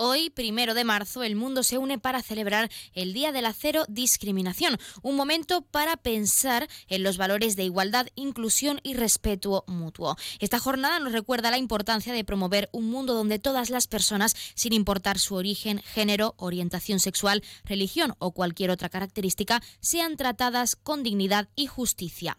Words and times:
Hoy, 0.00 0.30
primero 0.30 0.74
de 0.74 0.84
marzo, 0.84 1.24
el 1.24 1.34
mundo 1.34 1.64
se 1.64 1.76
une 1.76 1.98
para 1.98 2.22
celebrar 2.22 2.70
el 2.92 3.12
Día 3.12 3.32
de 3.32 3.42
la 3.42 3.52
Cero 3.52 3.84
Discriminación, 3.88 4.78
un 5.02 5.16
momento 5.16 5.62
para 5.62 5.96
pensar 5.96 6.68
en 6.86 7.02
los 7.02 7.16
valores 7.16 7.56
de 7.56 7.64
igualdad, 7.64 8.06
inclusión 8.14 8.78
y 8.84 8.94
respeto 8.94 9.64
mutuo. 9.66 10.16
Esta 10.38 10.60
jornada 10.60 11.00
nos 11.00 11.12
recuerda 11.12 11.50
la 11.50 11.58
importancia 11.58 12.12
de 12.12 12.22
promover 12.22 12.68
un 12.70 12.88
mundo 12.88 13.12
donde 13.12 13.40
todas 13.40 13.70
las 13.70 13.88
personas, 13.88 14.36
sin 14.54 14.72
importar 14.72 15.18
su 15.18 15.34
origen, 15.34 15.82
género, 15.82 16.34
orientación 16.36 17.00
sexual, 17.00 17.42
religión 17.64 18.14
o 18.20 18.30
cualquier 18.30 18.70
otra 18.70 18.90
característica, 18.90 19.64
sean 19.80 20.16
tratadas 20.16 20.76
con 20.76 21.02
dignidad 21.02 21.48
y 21.56 21.66
justicia. 21.66 22.38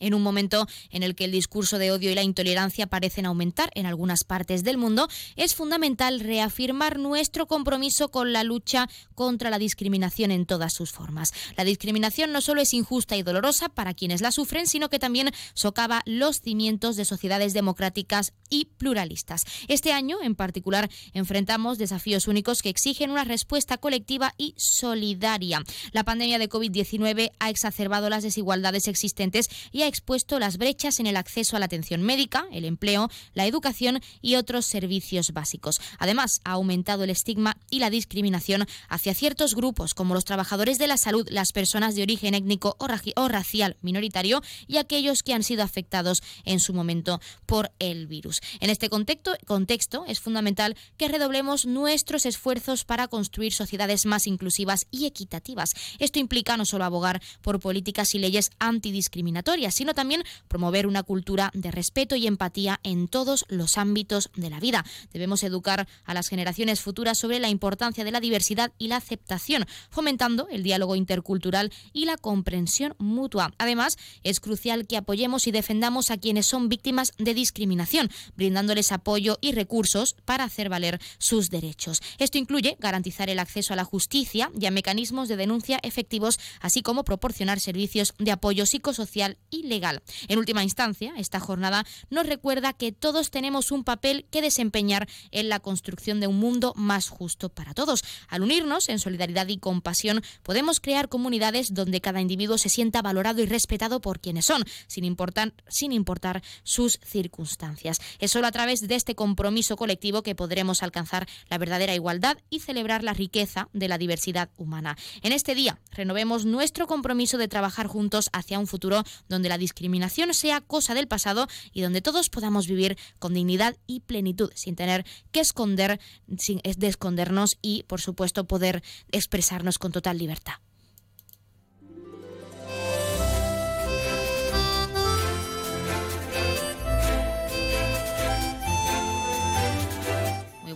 En 0.00 0.14
un 0.14 0.22
momento 0.22 0.66
en 0.90 1.02
el 1.02 1.14
que 1.14 1.26
el 1.26 1.32
discurso 1.32 1.78
de 1.78 1.92
odio 1.92 2.10
y 2.10 2.14
la 2.14 2.22
intolerancia 2.22 2.86
parecen 2.86 3.26
aumentar 3.26 3.70
en 3.74 3.86
algunas 3.86 4.24
partes 4.24 4.64
del 4.64 4.78
mundo, 4.78 5.08
es 5.36 5.54
fundamental 5.54 6.20
reafirmar 6.20 6.98
nuestro 6.98 7.46
compromiso 7.46 8.10
con 8.10 8.32
la 8.32 8.42
lucha 8.42 8.88
contra 9.14 9.50
la 9.50 9.58
discriminación 9.58 10.30
en 10.30 10.46
todas 10.46 10.72
sus 10.72 10.90
formas. 10.90 11.32
La 11.56 11.64
discriminación 11.64 12.32
no 12.32 12.40
solo 12.40 12.62
es 12.62 12.72
injusta 12.72 13.16
y 13.16 13.22
dolorosa 13.22 13.68
para 13.68 13.94
quienes 13.94 14.22
la 14.22 14.32
sufren, 14.32 14.66
sino 14.66 14.88
que 14.88 14.98
también 14.98 15.30
socava 15.54 16.02
los 16.06 16.40
cimientos 16.40 16.96
de 16.96 17.04
sociedades 17.04 17.52
democráticas 17.52 18.32
y 18.48 18.66
pluralistas. 18.78 19.44
Este 19.68 19.92
año, 19.92 20.16
en 20.22 20.34
particular, 20.34 20.90
enfrentamos 21.12 21.76
desafíos 21.76 22.26
únicos 22.26 22.62
que 22.62 22.70
exigen 22.70 23.10
una 23.10 23.24
respuesta 23.24 23.76
colectiva 23.76 24.34
y 24.38 24.54
solidaria. 24.56 25.62
La 25.92 26.04
pandemia 26.04 26.38
de 26.38 26.48
COVID-19 26.48 27.32
ha 27.38 27.50
exacerbado 27.50 28.08
las 28.08 28.22
desigualdades 28.22 28.88
existentes 28.88 29.48
y 29.70 29.82
ha 29.82 29.89
expuesto 29.90 30.38
las 30.38 30.56
brechas 30.56 31.00
en 31.00 31.06
el 31.06 31.16
acceso 31.16 31.56
a 31.56 31.58
la 31.58 31.66
atención 31.66 32.02
médica, 32.02 32.46
el 32.50 32.64
empleo, 32.64 33.10
la 33.34 33.46
educación 33.46 34.00
y 34.22 34.36
otros 34.36 34.64
servicios 34.64 35.32
básicos. 35.32 35.80
Además, 35.98 36.40
ha 36.44 36.52
aumentado 36.52 37.04
el 37.04 37.10
estigma 37.10 37.58
y 37.68 37.80
la 37.80 37.90
discriminación 37.90 38.66
hacia 38.88 39.14
ciertos 39.14 39.54
grupos 39.54 39.94
como 39.94 40.14
los 40.14 40.24
trabajadores 40.24 40.78
de 40.78 40.86
la 40.86 40.96
salud, 40.96 41.26
las 41.30 41.52
personas 41.52 41.94
de 41.94 42.02
origen 42.02 42.34
étnico 42.34 42.76
o, 42.78 43.28
racial 43.28 43.76
minoritario 43.82 44.42
y 44.66 44.78
aquellos 44.78 45.22
que 45.22 45.34
han 45.34 45.42
sido 45.42 45.62
afectados 45.62 46.22
en 46.44 46.60
su 46.60 46.72
momento 46.72 47.20
por 47.46 47.72
el 47.78 48.06
virus. 48.06 48.40
En 48.60 48.70
este 48.70 48.88
contexto, 48.88 50.04
es 50.06 50.20
fundamental 50.20 50.76
que 50.96 51.08
redoblemos 51.08 51.66
nuestros 51.66 52.26
esfuerzos 52.26 52.84
para 52.84 53.08
construir 53.08 53.52
sociedades 53.52 54.06
más 54.06 54.26
inclusivas 54.26 54.86
y 54.90 55.06
equitativas. 55.06 55.72
Esto 55.98 56.18
implica 56.18 56.56
no 56.56 56.64
solo 56.64 56.84
abogar 56.84 57.20
por 57.42 57.60
políticas 57.60 58.14
y 58.14 58.18
leyes 58.18 58.50
antidiscriminatorias, 58.58 59.74
sino 59.80 59.94
también 59.94 60.24
promover 60.46 60.86
una 60.86 61.02
cultura 61.02 61.50
de 61.54 61.70
respeto 61.70 62.14
y 62.14 62.26
empatía 62.26 62.80
en 62.82 63.08
todos 63.08 63.46
los 63.48 63.78
ámbitos 63.78 64.28
de 64.36 64.50
la 64.50 64.60
vida. 64.60 64.84
Debemos 65.10 65.42
educar 65.42 65.88
a 66.04 66.12
las 66.12 66.28
generaciones 66.28 66.82
futuras 66.82 67.16
sobre 67.16 67.38
la 67.38 67.48
importancia 67.48 68.04
de 68.04 68.10
la 68.10 68.20
diversidad 68.20 68.72
y 68.76 68.88
la 68.88 68.96
aceptación, 68.96 69.64
fomentando 69.88 70.48
el 70.50 70.62
diálogo 70.62 70.96
intercultural 70.96 71.72
y 71.94 72.04
la 72.04 72.18
comprensión 72.18 72.94
mutua. 72.98 73.54
Además, 73.56 73.96
es 74.22 74.38
crucial 74.38 74.86
que 74.86 74.98
apoyemos 74.98 75.46
y 75.46 75.50
defendamos 75.50 76.10
a 76.10 76.18
quienes 76.18 76.44
son 76.44 76.68
víctimas 76.68 77.14
de 77.16 77.32
discriminación, 77.32 78.10
brindándoles 78.36 78.92
apoyo 78.92 79.38
y 79.40 79.52
recursos 79.52 80.14
para 80.26 80.44
hacer 80.44 80.68
valer 80.68 81.00
sus 81.16 81.48
derechos. 81.48 82.02
Esto 82.18 82.36
incluye 82.36 82.76
garantizar 82.80 83.30
el 83.30 83.38
acceso 83.38 83.72
a 83.72 83.76
la 83.76 83.84
justicia 83.84 84.50
y 84.60 84.66
a 84.66 84.70
mecanismos 84.70 85.30
de 85.30 85.38
denuncia 85.38 85.80
efectivos, 85.82 86.38
así 86.60 86.82
como 86.82 87.04
proporcionar 87.04 87.60
servicios 87.60 88.12
de 88.18 88.32
apoyo 88.32 88.66
psicosocial 88.66 89.38
y 89.48 89.69
legal. 89.70 90.02
En 90.28 90.38
última 90.38 90.62
instancia, 90.62 91.14
esta 91.16 91.40
jornada 91.40 91.86
nos 92.10 92.26
recuerda 92.26 92.74
que 92.74 92.92
todos 92.92 93.30
tenemos 93.30 93.72
un 93.72 93.84
papel 93.84 94.26
que 94.30 94.42
desempeñar 94.42 95.08
en 95.30 95.48
la 95.48 95.60
construcción 95.60 96.20
de 96.20 96.26
un 96.26 96.38
mundo 96.38 96.74
más 96.76 97.08
justo 97.08 97.48
para 97.48 97.72
todos. 97.72 98.04
Al 98.28 98.42
unirnos 98.42 98.90
en 98.90 98.98
solidaridad 98.98 99.48
y 99.48 99.56
compasión, 99.56 100.22
podemos 100.42 100.80
crear 100.80 101.08
comunidades 101.08 101.72
donde 101.72 102.02
cada 102.02 102.20
individuo 102.20 102.58
se 102.58 102.68
sienta 102.68 103.00
valorado 103.00 103.40
y 103.40 103.46
respetado 103.46 104.00
por 104.00 104.20
quienes 104.20 104.44
son, 104.44 104.64
sin 104.86 105.04
importar, 105.04 105.54
sin 105.68 105.92
importar 105.92 106.42
sus 106.62 107.00
circunstancias. 107.04 108.00
Es 108.18 108.32
solo 108.32 108.46
a 108.46 108.52
través 108.52 108.80
de 108.80 108.94
este 108.94 109.14
compromiso 109.14 109.76
colectivo 109.76 110.22
que 110.22 110.34
podremos 110.34 110.82
alcanzar 110.82 111.26
la 111.48 111.58
verdadera 111.58 111.94
igualdad 111.94 112.36
y 112.50 112.60
celebrar 112.60 113.04
la 113.04 113.14
riqueza 113.14 113.68
de 113.72 113.88
la 113.88 113.98
diversidad 113.98 114.50
humana. 114.56 114.96
En 115.22 115.32
este 115.32 115.54
día, 115.54 115.78
renovemos 115.92 116.44
nuestro 116.44 116.86
compromiso 116.86 117.38
de 117.38 117.48
trabajar 117.48 117.86
juntos 117.86 118.30
hacia 118.32 118.58
un 118.58 118.66
futuro 118.66 119.04
donde 119.28 119.48
la 119.48 119.58
discriminación 119.60 120.34
sea 120.34 120.60
cosa 120.60 120.94
del 120.94 121.06
pasado 121.06 121.46
y 121.72 121.82
donde 121.82 122.02
todos 122.02 122.30
podamos 122.30 122.66
vivir 122.66 122.98
con 123.20 123.34
dignidad 123.34 123.76
y 123.86 124.00
plenitud, 124.00 124.50
sin 124.56 124.74
tener 124.74 125.06
que 125.30 125.38
esconder, 125.38 126.00
sin 126.38 126.60
escondernos 126.64 127.58
y, 127.62 127.84
por 127.84 128.00
supuesto, 128.00 128.48
poder 128.48 128.82
expresarnos 129.12 129.78
con 129.78 129.92
total 129.92 130.18
libertad. 130.18 130.54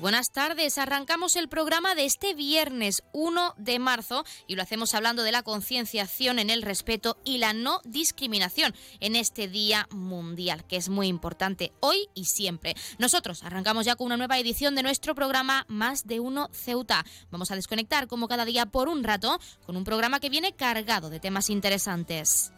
Buenas 0.04 0.32
tardes. 0.32 0.76
Arrancamos 0.76 1.34
el 1.34 1.48
programa 1.48 1.94
de 1.94 2.04
este 2.04 2.34
viernes 2.34 3.02
1 3.14 3.54
de 3.56 3.78
marzo 3.78 4.26
y 4.46 4.54
lo 4.54 4.62
hacemos 4.62 4.92
hablando 4.92 5.22
de 5.22 5.32
la 5.32 5.42
concienciación 5.42 6.38
en 6.38 6.50
el 6.50 6.60
respeto 6.60 7.16
y 7.24 7.38
la 7.38 7.54
no 7.54 7.80
discriminación 7.84 8.74
en 9.00 9.16
este 9.16 9.48
Día 9.48 9.88
Mundial, 9.90 10.66
que 10.66 10.76
es 10.76 10.90
muy 10.90 11.06
importante 11.06 11.72
hoy 11.80 12.10
y 12.12 12.26
siempre. 12.26 12.74
Nosotros 12.98 13.44
arrancamos 13.44 13.86
ya 13.86 13.96
con 13.96 14.08
una 14.08 14.18
nueva 14.18 14.38
edición 14.38 14.74
de 14.74 14.82
nuestro 14.82 15.14
programa 15.14 15.64
Más 15.68 16.06
de 16.06 16.20
Uno 16.20 16.50
Ceuta. 16.52 17.02
Vamos 17.30 17.50
a 17.50 17.56
desconectar 17.56 18.06
como 18.06 18.28
cada 18.28 18.44
día 18.44 18.66
por 18.66 18.90
un 18.90 19.04
rato 19.04 19.40
con 19.64 19.74
un 19.74 19.84
programa 19.84 20.20
que 20.20 20.28
viene 20.28 20.52
cargado 20.52 21.08
de 21.08 21.18
temas 21.18 21.48
interesantes. 21.48 22.52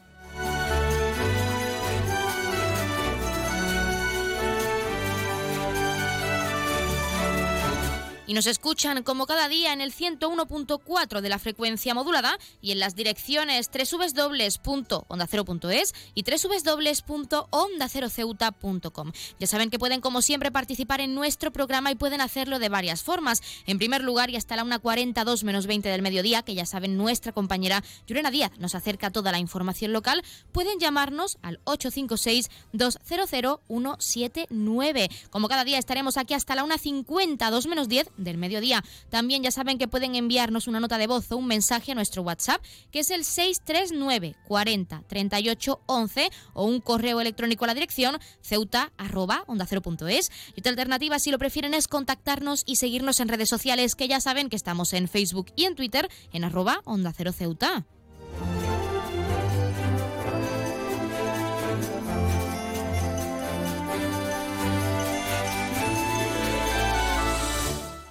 Y 8.27 8.35
nos 8.35 8.47
escuchan 8.47 9.03
como 9.03 9.25
cada 9.27 9.49
día 9.49 9.73
en 9.73 9.81
el 9.81 9.93
101.4 9.93 11.21
de 11.21 11.29
la 11.29 11.39
frecuencia 11.39 11.95
modulada 11.95 12.39
y 12.61 12.73
en 12.73 12.81
las 12.81 12.95
direcciones 12.95 13.71
www.ondacero.es 13.71 15.95
y 16.15 16.25
www.ondaceroceuta.com. 16.25 19.13
Ya 19.39 19.47
saben 19.47 19.71
que 19.71 19.79
pueden 19.79 20.01
como 20.01 20.23
siempre 20.23 20.51
participar 20.51 21.01
en 21.01 21.15
nuestro 21.15 21.53
programa 21.53 21.91
y 21.91 21.95
pueden 21.95 22.21
hacerlo 22.21 22.59
de 22.59 22.69
varias 22.69 23.03
formas. 23.03 23.41
En 23.67 23.79
primer 23.79 24.03
lugar 24.03 24.31
y 24.31 24.37
hasta 24.37 24.57
la 24.57 24.65
1.42 24.65 25.45
menos 25.45 25.67
20 25.67 25.89
del 25.89 26.03
mediodía, 26.03 26.43
que 26.43 26.55
ya 26.55 26.67
saben 26.67 26.97
nuestra 26.97 27.33
compañera 27.33 27.83
Yurena 28.07 28.31
Díaz 28.31 28.53
nos 28.59 28.75
acerca 28.75 29.11
toda 29.11 29.33
la 29.33 29.39
información 29.39 29.93
local, 29.93 30.23
pueden 30.53 30.79
llamarnos 30.79 31.39
al 31.43 31.61
856 31.65 32.51
200 32.73 33.61
179. 33.69 35.11
Como 35.31 35.49
cada 35.49 35.65
día 35.65 35.79
estaremos 35.79 36.17
aquí 36.17 36.35
hasta 36.35 36.55
la 36.55 36.65
1.50, 36.65 37.67
menos 37.67 37.89
10 37.89 38.11
del 38.17 38.39
mediodía. 38.39 38.83
También 39.11 39.43
ya 39.43 39.51
saben 39.51 39.79
que 39.79 39.89
pueden 39.89 40.15
enviarnos 40.15 40.67
una 40.67 40.81
nota 40.81 40.99
de 40.99 41.07
voz 41.07 41.31
o 41.33 41.37
un 41.37 41.47
mensaje 41.47 41.93
a 41.93 41.95
nuestro 41.95 42.23
WhatsApp, 42.23 42.63
que 42.91 43.01
es 43.01 43.11
el 43.11 43.25
639 43.25 44.37
40 44.47 45.03
38 45.07 45.81
11 45.87 46.31
o 46.55 46.65
un 46.65 46.81
correo 46.81 47.21
electrónico 47.21 47.65
a 47.65 47.69
la 47.69 47.75
dirección 47.75 48.19
ceuta 48.41 48.93
arroba 48.97 49.45
onda 49.47 49.67
Y 49.71 50.61
otra 50.61 50.71
alternativa, 50.71 51.19
si 51.19 51.31
lo 51.31 51.39
prefieren, 51.39 51.75
es 51.75 51.89
contactarnos 51.89 52.63
y 52.67 52.77
seguirnos 52.77 53.21
en 53.21 53.29
redes 53.29 53.49
sociales, 53.49 53.95
que 53.95 54.09
ya 54.09 54.21
saben 54.21 54.49
que 54.49 54.57
estamos 54.57 54.93
en 54.93 55.09
Facebook 55.09 55.53
y 55.57 55.65
en 55.65 55.75
Twitter 55.75 56.09
en 56.33 56.45
arroba 56.45 56.81
onda 56.85 57.13
cero 57.17 57.33
ceuta. 57.33 57.87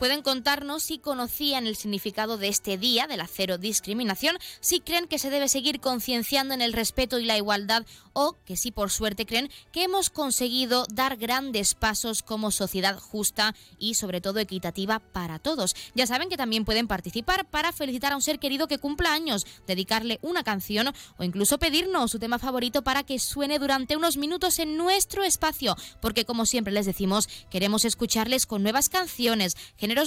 Pueden 0.06 0.22
contarnos 0.22 0.84
si 0.84 1.00
conocían 1.00 1.66
el 1.66 1.76
significado 1.76 2.38
de 2.38 2.48
este 2.48 2.78
día 2.78 3.08
de 3.08 3.18
la 3.18 3.26
cero 3.26 3.58
discriminación, 3.58 4.38
si 4.60 4.80
creen 4.80 5.08
que 5.08 5.18
se 5.18 5.32
debe 5.32 5.48
seguir 5.48 5.80
concienciando 5.80 6.54
en 6.54 6.62
el 6.62 6.74
respeto 6.74 7.18
y 7.18 7.26
la 7.26 7.38
igualdad 7.38 7.88
o 8.14 8.38
que 8.46 8.56
si 8.56 8.72
por 8.72 8.92
suerte 8.92 9.26
creen 9.26 9.50
que 9.72 9.84
hemos 9.84 10.12
conseguido 10.12 10.86
dar 10.94 11.18
grandes 11.18 11.74
pasos 11.74 12.22
como 12.22 12.52
sociedad 12.52 13.00
justa 13.00 13.56
y 13.80 13.96
sobre 13.96 14.22
todo 14.22 14.40
equitativa 14.40 15.00
para 15.00 15.40
todos. 15.40 15.76
Ya 15.96 16.06
saben 16.06 16.30
que 16.30 16.38
también 16.38 16.66
pueden 16.66 16.88
participar 16.88 17.50
para 17.50 17.74
felicitar 17.74 18.14
a 18.14 18.16
un 18.16 18.22
ser 18.22 18.38
querido 18.38 18.68
que 18.68 18.78
cumpla 18.78 19.12
años, 19.12 19.48
dedicarle 19.66 20.20
una 20.22 20.44
canción 20.44 20.94
o 21.18 21.24
incluso 21.24 21.58
pedirnos 21.58 22.12
su 22.12 22.20
tema 22.20 22.38
favorito 22.38 22.84
para 22.84 23.02
que 23.02 23.18
suene 23.18 23.58
durante 23.58 23.98
unos 23.98 24.18
minutos 24.18 24.60
en 24.60 24.78
nuestro 24.78 25.24
espacio, 25.24 25.76
porque 26.00 26.26
como 26.26 26.46
siempre 26.46 26.74
les 26.74 26.86
decimos, 26.86 27.28
queremos 27.50 27.86
escucharles 27.86 28.46
con 28.46 28.62
nuevas 28.62 28.88
canciones, 28.88 29.58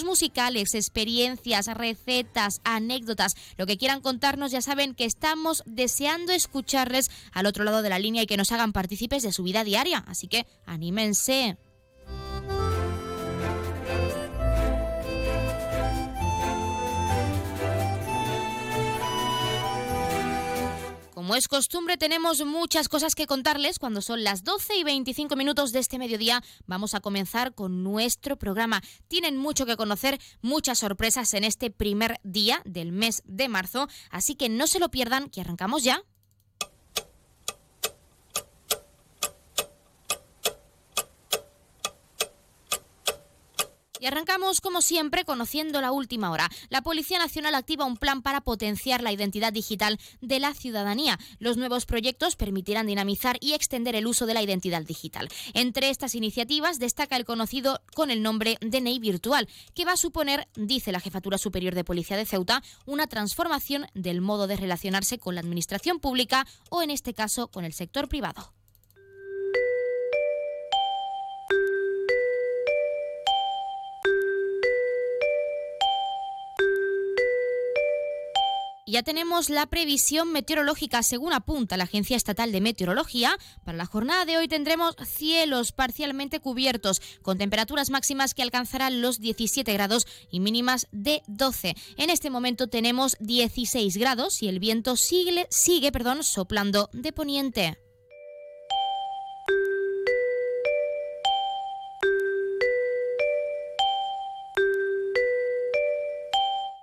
musicales, 0.04 0.74
experiencias, 0.74 1.66
recetas, 1.66 2.60
anécdotas, 2.64 3.34
lo 3.56 3.66
que 3.66 3.76
quieran 3.76 4.00
contarnos, 4.00 4.52
ya 4.52 4.62
saben 4.62 4.94
que 4.94 5.04
estamos 5.04 5.62
deseando 5.66 6.32
escucharles 6.32 7.10
al 7.32 7.46
otro 7.46 7.64
lado 7.64 7.82
de 7.82 7.88
la 7.88 7.98
línea 7.98 8.22
y 8.22 8.26
que 8.26 8.36
nos 8.36 8.52
hagan 8.52 8.72
partícipes 8.72 9.22
de 9.22 9.32
su 9.32 9.42
vida 9.42 9.64
diaria. 9.64 10.04
Así 10.06 10.28
que 10.28 10.46
anímense. 10.66 11.56
Como 21.28 21.36
es 21.36 21.46
costumbre, 21.46 21.98
tenemos 21.98 22.42
muchas 22.46 22.88
cosas 22.88 23.14
que 23.14 23.26
contarles. 23.26 23.78
Cuando 23.78 24.00
son 24.00 24.24
las 24.24 24.44
12 24.44 24.76
y 24.78 24.82
25 24.82 25.36
minutos 25.36 25.72
de 25.72 25.78
este 25.78 25.98
mediodía, 25.98 26.42
vamos 26.66 26.94
a 26.94 27.00
comenzar 27.00 27.54
con 27.54 27.84
nuestro 27.84 28.38
programa. 28.38 28.80
Tienen 29.08 29.36
mucho 29.36 29.66
que 29.66 29.76
conocer, 29.76 30.18
muchas 30.40 30.78
sorpresas 30.78 31.34
en 31.34 31.44
este 31.44 31.70
primer 31.70 32.18
día 32.22 32.62
del 32.64 32.92
mes 32.92 33.20
de 33.26 33.46
marzo, 33.48 33.88
así 34.10 34.36
que 34.36 34.48
no 34.48 34.66
se 34.66 34.78
lo 34.78 34.90
pierdan, 34.90 35.28
que 35.28 35.42
arrancamos 35.42 35.84
ya. 35.84 36.02
Y 44.00 44.06
arrancamos, 44.06 44.60
como 44.60 44.80
siempre, 44.80 45.24
conociendo 45.24 45.80
la 45.80 45.92
última 45.92 46.30
hora. 46.30 46.50
La 46.68 46.82
Policía 46.82 47.18
Nacional 47.18 47.54
activa 47.54 47.84
un 47.84 47.96
plan 47.96 48.22
para 48.22 48.40
potenciar 48.40 49.02
la 49.02 49.12
identidad 49.12 49.52
digital 49.52 49.98
de 50.20 50.40
la 50.40 50.54
ciudadanía. 50.54 51.18
Los 51.38 51.56
nuevos 51.56 51.86
proyectos 51.86 52.36
permitirán 52.36 52.86
dinamizar 52.86 53.36
y 53.40 53.54
extender 53.54 53.96
el 53.96 54.06
uso 54.06 54.26
de 54.26 54.34
la 54.34 54.42
identidad 54.42 54.82
digital. 54.82 55.28
Entre 55.54 55.90
estas 55.90 56.14
iniciativas 56.14 56.78
destaca 56.78 57.16
el 57.16 57.24
conocido 57.24 57.80
con 57.94 58.10
el 58.10 58.22
nombre 58.22 58.58
DNI 58.60 58.98
Virtual, 58.98 59.48
que 59.74 59.84
va 59.84 59.92
a 59.92 59.96
suponer, 59.96 60.48
dice 60.54 60.92
la 60.92 61.00
Jefatura 61.00 61.38
Superior 61.38 61.74
de 61.74 61.84
Policía 61.84 62.16
de 62.16 62.26
Ceuta, 62.26 62.62
una 62.86 63.06
transformación 63.06 63.86
del 63.94 64.20
modo 64.20 64.46
de 64.46 64.56
relacionarse 64.56 65.18
con 65.18 65.34
la 65.34 65.40
administración 65.40 66.00
pública 66.00 66.46
o, 66.70 66.82
en 66.82 66.90
este 66.90 67.14
caso, 67.14 67.48
con 67.48 67.64
el 67.64 67.72
sector 67.72 68.08
privado. 68.08 68.52
Ya 78.90 79.02
tenemos 79.02 79.50
la 79.50 79.66
previsión 79.66 80.32
meteorológica 80.32 81.02
según 81.02 81.34
apunta 81.34 81.76
la 81.76 81.84
Agencia 81.84 82.16
Estatal 82.16 82.52
de 82.52 82.62
Meteorología. 82.62 83.36
Para 83.62 83.76
la 83.76 83.84
jornada 83.84 84.24
de 84.24 84.38
hoy 84.38 84.48
tendremos 84.48 84.96
cielos 85.04 85.72
parcialmente 85.72 86.40
cubiertos 86.40 87.02
con 87.20 87.36
temperaturas 87.36 87.90
máximas 87.90 88.32
que 88.32 88.40
alcanzarán 88.40 89.02
los 89.02 89.20
17 89.20 89.70
grados 89.74 90.06
y 90.30 90.40
mínimas 90.40 90.88
de 90.90 91.20
12. 91.26 91.74
En 91.98 92.08
este 92.08 92.30
momento 92.30 92.68
tenemos 92.68 93.18
16 93.20 93.94
grados 93.98 94.42
y 94.42 94.48
el 94.48 94.58
viento 94.58 94.96
sigue, 94.96 95.46
sigue 95.50 95.92
perdón, 95.92 96.24
soplando 96.24 96.88
de 96.94 97.12
poniente. 97.12 97.87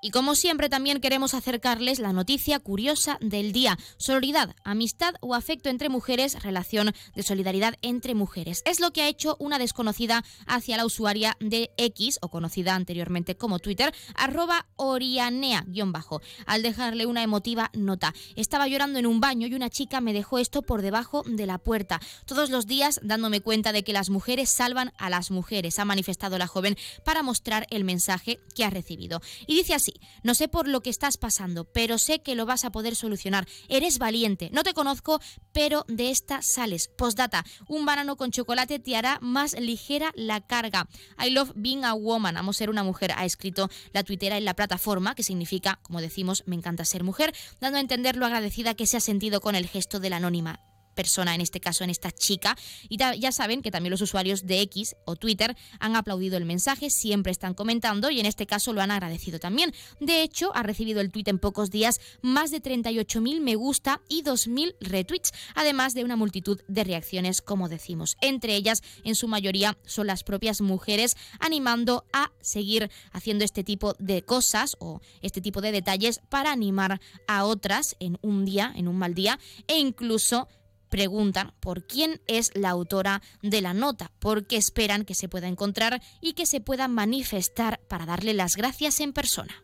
Y 0.05 0.11
como 0.11 0.35
siempre 0.35 0.69
también 0.69 1.01
queremos 1.01 1.33
acercarles 1.33 1.97
la 1.97 2.13
noticia 2.13 2.59
curiosa 2.59 3.17
del 3.21 3.51
día. 3.53 3.79
Sororidad, 3.97 4.55
amistad 4.63 5.15
o 5.19 5.33
afecto 5.33 5.69
entre 5.69 5.89
mujeres, 5.89 6.43
relación 6.43 6.93
de 7.15 7.23
solidaridad 7.23 7.73
entre 7.81 8.13
mujeres. 8.13 8.61
Es 8.65 8.79
lo 8.79 8.93
que 8.93 9.01
ha 9.01 9.07
hecho 9.07 9.35
una 9.39 9.57
desconocida 9.57 10.23
hacia 10.45 10.77
la 10.77 10.85
usuaria 10.85 11.35
de 11.39 11.71
X, 11.77 12.19
o 12.21 12.29
conocida 12.29 12.75
anteriormente 12.75 13.35
como 13.35 13.57
Twitter, 13.57 13.95
arroba 14.13 14.67
orianea-bajo, 14.75 16.21
al 16.45 16.61
dejarle 16.61 17.07
una 17.07 17.23
emotiva 17.23 17.71
nota. 17.73 18.13
Estaba 18.35 18.67
llorando 18.67 18.99
en 18.99 19.07
un 19.07 19.19
baño 19.19 19.47
y 19.47 19.55
una 19.55 19.71
chica 19.71 20.01
me 20.01 20.13
dejó 20.13 20.37
esto 20.37 20.61
por 20.61 20.83
debajo 20.83 21.23
de 21.25 21.47
la 21.47 21.57
puerta. 21.57 21.99
Todos 22.27 22.51
los 22.51 22.67
días 22.67 22.99
dándome 23.01 23.41
cuenta 23.41 23.71
de 23.71 23.83
que 23.83 23.91
las 23.91 24.11
mujeres 24.11 24.51
salvan 24.51 24.93
a 24.99 25.09
las 25.09 25.31
mujeres, 25.31 25.79
ha 25.79 25.85
manifestado 25.85 26.37
la 26.37 26.45
joven 26.45 26.77
para 27.03 27.23
mostrar 27.23 27.65
el 27.71 27.85
mensaje 27.85 28.37
que 28.53 28.65
ha 28.65 28.69
recibido. 28.69 29.19
Y 29.47 29.55
dice 29.55 29.73
así, 29.73 29.94
no 30.23 30.35
sé 30.35 30.47
por 30.47 30.67
lo 30.67 30.81
que 30.81 30.89
estás 30.89 31.17
pasando, 31.17 31.65
pero 31.65 31.97
sé 31.97 32.19
que 32.19 32.35
lo 32.35 32.45
vas 32.45 32.65
a 32.65 32.71
poder 32.71 32.95
solucionar. 32.95 33.47
Eres 33.69 33.97
valiente. 33.97 34.49
No 34.53 34.63
te 34.63 34.73
conozco, 34.73 35.19
pero 35.51 35.85
de 35.87 36.09
esta 36.09 36.41
sales. 36.41 36.87
Postdata, 36.87 37.45
un 37.67 37.85
banano 37.85 38.15
con 38.15 38.31
chocolate 38.31 38.79
te 38.79 38.95
hará 38.95 39.19
más 39.21 39.59
ligera 39.59 40.11
la 40.15 40.41
carga. 40.41 40.87
I 41.23 41.29
love 41.29 41.51
being 41.55 41.83
a 41.83 41.93
woman. 41.93 42.37
Amo 42.37 42.53
ser 42.53 42.69
una 42.69 42.83
mujer, 42.83 43.11
ha 43.15 43.25
escrito 43.25 43.69
la 43.93 44.03
tuitera 44.03 44.37
en 44.37 44.45
la 44.45 44.55
plataforma, 44.55 45.15
que 45.15 45.23
significa, 45.23 45.79
como 45.81 46.01
decimos, 46.01 46.43
me 46.45 46.55
encanta 46.55 46.85
ser 46.85 47.03
mujer, 47.03 47.33
dando 47.59 47.77
a 47.77 47.81
entender 47.81 48.15
lo 48.15 48.25
agradecida 48.25 48.75
que 48.75 48.87
se 48.87 48.97
ha 48.97 49.01
sentido 49.01 49.41
con 49.41 49.55
el 49.55 49.67
gesto 49.67 49.99
de 49.99 50.09
la 50.09 50.17
anónima 50.17 50.74
persona, 50.95 51.35
en 51.35 51.41
este 51.41 51.59
caso 51.59 51.83
en 51.83 51.89
esta 51.91 52.11
chica. 52.11 52.57
Y 52.89 52.97
ya 52.97 53.31
saben 53.31 53.61
que 53.61 53.71
también 53.71 53.91
los 53.91 54.01
usuarios 54.01 54.45
de 54.47 54.61
X 54.61 54.95
o 55.05 55.15
Twitter 55.15 55.55
han 55.79 55.95
aplaudido 55.95 56.37
el 56.37 56.45
mensaje, 56.45 56.89
siempre 56.89 57.31
están 57.31 57.53
comentando 57.53 58.09
y 58.09 58.19
en 58.19 58.25
este 58.25 58.47
caso 58.47 58.73
lo 58.73 58.81
han 58.81 58.91
agradecido 58.91 59.39
también. 59.39 59.73
De 59.99 60.23
hecho, 60.23 60.55
ha 60.55 60.63
recibido 60.63 61.01
el 61.01 61.11
tweet 61.11 61.25
en 61.27 61.39
pocos 61.39 61.69
días 61.69 61.99
más 62.21 62.51
de 62.51 62.61
38.000 62.61 63.41
me 63.41 63.55
gusta 63.55 64.01
y 64.07 64.23
2.000 64.23 64.75
retweets, 64.79 65.31
además 65.53 65.93
de 65.93 66.03
una 66.03 66.15
multitud 66.15 66.59
de 66.67 66.83
reacciones, 66.83 67.41
como 67.41 67.69
decimos. 67.69 68.17
Entre 68.21 68.55
ellas, 68.55 68.81
en 69.03 69.15
su 69.15 69.27
mayoría, 69.27 69.77
son 69.85 70.07
las 70.07 70.23
propias 70.23 70.61
mujeres 70.61 71.15
animando 71.39 72.05
a 72.13 72.31
seguir 72.41 72.89
haciendo 73.11 73.43
este 73.43 73.63
tipo 73.63 73.93
de 73.99 74.21
cosas 74.23 74.77
o 74.79 75.01
este 75.21 75.41
tipo 75.41 75.61
de 75.61 75.71
detalles 75.71 76.21
para 76.29 76.51
animar 76.51 77.01
a 77.27 77.45
otras 77.45 77.95
en 77.99 78.17
un 78.21 78.45
día, 78.45 78.71
en 78.75 78.87
un 78.87 78.97
mal 78.97 79.13
día, 79.13 79.39
e 79.67 79.77
incluso 79.77 80.47
preguntan 80.89 81.53
por 81.59 81.85
quién 81.85 82.21
es 82.27 82.51
la 82.55 82.69
autora 82.69 83.21
de 83.41 83.61
la 83.61 83.73
nota, 83.73 84.11
porque 84.19 84.57
esperan 84.57 85.05
que 85.05 85.15
se 85.15 85.29
pueda 85.29 85.47
encontrar 85.47 86.01
y 86.21 86.33
que 86.33 86.45
se 86.45 86.61
pueda 86.61 86.87
manifestar 86.87 87.79
para 87.87 88.05
darle 88.05 88.33
las 88.33 88.55
gracias 88.55 88.99
en 88.99 89.13
persona. 89.13 89.63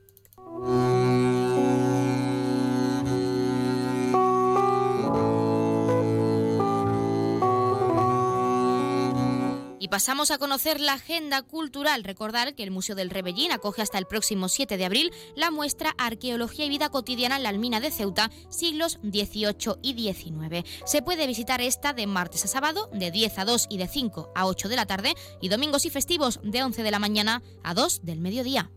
Y 9.81 9.88
pasamos 9.88 10.30
a 10.30 10.38
conocer 10.38 10.80
la 10.80 10.94
agenda 10.94 11.42
cultural. 11.42 12.04
Recordar 12.04 12.54
que 12.54 12.62
el 12.62 12.69
Museo 12.69 12.94
del 12.94 13.10
Rebellín 13.10 13.51
acoge 13.51 13.81
hasta 13.81 13.98
el 13.98 14.06
próximo 14.06 14.48
7 14.48 14.77
de 14.77 14.86
abril 14.86 15.12
la 15.36 15.50
muestra 15.50 15.96
Arqueología 15.98 16.65
y 16.65 16.70
Vida 16.70 16.89
Cotidiana 16.89 17.38
en 17.38 17.44
la 17.44 17.50
Almina 17.50 17.79
de 17.79 17.89
Ceuta, 17.89 18.29
siglos 18.50 19.00
XVIII 19.01 19.79
y 19.82 20.13
XIX. 20.13 20.70
Se 20.86 21.01
puede 21.01 21.25
visitar 21.25 21.62
esta 21.62 21.94
de 21.94 22.06
martes 22.06 22.46
a 22.46 22.48
sábado, 22.48 22.91
de 22.94 23.10
10 23.10 23.39
a 23.39 23.46
2 23.46 23.65
y 23.72 23.79
de 23.79 23.88
5 23.88 24.32
a 24.36 24.46
8 24.46 24.70
de 24.70 24.75
la 24.75 24.86
tarde, 24.86 25.15
y 25.41 25.50
domingos 25.50 25.88
y 25.88 25.89
festivos 25.89 26.39
de 26.44 26.62
11 26.62 26.84
de 26.84 26.91
la 26.91 27.00
mañana 27.00 27.41
a 27.63 27.74
2 27.74 28.06
del 28.06 28.20
mediodía. 28.22 28.70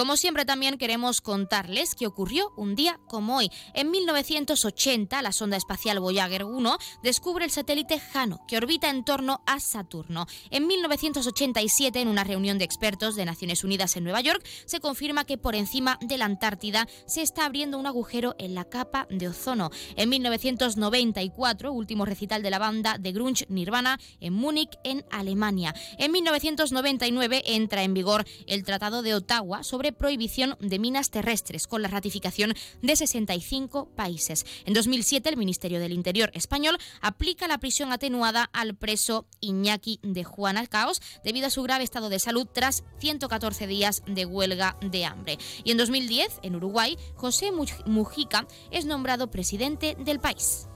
Como 0.00 0.16
siempre 0.16 0.46
también 0.46 0.78
queremos 0.78 1.20
contarles 1.20 1.94
que 1.94 2.06
ocurrió 2.06 2.54
un 2.56 2.74
día 2.74 2.98
como 3.06 3.36
hoy. 3.36 3.50
En 3.74 3.90
1980, 3.90 5.20
la 5.20 5.30
sonda 5.30 5.58
espacial 5.58 6.00
Voyager 6.00 6.46
1 6.46 6.78
descubre 7.02 7.44
el 7.44 7.50
satélite 7.50 8.00
Jano, 8.00 8.40
que 8.48 8.56
orbita 8.56 8.88
en 8.88 9.04
torno 9.04 9.42
a 9.44 9.60
Saturno. 9.60 10.26
En 10.48 10.66
1987, 10.66 12.00
en 12.00 12.08
una 12.08 12.24
reunión 12.24 12.56
de 12.56 12.64
expertos 12.64 13.14
de 13.14 13.26
Naciones 13.26 13.62
Unidas 13.62 13.94
en 13.94 14.04
Nueva 14.04 14.22
York, 14.22 14.42
se 14.64 14.80
confirma 14.80 15.26
que 15.26 15.36
por 15.36 15.54
encima 15.54 15.98
de 16.00 16.16
la 16.16 16.24
Antártida 16.24 16.88
se 17.06 17.20
está 17.20 17.44
abriendo 17.44 17.78
un 17.78 17.84
agujero 17.84 18.34
en 18.38 18.54
la 18.54 18.64
capa 18.64 19.06
de 19.10 19.28
ozono. 19.28 19.68
En 19.96 20.08
1994, 20.08 21.72
último 21.72 22.06
recital 22.06 22.42
de 22.42 22.48
la 22.48 22.58
banda 22.58 22.96
de 22.98 23.12
grunge 23.12 23.44
Nirvana 23.50 24.00
en 24.20 24.32
Múnich, 24.32 24.78
en 24.82 25.04
Alemania. 25.10 25.74
En 25.98 26.10
1999 26.10 27.42
entra 27.44 27.82
en 27.82 27.92
vigor 27.92 28.24
el 28.46 28.64
Tratado 28.64 29.02
de 29.02 29.12
Ottawa 29.12 29.62
sobre 29.62 29.89
prohibición 29.92 30.56
de 30.60 30.78
minas 30.78 31.10
terrestres, 31.10 31.66
con 31.66 31.82
la 31.82 31.88
ratificación 31.88 32.54
de 32.82 32.96
65 32.96 33.90
países. 33.94 34.46
En 34.64 34.74
2007, 34.74 35.28
el 35.28 35.36
Ministerio 35.36 35.80
del 35.80 35.92
Interior 35.92 36.30
español 36.34 36.78
aplica 37.00 37.48
la 37.48 37.58
prisión 37.58 37.92
atenuada 37.92 38.50
al 38.52 38.74
preso 38.74 39.26
Iñaki 39.40 40.00
de 40.02 40.24
Juan 40.24 40.56
Alcaos 40.56 41.00
debido 41.24 41.46
a 41.46 41.50
su 41.50 41.62
grave 41.62 41.84
estado 41.84 42.08
de 42.08 42.18
salud 42.18 42.46
tras 42.52 42.84
114 42.98 43.66
días 43.66 44.02
de 44.06 44.26
huelga 44.26 44.76
de 44.80 45.04
hambre. 45.04 45.38
Y 45.64 45.72
en 45.72 45.78
2010, 45.78 46.40
en 46.42 46.56
Uruguay, 46.56 46.96
José 47.14 47.50
Mujica 47.86 48.46
es 48.70 48.84
nombrado 48.84 49.30
presidente 49.30 49.96
del 49.98 50.20
país. 50.20 50.66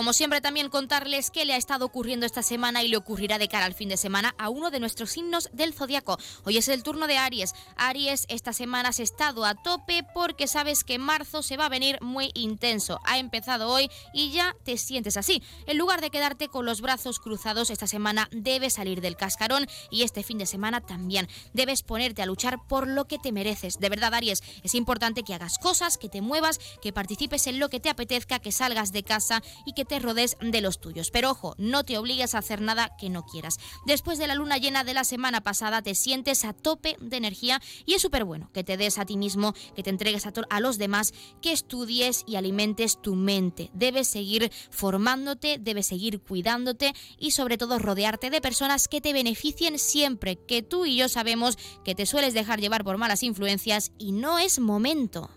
Como 0.00 0.14
siempre 0.14 0.40
también 0.40 0.70
contarles 0.70 1.30
qué 1.30 1.44
le 1.44 1.52
ha 1.52 1.58
estado 1.58 1.84
ocurriendo 1.84 2.24
esta 2.24 2.42
semana 2.42 2.82
y 2.82 2.88
le 2.88 2.96
ocurrirá 2.96 3.36
de 3.36 3.48
cara 3.48 3.66
al 3.66 3.74
fin 3.74 3.90
de 3.90 3.98
semana 3.98 4.34
a 4.38 4.48
uno 4.48 4.70
de 4.70 4.80
nuestros 4.80 5.10
signos 5.10 5.50
del 5.52 5.74
zodiaco. 5.74 6.16
Hoy 6.44 6.56
es 6.56 6.68
el 6.68 6.82
turno 6.82 7.06
de 7.06 7.18
Aries. 7.18 7.52
Aries, 7.76 8.24
esta 8.30 8.54
semana 8.54 8.88
has 8.88 8.98
estado 8.98 9.44
a 9.44 9.56
tope 9.56 10.02
porque 10.14 10.46
sabes 10.46 10.84
que 10.84 10.98
marzo 10.98 11.42
se 11.42 11.58
va 11.58 11.66
a 11.66 11.68
venir 11.68 12.00
muy 12.00 12.30
intenso. 12.32 12.98
Ha 13.04 13.18
empezado 13.18 13.68
hoy 13.68 13.90
y 14.14 14.30
ya 14.30 14.56
te 14.64 14.78
sientes 14.78 15.18
así. 15.18 15.42
En 15.66 15.76
lugar 15.76 16.00
de 16.00 16.08
quedarte 16.08 16.48
con 16.48 16.64
los 16.64 16.80
brazos 16.80 17.18
cruzados, 17.18 17.68
esta 17.68 17.86
semana 17.86 18.26
debes 18.32 18.72
salir 18.72 19.02
del 19.02 19.18
cascarón 19.18 19.66
y 19.90 20.04
este 20.04 20.22
fin 20.22 20.38
de 20.38 20.46
semana 20.46 20.80
también. 20.80 21.28
Debes 21.52 21.82
ponerte 21.82 22.22
a 22.22 22.26
luchar 22.26 22.66
por 22.70 22.88
lo 22.88 23.04
que 23.04 23.18
te 23.18 23.32
mereces. 23.32 23.78
De 23.80 23.90
verdad, 23.90 24.14
Aries, 24.14 24.42
es 24.62 24.74
importante 24.74 25.24
que 25.24 25.34
hagas 25.34 25.58
cosas, 25.58 25.98
que 25.98 26.08
te 26.08 26.22
muevas, 26.22 26.58
que 26.80 26.94
participes 26.94 27.46
en 27.48 27.58
lo 27.58 27.68
que 27.68 27.80
te 27.80 27.90
apetezca, 27.90 28.38
que 28.38 28.50
salgas 28.50 28.92
de 28.92 29.02
casa 29.02 29.42
y 29.66 29.74
que 29.74 29.90
te 29.90 29.98
rodees 30.02 30.36
de 30.40 30.60
los 30.60 30.80
tuyos. 30.80 31.10
Pero 31.10 31.30
ojo, 31.30 31.54
no 31.58 31.84
te 31.84 31.98
obligues 31.98 32.34
a 32.34 32.38
hacer 32.38 32.60
nada 32.60 32.96
que 32.98 33.10
no 33.10 33.24
quieras. 33.24 33.58
Después 33.86 34.18
de 34.18 34.26
la 34.26 34.34
luna 34.34 34.58
llena 34.58 34.84
de 34.84 34.94
la 34.94 35.04
semana 35.04 35.40
pasada 35.42 35.82
te 35.82 35.94
sientes 35.94 36.44
a 36.44 36.52
tope 36.52 36.96
de 37.00 37.16
energía 37.16 37.60
y 37.86 37.94
es 37.94 38.02
súper 38.02 38.24
bueno 38.24 38.50
que 38.52 38.64
te 38.64 38.76
des 38.76 38.98
a 38.98 39.06
ti 39.06 39.16
mismo, 39.16 39.54
que 39.74 39.82
te 39.82 39.90
entregues 39.90 40.26
a, 40.26 40.32
a 40.50 40.60
los 40.60 40.78
demás, 40.78 41.12
que 41.40 41.52
estudies 41.52 42.24
y 42.26 42.36
alimentes 42.36 43.00
tu 43.00 43.14
mente. 43.14 43.70
Debes 43.74 44.08
seguir 44.08 44.50
formándote, 44.70 45.58
debes 45.58 45.86
seguir 45.86 46.20
cuidándote 46.20 46.94
y 47.18 47.32
sobre 47.32 47.58
todo 47.58 47.78
rodearte 47.78 48.30
de 48.30 48.40
personas 48.40 48.88
que 48.88 49.00
te 49.00 49.12
beneficien 49.12 49.78
siempre, 49.78 50.36
que 50.36 50.62
tú 50.62 50.86
y 50.86 50.96
yo 50.96 51.08
sabemos 51.08 51.58
que 51.84 51.94
te 51.94 52.06
sueles 52.06 52.34
dejar 52.34 52.60
llevar 52.60 52.84
por 52.84 52.98
malas 52.98 53.22
influencias 53.22 53.92
y 53.98 54.12
no 54.12 54.38
es 54.38 54.58
momento. 54.58 55.30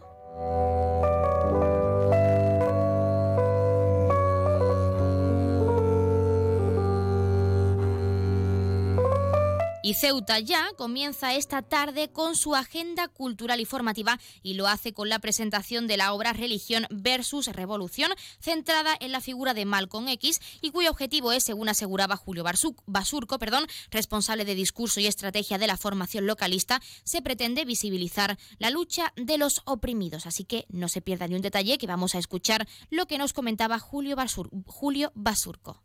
Y 9.86 9.96
Ceuta 9.96 10.40
ya 10.40 10.72
comienza 10.78 11.36
esta 11.36 11.62
tarde 11.62 12.10
con 12.10 12.38
su 12.38 12.56
agenda 12.56 13.10
cultural 13.10 13.60
y 13.60 13.66
formativa 13.66 14.18
y 14.42 14.54
lo 14.54 14.70
hace 14.70 14.94
con 14.94 15.10
la 15.10 15.20
presentación 15.20 15.88
de 15.88 15.98
la 15.98 16.14
obra 16.14 16.32
Religión 16.32 16.88
versus 16.90 17.48
Revolución, 17.48 18.10
centrada 18.40 18.96
en 19.02 19.12
la 19.12 19.20
figura 19.20 19.54
de 19.54 19.66
Malcolm 19.66 20.08
X 20.08 20.40
y 20.62 20.72
cuyo 20.72 20.90
objetivo 20.90 21.34
es, 21.34 21.44
según 21.44 21.68
aseguraba 21.68 22.16
Julio 22.16 22.46
Basurco, 22.86 23.40
perdón, 23.40 23.68
responsable 23.92 24.46
de 24.46 24.56
discurso 24.56 25.02
y 25.02 25.06
estrategia 25.06 25.58
de 25.58 25.68
la 25.68 25.76
formación 25.76 26.28
localista, 26.28 26.82
se 27.04 27.22
pretende 27.22 27.66
visibilizar 27.66 28.38
la 28.60 28.70
lucha 28.70 29.12
de 29.18 29.38
los 29.38 29.64
oprimidos. 29.66 30.28
Así 30.28 30.46
que 30.46 30.66
no 30.70 30.88
se 30.88 31.02
pierda 31.02 31.28
ni 31.28 31.36
un 31.36 31.42
detalle 31.42 31.78
que 31.78 31.88
vamos 31.88 32.16
a 32.16 32.20
escuchar 32.20 32.70
lo 32.90 33.06
que 33.06 33.18
nos 33.18 33.34
comentaba 33.34 33.80
Julio, 33.80 34.16
Julio 34.66 35.12
Basurco 35.14 35.84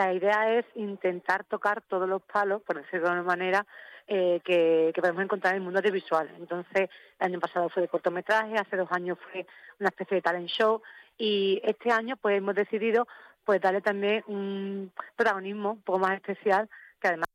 la 0.00 0.14
idea 0.14 0.58
es 0.58 0.64
intentar 0.76 1.44
tocar 1.44 1.82
todos 1.82 2.08
los 2.08 2.22
palos, 2.22 2.62
por 2.62 2.76
decirlo 2.76 3.08
de 3.08 3.12
una 3.12 3.22
manera, 3.22 3.66
eh, 4.06 4.40
que, 4.42 4.92
podemos 4.96 5.22
encontrar 5.22 5.52
en 5.52 5.58
el 5.58 5.64
mundo 5.64 5.78
audiovisual. 5.80 6.26
Entonces, 6.38 6.88
el 7.18 7.26
año 7.26 7.38
pasado 7.38 7.68
fue 7.68 7.82
de 7.82 7.88
cortometraje, 7.88 8.56
hace 8.56 8.76
dos 8.78 8.90
años 8.92 9.18
fue 9.30 9.46
una 9.78 9.90
especie 9.90 10.16
de 10.16 10.22
talent 10.22 10.48
show 10.48 10.80
y 11.18 11.60
este 11.64 11.90
año 11.90 12.16
pues 12.16 12.38
hemos 12.38 12.54
decidido 12.54 13.06
pues 13.44 13.60
darle 13.60 13.82
también 13.82 14.24
un 14.26 14.90
protagonismo 15.16 15.72
un 15.72 15.82
poco 15.82 15.98
más 15.98 16.14
especial 16.14 16.68
que 16.98 17.08
además 17.08 17.28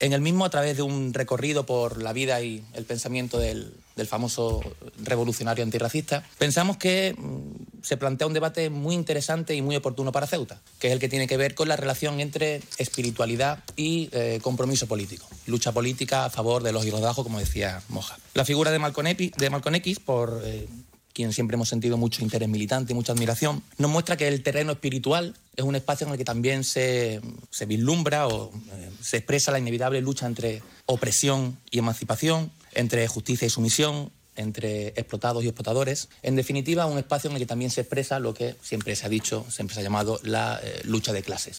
en 0.00 0.12
el 0.12 0.20
mismo 0.20 0.44
a 0.44 0.50
través 0.50 0.76
de 0.76 0.82
un 0.82 1.12
recorrido 1.12 1.66
por 1.66 2.02
la 2.02 2.12
vida 2.12 2.40
y 2.40 2.64
el 2.74 2.84
pensamiento 2.84 3.38
del, 3.38 3.72
famoso 4.06 4.60
revolucionario 5.02 5.64
antirracista, 5.64 6.22
pensamos 6.38 6.76
que 6.76 7.16
mm, 7.18 7.82
se 7.82 7.96
plantea 7.96 8.28
un 8.28 8.32
debate 8.32 8.70
muy 8.70 8.94
interesante 8.94 9.56
y 9.56 9.62
muy 9.62 9.74
oportuno 9.74 10.12
para 10.12 10.28
Ceuta, 10.28 10.60
que 10.78 10.86
es 10.86 10.92
el 10.92 11.00
que 11.00 11.08
tiene 11.08 11.26
que 11.26 11.36
ver 11.36 11.56
con 11.56 11.66
la 11.66 11.74
relación 11.74 12.20
entre 12.20 12.62
espiritualidad 12.76 13.64
y 13.74 14.08
eh, 14.12 14.38
compromiso 14.40 14.86
político, 14.86 15.26
lucha 15.46 15.72
política 15.72 16.26
a 16.26 16.30
favor 16.30 16.62
de 16.62 16.70
los 16.70 16.84
de 16.84 17.06
ajo, 17.08 17.24
como 17.24 17.40
decía 17.40 17.82
Moja. 17.88 18.16
La 18.34 18.44
figura 18.44 18.70
de 18.70 18.78
Malcolm, 18.78 19.08
X, 19.08 19.98
por 19.98 20.42
eh, 20.44 20.68
quien 21.18 21.32
siempre 21.32 21.56
hemos 21.56 21.68
sentido 21.68 21.96
mucho 21.96 22.22
interés 22.22 22.48
militante 22.48 22.92
y 22.92 22.94
mucha 22.94 23.12
admiración, 23.12 23.60
nos 23.76 23.90
muestra 23.90 24.16
que 24.16 24.28
el 24.28 24.40
terreno 24.40 24.70
espiritual 24.70 25.34
es 25.56 25.64
un 25.64 25.74
espacio 25.74 26.06
en 26.06 26.12
el 26.12 26.16
que 26.16 26.24
también 26.24 26.62
se, 26.62 27.20
se 27.50 27.66
vislumbra 27.66 28.28
o 28.28 28.52
eh, 28.54 28.90
se 29.00 29.16
expresa 29.16 29.50
la 29.50 29.58
inevitable 29.58 30.00
lucha 30.00 30.26
entre 30.26 30.62
opresión 30.86 31.58
y 31.72 31.80
emancipación, 31.80 32.52
entre 32.72 33.08
justicia 33.08 33.46
y 33.46 33.50
sumisión, 33.50 34.12
entre 34.36 34.90
explotados 34.90 35.42
y 35.42 35.48
explotadores. 35.48 36.08
En 36.22 36.36
definitiva, 36.36 36.86
un 36.86 36.98
espacio 36.98 37.30
en 37.30 37.34
el 37.34 37.42
que 37.42 37.46
también 37.46 37.72
se 37.72 37.80
expresa 37.80 38.20
lo 38.20 38.32
que 38.32 38.54
siempre 38.62 38.94
se 38.94 39.04
ha 39.04 39.08
dicho, 39.08 39.44
siempre 39.50 39.74
se 39.74 39.80
ha 39.80 39.82
llamado 39.82 40.20
la 40.22 40.60
eh, 40.62 40.82
lucha 40.84 41.12
de 41.12 41.24
clases. 41.24 41.58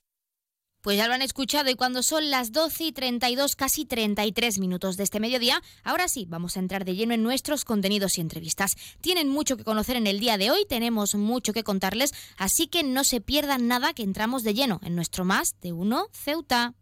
Pues 0.82 0.98
ya 0.98 1.08
lo 1.08 1.14
han 1.14 1.22
escuchado 1.22 1.70
y 1.70 1.76
cuando 1.76 2.02
son 2.04 2.30
las 2.30 2.54
12 2.54 2.86
y 2.86 2.92
32, 2.94 3.56
casi 3.58 3.86
33 3.86 4.60
minutos 4.60 4.96
de 4.96 5.04
este 5.04 5.20
mediodía, 5.20 5.62
ahora 5.84 6.08
sí, 6.08 6.26
vamos 6.30 6.56
a 6.56 6.62
entrar 6.62 6.86
de 6.86 6.96
lleno 6.96 7.14
en 7.14 7.22
nuestros 7.22 7.66
contenidos 7.66 8.18
y 8.18 8.22
entrevistas. 8.22 8.78
Tienen 9.02 9.28
mucho 9.28 9.58
que 9.58 9.66
conocer 9.66 9.98
en 9.98 10.08
el 10.08 10.22
día 10.22 10.38
de 10.38 10.52
hoy, 10.52 10.66
tenemos 10.70 11.16
mucho 11.16 11.52
que 11.52 11.66
contarles, 11.66 12.14
así 12.38 12.68
que 12.68 12.84
no 12.84 13.04
se 13.04 13.20
pierdan 13.20 13.68
nada 13.68 13.94
que 13.94 14.04
entramos 14.04 14.44
de 14.44 14.54
lleno 14.54 14.80
en 14.82 14.96
nuestro 14.96 15.26
Más 15.26 15.56
de 15.62 15.74
Uno 15.74 16.08
Ceuta. 16.14 16.76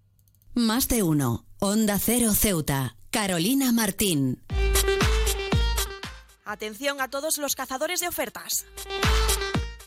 Más 0.53 0.87
de 0.87 1.01
Uno, 1.01 1.45
Onda 1.57 1.97
Cero 1.97 2.33
Ceuta, 2.33 2.97
Carolina 3.09 3.71
Martín. 3.71 4.43
Atención 6.45 7.01
a 7.01 7.09
todos 7.09 7.39
los 7.39 7.55
cazadores 7.55 7.99
de 7.99 8.07
ofertas. 8.07 8.65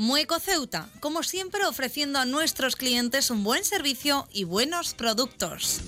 Mueco 0.00 0.40
Ceuta, 0.40 0.88
como 1.00 1.22
siempre 1.22 1.66
ofreciendo 1.66 2.18
a 2.18 2.24
nuestros 2.24 2.74
clientes 2.74 3.30
un 3.30 3.44
buen 3.44 3.66
servicio 3.66 4.26
y 4.32 4.44
buenos 4.44 4.94
productos. 4.94 5.82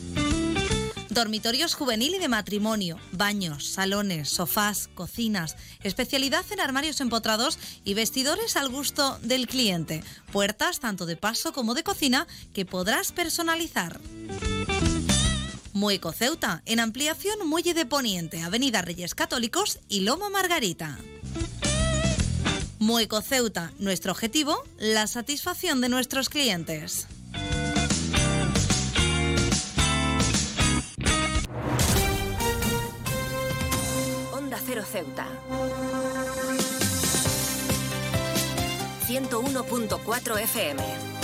Dormitorios 1.09 1.73
juvenil 1.73 2.17
y 2.17 2.19
de 2.19 2.29
matrimonio, 2.29 2.99
baños, 3.13 3.67
salones, 3.69 4.29
sofás, 4.29 4.91
cocinas, 4.95 5.57
especialidad 5.83 6.45
en 6.51 6.61
armarios 6.61 7.01
empotrados 7.01 7.59
y 7.85 7.95
vestidores 7.95 8.59
al 8.59 8.69
gusto 8.69 9.19
del 9.23 9.47
cliente. 9.47 10.05
Puertas 10.31 10.79
tanto 10.79 11.07
de 11.07 11.17
paso 11.17 11.55
como 11.55 11.73
de 11.73 11.83
cocina 11.83 12.27
que 12.53 12.67
podrás 12.67 13.13
personalizar. 13.13 13.99
Mueco 15.73 16.13
Ceuta, 16.13 16.61
en 16.67 16.81
ampliación 16.81 17.49
Muelle 17.49 17.73
de 17.73 17.87
Poniente, 17.87 18.43
Avenida 18.43 18.83
Reyes 18.83 19.15
Católicos 19.15 19.79
y 19.89 20.01
Lomo 20.01 20.29
Margarita. 20.29 20.99
Mueco 22.83 23.21
Ceuta, 23.23 23.71
nuestro 23.79 24.11
objetivo, 24.11 24.61
la 24.77 25.07
satisfacción 25.07 25.81
de 25.81 25.89
nuestros 25.89 26.29
clientes. 26.29 27.07
Onda 34.33 34.59
Cero 34.67 34.83
Ceuta. 34.85 35.29
101.4 39.07 40.41
FM. 40.41 41.22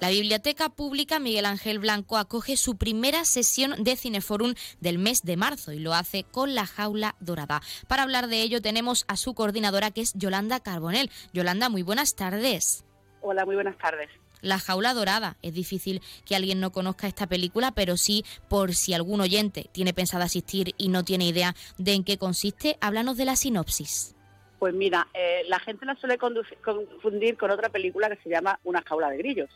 La 0.00 0.10
Biblioteca 0.10 0.68
Pública 0.68 1.18
Miguel 1.18 1.44
Ángel 1.44 1.80
Blanco 1.80 2.18
acoge 2.18 2.56
su 2.56 2.76
primera 2.76 3.24
sesión 3.24 3.82
de 3.82 3.96
Cineforum 3.96 4.54
del 4.80 4.96
mes 4.96 5.22
de 5.22 5.36
marzo 5.36 5.72
y 5.72 5.80
lo 5.80 5.92
hace 5.92 6.22
con 6.22 6.54
la 6.54 6.66
jaula 6.66 7.16
dorada. 7.18 7.62
Para 7.88 8.04
hablar 8.04 8.28
de 8.28 8.40
ello 8.42 8.62
tenemos 8.62 9.04
a 9.08 9.16
su 9.16 9.34
coordinadora 9.34 9.90
que 9.90 10.02
es 10.02 10.14
Yolanda 10.14 10.60
Carbonel. 10.60 11.10
Yolanda, 11.32 11.68
muy 11.68 11.82
buenas 11.82 12.14
tardes. 12.14 12.84
Hola, 13.22 13.44
muy 13.44 13.56
buenas 13.56 13.76
tardes. 13.76 14.08
La 14.40 14.60
jaula 14.60 14.94
dorada. 14.94 15.36
Es 15.42 15.52
difícil 15.52 16.00
que 16.24 16.36
alguien 16.36 16.60
no 16.60 16.70
conozca 16.70 17.08
esta 17.08 17.26
película, 17.26 17.72
pero 17.72 17.96
sí, 17.96 18.24
por 18.48 18.74
si 18.74 18.94
algún 18.94 19.20
oyente 19.20 19.68
tiene 19.72 19.92
pensado 19.92 20.22
asistir 20.22 20.74
y 20.78 20.90
no 20.90 21.04
tiene 21.04 21.26
idea 21.26 21.56
de 21.76 21.94
en 21.94 22.04
qué 22.04 22.18
consiste, 22.18 22.78
háblanos 22.80 23.16
de 23.16 23.24
la 23.24 23.34
sinopsis. 23.34 24.14
Pues 24.60 24.74
mira, 24.74 25.08
eh, 25.12 25.42
la 25.48 25.58
gente 25.58 25.84
la 25.86 25.96
suele 25.96 26.18
confundir 26.18 27.36
con 27.36 27.50
otra 27.50 27.68
película 27.68 28.08
que 28.08 28.22
se 28.22 28.30
llama 28.30 28.60
Una 28.62 28.82
jaula 28.82 29.10
de 29.10 29.18
grillos 29.18 29.50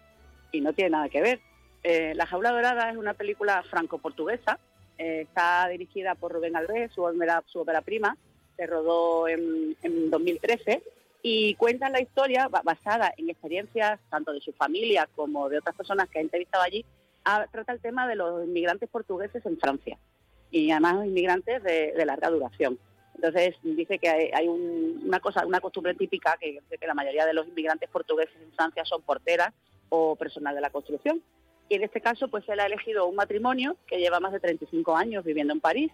y 0.53 0.61
no 0.61 0.73
tiene 0.73 0.91
nada 0.91 1.09
que 1.09 1.21
ver. 1.21 1.41
Eh, 1.83 2.13
la 2.15 2.27
jaula 2.27 2.53
dorada 2.53 2.91
es 2.91 2.97
una 2.97 3.15
película 3.15 3.63
franco-portuguesa, 3.65 4.59
eh, 4.99 5.23
está 5.23 5.67
dirigida 5.69 6.15
por 6.15 6.33
Rubén 6.33 6.55
Alves, 6.55 6.93
su 6.93 7.03
ópera, 7.03 7.43
su 7.47 7.65
prima, 7.85 8.17
se 8.57 8.67
rodó 8.67 9.27
en, 9.27 9.77
2013 10.11 10.83
y 11.23 11.55
cuenta 11.55 11.89
la 11.89 12.01
historia 12.01 12.49
basada 12.49 13.13
en 13.17 13.31
experiencias 13.31 13.99
tanto 14.11 14.33
de 14.33 14.41
su 14.41 14.53
familia 14.53 15.09
como 15.17 15.49
de 15.49 15.59
otras 15.59 15.75
personas 15.75 16.09
que 16.09 16.19
ha 16.19 16.23
entrevistado 16.23 16.63
allí, 16.63 16.85
trata 17.51 17.73
el 17.73 17.81
tema 17.81 18.07
de 18.07 18.17
los 18.17 18.45
inmigrantes 18.47 18.89
portugueses 18.89 19.45
en 19.47 19.59
Francia 19.59 19.99
y 20.51 20.71
además 20.71 21.07
inmigrantes 21.07 21.63
de, 21.63 22.05
larga 22.05 22.29
duración. 22.29 22.79
Entonces 23.15 23.55
dice 23.63 23.99
que 23.99 24.09
hay, 24.09 24.49
una 24.49 25.21
cosa, 25.21 25.47
una 25.47 25.61
costumbre 25.61 25.95
típica 25.95 26.37
que, 26.41 26.61
que 26.69 26.87
la 26.87 26.95
mayoría 26.95 27.25
de 27.25 27.35
los 27.35 27.47
inmigrantes 27.47 27.89
portugueses 27.89 28.35
en 28.41 28.53
Francia 28.53 28.85
son 28.85 29.03
porteras 29.03 29.53
o 29.95 30.17
personal 30.17 30.55
de 30.55 30.63
la 30.63 30.71
construcción. 30.71 31.23
Y 31.69 31.75
en 31.75 31.85
este 31.85 32.01
caso, 32.01 32.29
pues 32.29 32.49
él 32.49 32.61
ha 32.61 32.67
elegido 32.67 33.07
un 33.07 33.15
matrimonio 33.15 33.77
que 33.87 33.99
lleva 33.99 34.21
más 34.21 34.33
de 34.33 34.41
35 34.41 34.97
años 34.97 35.23
viviendo 35.23 35.53
en 35.53 35.61
París, 35.61 35.93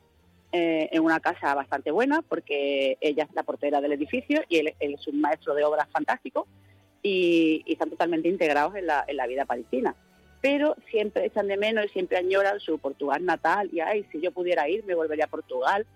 eh, 0.52 0.88
en 0.92 1.02
una 1.02 1.18
casa 1.18 1.52
bastante 1.54 1.90
buena, 1.90 2.22
porque 2.22 2.96
ella 3.00 3.24
es 3.24 3.34
la 3.34 3.42
portera 3.42 3.80
del 3.80 3.92
edificio 3.92 4.42
y 4.48 4.58
él, 4.58 4.74
es 4.78 5.06
un 5.08 5.20
maestro 5.20 5.52
de 5.54 5.64
obras 5.64 5.88
fantástico 5.90 6.46
y, 7.02 7.64
están 7.66 7.90
totalmente 7.90 8.28
integrados 8.28 8.76
en 8.76 8.87
la, 8.87 9.04
en 9.06 9.16
la, 9.16 9.26
vida 9.26 9.46
parisina. 9.46 9.96
Pero 10.40 10.76
siempre 10.90 11.26
echan 11.26 11.48
de 11.48 11.56
menos 11.56 11.87
y 11.87 11.88
siempre 11.88 12.18
añoran 12.18 12.61
su 12.61 12.78
Portugal 12.78 13.24
natal 13.24 13.68
y, 13.72 13.80
ay, 13.80 14.06
si 14.12 14.20
yo 14.20 14.30
pudiera 14.30 14.68
ir, 14.68 14.84
me 14.84 14.94
volvería 14.94 15.24
a 15.24 15.28
Portugal. 15.28 15.87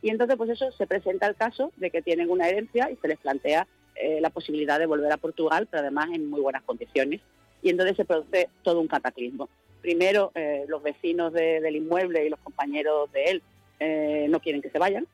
Y 0.00 0.08
entonces, 0.08 0.38
pues 0.38 0.48
eso 0.48 0.72
se 0.72 0.86
presenta 0.86 1.26
el 1.26 1.34
caso 1.34 1.72
de 1.76 1.90
que 1.90 2.00
tienen 2.00 2.30
una 2.30 2.48
herencia 2.48 2.90
y 2.90 2.96
se 2.96 3.08
les 3.08 3.18
plantea 3.18 3.66
eh, 3.96 4.18
la 4.22 4.30
posibilidad 4.30 4.78
de 4.78 4.86
volver 4.86 5.12
a 5.12 5.18
Portugal, 5.18 5.68
pero 5.70 5.82
además 5.82 6.08
en 6.14 6.30
muy 6.30 6.40
buenas 6.40 6.62
condiciones 6.62 7.20
y 7.62 7.70
entonces 7.70 7.96
se 7.96 8.04
produce 8.04 8.48
todo 8.62 8.80
un 8.80 8.88
cataclismo. 8.88 9.48
Primero, 9.80 10.30
eh, 10.34 10.64
los 10.68 10.82
vecinos 10.82 11.32
del 11.32 11.76
inmueble 11.76 12.26
y 12.26 12.28
los 12.28 12.40
compañeros 12.40 13.10
de 13.12 13.24
él 13.24 13.42
eh, 13.78 14.26
no 14.28 14.40
quieren 14.40 14.60
que 14.60 14.70
se 14.70 14.78
vayan. 14.78 15.06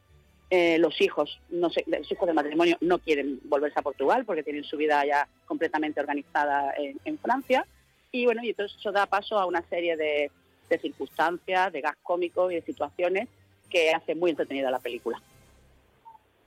Eh, 0.51 0.79
los 0.79 1.01
hijos, 1.01 1.41
no 1.51 1.71
sé, 1.71 1.85
los 1.87 2.11
hijos 2.11 2.27
de 2.27 2.33
matrimonio 2.33 2.77
no 2.81 2.99
quieren 2.99 3.41
volverse 3.45 3.79
a 3.79 3.83
Portugal 3.83 4.25
porque 4.25 4.45
tienen 4.45 4.65
su 4.65 4.77
vida 4.77 5.05
ya 5.05 5.29
completamente 5.47 6.01
organizada 6.01 6.73
en, 6.77 7.19
Francia. 7.19 7.67
Y 8.13 8.27
bueno, 8.27 8.43
y 8.45 8.51
entonces 8.51 8.77
eso 8.79 8.93
da 8.93 9.07
paso 9.07 9.39
a 9.39 9.47
una 9.47 9.63
serie 9.69 9.97
de, 9.97 10.31
de 10.69 10.79
circunstancias, 10.79 11.73
de 11.73 11.81
gas 11.81 11.97
cómicos 12.03 12.53
y 12.53 12.57
de 12.57 12.63
situaciones 12.63 13.29
que 13.71 13.91
hace 13.91 14.15
muy 14.15 14.31
entretenida 14.31 14.71
la 14.71 14.79
película. 14.79 15.21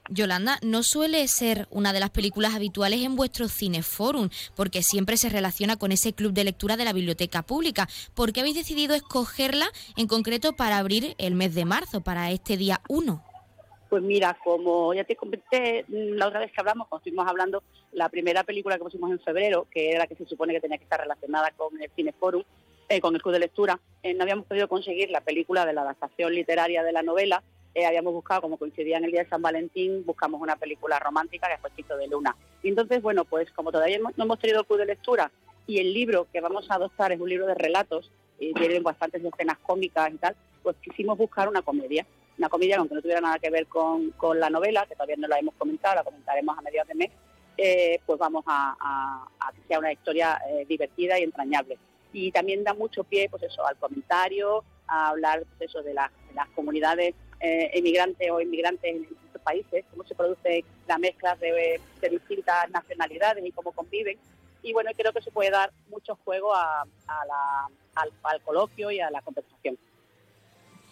Yolanda, 0.10 0.60
no 0.62 0.84
suele 0.84 1.28
ser 1.28 1.67
una 1.69 1.93
de 1.93 2.00
las 2.00 2.10
películas 2.10 2.56
habituales 2.56 3.02
en 3.02 3.15
vuestro 3.15 3.48
cineforum, 3.48 4.30
porque 4.56 4.84
siempre 4.84 5.17
se 5.17 5.30
relaciona 5.30 5.78
con 5.78 5.91
ese 5.91 6.13
club 6.13 6.34
de 6.34 6.43
lectura 6.43 6.78
de 6.78 6.86
la 6.86 6.93
biblioteca 6.93 7.43
pública. 7.43 7.88
¿Por 8.15 8.34
qué 8.34 8.41
habéis 8.41 8.56
decidido 8.56 8.95
escogerla 8.95 9.67
en 9.98 10.08
concreto 10.08 10.54
para 10.54 10.78
abrir 10.78 11.15
el 11.17 11.36
mes 11.36 11.56
de 11.56 11.65
marzo, 11.65 12.02
para 12.02 12.32
este 12.32 12.58
día 12.58 12.82
1? 12.89 13.24
Pues 13.89 14.04
mira, 14.04 14.38
como 14.43 14.93
ya 14.93 15.04
te 15.04 15.15
comenté 15.15 15.84
la 15.88 16.28
otra 16.28 16.39
vez 16.39 16.52
que 16.52 16.60
hablamos, 16.60 16.88
cuando 16.88 17.02
estuvimos 17.02 17.28
hablando, 17.28 17.63
la 17.91 18.10
primera 18.10 18.43
película 18.43 18.78
que 18.78 18.84
pusimos 18.84 19.10
en 19.10 19.19
febrero, 19.19 19.67
que 19.72 19.89
era 19.89 20.00
la 20.00 20.08
que 20.08 20.15
se 20.15 20.26
supone 20.26 20.54
que 20.54 20.62
tenía 20.62 20.78
que 20.78 20.84
estar 20.84 21.00
relacionada 21.00 21.52
con 21.58 21.82
el 21.82 21.89
Cineforum, 21.95 22.43
eh, 22.88 23.02
con 23.02 23.15
el 23.15 23.22
Club 23.22 23.34
de 23.34 23.39
Lectura, 23.39 23.80
eh, 24.04 24.13
no 24.13 24.24
habíamos 24.24 24.45
podido 24.45 24.67
conseguir 24.67 25.10
la 25.10 25.22
película 25.22 25.65
de 25.65 25.74
la 25.74 25.82
adaptación 25.82 26.34
literaria 26.34 26.84
de 26.84 26.91
la 26.91 27.04
novela, 27.04 27.43
eh, 27.75 27.86
habíamos 27.86 28.13
buscado, 28.13 28.41
como 28.41 28.58
coincidía 28.58 28.97
en 28.97 29.05
el 29.05 29.12
día 29.12 29.23
de 29.23 29.29
San 29.29 29.41
Valentín, 29.41 30.03
buscamos 30.05 30.41
una 30.41 30.55
película 30.55 30.99
romántica 30.99 31.47
que 31.47 31.58
fue 31.60 31.71
Chito 31.75 31.97
de 31.97 32.08
Luna. 32.08 32.36
Y 32.63 32.69
entonces, 32.69 33.01
bueno, 33.01 33.25
pues 33.25 33.51
como 33.51 33.71
todavía 33.71 33.99
no 33.99 34.23
hemos 34.23 34.39
tenido 34.39 34.63
club 34.63 34.79
de 34.79 34.86
lectura 34.86 35.32
y 35.67 35.77
el 35.79 35.93
libro 35.93 36.27
que 36.34 36.41
vamos 36.41 36.69
a 36.71 36.75
adoptar 36.75 37.12
es 37.12 37.19
un 37.19 37.29
libro 37.29 37.45
de 37.45 37.53
relatos, 37.53 38.12
y 38.39 38.53
tiene 38.53 38.79
bastantes 38.79 39.23
escenas 39.23 39.58
cómicas 39.60 40.12
y 40.13 40.17
tal, 40.17 40.36
pues 40.63 40.75
quisimos 40.82 41.17
buscar 41.17 41.47
una 41.47 41.62
comedia. 41.62 42.05
Una 42.38 42.49
comedia 42.49 42.77
aunque 42.77 42.95
no 42.95 43.01
tuviera 43.01 43.21
nada 43.21 43.38
que 43.38 43.49
ver 43.49 43.67
con, 43.67 44.13
la 44.36 44.49
novela, 44.49 44.86
que 44.88 44.95
todavía 44.95 45.17
no 45.17 45.27
la 45.27 45.39
hemos 45.39 45.53
comentado, 45.55 45.95
la 45.95 46.03
comentaremos 46.03 46.58
a 46.58 46.62
mediados 46.62 46.88
de 46.88 46.95
mes, 46.95 47.12
eh, 47.58 47.99
pues 48.05 48.17
vamos 48.17 48.43
a, 48.47 49.27
que 49.53 49.62
sea 49.67 49.79
una 49.79 49.91
historia 49.91 50.39
eh, 50.49 50.65
divertida 50.67 51.19
y 51.19 51.23
entrañable. 51.23 51.77
Y 52.13 52.32
también 52.32 52.63
da 52.63 52.73
mucho 52.73 53.03
pie, 53.03 53.27
pues 53.29 53.43
eso, 53.43 53.65
al 53.67 53.75
comentario, 53.75 54.63
a 54.88 55.10
hablar 55.10 55.43
pues 55.58 55.69
eso, 55.69 55.84
de, 55.84 55.91
de 55.91 56.34
las 56.34 56.49
comunidades 56.55 57.13
eh, 57.39 57.71
emigrantes 57.73 58.30
o 58.32 58.41
inmigrantes 58.41 58.84
en 58.84 59.04
estos 59.04 59.41
países, 59.41 59.86
cómo 59.91 60.04
se 60.04 60.15
produce 60.15 60.63
la 60.88 60.97
mezcla 60.97 61.36
de, 61.36 61.80
distintas 62.10 62.69
nacionalidades 62.69 63.45
y 63.45 63.52
cómo 63.52 63.71
conviven. 63.71 64.17
Y 64.62 64.73
bueno, 64.73 64.91
creo 64.95 65.13
que 65.13 65.21
se 65.21 65.32
puede 65.32 65.52
dar 65.52 65.71
mucho 65.89 66.17
juego 66.25 66.54
al, 66.54 66.82
coloquio 68.43 68.91
y 68.91 68.99
a 68.99 69.10
la 69.10 69.21
conversación. 69.21 69.78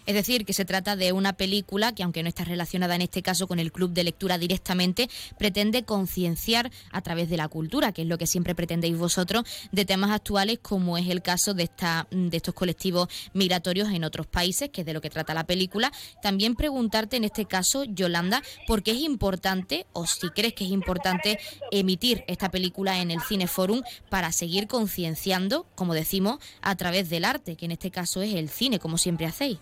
Es 0.07 0.15
decir, 0.15 0.45
que 0.45 0.53
se 0.53 0.63
trata 0.63 0.95
de 0.95 1.11
una 1.11 1.33
película 1.33 1.93
que, 1.93 2.01
aunque 2.01 2.23
no 2.23 2.29
está 2.29 2.45
relacionada 2.45 2.95
en 2.95 3.01
este 3.01 3.21
caso 3.21 3.45
con 3.45 3.59
el 3.59 3.73
club 3.73 3.91
de 3.91 4.05
lectura 4.05 4.37
directamente, 4.37 5.09
pretende 5.37 5.83
concienciar 5.83 6.71
a 6.91 7.01
través 7.01 7.29
de 7.29 7.35
la 7.35 7.49
cultura, 7.49 7.91
que 7.91 8.03
es 8.03 8.07
lo 8.07 8.17
que 8.17 8.25
siempre 8.25 8.55
pretendéis 8.55 8.97
vosotros, 8.97 9.43
de 9.73 9.83
temas 9.83 10.11
actuales 10.11 10.59
como 10.61 10.97
es 10.97 11.09
el 11.09 11.21
caso 11.21 11.53
de, 11.53 11.63
esta, 11.63 12.07
de 12.09 12.37
estos 12.37 12.53
colectivos 12.53 13.09
migratorios 13.33 13.89
en 13.89 14.05
otros 14.05 14.27
países, 14.27 14.69
que 14.69 14.81
es 14.81 14.87
de 14.87 14.93
lo 14.93 15.01
que 15.01 15.09
trata 15.09 15.33
la 15.33 15.45
película. 15.45 15.91
También 16.21 16.55
preguntarte 16.55 17.17
en 17.17 17.25
este 17.25 17.43
caso, 17.43 17.83
Yolanda, 17.83 18.41
por 18.65 18.83
qué 18.83 18.91
es 18.91 19.01
importante, 19.01 19.87
o 19.91 20.07
si 20.07 20.29
crees 20.29 20.53
que 20.53 20.63
es 20.63 20.71
importante, 20.71 21.37
emitir 21.69 22.23
esta 22.27 22.49
película 22.49 23.01
en 23.01 23.11
el 23.11 23.19
Cineforum 23.19 23.81
para 24.09 24.31
seguir 24.31 24.67
concienciando, 24.67 25.67
como 25.75 25.93
decimos, 25.93 26.39
a 26.61 26.77
través 26.77 27.09
del 27.09 27.25
arte, 27.25 27.57
que 27.57 27.65
en 27.65 27.73
este 27.73 27.91
caso 27.91 28.21
es 28.21 28.35
el 28.35 28.47
cine, 28.47 28.79
como 28.79 28.97
siempre 28.97 29.25
hacéis. 29.25 29.57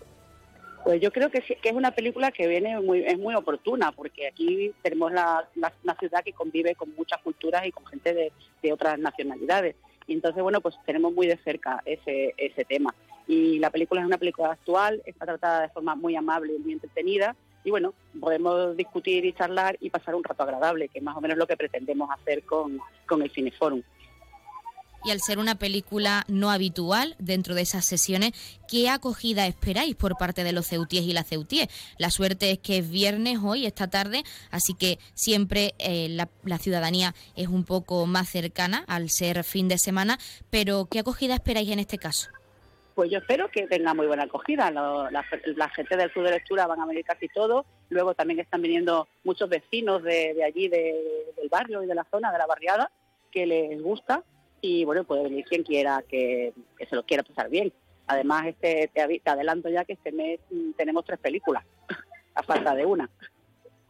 Pues 0.86 1.00
yo 1.00 1.10
creo 1.10 1.32
que, 1.32 1.40
que 1.40 1.68
es 1.68 1.74
una 1.74 1.90
película 1.90 2.30
que 2.30 2.46
viene 2.46 2.78
muy, 2.78 3.00
es 3.04 3.18
muy 3.18 3.34
oportuna, 3.34 3.90
porque 3.90 4.28
aquí 4.28 4.72
tenemos 4.82 5.10
la, 5.10 5.44
una 5.56 5.96
ciudad 5.96 6.22
que 6.22 6.32
convive 6.32 6.76
con 6.76 6.94
muchas 6.94 7.20
culturas 7.22 7.66
y 7.66 7.72
con 7.72 7.84
gente 7.86 8.14
de, 8.14 8.32
de, 8.62 8.72
otras 8.72 8.96
nacionalidades. 8.96 9.74
Y 10.06 10.12
entonces, 10.12 10.44
bueno, 10.44 10.60
pues 10.60 10.76
tenemos 10.86 11.12
muy 11.12 11.26
de 11.26 11.38
cerca 11.38 11.82
ese, 11.84 12.34
ese 12.36 12.64
tema. 12.64 12.94
Y 13.26 13.58
la 13.58 13.70
película 13.70 14.00
es 14.00 14.06
una 14.06 14.16
película 14.16 14.52
actual, 14.52 15.02
está 15.06 15.26
tratada 15.26 15.62
de 15.62 15.70
forma 15.70 15.96
muy 15.96 16.14
amable 16.14 16.54
y 16.54 16.60
muy 16.60 16.74
entretenida. 16.74 17.34
Y 17.64 17.70
bueno, 17.72 17.92
podemos 18.20 18.76
discutir 18.76 19.24
y 19.24 19.32
charlar 19.32 19.76
y 19.80 19.90
pasar 19.90 20.14
un 20.14 20.22
rato 20.22 20.44
agradable, 20.44 20.86
que 20.86 20.98
es 21.00 21.04
más 21.04 21.16
o 21.16 21.20
menos 21.20 21.36
lo 21.36 21.48
que 21.48 21.56
pretendemos 21.56 22.08
hacer 22.12 22.44
con, 22.44 22.78
con 23.08 23.22
el 23.22 23.30
Cineforum 23.32 23.82
y 25.06 25.12
al 25.12 25.20
ser 25.20 25.38
una 25.38 25.54
película 25.54 26.24
no 26.26 26.50
habitual 26.50 27.14
dentro 27.20 27.54
de 27.54 27.62
esas 27.62 27.86
sesiones, 27.86 28.32
¿qué 28.68 28.88
acogida 28.88 29.46
esperáis 29.46 29.94
por 29.94 30.18
parte 30.18 30.42
de 30.42 30.52
los 30.52 30.66
ceutíes 30.66 31.04
y 31.04 31.12
las 31.12 31.28
ceutíes? 31.28 31.68
La 31.96 32.10
suerte 32.10 32.50
es 32.50 32.58
que 32.58 32.78
es 32.78 32.90
viernes 32.90 33.38
hoy, 33.42 33.66
esta 33.66 33.88
tarde, 33.88 34.24
así 34.50 34.74
que 34.74 34.98
siempre 35.14 35.74
eh, 35.78 36.08
la, 36.08 36.58
ciudadanía 36.58 37.14
es 37.36 37.46
un 37.46 37.64
poco 37.64 38.06
más 38.06 38.28
cercana 38.28 38.84
al 38.88 39.08
ser 39.08 39.44
fin 39.44 39.68
de 39.68 39.78
semana, 39.78 40.18
pero 40.50 40.88
¿qué 40.90 40.98
acogida 40.98 41.34
esperáis 41.34 41.70
en 41.70 41.78
este 41.78 41.98
caso? 41.98 42.28
Pues 42.96 43.08
yo 43.10 43.18
espero 43.18 43.48
que 43.50 43.68
tenga 43.68 43.94
muy 43.94 44.08
buena 44.08 44.24
acogida. 44.24 44.70
la, 44.72 45.22
gente 45.68 45.96
del 45.96 46.10
Club 46.10 46.24
de 46.24 46.30
Lectura 46.32 46.66
van 46.66 46.80
a 46.80 46.86
venir 46.86 47.04
casi 47.04 47.28
todos. 47.28 47.66
Luego 47.90 48.14
también 48.14 48.40
están 48.40 48.62
viniendo 48.62 49.06
muchos 49.22 49.50
vecinos 49.50 50.02
de, 50.02 50.42
allí, 50.42 50.68
del 50.68 51.48
barrio 51.50 51.82
y 51.82 51.86
de 51.86 51.94
la 51.94 52.06
zona, 52.10 52.32
de 52.32 52.38
la 52.38 52.46
barriada, 52.46 52.90
que 53.30 53.44
les 53.44 53.80
gusta 53.82 54.24
y 54.66 54.84
bueno, 54.84 55.04
puede 55.04 55.22
venir 55.22 55.44
quien 55.44 55.62
quiera 55.62 56.02
que, 56.08 56.52
se 56.88 56.96
lo 56.96 57.04
quiera 57.04 57.22
pasar 57.22 57.48
bien. 57.48 57.72
Además, 58.08 58.46
este 58.46 58.90
te, 58.92 59.20
adelanto 59.24 59.68
ya 59.68 59.84
que 59.84 59.94
este 59.94 60.12
mes 60.12 60.40
mm, 60.50 60.72
tenemos 60.72 61.04
tres 61.04 61.18
películas, 61.18 61.64
a 62.34 62.42
falta 62.42 62.74
de 62.74 62.84
una. 62.84 63.10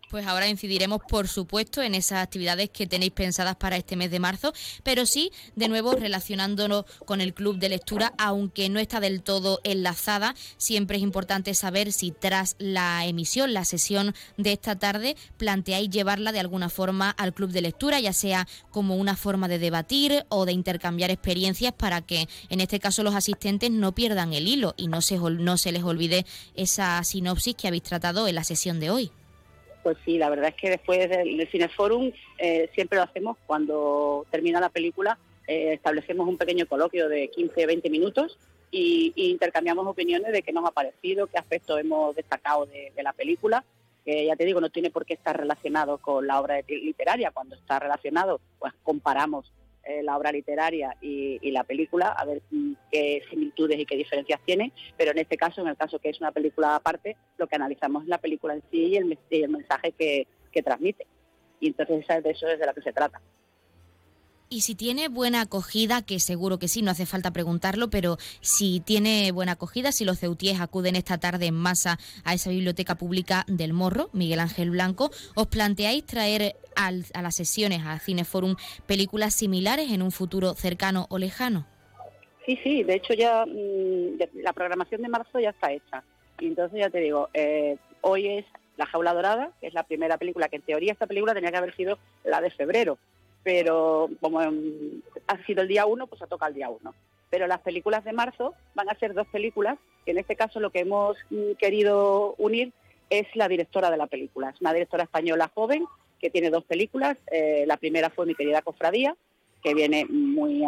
Pues 0.09 0.25
ahora 0.25 0.49
incidiremos, 0.49 1.01
por 1.09 1.27
supuesto, 1.27 1.83
en 1.83 1.97
esas 1.97 2.23
actividades 2.23 2.71
que 2.71 2.87
tenéis 2.87 3.11
pensadas 3.11 3.57
para 3.57 3.77
este 3.77 3.97
mes 3.97 4.09
de 4.12 4.21
marzo, 4.21 4.53
pero 4.85 5.05
sí, 5.05 5.33
de 5.57 5.66
nuevo, 5.66 5.95
relacionándonos 5.95 6.85
con 7.05 7.21
el 7.21 7.35
club 7.35 7.59
de 7.59 7.71
lectura, 7.71 8.12
aunque 8.16 8.69
no 8.69 8.79
está 8.79 9.01
del 9.01 9.23
todo 9.23 9.61
enlazada, 9.64 10.37
siempre 10.59 10.99
es 10.99 11.03
importante 11.03 11.55
saber 11.55 11.90
si 11.92 12.12
tras 12.12 12.55
la 12.61 13.05
emisión, 13.05 13.53
la 13.53 13.64
sesión 13.64 14.14
de 14.37 14.53
esta 14.53 14.79
tarde, 14.79 15.16
planteáis 15.38 15.90
llevarla 15.90 16.31
de 16.31 16.38
alguna 16.38 16.69
forma 16.69 17.11
al 17.11 17.35
club 17.35 17.51
de 17.51 17.62
lectura, 17.62 17.99
ya 17.99 18.12
sea 18.12 18.47
como 18.71 18.95
una 18.95 19.16
forma 19.16 19.49
de 19.49 19.59
debatir 19.59 20.25
o 20.29 20.47
de 20.47 20.53
intercambiar 20.53 21.11
experiencias 21.11 21.73
para 21.73 22.01
que, 22.01 22.29
en 22.49 22.61
este 22.61 22.79
caso, 22.79 23.03
los 23.03 23.16
asistentes 23.16 23.73
no 23.73 23.92
pierdan 23.92 24.35
el 24.35 24.47
hilo 24.47 24.75
y 24.77 24.87
no 24.87 25.03
se, 25.03 25.19
no 25.19 25.59
se 25.59 25.73
les 25.73 25.83
olvide 25.83 26.27
esa 26.55 27.03
sinopsis 27.03 27.57
que 27.57 27.66
habéis 27.66 27.83
tratado 27.83 28.29
en 28.29 28.37
la 28.37 28.45
sesión 28.45 28.79
de 28.79 28.90
hoy. 28.90 29.11
Pues 29.87 29.99
sí, 30.05 30.18
la 30.18 30.29
verdad 30.31 30.49
es 30.49 30.57
que 30.57 30.68
después 30.68 31.09
del, 31.09 31.49
Cineforum 31.49 32.11
eh, 32.38 32.68
siempre 32.75 32.99
lo 32.99 33.05
hacemos 33.05 33.37
cuando 33.46 34.27
termina 34.33 34.59
la 34.59 34.68
película, 34.68 35.16
eh, 35.46 35.75
establecemos 35.75 36.27
un 36.27 36.37
pequeño 36.37 36.66
coloquio 36.66 37.09
de 37.09 37.31
15-20 37.31 37.88
minutos 37.88 38.37
y, 38.72 39.12
intercambiamos 39.14 39.87
opiniones 39.87 40.33
de 40.33 40.42
qué 40.42 40.53
nos 40.53 40.64
ha 40.64 40.72
parecido, 40.72 41.29
qué 41.29 41.38
aspectos 41.38 41.79
hemos 41.79 42.16
destacado 42.16 42.66
de, 42.66 42.90
la 43.01 43.12
película 43.12 43.62
que 44.05 44.27
ya 44.27 44.35
te 44.35 44.44
digo, 44.44 44.61
no 44.61 44.70
tiene 44.70 44.90
por 44.90 45.07
qué 45.07 45.14
estar 45.14 45.38
relacionado 45.38 45.99
con 45.99 46.27
la 46.27 46.40
obra 46.40 46.61
literaria. 46.66 47.31
Cuando 47.31 47.55
está 47.55 47.79
relacionado, 47.79 48.40
pues 48.59 48.72
comparamos 48.83 49.53
eh, 49.87 50.03
la 50.03 50.16
obra 50.16 50.33
literaria 50.33 50.96
y, 51.01 51.51
la 51.51 51.62
película, 51.64 52.09
a 52.09 52.25
ver 52.25 52.42
qué 52.90 53.22
similitudes 53.31 53.79
y 53.79 53.87
qué 53.87 53.96
diferencias 53.96 54.40
tiene, 54.44 54.72
pero 54.96 55.12
en 55.12 55.18
este 55.18 55.37
caso, 55.37 55.61
en 55.61 55.68
el 55.68 55.77
caso 55.77 55.99
que 56.01 56.11
es 56.11 56.20
una 56.20 56.33
película 56.33 56.75
aparte, 56.75 57.16
lo 57.38 57.46
que 57.46 57.55
analizamos 57.55 58.03
es 58.03 58.09
la 58.09 58.18
película 58.18 58.55
en 58.55 58.62
sí 58.70 58.87
y 58.87 58.96
el, 58.96 59.49
mensaje 59.49 59.92
que, 59.92 60.27
transmite. 60.64 61.07
Y 61.61 61.68
entonces 61.68 62.07
de 62.25 62.31
eso 62.31 62.49
es 62.49 62.59
de 62.59 62.66
lo 62.66 62.72
que 62.72 62.81
se 62.81 62.92
trata. 62.92 63.20
Y 64.49 64.62
si 64.62 64.75
tiene 64.75 65.09
buena 65.09 65.42
acogida, 65.42 66.03
que 66.03 66.18
seguro 66.18 66.59
que 66.59 66.68
sí, 66.68 66.81
no 66.81 66.90
hace 66.90 67.05
falta 67.05 67.33
preguntarlo, 67.33 67.90
pero 67.90 68.16
si 68.40 68.81
tiene 68.81 69.33
buena 69.33 69.53
acogida, 69.53 69.92
si 69.92 70.05
los 70.05 70.18
ceutíes 70.18 70.61
acuden 70.61 70.96
esta 70.96 71.18
tarde 71.18 71.46
en 71.46 71.55
masa 71.55 71.99
a 72.25 72.33
esa 72.33 72.51
biblioteca 72.51 72.94
pública 72.94 73.44
del 73.49 73.72
Morro, 73.72 74.09
Miguel 74.12 74.40
Ángel 74.40 74.70
Blanco, 74.70 75.11
¿os 75.35 75.46
planteáis 75.49 76.07
traer 76.07 76.57
a 76.77 77.23
las 77.23 77.35
sesiones, 77.35 77.83
a 77.85 77.99
Cineforum, 77.99 78.57
películas 78.87 79.35
similares 79.35 79.91
en 79.91 80.03
un 80.03 80.12
futuro 80.12 80.55
cercano 80.55 81.07
o 81.11 81.19
lejano? 81.19 81.67
Sí, 82.47 82.59
sí, 82.62 82.85
de 82.85 82.95
hecho 82.95 83.12
ya 83.12 83.45
mm, 83.45 84.19
la 84.43 84.53
programación 84.53 85.03
de 85.03 85.09
marzo 85.09 85.41
ya 85.41 85.51
está 85.51 85.73
hecha. 85.73 86.05
Y 86.39 86.47
entonces 86.47 86.79
ya 86.79 86.91
te 86.91 87.01
digo, 87.01 87.29
eh, 87.35 87.77
hoy 88.03 88.29
es 88.29 88.45
La 88.77 88.87
Jaula 88.87 89.15
Dorada, 89.15 89.51
que 89.61 89.67
es 89.67 89.75
la 89.75 89.83
primera 89.83 90.17
película, 90.17 90.49
que 90.49 90.57
en 90.57 90.62
teoría 90.62 90.93
esta 90.93 91.09
película 91.09 91.35
tenía 91.35 91.51
que 91.51 91.57
haber 91.57 91.75
sido 91.75 91.99
la 92.25 92.41
de 92.41 92.51
febrero, 92.51 92.99
pero 93.43 94.09
como 94.21 94.41
em, 94.43 95.01
ha 95.27 95.45
sido 95.45 95.62
el 95.62 95.69
día 95.69 95.87
uno, 95.87 96.07
pues 96.07 96.23
ha 96.23 96.27
tocado 96.29 96.51
el 96.51 96.55
día 96.55 96.71
uno. 96.71 96.95
Pero 97.31 97.49
las 97.49 97.61
películas 97.61 98.05
de 98.05 98.12
marzo 98.12 98.55
van 98.75 98.89
a 98.89 98.99
ser 98.99 99.12
dos 99.12 99.27
películas, 99.27 99.77
que 100.05 100.12
en 100.12 100.19
este 100.19 100.37
caso 100.37 100.61
lo 100.61 100.71
que 100.71 100.81
hemos 100.81 101.17
mm, 101.31 101.53
querido 101.59 102.37
unir 102.39 102.73
es 103.11 103.27
la 103.35 103.49
directora 103.49 103.91
de 103.91 103.97
la 103.97 104.07
película. 104.07 104.51
Es 104.51 104.61
una 104.61 104.73
directora 104.73 105.03
española 105.03 105.51
joven 105.53 105.85
que 106.21 106.31
tiene 106.31 106.51
dos 106.51 106.65
películas. 106.65 107.17
Eh, 107.31 107.65
la 107.67 107.77
primera 107.77 108.11
fue 108.11 108.27
Mi 108.27 108.35
querida 108.35 108.63
cofradía, 108.63 109.17
que 109.63 109.75
viene 109.75 110.07
muy 110.07 110.65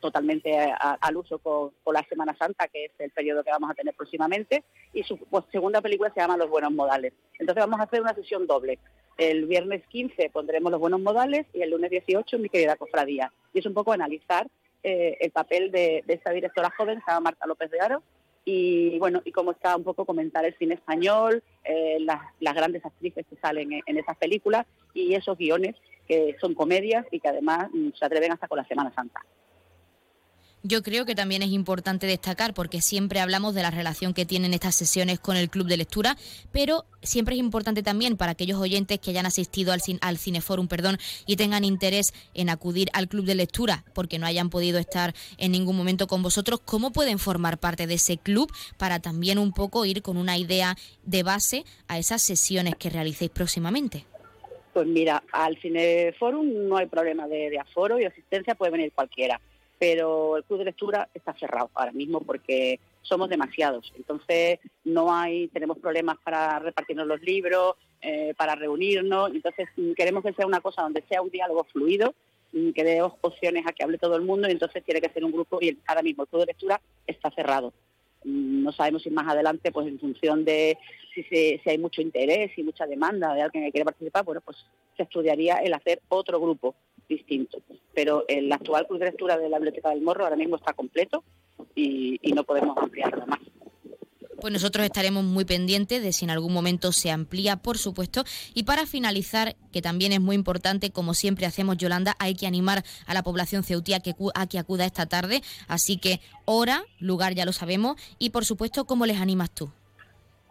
totalmente 0.00 0.56
al 0.78 1.16
uso 1.16 1.38
con, 1.38 1.72
la 1.92 2.04
Semana 2.04 2.36
Santa, 2.36 2.68
que 2.68 2.86
es 2.86 2.92
el 2.98 3.10
periodo 3.10 3.44
que 3.44 3.50
vamos 3.50 3.70
a 3.70 3.74
tener 3.74 3.94
próximamente, 3.94 4.64
y 4.92 5.02
su 5.04 5.16
pues, 5.16 5.44
segunda 5.52 5.80
película 5.80 6.12
se 6.12 6.20
llama 6.20 6.36
Los 6.36 6.50
Buenos 6.50 6.72
Modales. 6.72 7.12
Entonces 7.38 7.62
vamos 7.62 7.80
a 7.80 7.84
hacer 7.84 8.00
una 8.00 8.14
sesión 8.14 8.46
doble. 8.46 8.78
El 9.16 9.46
viernes 9.46 9.86
15 9.88 10.30
pondremos 10.30 10.72
Los 10.72 10.80
Buenos 10.80 11.00
Modales 11.00 11.46
y 11.52 11.62
el 11.62 11.70
lunes 11.70 11.90
18 11.90 12.38
Mi 12.38 12.48
querida 12.48 12.76
cofradía. 12.76 13.32
Y 13.52 13.60
es 13.60 13.66
un 13.66 13.74
poco 13.74 13.92
analizar 13.92 14.48
eh, 14.82 15.18
el 15.20 15.30
papel 15.30 15.70
de, 15.70 16.02
de, 16.06 16.14
esta 16.14 16.30
directora 16.30 16.72
joven, 16.76 17.00
se 17.04 17.10
llama 17.10 17.20
Marta 17.20 17.46
López 17.46 17.70
de 17.70 17.80
Aro, 17.80 18.02
y 18.52 18.98
bueno, 18.98 19.22
y 19.24 19.30
cómo 19.30 19.52
está 19.52 19.76
un 19.76 19.84
poco 19.84 20.04
comentar 20.04 20.44
el 20.44 20.56
cine 20.56 20.74
español, 20.74 21.42
eh, 21.64 21.98
las, 22.00 22.20
grandes 22.54 22.84
actrices 22.84 23.24
que 23.28 23.36
salen 23.36 23.72
en, 23.86 23.96
esas 23.96 24.16
películas 24.16 24.66
y 24.92 25.14
esos 25.14 25.38
guiones 25.38 25.76
que 26.08 26.36
son 26.40 26.54
comedias 26.54 27.06
y 27.12 27.20
que 27.20 27.28
además 27.28 27.68
mm, 27.72 27.90
se 27.96 28.04
atreven 28.04 28.32
hasta 28.32 28.48
con 28.48 28.58
la 28.58 28.64
Semana 28.64 28.92
Santa. 28.92 29.20
Yo 30.62 30.82
creo 30.82 31.06
que 31.06 31.14
también 31.14 31.42
es 31.42 31.52
importante 31.52 32.06
destacar, 32.06 32.52
porque 32.52 32.82
siempre 32.82 33.20
hablamos 33.20 33.54
de 33.54 33.62
la 33.62 33.70
relación 33.70 34.12
que 34.12 34.26
tienen 34.26 34.52
estas 34.52 34.74
sesiones 34.74 35.18
con 35.18 35.38
el 35.38 35.48
club 35.48 35.66
de 35.66 35.78
lectura, 35.78 36.18
pero 36.52 36.84
siempre 37.02 37.34
es 37.34 37.40
importante 37.40 37.82
también 37.82 38.18
para 38.18 38.32
aquellos 38.32 38.60
oyentes 38.60 38.98
que 38.98 39.10
hayan 39.10 39.24
asistido 39.24 39.72
al, 39.72 39.80
al 40.02 40.18
Cineforum 40.18 40.68
perdón, 40.68 40.98
y 41.26 41.36
tengan 41.36 41.64
interés 41.64 42.12
en 42.34 42.50
acudir 42.50 42.88
al 42.92 43.08
club 43.08 43.24
de 43.24 43.36
lectura, 43.36 43.84
porque 43.94 44.18
no 44.18 44.26
hayan 44.26 44.50
podido 44.50 44.78
estar 44.78 45.14
en 45.38 45.52
ningún 45.52 45.78
momento 45.78 46.06
con 46.06 46.22
vosotros, 46.22 46.60
¿cómo 46.62 46.92
pueden 46.92 47.18
formar 47.18 47.56
parte 47.56 47.86
de 47.86 47.94
ese 47.94 48.18
club 48.18 48.52
para 48.76 49.00
también 49.00 49.38
un 49.38 49.52
poco 49.52 49.86
ir 49.86 50.02
con 50.02 50.18
una 50.18 50.36
idea 50.36 50.76
de 51.04 51.22
base 51.22 51.64
a 51.88 51.98
esas 51.98 52.20
sesiones 52.20 52.74
que 52.76 52.90
realicéis 52.90 53.30
próximamente? 53.30 54.04
Pues 54.74 54.86
mira, 54.86 55.22
al 55.32 55.56
Cineforum 55.58 56.68
no 56.68 56.76
hay 56.76 56.86
problema 56.86 57.26
de, 57.26 57.48
de 57.48 57.58
aforo 57.58 57.98
y 57.98 58.04
asistencia, 58.04 58.54
puede 58.54 58.72
venir 58.72 58.92
cualquiera 58.92 59.40
pero 59.80 60.36
el 60.36 60.44
club 60.44 60.58
de 60.58 60.66
lectura 60.66 61.08
está 61.14 61.32
cerrado 61.32 61.70
ahora 61.72 61.90
mismo 61.90 62.20
porque 62.20 62.78
somos 63.00 63.30
demasiados. 63.30 63.90
Entonces 63.96 64.58
no 64.84 65.12
hay, 65.12 65.48
tenemos 65.48 65.78
problemas 65.78 66.18
para 66.22 66.58
repartirnos 66.58 67.06
los 67.06 67.22
libros, 67.22 67.76
eh, 68.02 68.34
para 68.36 68.54
reunirnos. 68.54 69.30
Entonces 69.34 69.68
mm, 69.76 69.92
queremos 69.92 70.22
que 70.22 70.34
sea 70.34 70.46
una 70.46 70.60
cosa 70.60 70.82
donde 70.82 71.02
sea 71.08 71.22
un 71.22 71.30
diálogo 71.30 71.64
fluido, 71.64 72.14
mm, 72.52 72.72
que 72.72 72.84
dé 72.84 73.00
opciones 73.00 73.66
a 73.66 73.72
que 73.72 73.82
hable 73.82 73.96
todo 73.96 74.16
el 74.16 74.22
mundo. 74.22 74.48
Y 74.48 74.52
entonces 74.52 74.84
tiene 74.84 75.00
que 75.00 75.08
ser 75.08 75.24
un 75.24 75.32
grupo 75.32 75.58
y 75.62 75.78
ahora 75.86 76.02
mismo 76.02 76.24
el 76.24 76.28
club 76.28 76.42
de 76.42 76.46
lectura 76.48 76.78
está 77.06 77.30
cerrado. 77.30 77.72
Mm, 78.24 78.62
no 78.64 78.72
sabemos 78.72 79.02
si 79.02 79.10
más 79.10 79.28
adelante, 79.28 79.72
pues 79.72 79.86
en 79.86 79.98
función 79.98 80.44
de 80.44 80.78
si, 81.14 81.22
si 81.22 81.60
hay 81.70 81.78
mucho 81.78 82.02
interés 82.02 82.56
y 82.56 82.62
mucha 82.62 82.86
demanda 82.86 83.34
de 83.34 83.42
alguien 83.42 83.64
que 83.64 83.72
quiere 83.72 83.84
participar, 83.84 84.24
bueno, 84.24 84.40
pues 84.40 84.56
se 84.96 85.02
estudiaría 85.02 85.56
el 85.56 85.74
hacer 85.74 86.00
otro 86.08 86.40
grupo 86.40 86.74
distinto. 87.08 87.58
Pero 87.94 88.24
el 88.28 88.50
actual 88.52 88.86
club 88.86 89.00
de 89.00 89.06
lectura 89.06 89.36
de 89.36 89.48
la 89.48 89.58
Biblioteca 89.58 89.90
del 89.90 90.02
Morro 90.02 90.24
ahora 90.24 90.36
mismo 90.36 90.56
está 90.56 90.72
completo 90.72 91.24
y, 91.74 92.18
no 92.34 92.44
podemos 92.44 92.76
ampliarlo 92.78 93.26
más. 93.26 93.40
Pues 94.40 94.54
nosotros 94.54 94.86
estaremos 94.86 95.22
muy 95.22 95.44
pendientes 95.44 96.02
de 96.02 96.12
si 96.12 96.24
en 96.24 96.30
algún 96.30 96.54
momento 96.54 96.92
se 96.92 97.10
amplía, 97.10 97.56
por 97.56 97.76
supuesto. 97.76 98.24
Y 98.54 98.62
para 98.62 98.86
finalizar, 98.86 99.54
que 99.70 99.82
también 99.82 100.12
es 100.12 100.20
muy 100.20 100.34
importante, 100.34 100.90
como 100.90 101.12
siempre 101.12 101.44
hacemos, 101.44 101.76
Yolanda, 101.76 102.16
hay 102.18 102.34
que 102.34 102.46
animar 102.46 102.82
a 103.06 103.12
la 103.12 103.22
población 103.22 103.64
ceutí 103.64 103.92
a 103.92 104.00
que, 104.00 104.14
acuda 104.58 104.86
esta 104.86 105.04
tarde. 105.06 105.42
Así 105.68 105.98
que 105.98 106.20
hora, 106.46 106.84
lugar 107.00 107.34
ya 107.34 107.44
lo 107.44 107.52
sabemos. 107.52 108.00
Y 108.18 108.30
por 108.30 108.46
supuesto, 108.46 108.86
¿cómo 108.86 109.04
les 109.04 109.20
animas 109.20 109.50
tú? 109.50 109.70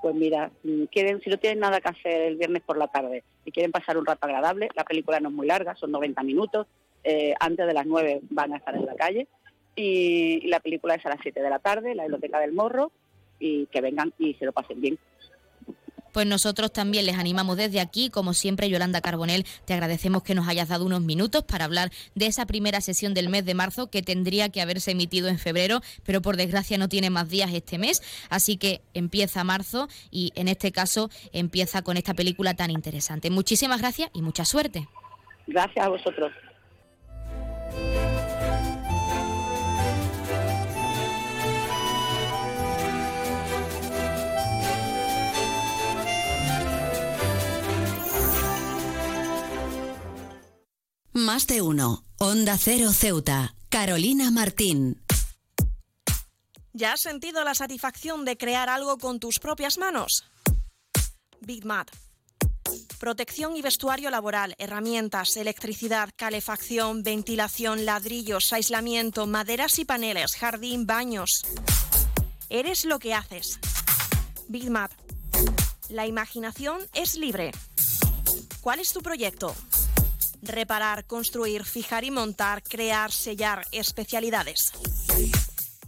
Pues 0.04 0.13
mira, 0.13 0.52
mm, 0.63 0.84
quieren, 0.91 1.19
si 1.21 1.32
no 1.32 1.38
tienen 1.38 1.60
nada 1.60 1.82
que 1.82 1.89
hacer 1.89 2.21
el 2.21 2.36
viernes 2.36 2.62
por 2.62 2.78
la 2.78 2.88
tarde 2.89 3.23
y 3.43 3.52
quieren 3.52 3.71
pasar 3.71 3.97
un 3.97 4.06
rato 4.06 4.28
agradable, 4.28 4.69
la 4.75 4.84
película 4.84 5.19
no 5.19 5.30
es 5.30 5.36
muy 5.36 5.47
larga, 5.47 5.75
son 5.75 5.91
90 5.91 6.21
minutos, 6.23 6.67
eh, 7.04 7.34
antes 7.39 7.65
de 7.65 7.73
las 7.73 7.88
9 7.88 8.21
van 8.30 8.54
a 8.54 8.58
estar 8.58 8.75
en 8.75 8.86
la 8.86 8.95
calle 8.95 9.28
y, 9.75 10.41
y 10.43 10.47
la 10.47 10.60
película 10.60 10.95
es 10.95 11.06
a 11.06 11.10
las 11.10 11.19
7 11.21 11.41
de 11.41 11.49
la 11.49 11.60
tarde, 11.60 11.95
la 11.95 12.04
Biblioteca 12.04 12.39
del 12.39 12.54
Morro, 12.54 12.91
y 13.39 13.65
que 13.67 13.82
vengan 13.82 14.13
y 14.19 14.34
se 14.36 14.45
lo 14.45 14.52
pasen 14.52 14.82
bien. 14.82 14.99
Pues 16.12 16.25
nosotros 16.25 16.73
también 16.73 17.06
les 17.06 17.17
animamos 17.17 17.58
desde 17.58 17.80
aquí, 17.80 18.10
como 18.10 18.34
siempre, 18.34 18.69
Yolanda 18.69 19.02
Carbonel, 19.02 19.45
te 19.65 19.73
agradecemos 19.73 20.23
que 20.23 20.36
nos 20.36 20.47
hayas 20.47 20.69
dado 20.69 20.86
unos 20.86 21.02
minutos 21.02 21.43
para 21.43 21.65
hablar 21.65 21.91
de 22.15 22.25
esa 22.25 22.45
primera 22.45 22.82
sesión 22.82 23.13
del 23.13 23.30
mes 23.30 23.45
de 23.45 23.54
marzo 23.54 23.89
que 23.89 24.02
tendría 24.02 24.49
que 24.49 24.62
haberse 24.62 24.91
emitido 24.91 25.28
en 25.28 25.38
febrero, 25.38 25.82
pero 26.04 26.21
por 26.21 26.36
desgracia 26.36 26.78
no 26.78 26.89
tiene 26.89 27.10
más 27.10 27.30
días 27.30 27.54
este 27.54 27.78
mes, 27.78 28.02
así 28.30 28.58
que 28.58 28.82
empieza 28.93 29.43
marzo 29.43 29.88
y 30.10 30.32
en 30.36 30.47
este 30.47 30.71
caso 30.71 31.10
empieza 31.32 31.84
con 31.84 31.97
esta 31.97 32.13
película 32.13 32.56
tan 32.56 32.71
interesante. 32.71 33.30
Muchísimas 33.30 33.80
gracias 33.80 34.10
y 34.13 34.21
mucha 34.21 34.45
suerte. 34.45 34.88
Gracias 35.47 35.86
a 35.86 35.89
vosotros. 35.89 36.32
Más 51.19 51.47
de 51.47 51.62
uno. 51.62 52.05
Onda 52.17 52.58
Cero 52.58 52.93
Ceuta. 52.93 53.53
Carolina 53.67 54.32
Martín. 54.32 55.03
¿Ya 56.71 56.93
has 56.93 57.01
sentido 57.01 57.43
la 57.43 57.55
satisfacción 57.55 58.23
de 58.23 58.38
crear 58.38 58.69
algo 58.69 58.97
con 58.97 59.19
tus 59.19 59.38
propias 59.39 59.77
manos? 59.77 60.23
Big. 61.41 61.65
Protección 62.99 63.58
y 63.58 63.62
vestuario 63.62 64.10
laboral, 64.10 64.55
herramientas, 64.60 65.36
electricidad, 65.36 66.10
calefacción, 66.15 67.03
ventilación, 67.03 67.84
ladrillos, 67.84 68.53
aislamiento, 68.53 69.27
maderas 69.27 69.77
y 69.77 69.84
paneles, 69.84 70.38
jardín, 70.38 70.86
baños. 70.88 71.43
Eres 72.49 72.86
lo 72.86 72.97
que 72.97 73.13
haces. 73.13 73.60
Big 74.47 74.69
Mat. 74.71 74.93
La 75.89 76.08
imaginación 76.08 76.79
es 76.93 77.15
libre. 77.15 77.51
¿Cuál 78.62 78.79
es 78.79 78.93
tu 78.93 79.01
proyecto? 79.01 79.53
Reparar, 80.41 81.06
construir, 81.06 81.65
fijar 81.65 82.04
y 82.04 82.12
montar, 82.12 82.63
crear, 82.63 83.12
sellar, 83.12 83.65
especialidades. 83.71 84.71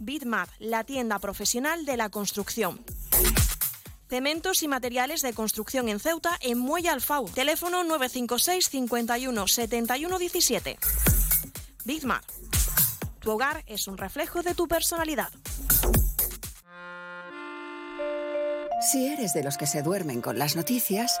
Bitmap, 0.00 0.48
la 0.58 0.84
tienda 0.84 1.18
profesional 1.18 1.84
de 1.84 1.96
la 1.96 2.10
construcción. 2.10 2.84
Cementos 4.08 4.62
y 4.62 4.68
materiales 4.68 5.22
de 5.22 5.32
construcción 5.32 5.88
en 5.88 5.98
Ceuta, 5.98 6.36
en 6.42 6.58
Muelle 6.58 6.90
Alfau. 6.90 7.28
Teléfono 7.30 7.82
956 7.82 8.68
51 8.68 9.48
71 9.48 10.18
17. 10.18 10.78
Bitmap. 11.84 12.22
Tu 13.20 13.30
hogar 13.30 13.62
es 13.66 13.86
un 13.86 13.96
reflejo 13.96 14.42
de 14.42 14.54
tu 14.54 14.68
personalidad. 14.68 15.30
Si 18.90 19.06
eres 19.06 19.32
de 19.32 19.44
los 19.44 19.56
que 19.56 19.66
se 19.66 19.80
duermen 19.80 20.20
con 20.20 20.38
las 20.38 20.56
noticias, 20.56 21.20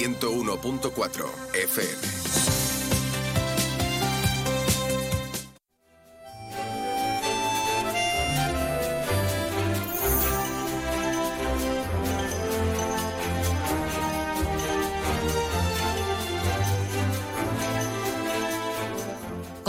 101.4 0.00 1.28
FM. 1.52 2.49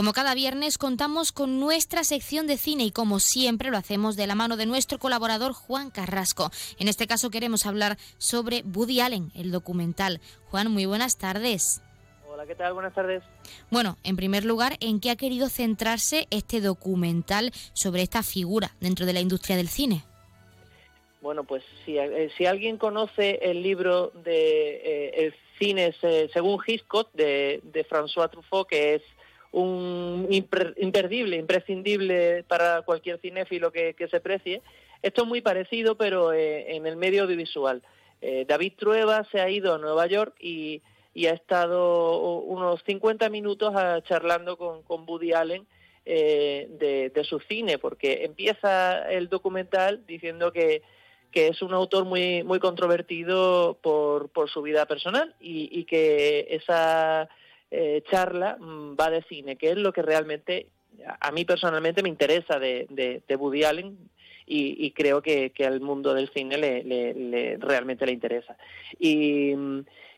Como 0.01 0.13
cada 0.13 0.33
viernes 0.33 0.79
contamos 0.79 1.31
con 1.31 1.59
nuestra 1.59 2.03
sección 2.03 2.47
de 2.47 2.57
cine 2.57 2.85
y 2.85 2.91
como 2.91 3.19
siempre 3.19 3.69
lo 3.69 3.77
hacemos 3.77 4.15
de 4.15 4.25
la 4.25 4.33
mano 4.33 4.57
de 4.57 4.65
nuestro 4.65 4.97
colaborador 4.97 5.53
Juan 5.53 5.91
Carrasco. 5.91 6.49
En 6.79 6.87
este 6.87 7.05
caso 7.05 7.29
queremos 7.29 7.67
hablar 7.67 7.97
sobre 8.17 8.63
Woody 8.63 8.99
Allen, 8.99 9.31
el 9.35 9.51
documental. 9.51 10.19
Juan, 10.45 10.71
muy 10.71 10.87
buenas 10.87 11.19
tardes. 11.19 11.83
Hola, 12.27 12.47
¿qué 12.47 12.55
tal? 12.55 12.73
Buenas 12.73 12.95
tardes. 12.95 13.21
Bueno, 13.69 13.99
en 14.03 14.15
primer 14.15 14.43
lugar, 14.43 14.75
¿en 14.79 14.99
qué 15.01 15.11
ha 15.11 15.15
querido 15.15 15.49
centrarse 15.49 16.25
este 16.31 16.61
documental 16.61 17.51
sobre 17.73 18.01
esta 18.01 18.23
figura 18.23 18.71
dentro 18.79 19.05
de 19.05 19.13
la 19.13 19.19
industria 19.19 19.55
del 19.55 19.67
cine? 19.67 20.03
Bueno, 21.21 21.43
pues 21.43 21.63
si, 21.85 21.99
eh, 21.99 22.31
si 22.35 22.47
alguien 22.47 22.79
conoce 22.79 23.37
el 23.43 23.61
libro 23.61 24.09
de 24.15 24.81
eh, 24.83 25.25
El 25.25 25.35
cine 25.59 25.93
eh, 26.01 26.27
según 26.33 26.59
Hitchcock 26.65 27.13
de, 27.13 27.61
de 27.65 27.85
François 27.85 28.31
Truffaut, 28.31 28.67
que 28.67 28.95
es 28.95 29.03
un 29.51 30.27
imperdible, 30.29 31.37
imprescindible 31.37 32.43
para 32.43 32.81
cualquier 32.83 33.19
cinéfilo 33.19 33.71
que, 33.71 33.93
que 33.93 34.07
se 34.07 34.19
precie. 34.19 34.61
Esto 35.01 35.23
es 35.23 35.27
muy 35.27 35.41
parecido, 35.41 35.95
pero 35.95 36.31
eh, 36.33 36.75
en 36.75 36.85
el 36.85 36.95
medio 36.95 37.23
audiovisual. 37.23 37.81
Eh, 38.21 38.45
David 38.47 38.73
Trueba 38.77 39.25
se 39.31 39.41
ha 39.41 39.49
ido 39.49 39.73
a 39.73 39.77
Nueva 39.77 40.05
York 40.07 40.35
y, 40.39 40.81
y 41.13 41.25
ha 41.25 41.33
estado 41.33 42.39
unos 42.39 42.81
50 42.85 43.29
minutos 43.29 43.75
a, 43.75 44.01
charlando 44.03 44.57
con, 44.57 44.83
con 44.83 45.05
Allen 45.35 45.65
eh, 46.05 46.67
de, 46.79 47.09
de, 47.09 47.23
su 47.23 47.39
cine, 47.39 47.77
porque 47.77 48.23
empieza 48.23 49.11
el 49.11 49.27
documental 49.27 50.03
diciendo 50.07 50.51
que, 50.51 50.83
que 51.31 51.47
es 51.47 51.61
un 51.61 51.73
autor 51.73 52.05
muy, 52.05 52.43
muy 52.43 52.59
controvertido 52.59 53.77
por, 53.81 54.29
por 54.29 54.49
su 54.49 54.61
vida 54.61 54.85
personal 54.85 55.35
y, 55.39 55.67
y 55.71 55.85
que 55.85 56.47
esa 56.51 57.27
eh, 57.71 58.03
charla 58.11 58.57
mm, 58.59 58.95
va 58.99 59.09
de 59.09 59.23
cine, 59.23 59.55
que 59.55 59.71
es 59.71 59.77
lo 59.77 59.93
que 59.93 60.01
realmente 60.01 60.67
a 61.19 61.31
mí 61.31 61.45
personalmente 61.45 62.03
me 62.03 62.09
interesa 62.09 62.59
de, 62.59 62.85
de, 62.89 63.35
Woody 63.35 63.63
Allen 63.63 63.97
y, 64.45 64.91
creo 64.91 65.21
que, 65.21 65.51
que, 65.51 65.65
al 65.65 65.79
mundo 65.79 66.13
del 66.13 66.29
cine 66.33 66.57
le, 66.57 66.83
le, 66.83 67.13
le, 67.13 67.57
realmente 67.57 68.05
le 68.05 68.11
interesa. 68.11 68.57
Y, 68.99 69.53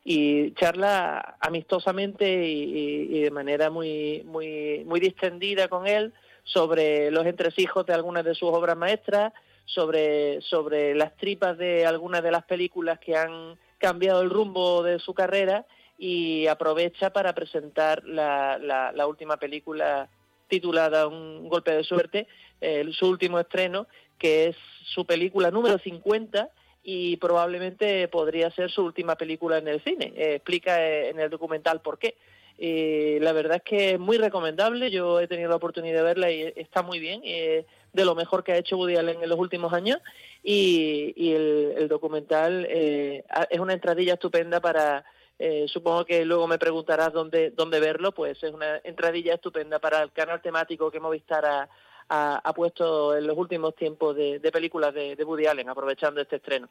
y 0.03 0.51
charla 0.53 1.37
amistosamente 1.39 2.47
y, 2.47 3.07
y, 3.11 3.21
de 3.21 3.29
manera 3.29 3.69
muy, 3.69 4.23
muy, 4.25 4.83
muy 4.85 4.99
distendida 4.99 5.67
con 5.67 5.85
él 5.85 6.13
sobre 6.43 7.11
los 7.11 7.27
entresijos 7.27 7.85
de 7.85 7.93
algunas 7.93 8.25
de 8.25 8.33
sus 8.33 8.49
obras 8.49 8.75
maestras, 8.75 9.33
sobre, 9.65 10.41
sobre 10.41 10.95
las 10.95 11.15
tripas 11.15 11.55
de 11.57 11.85
algunas 11.85 12.23
de 12.23 12.31
las 12.31 12.43
películas 12.43 12.97
que 12.97 13.15
han 13.15 13.57
cambiado 13.77 14.21
el 14.21 14.31
rumbo 14.31 14.81
de 14.81 14.97
su 14.97 15.13
carrera 15.13 15.65
y 15.97 16.47
aprovecha 16.47 17.11
para 17.11 17.33
presentar 17.33 18.03
la, 18.03 18.57
la, 18.57 18.91
la 18.91 19.07
última 19.07 19.37
película 19.37 20.09
titulada 20.47 21.07
Un 21.07 21.49
golpe 21.49 21.71
de 21.71 21.83
suerte, 21.83 22.27
eh, 22.61 22.85
su 22.91 23.07
último 23.07 23.39
estreno, 23.39 23.87
que 24.17 24.47
es 24.47 24.55
su 24.85 25.05
película 25.05 25.51
número 25.51 25.77
50 25.77 26.49
y 26.83 27.17
probablemente 27.17 28.07
podría 28.09 28.51
ser 28.51 28.69
su 28.69 28.83
última 28.83 29.15
película 29.15 29.57
en 29.57 29.67
el 29.67 29.81
cine. 29.83 30.13
Eh, 30.15 30.35
explica 30.35 30.85
eh, 30.85 31.09
en 31.09 31.19
el 31.19 31.29
documental 31.29 31.81
por 31.81 31.97
qué. 31.97 32.15
Eh, 32.57 33.17
la 33.21 33.31
verdad 33.33 33.57
es 33.57 33.63
que 33.63 33.91
es 33.91 33.99
muy 33.99 34.17
recomendable, 34.17 34.91
yo 34.91 35.19
he 35.19 35.27
tenido 35.27 35.49
la 35.49 35.55
oportunidad 35.55 35.97
de 35.97 36.03
verla 36.03 36.31
y 36.31 36.53
está 36.55 36.83
muy 36.83 36.99
bien, 36.99 37.21
eh, 37.23 37.65
de 37.93 38.05
lo 38.05 38.15
mejor 38.15 38.43
que 38.43 38.51
ha 38.51 38.57
hecho 38.57 38.77
Woody 38.77 38.95
Allen 38.95 39.23
en 39.23 39.29
los 39.29 39.39
últimos 39.39 39.73
años 39.73 39.97
y, 40.43 41.13
y 41.15 41.33
el, 41.33 41.73
el, 41.77 41.87
documental 41.87 42.67
eh, 42.69 43.23
es 43.49 43.59
una 43.59 43.73
entradilla 43.73 44.13
estupenda 44.13 44.61
para, 44.61 45.03
eh, 45.39 45.65
supongo 45.67 46.05
que 46.05 46.25
luego 46.25 46.47
me 46.47 46.59
preguntarás 46.59 47.11
dónde, 47.11 47.51
dónde 47.51 47.79
verlo, 47.79 48.11
pues 48.13 48.41
es 48.43 48.53
una 48.53 48.77
entradilla 48.83 49.35
estupenda 49.35 49.79
para 49.79 50.01
el 50.01 50.11
canal 50.11 50.41
temático 50.41 50.91
que 50.91 50.99
Movistar 50.99 51.45
ha, 51.45 51.69
ha, 52.09 52.53
puesto 52.53 53.15
en 53.17 53.27
los 53.27 53.37
últimos 53.37 53.75
tiempos 53.75 54.15
de, 54.15 54.39
de 54.39 54.51
películas 54.51 54.93
de, 54.93 55.15
de 55.15 55.23
Woody 55.23 55.47
Allen, 55.47 55.69
aprovechando 55.69 56.21
este 56.21 56.35
estreno. 56.37 56.69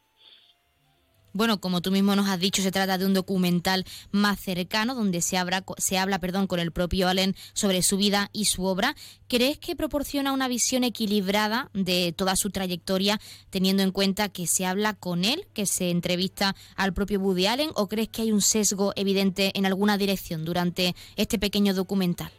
Bueno, 1.34 1.60
como 1.60 1.80
tú 1.80 1.90
mismo 1.90 2.14
nos 2.14 2.28
has 2.28 2.38
dicho, 2.38 2.60
se 2.60 2.70
trata 2.70 2.98
de 2.98 3.06
un 3.06 3.14
documental 3.14 3.86
más 4.10 4.38
cercano 4.38 4.94
donde 4.94 5.22
se 5.22 5.38
habla, 5.38 5.64
se 5.78 5.96
habla 5.96 6.18
perdón, 6.18 6.46
con 6.46 6.60
el 6.60 6.72
propio 6.72 7.08
Allen 7.08 7.34
sobre 7.54 7.82
su 7.82 7.96
vida 7.96 8.28
y 8.32 8.44
su 8.46 8.64
obra. 8.64 8.94
¿Crees 9.28 9.58
que 9.58 9.74
proporciona 9.74 10.32
una 10.32 10.46
visión 10.46 10.84
equilibrada 10.84 11.70
de 11.72 12.12
toda 12.14 12.36
su 12.36 12.50
trayectoria, 12.50 13.18
teniendo 13.48 13.82
en 13.82 13.92
cuenta 13.92 14.28
que 14.28 14.46
se 14.46 14.66
habla 14.66 14.92
con 14.92 15.24
él, 15.24 15.46
que 15.54 15.64
se 15.64 15.90
entrevista 15.90 16.54
al 16.76 16.92
propio 16.92 17.18
Woody 17.20 17.46
Allen, 17.46 17.70
o 17.74 17.88
crees 17.88 18.08
que 18.08 18.22
hay 18.22 18.32
un 18.32 18.42
sesgo 18.42 18.92
evidente 18.94 19.52
en 19.54 19.64
alguna 19.64 19.96
dirección 19.96 20.44
durante 20.44 20.94
este 21.16 21.38
pequeño 21.38 21.72
documental? 21.72 22.30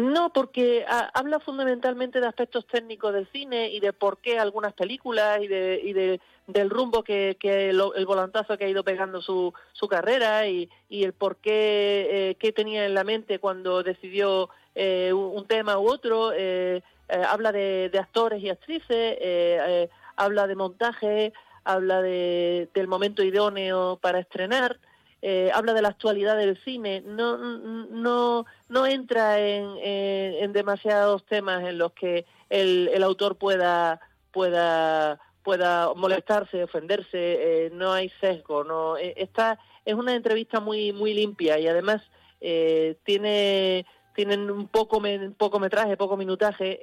No, 0.00 0.32
porque 0.32 0.84
a, 0.88 1.10
habla 1.12 1.40
fundamentalmente 1.40 2.20
de 2.20 2.26
aspectos 2.26 2.66
técnicos 2.66 3.12
del 3.12 3.28
cine 3.28 3.68
y 3.68 3.80
de 3.80 3.92
por 3.92 4.18
qué 4.18 4.38
algunas 4.38 4.72
películas 4.72 5.40
y 5.42 5.46
de, 5.46 5.80
y 5.82 5.92
de 5.92 6.20
del 6.46 6.70
rumbo 6.70 7.04
que, 7.04 7.36
que 7.38 7.72
lo, 7.72 7.94
el 7.94 8.06
volantazo 8.06 8.56
que 8.58 8.64
ha 8.64 8.68
ido 8.68 8.82
pegando 8.82 9.20
su, 9.20 9.52
su 9.72 9.88
carrera 9.88 10.48
y, 10.48 10.68
el 10.90 11.12
por 11.12 11.36
qué, 11.36 12.08
eh, 12.10 12.34
qué 12.40 12.50
tenía 12.52 12.86
en 12.86 12.94
la 12.94 13.04
mente 13.04 13.38
cuando 13.38 13.82
decidió 13.82 14.48
eh, 14.74 15.12
un, 15.12 15.38
un, 15.38 15.46
tema 15.46 15.78
u 15.78 15.88
otro. 15.88 16.32
Eh, 16.32 16.82
eh 17.08 17.24
habla 17.28 17.52
de, 17.52 17.90
de, 17.92 17.98
actores 17.98 18.42
y 18.42 18.48
actrices, 18.48 18.88
eh, 18.90 19.18
eh, 19.20 19.88
habla 20.16 20.46
de 20.46 20.56
montaje, 20.56 21.32
habla 21.64 22.02
de, 22.02 22.68
del 22.74 22.88
momento 22.88 23.22
idóneo 23.22 23.98
para 24.00 24.18
estrenar. 24.18 24.78
Eh, 25.22 25.50
habla 25.52 25.74
de 25.74 25.82
la 25.82 25.88
actualidad 25.88 26.36
del 26.36 26.56
cine, 26.64 27.02
no, 27.04 27.36
no, 27.36 28.46
no 28.68 28.86
entra 28.86 29.38
en, 29.38 29.76
en, 29.76 30.34
en 30.44 30.52
demasiados 30.54 31.26
temas 31.26 31.62
en 31.64 31.76
los 31.76 31.92
que 31.92 32.24
el, 32.48 32.88
el 32.92 33.02
autor 33.02 33.36
pueda, 33.36 34.00
pueda, 34.32 35.20
pueda 35.42 35.92
molestarse, 35.94 36.64
ofenderse, 36.64 37.66
eh, 37.66 37.70
no 37.72 37.92
hay 37.92 38.10
sesgo, 38.20 38.64
no, 38.64 38.96
eh, 38.96 39.14
esta 39.16 39.58
es 39.84 39.94
una 39.94 40.14
entrevista 40.14 40.60
muy, 40.60 40.92
muy 40.92 41.14
limpia 41.14 41.58
y 41.58 41.66
además 41.66 42.02
eh, 42.40 42.96
tiene 43.04 43.86
tienen 44.14 44.50
un 44.50 44.66
poco, 44.68 45.00
poco 45.38 45.60
metraje, 45.60 45.96
poco 45.96 46.16
minutaje, 46.16 46.80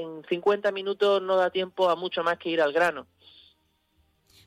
en 0.00 0.22
50 0.26 0.72
minutos 0.72 1.20
no 1.20 1.36
da 1.36 1.50
tiempo 1.50 1.90
a 1.90 1.96
mucho 1.96 2.22
más 2.22 2.38
que 2.38 2.50
ir 2.50 2.62
al 2.62 2.72
grano. 2.72 3.06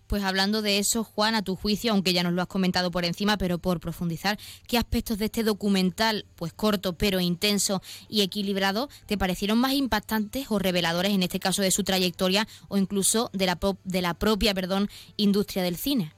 Pues 0.08 0.24
hablando 0.24 0.62
de 0.62 0.80
eso, 0.80 1.04
Juan, 1.04 1.36
a 1.36 1.44
tu 1.44 1.56
juicio, 1.56 1.92
aunque 1.92 2.14
ya 2.14 2.24
nos 2.24 2.34
lo 2.34 2.42
has 2.42 2.48
comentado 2.48 2.92
por 2.92 3.06
encima, 3.06 3.38
pero 3.38 3.58
por 3.58 3.80
profundizar, 3.80 4.38
¿qué 4.68 4.78
aspectos 4.78 5.18
de 5.18 5.26
este 5.26 5.44
documental, 5.44 6.26
pues 6.36 6.54
corto 6.54 6.94
pero 6.98 7.20
intenso 7.20 7.82
y 8.10 8.22
equilibrado, 8.22 8.90
te 9.06 9.18
parecieron 9.18 9.58
más 9.58 9.74
impactantes 9.74 10.52
o 10.52 10.60
reveladores 10.60 11.14
en 11.14 11.24
este 11.24 11.40
caso 11.40 11.62
de 11.62 11.72
su 11.72 11.84
trayectoria 11.84 12.48
o 12.68 12.78
incluso 12.78 13.30
de 13.34 13.46
la, 13.46 13.58
de 13.84 14.02
la 14.02 14.14
propia 14.14 14.54
perdón, 14.54 14.90
industria 15.18 15.64
del 15.64 15.78
cine? 15.78 16.14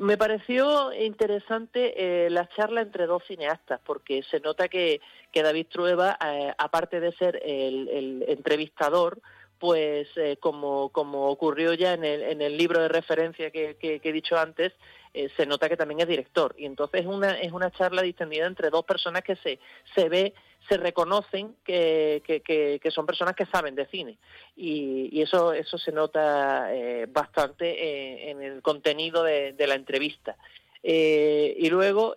Me 0.00 0.16
pareció 0.16 0.94
interesante 0.94 1.92
eh, 2.24 2.30
la 2.30 2.48
charla 2.56 2.80
entre 2.80 3.04
dos 3.04 3.22
cineastas, 3.26 3.80
porque 3.84 4.22
se 4.30 4.40
nota 4.40 4.68
que, 4.68 5.02
que 5.30 5.42
David 5.42 5.66
Trueba, 5.70 6.16
eh, 6.24 6.54
aparte 6.56 7.00
de 7.00 7.12
ser 7.12 7.38
el, 7.44 7.86
el 7.88 8.24
entrevistador, 8.26 9.20
pues 9.60 10.08
eh, 10.16 10.38
como, 10.40 10.88
como 10.88 11.28
ocurrió 11.28 11.74
ya 11.74 11.92
en 11.92 12.02
el, 12.02 12.22
en 12.22 12.40
el 12.40 12.56
libro 12.56 12.80
de 12.80 12.88
referencia 12.88 13.50
que, 13.50 13.76
que, 13.78 14.00
he 14.02 14.12
dicho 14.12 14.38
antes, 14.38 14.72
eh, 15.12 15.28
se 15.36 15.44
nota 15.44 15.68
que 15.68 15.76
también 15.76 16.00
es 16.00 16.08
director. 16.08 16.54
Y 16.56 16.64
entonces 16.64 17.02
es 17.02 17.06
una, 17.06 17.38
es 17.38 17.52
una 17.52 17.70
charla 17.70 18.00
distendida 18.00 18.46
entre 18.46 18.70
dos 18.70 18.86
personas 18.86 19.22
que 19.22 19.36
se, 19.36 19.58
se 19.94 20.08
ve, 20.08 20.32
se 20.66 20.78
reconocen 20.78 21.54
que, 21.62 22.22
que, 22.26 22.40
que, 22.80 22.90
son 22.90 23.04
personas 23.04 23.36
que 23.36 23.44
saben 23.44 23.74
de 23.74 23.84
cine. 23.86 24.16
Y, 24.56 25.10
y 25.12 25.20
eso, 25.20 25.52
eso 25.52 25.76
se 25.76 25.92
nota 25.92 26.74
eh, 26.74 27.06
bastante 27.06 27.68
eh, 27.68 28.30
en 28.30 28.42
el 28.42 28.62
contenido 28.62 29.22
de, 29.22 29.54
la 29.58 29.74
entrevista. 29.74 30.36
Y 30.82 31.68
luego 31.68 32.14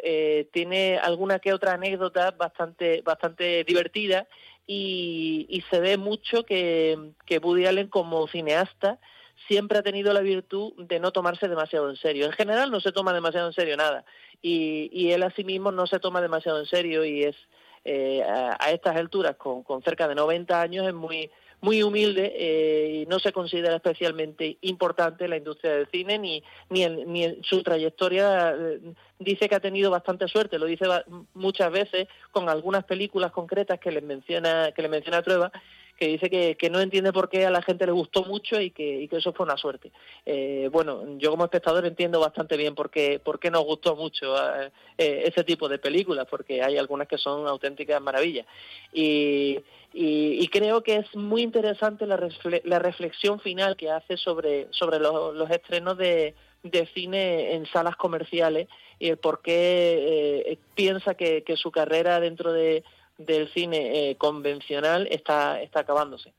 tiene 0.54 0.98
alguna 0.98 1.40
que 1.40 1.52
otra 1.52 1.74
anécdota 1.74 2.32
bastante, 2.32 3.02
bastante 3.02 3.66
divertida 3.66 4.26
y, 4.68 5.46
y 5.50 5.62
se 5.70 5.80
ve 5.80 5.98
mucho 5.98 6.46
que, 6.46 6.98
que 7.26 7.40
Woody 7.40 7.66
Allen 7.66 7.88
como 7.88 8.28
cineasta 8.28 9.00
siempre 9.48 9.78
ha 9.78 9.84
tenido 9.84 10.14
la 10.14 10.22
virtud 10.22 10.74
de 10.78 11.00
no 11.00 11.12
tomarse 11.12 11.48
demasiado 11.48 11.90
en 11.90 11.98
serio. 11.98 12.26
En 12.26 12.32
general 12.32 12.72
no 12.72 12.80
se 12.80 12.92
toma 12.92 13.14
demasiado 13.14 13.48
en 13.48 13.54
serio 13.54 13.76
nada 13.76 14.06
y, 14.42 14.90
y 14.92 15.12
él 15.12 15.24
a 15.24 15.32
sí 15.32 15.44
mismo 15.44 15.72
no 15.72 15.88
se 15.88 16.00
toma 16.00 16.22
demasiado 16.22 16.60
en 16.60 16.66
serio 16.66 17.04
y 17.04 17.24
es 17.24 17.36
eh, 17.86 18.24
a, 18.24 18.58
a, 18.60 18.72
estas 18.72 18.96
alturas 18.96 19.36
con, 19.36 19.64
con 19.64 19.82
cerca 19.82 20.08
de 20.08 20.16
90 20.16 20.62
años 20.62 20.88
es 20.88 20.94
muy 20.94 21.30
muy 21.64 21.82
humilde 21.82 22.34
eh, 22.36 23.02
y 23.02 23.06
no 23.06 23.20
se 23.20 23.32
considera 23.32 23.78
especialmente 23.78 24.58
importante 24.62 25.30
la 25.30 25.38
industria 25.38 25.72
del 25.72 25.88
cine 25.88 26.20
ni 26.20 26.44
ni 26.70 26.84
en, 26.84 27.12
ni 27.12 27.24
en 27.24 27.42
su 27.42 27.64
trayectoria 27.64 28.52
eh, 28.52 28.82
dice 29.18 29.48
que 29.48 29.56
ha 29.56 29.62
tenido 29.62 29.90
bastante 29.90 30.28
suerte 30.28 30.60
lo 30.60 30.66
dice 30.66 30.86
muchas 31.34 31.72
veces 31.72 32.10
con 32.32 32.50
algunas 32.50 32.84
películas 32.84 33.32
concretas 33.32 33.80
que 33.80 33.92
le 33.92 34.02
menciona 34.02 34.74
que 34.74 34.82
le 34.82 34.90
menciona 34.90 35.22
Trueba 35.22 35.54
que 36.04 36.10
dice 36.10 36.30
que, 36.30 36.58
que, 36.58 36.70
no 36.70 36.82
entiende 36.82 37.14
por 37.14 37.30
qué 37.30 37.46
a 37.46 37.50
la 37.50 37.62
gente 37.62 37.86
le 37.86 37.94
gustó 37.94 38.26
mucho 38.26 38.60
y 38.60 38.72
que, 38.72 39.04
y 39.04 39.08
que 39.08 39.18
eso 39.18 39.32
fue 39.32 39.46
una 39.46 39.56
suerte. 39.56 39.90
Eh, 40.26 40.68
bueno, 40.70 41.18
yo 41.18 41.32
como 41.32 41.46
espectador 41.46 41.86
entiendo 41.86 42.20
bastante 42.20 42.58
bien 42.58 42.76
por 42.76 42.90
qué, 42.90 43.22
por 43.24 43.40
qué 43.40 43.50
nos 43.50 43.64
gustó 43.64 43.96
mucho 43.96 44.36
eh, 44.38 44.70
ese 44.98 45.46
tipo 45.46 45.70
de 45.70 45.80
películas, 45.80 46.28
porque 46.30 46.62
hay 46.62 46.78
algunas 46.78 47.08
que 47.08 47.18
son 47.18 47.48
auténticas 47.48 48.02
maravillas. 48.02 48.46
Y, 48.92 49.64
creo 50.52 50.84
que 50.84 50.98
es 50.98 51.16
muy 51.16 51.42
interesante 51.42 52.06
la, 52.06 52.20
la 52.66 52.80
reflexión 52.80 53.40
final 53.40 53.78
que 53.78 53.90
hace 53.90 54.18
sobre, 54.18 54.68
sobre 54.72 55.00
los, 55.00 55.50
estrenos 55.50 55.98
de, 55.98 56.36
de 56.64 56.86
cine 56.88 57.54
en 57.54 57.66
salas 57.68 57.96
comerciales 57.96 58.68
y 59.00 59.08
el 59.08 59.18
por 59.18 59.42
qué 59.42 60.44
eh, 60.48 60.58
piensa 60.76 61.16
que 61.16 61.44
su 61.56 61.72
carrera 61.72 62.20
dentro 62.20 62.52
de 62.52 62.84
del 63.18 63.52
cine 63.54 64.10
eh, 64.10 64.18
convencional 64.18 65.08
está, 65.10 65.62
está 65.62 65.82
acabándose. 65.82 66.34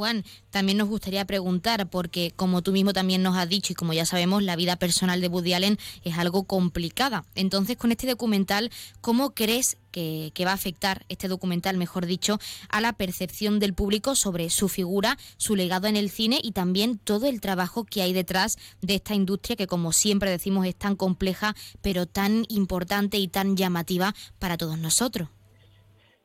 Juan, 0.00 0.24
también 0.48 0.78
nos 0.78 0.88
gustaría 0.88 1.26
preguntar, 1.26 1.90
porque 1.90 2.32
como 2.34 2.62
tú 2.62 2.72
mismo 2.72 2.94
también 2.94 3.22
nos 3.22 3.36
has 3.36 3.50
dicho 3.50 3.74
y 3.74 3.76
como 3.76 3.92
ya 3.92 4.06
sabemos, 4.06 4.42
la 4.42 4.56
vida 4.56 4.76
personal 4.76 5.20
de 5.20 5.28
Woody 5.28 5.52
Allen 5.52 5.78
es 6.04 6.16
algo 6.16 6.44
complicada. 6.44 7.26
Entonces, 7.34 7.76
con 7.76 7.92
este 7.92 8.06
documental, 8.06 8.70
¿cómo 9.02 9.34
crees 9.34 9.76
que, 9.92 10.32
va 10.46 10.52
a 10.52 10.54
afectar 10.54 11.04
este 11.10 11.28
documental, 11.28 11.76
mejor 11.76 12.06
dicho, 12.06 12.38
a 12.70 12.80
la 12.80 12.94
percepción 12.94 13.58
del 13.58 13.74
público 13.74 14.14
sobre 14.14 14.48
su 14.48 14.70
figura, 14.70 15.18
su 15.36 15.54
legado 15.54 15.86
en 15.86 15.96
el 15.96 16.08
cine 16.08 16.40
y 16.42 16.52
también 16.52 16.96
todo 16.96 17.26
el 17.26 17.42
trabajo 17.42 17.84
que 17.84 18.00
hay 18.00 18.14
detrás 18.14 18.56
de 18.80 18.94
esta 18.94 19.14
industria 19.14 19.56
que, 19.56 19.66
como 19.66 19.92
siempre 19.92 20.30
decimos, 20.30 20.66
es 20.66 20.76
tan 20.76 20.96
compleja, 20.96 21.54
pero 21.82 22.06
tan 22.06 22.46
importante 22.48 23.18
y 23.18 23.28
tan 23.28 23.54
llamativa 23.54 24.14
para 24.38 24.56
todos 24.56 24.78
nosotros? 24.78 25.28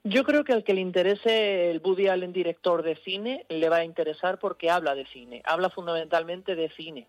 Yo 0.07 0.23
creo 0.23 0.43
que 0.43 0.53
al 0.53 0.63
que 0.63 0.75
le 0.75 0.81
interese 0.81 1.71
el 1.71 1.81
Woody 1.83 2.09
Allen 2.09 2.31
director 2.31 2.83
de 2.83 2.95
cine 2.97 3.43
le 3.49 3.69
va 3.69 3.77
a 3.77 3.83
interesar 3.83 4.37
porque 4.37 4.69
habla 4.69 4.93
de 4.93 5.07
cine, 5.07 5.41
habla 5.45 5.71
fundamentalmente 5.71 6.55
de 6.55 6.69
cine. 6.69 7.07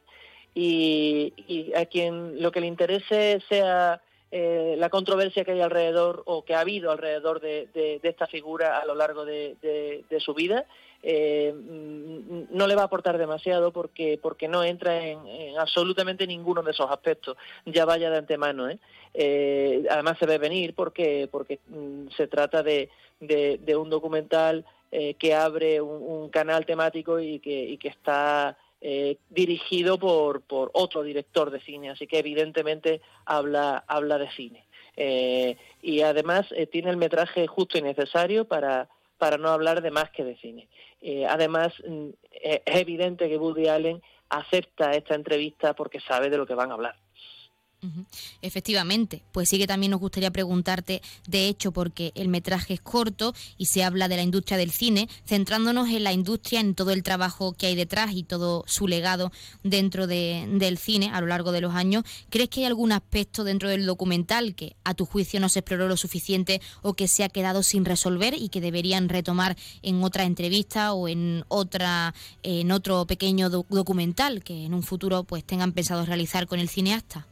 Y, 0.55 1.35
a 1.77 1.85
quien 1.85 2.41
lo 2.41 2.51
que 2.51 2.63
le 2.63 2.69
interese 2.69 3.43
sea 3.51 4.01
eh, 4.33 4.75
la 4.77 4.91
controversia 4.91 5.45
que 5.45 5.53
hay 5.53 5.61
alrededor 5.61 6.23
o 6.27 6.45
que 6.45 6.55
ha 6.55 6.61
habido 6.61 6.91
alrededor 6.91 7.41
de, 7.41 8.01
esta 8.03 8.27
figura 8.27 8.79
a 8.79 8.85
lo 8.85 8.97
largo 8.97 9.25
de, 9.25 10.05
su 10.19 10.35
vida, 10.35 10.67
eh, 11.03 11.55
no 11.55 12.67
le 12.67 12.75
va 12.75 12.83
a 12.83 12.87
aportar 12.87 13.19
demasiado 13.19 13.71
porque 13.71 14.19
porque 14.21 14.49
no 14.49 14.65
entra 14.65 15.07
en, 15.07 15.21
absolutamente 15.59 16.27
ninguno 16.27 16.63
de 16.63 16.73
esos 16.73 16.91
aspectos. 16.91 17.37
Ya 17.67 17.85
vaya 17.85 18.11
de 18.11 18.19
antemano. 18.19 18.69
¿eh? 18.69 18.79
Eh, 19.15 19.85
además 19.89 20.19
se 20.19 20.27
ve 20.27 20.39
venir 20.39 20.75
porque 20.75 21.29
porque 21.31 21.61
mm, 21.69 22.09
se 22.17 22.27
trata 22.27 22.65
de, 22.65 22.91
de, 23.21 23.77
un 23.77 23.91
documental 23.91 24.65
que 25.19 25.35
abre 25.35 25.81
un, 25.81 26.31
canal 26.31 26.65
temático 26.65 27.21
y 27.21 27.39
que, 27.39 27.65
y 27.65 27.77
que 27.77 27.89
está 27.89 28.57
dirigido 29.31 29.99
por, 29.99 30.43
otro 30.73 31.03
director 31.03 31.51
de 31.51 31.61
cine, 31.61 31.91
así 31.91 32.07
que 32.07 32.19
evidentemente 32.19 33.01
habla, 33.25 33.85
habla 33.89 34.19
de 34.19 34.31
cine. 34.31 34.65
y 35.83 36.01
además 36.03 36.47
tiene 36.71 36.91
el 36.91 36.97
metraje 36.97 37.47
justo 37.47 37.79
y 37.79 37.83
necesario 37.83 38.45
para, 38.45 38.89
para 39.19 39.39
no 39.39 39.49
hablar 39.49 39.83
de 39.83 39.91
más 39.91 40.11
que 40.11 40.25
de 40.25 40.37
cine. 40.37 40.69
Eh, 41.01 41.27
además, 41.27 41.73
mm, 41.87 42.09
es 42.33 42.61
evidente 42.67 43.29
que 43.29 43.39
Woody 43.39 43.69
Allen 43.69 44.03
acepta 44.29 44.93
esta 44.95 45.15
entrevista 45.15 45.75
porque 45.75 46.01
sabe 46.01 46.31
de 46.31 46.37
lo 46.37 46.47
que 46.47 46.55
van 46.55 46.71
a 46.71 46.75
hablar. 46.75 46.97
Efectivamente, 48.43 49.23
pues 49.33 49.49
sí 49.49 49.59
que 49.59 49.67
también 49.67 49.91
nos 49.91 50.01
gustaría 50.01 50.31
preguntarte, 50.31 51.03
de 51.27 51.49
hecho, 51.49 51.73
porque 51.73 52.13
el 52.15 52.29
metraje 52.29 52.75
es 52.75 52.81
corto 52.81 53.35
y 53.59 53.67
se 53.67 53.85
habla 53.85 54.09
de 54.09 54.17
la 54.17 54.23
industria 54.23 54.59
del 54.59 54.71
cine, 54.71 55.09
centrándonos 55.27 55.89
en 55.89 56.05
la 56.05 56.13
industria, 56.13 56.61
en 56.61 56.75
todo 56.75 56.91
el 56.91 57.03
trabajo 57.03 57.53
que 57.53 57.67
hay 57.67 57.75
detrás 57.75 58.13
y 58.13 58.23
todo 58.23 58.65
su 58.67 58.89
legado 58.89 59.33
dentro 59.63 60.07
del 60.07 60.79
cine 60.79 61.11
a 61.13 61.21
lo 61.21 61.27
largo 61.27 61.53
de 61.53 61.61
los 61.61 61.75
años. 61.75 62.05
¿Crees 62.31 62.49
que 62.49 62.61
hay 62.61 62.67
algún 62.67 62.93
aspecto 62.93 63.45
dentro 63.45 63.69
del 63.69 63.87
documental 63.87 64.55
que 64.55 64.77
a 64.85 64.95
tu 64.95 65.07
juicio 65.07 65.41
no 65.41 65.49
se 65.49 65.61
exploró 65.61 65.89
lo 65.89 65.97
suficiente 65.97 66.61
o 66.83 66.95
que 66.95 67.09
se 67.09 67.25
ha 67.25 67.29
quedado 67.29 67.63
sin 67.63 67.85
resolver 67.85 68.35
y 68.35 68.49
que 68.49 68.61
deberían 68.61 69.09
retomar 69.09 69.57
en 69.83 70.03
otra 70.03 70.25
entrevista 70.25 70.93
o 70.93 71.09
en 71.09 71.45
otra 71.49 72.15
en 72.43 72.71
otro 72.71 73.07
pequeño 73.07 73.51
documental 73.51 74.43
que 74.43 74.65
en 74.65 74.75
un 74.75 74.83
futuro 74.83 75.25
pues 75.25 75.45
tengan 75.45 75.73
pensado 75.73 76.05
realizar 76.05 76.47
con 76.47 76.61
el 76.61 76.69
cineasta? 76.69 77.27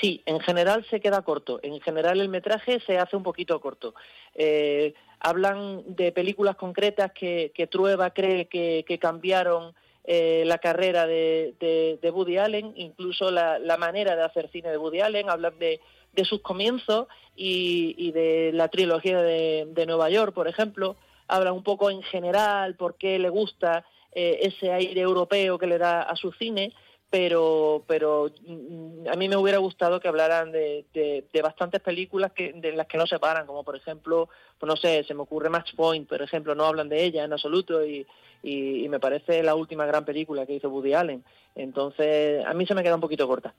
Sí, 0.00 0.22
en 0.26 0.40
general 0.40 0.84
se 0.88 1.00
queda 1.00 1.22
corto. 1.22 1.60
En 1.62 1.80
general 1.80 2.20
el 2.20 2.28
metraje 2.28 2.80
se 2.80 2.98
hace 2.98 3.16
un 3.16 3.22
poquito 3.22 3.60
corto. 3.60 3.94
Eh, 4.34 4.94
hablan 5.20 5.82
de 5.86 6.12
películas 6.12 6.56
concretas 6.56 7.12
que, 7.12 7.52
Trueba 7.70 8.10
cree 8.10 8.46
que, 8.46 8.98
cambiaron 9.00 9.74
eh, 10.04 10.44
la 10.46 10.58
carrera 10.58 11.06
de, 11.06 11.54
de, 12.00 12.10
Woody 12.10 12.38
Allen, 12.38 12.72
incluso 12.76 13.30
la, 13.30 13.76
manera 13.78 14.16
de 14.16 14.22
hacer 14.22 14.50
cine 14.50 14.70
de 14.70 14.78
Woody 14.78 15.00
Allen. 15.00 15.28
Hablan 15.28 15.58
de, 15.58 15.80
sus 16.24 16.40
comienzos 16.40 17.06
y, 17.36 18.10
de 18.12 18.50
la 18.54 18.68
trilogía 18.68 19.20
de, 19.20 19.84
Nueva 19.86 20.08
York, 20.10 20.32
por 20.32 20.48
ejemplo. 20.48 20.96
Hablan 21.28 21.54
un 21.54 21.62
poco 21.62 21.90
en 21.90 22.02
general 22.02 22.76
por 22.76 22.96
qué 22.96 23.18
le 23.18 23.28
gusta 23.28 23.84
eh, 24.12 24.40
ese 24.42 24.72
aire 24.72 25.00
europeo 25.00 25.58
que 25.58 25.66
le 25.66 25.78
da 25.78 26.02
a 26.02 26.16
su 26.16 26.32
cine 26.32 26.72
pero 27.12 27.84
pero 27.86 28.32
mm, 28.46 29.06
a 29.12 29.16
mí 29.16 29.28
me 29.28 29.36
hubiera 29.36 29.58
gustado 29.58 30.00
que 30.00 30.08
hablaran 30.08 30.50
de, 30.50 30.86
de, 30.94 31.42
bastantes 31.42 31.82
películas 31.82 32.32
que 32.32 32.54
de 32.54 32.72
las 32.72 32.86
que 32.86 32.96
no 32.96 33.06
se 33.06 33.18
paran 33.18 33.46
como 33.46 33.64
por 33.64 33.76
ejemplo 33.76 34.30
pues 34.58 34.66
no 34.66 34.76
sé 34.76 35.04
se 35.04 35.12
me 35.12 35.20
ocurre 35.20 35.50
Match 35.50 35.74
Point 35.74 36.08
por 36.08 36.22
ejemplo 36.22 36.54
no 36.54 36.64
hablan 36.64 36.88
de 36.88 37.04
ella 37.04 37.24
en 37.24 37.34
absoluto 37.34 37.84
y, 37.84 38.06
y, 38.42 38.82
y 38.82 38.88
me 38.88 38.98
parece 38.98 39.42
la 39.42 39.54
última 39.54 39.84
gran 39.84 40.06
película 40.06 40.46
que 40.46 40.54
hizo 40.54 40.70
Woody 40.70 40.94
Allen. 40.94 41.22
Entonces 41.54 42.46
a 42.46 42.54
mí 42.54 42.64
se 42.64 42.74
me 42.74 42.82
queda 42.82 42.94
un 42.94 43.02
poquito 43.02 43.28
corta 43.28 43.52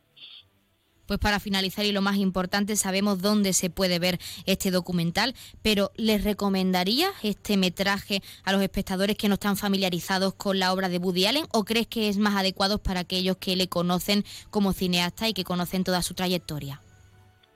pues 1.05 1.19
para 1.19 1.39
finalizar 1.39 1.85
y 1.85 1.91
lo 1.91 2.01
más 2.01 2.17
importante, 2.17 2.75
sabemos 2.75 3.21
dónde 3.21 3.53
se 3.53 3.69
puede 3.69 3.99
ver 3.99 4.19
este 4.45 4.71
documental, 4.71 5.35
pero 5.61 5.91
¿les 5.95 6.23
recomendaría 6.23 7.09
este 7.23 7.57
metraje 7.57 8.21
a 8.43 8.51
los 8.51 8.61
espectadores 8.61 9.17
que 9.17 9.27
no 9.27 9.35
están 9.35 9.57
familiarizados 9.57 10.33
con 10.33 10.59
la 10.59 10.73
obra 10.73 10.89
de 10.89 10.97
Woody 10.97 11.25
Allen 11.25 11.45
o 11.51 11.65
crees 11.65 11.87
que 11.87 12.09
es 12.09 12.17
más 12.17 12.35
adecuado 12.35 12.77
para 12.79 13.01
aquellos 13.01 13.37
que 13.37 13.55
le 13.55 13.67
conocen 13.67 14.23
como 14.49 14.73
cineasta 14.73 15.27
y 15.27 15.33
que 15.33 15.43
conocen 15.43 15.83
toda 15.83 16.01
su 16.01 16.13
trayectoria? 16.13 16.81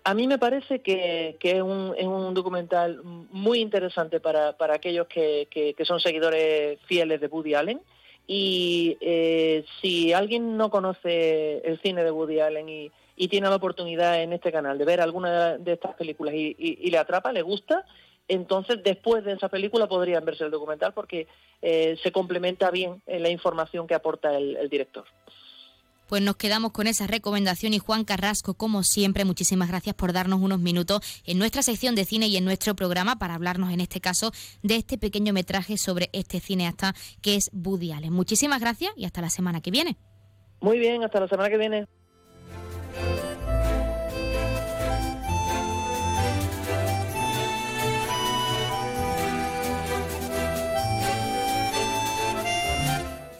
A 0.07 0.13
mí 0.13 0.25
me 0.25 0.37
parece 0.37 0.79
que, 0.79 1.37
es, 1.41 1.61
un, 1.61 2.33
documental 2.33 3.01
muy 3.03 3.59
interesante 3.59 4.21
para, 4.21 4.55
aquellos 4.73 5.05
que, 5.07 5.75
son 5.83 5.99
seguidores 5.99 6.79
fieles 6.85 7.19
de 7.19 7.27
Woody 7.27 7.55
Allen. 7.55 7.81
Y 8.25 8.97
eh, 9.01 9.65
si 9.81 10.13
alguien 10.13 10.55
no 10.55 10.69
conoce 10.69 11.57
el 11.57 11.77
cine 11.81 12.05
de 12.05 12.11
Woody 12.11 12.39
Allen 12.39 12.69
y, 12.69 12.91
y 13.17 13.27
tiene 13.27 13.49
la 13.49 13.55
oportunidad 13.55 14.21
en 14.21 14.31
este 14.31 14.51
canal 14.51 14.77
de 14.77 14.85
ver 14.85 15.01
alguna 15.01 15.57
de 15.57 15.73
estas 15.73 15.95
películas 15.95 16.35
y, 16.35 16.89
le 16.89 16.97
atrapa, 16.97 17.33
le 17.33 17.41
gusta, 17.41 17.83
entonces 18.27 18.77
después 18.83 19.25
de 19.25 19.33
esa 19.33 19.49
película 19.49 19.87
podrían 19.87 20.23
verse 20.23 20.45
el 20.45 20.51
documental 20.51 20.93
porque 20.93 21.27
eh, 21.61 21.97
se 22.03 22.11
complementa 22.11 22.69
bien 22.69 23.01
en 23.07 23.23
la 23.23 23.29
información 23.29 23.87
que 23.87 23.95
aporta 23.95 24.37
el, 24.37 24.69
director. 24.69 25.05
Pues 26.07 26.21
nos 26.21 26.37
quedamos 26.37 26.71
con 26.71 26.87
esa 26.87 27.07
recomendación 27.07 27.73
y 27.73 27.79
Juan 27.79 28.05
Carrasco, 28.05 28.53
como 28.53 28.83
siempre, 28.83 29.25
muchísimas 29.25 29.67
gracias 29.67 29.95
por 29.95 30.13
darnos 30.13 30.39
unos 30.39 30.59
minutos 30.59 31.01
en 31.25 31.39
nuestra 31.39 31.63
sección 31.63 31.95
de 31.95 32.05
cine 32.05 32.27
y 32.27 32.37
en 32.37 32.45
nuestro 32.45 32.75
programa 32.75 33.17
para 33.17 33.33
hablarnos 33.33 33.73
en 33.73 33.81
este 33.81 33.99
caso 33.99 34.31
de 34.61 34.75
este 34.75 34.97
pequeño 34.97 35.33
metraje 35.33 35.77
sobre 35.77 36.09
este 36.13 36.39
cineasta 36.39 36.93
que 37.21 37.35
es 37.35 37.49
Woody 37.51 37.91
Allen. 37.91 38.13
Muchísimas 38.13 38.61
gracias 38.61 38.93
y 38.95 39.05
hasta 39.05 39.21
la 39.21 39.29
semana 39.29 39.59
que 39.59 39.71
viene. 39.71 39.97
Muy 40.61 40.79
bien, 40.79 41.03
hasta 41.03 41.19
la 41.19 41.27
semana 41.27 41.49
que 41.49 41.57
viene. 41.57 41.87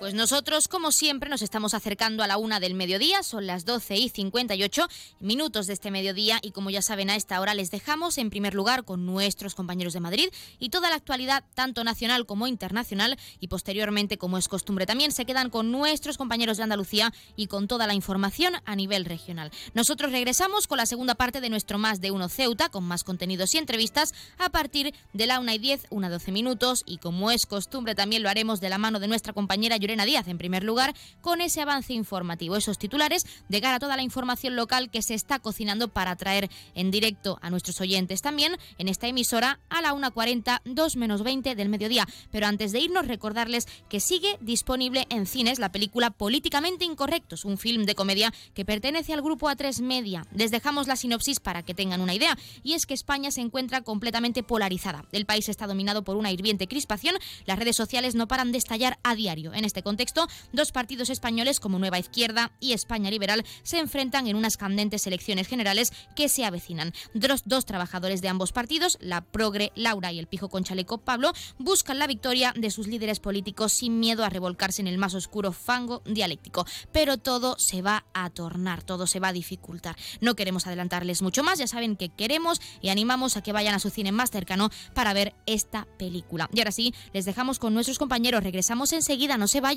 Pues 0.07 0.15
nosotros, 0.15 0.69
como 0.69 0.93
siempre, 0.93 1.29
nos 1.29 1.41
estamos 1.41 1.73
acercando 1.73 2.23
a 2.23 2.27
la 2.27 2.37
una 2.37 2.61
del 2.61 2.75
mediodía, 2.75 3.23
son 3.23 3.45
las 3.45 3.65
12 3.65 3.97
y 3.97 4.07
58 4.07 4.87
minutos 5.19 5.67
de 5.67 5.73
este 5.73 5.91
mediodía 5.91 6.39
y 6.41 6.51
como 6.51 6.69
ya 6.69 6.81
saben 6.81 7.09
a 7.09 7.17
esta 7.17 7.41
hora 7.41 7.53
les 7.53 7.71
dejamos 7.71 8.17
en 8.17 8.29
primer 8.29 8.53
lugar 8.53 8.85
con 8.85 9.05
nuestros 9.05 9.53
compañeros 9.53 9.91
de 9.91 9.99
Madrid 9.99 10.29
y 10.59 10.69
toda 10.69 10.89
la 10.89 10.95
actualidad, 10.95 11.43
tanto 11.55 11.83
nacional 11.83 12.25
como 12.25 12.47
internacional 12.47 13.17
y 13.41 13.49
posteriormente, 13.49 14.17
como 14.17 14.37
es 14.37 14.47
costumbre, 14.47 14.85
también 14.85 15.11
se 15.11 15.25
quedan 15.25 15.49
con 15.49 15.73
nuestros 15.73 16.17
compañeros 16.17 16.55
de 16.55 16.63
Andalucía 16.63 17.11
y 17.35 17.47
con 17.47 17.67
toda 17.67 17.85
la 17.85 17.93
información 17.93 18.53
a 18.63 18.77
nivel 18.77 19.03
regional. 19.03 19.51
Nosotros 19.73 20.13
regresamos 20.13 20.67
con 20.67 20.77
la 20.77 20.85
segunda 20.85 21.15
parte 21.15 21.41
de 21.41 21.49
nuestro 21.49 21.79
Más 21.79 21.99
de 21.99 22.11
Uno 22.11 22.29
Ceuta, 22.29 22.69
con 22.69 22.85
más 22.85 23.03
contenidos 23.03 23.53
y 23.55 23.57
entrevistas 23.57 24.13
a 24.37 24.51
partir 24.51 24.93
de 25.11 25.27
la 25.27 25.41
una 25.41 25.53
y 25.53 25.59
10, 25.59 25.87
una 25.89 26.09
12 26.09 26.31
minutos 26.31 26.83
y 26.85 26.99
como 26.99 27.29
es 27.29 27.45
costumbre 27.45 27.93
también 27.93 28.23
lo 28.23 28.29
haremos 28.29 28.61
de 28.61 28.69
la 28.69 28.77
mano 28.77 29.01
de 29.01 29.09
nuestra 29.09 29.33
compañera 29.33 29.75
Llorena 29.97 30.05
Díaz, 30.05 30.27
en 30.27 30.37
primer 30.37 30.63
lugar, 30.63 30.93
con 31.21 31.41
ese 31.41 31.61
avance 31.61 31.93
informativo, 31.93 32.55
esos 32.55 32.77
titulares 32.77 33.25
de 33.49 33.61
cara 33.61 33.77
a 33.77 33.79
toda 33.79 33.95
la 33.95 34.03
información 34.03 34.55
local 34.55 34.91
que 34.91 35.01
se 35.01 35.15
está 35.15 35.39
cocinando 35.39 35.87
para 35.87 36.15
traer 36.15 36.49
en 36.75 36.91
directo 36.91 37.39
a 37.41 37.49
nuestros 37.49 37.81
oyentes 37.81 38.21
también 38.21 38.57
en 38.77 38.89
esta 38.89 39.07
emisora 39.07 39.59
a 39.69 39.81
la 39.81 39.93
1.40, 39.93 40.61
2 40.65 40.95
menos 40.97 41.23
20 41.23 41.55
del 41.55 41.69
mediodía. 41.69 42.05
Pero 42.31 42.45
antes 42.45 42.71
de 42.71 42.79
irnos, 42.79 43.07
recordarles 43.07 43.67
que 43.89 43.99
sigue 43.99 44.37
disponible 44.39 45.07
en 45.09 45.25
cines 45.25 45.57
la 45.57 45.71
película 45.71 46.11
Políticamente 46.11 46.85
Incorrectos, 46.85 47.43
un 47.43 47.57
film 47.57 47.85
de 47.85 47.95
comedia 47.95 48.31
que 48.53 48.65
pertenece 48.65 49.13
al 49.13 49.23
grupo 49.23 49.49
A3 49.49 49.81
Media. 49.81 50.27
Les 50.31 50.51
dejamos 50.51 50.87
la 50.87 50.95
sinopsis 50.95 51.39
para 51.39 51.63
que 51.63 51.73
tengan 51.73 52.01
una 52.01 52.13
idea, 52.13 52.37
y 52.61 52.73
es 52.73 52.85
que 52.85 52.93
España 52.93 53.31
se 53.31 53.41
encuentra 53.41 53.81
completamente 53.81 54.43
polarizada. 54.43 55.05
El 55.11 55.25
país 55.25 55.49
está 55.49 55.65
dominado 55.65 56.03
por 56.03 56.17
una 56.17 56.31
hirviente 56.31 56.67
crispación, 56.67 57.15
las 57.45 57.57
redes 57.57 57.75
sociales 57.75 58.13
no 58.13 58.27
paran 58.27 58.51
de 58.51 58.59
estallar 58.59 58.99
a 59.03 59.15
diario. 59.15 59.53
En 59.53 59.65
este 59.65 59.81
contexto, 59.87 60.27
dos 60.51 60.73
partidos 60.73 61.09
españoles 61.09 61.61
como 61.61 61.79
Nueva 61.79 61.97
Izquierda 61.97 62.51
y 62.59 62.73
España 62.73 63.09
Liberal 63.09 63.45
se 63.63 63.79
enfrentan 63.79 64.27
en 64.27 64.35
unas 64.35 64.57
candentes 64.57 65.07
elecciones 65.07 65.47
generales 65.47 65.93
que 66.13 66.27
se 66.27 66.43
avecinan. 66.43 66.91
Dos, 67.13 67.43
dos 67.45 67.65
trabajadores 67.65 68.21
de 68.21 68.27
ambos 68.27 68.51
partidos, 68.51 68.97
la 68.99 69.21
progre 69.21 69.71
Laura 69.75 70.11
y 70.11 70.19
el 70.19 70.27
pijo 70.27 70.49
con 70.49 70.65
chaleco 70.65 70.97
Pablo, 70.97 71.31
buscan 71.57 71.99
la 71.99 72.07
victoria 72.07 72.53
de 72.53 72.69
sus 72.69 72.87
líderes 72.87 73.21
políticos 73.21 73.71
sin 73.71 73.97
miedo 74.01 74.25
a 74.25 74.29
revolcarse 74.29 74.81
en 74.81 74.89
el 74.89 74.97
más 74.97 75.13
oscuro 75.13 75.53
fango 75.53 76.01
dialéctico. 76.05 76.65
Pero 76.91 77.17
todo 77.17 77.55
se 77.57 77.81
va 77.81 78.05
a 78.13 78.29
tornar, 78.29 78.83
todo 78.83 79.07
se 79.07 79.21
va 79.21 79.29
a 79.29 79.33
dificultar. 79.33 79.95
No 80.19 80.35
queremos 80.35 80.67
adelantarles 80.67 81.21
mucho 81.21 81.43
más, 81.43 81.59
ya 81.59 81.67
saben 81.67 81.95
que 81.95 82.09
queremos 82.09 82.59
y 82.81 82.89
animamos 82.89 83.37
a 83.37 83.41
que 83.41 83.53
vayan 83.53 83.73
a 83.73 83.79
su 83.79 83.89
cine 83.89 84.11
más 84.11 84.31
cercano 84.31 84.69
para 84.93 85.13
ver 85.13 85.33
esta 85.45 85.87
película. 85.97 86.49
Y 86.51 86.59
ahora 86.59 86.73
sí, 86.73 86.93
les 87.13 87.23
dejamos 87.23 87.57
con 87.57 87.73
nuestros 87.73 87.99
compañeros. 87.99 88.43
Regresamos 88.43 88.91
enseguida, 88.91 89.37
no 89.37 89.47
se 89.47 89.61
vayan. 89.61 89.76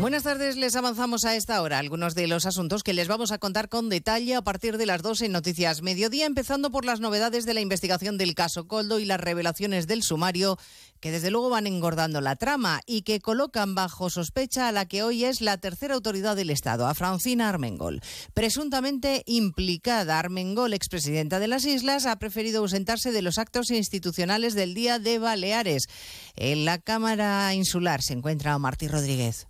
Buenas 0.00 0.22
tardes, 0.22 0.56
les 0.56 0.76
avanzamos 0.76 1.26
a 1.26 1.36
esta 1.36 1.60
hora 1.60 1.78
algunos 1.78 2.14
de 2.14 2.26
los 2.26 2.46
asuntos 2.46 2.82
que 2.82 2.94
les 2.94 3.06
vamos 3.06 3.32
a 3.32 3.38
contar 3.38 3.68
con 3.68 3.90
detalle 3.90 4.34
a 4.34 4.40
partir 4.40 4.78
de 4.78 4.86
las 4.86 5.02
12 5.02 5.26
en 5.26 5.32
Noticias 5.32 5.82
Mediodía, 5.82 6.24
empezando 6.24 6.70
por 6.70 6.86
las 6.86 7.00
novedades 7.00 7.44
de 7.44 7.52
la 7.52 7.60
investigación 7.60 8.16
del 8.16 8.34
caso 8.34 8.66
Coldo 8.66 8.98
y 8.98 9.04
las 9.04 9.20
revelaciones 9.20 9.86
del 9.86 10.02
sumario 10.02 10.56
que 11.00 11.10
desde 11.10 11.30
luego 11.30 11.50
van 11.50 11.66
engordando 11.66 12.22
la 12.22 12.34
trama 12.34 12.80
y 12.86 13.02
que 13.02 13.20
colocan 13.20 13.74
bajo 13.74 14.08
sospecha 14.08 14.68
a 14.68 14.72
la 14.72 14.86
que 14.86 15.02
hoy 15.02 15.26
es 15.26 15.42
la 15.42 15.58
tercera 15.58 15.96
autoridad 15.96 16.34
del 16.34 16.48
Estado, 16.48 16.86
a 16.86 16.94
Francina 16.94 17.50
Armengol. 17.50 18.00
Presuntamente 18.32 19.22
implicada, 19.26 20.18
Armengol, 20.18 20.72
expresidenta 20.72 21.38
de 21.40 21.48
las 21.48 21.66
Islas, 21.66 22.06
ha 22.06 22.18
preferido 22.18 22.62
ausentarse 22.62 23.12
de 23.12 23.20
los 23.20 23.36
actos 23.36 23.70
institucionales 23.70 24.54
del 24.54 24.72
Día 24.72 24.98
de 24.98 25.18
Baleares. 25.18 25.88
En 26.36 26.64
la 26.64 26.78
Cámara 26.78 27.52
Insular 27.52 28.00
se 28.00 28.14
encuentra 28.14 28.58
Martí 28.58 28.88
Rodríguez. 28.88 29.49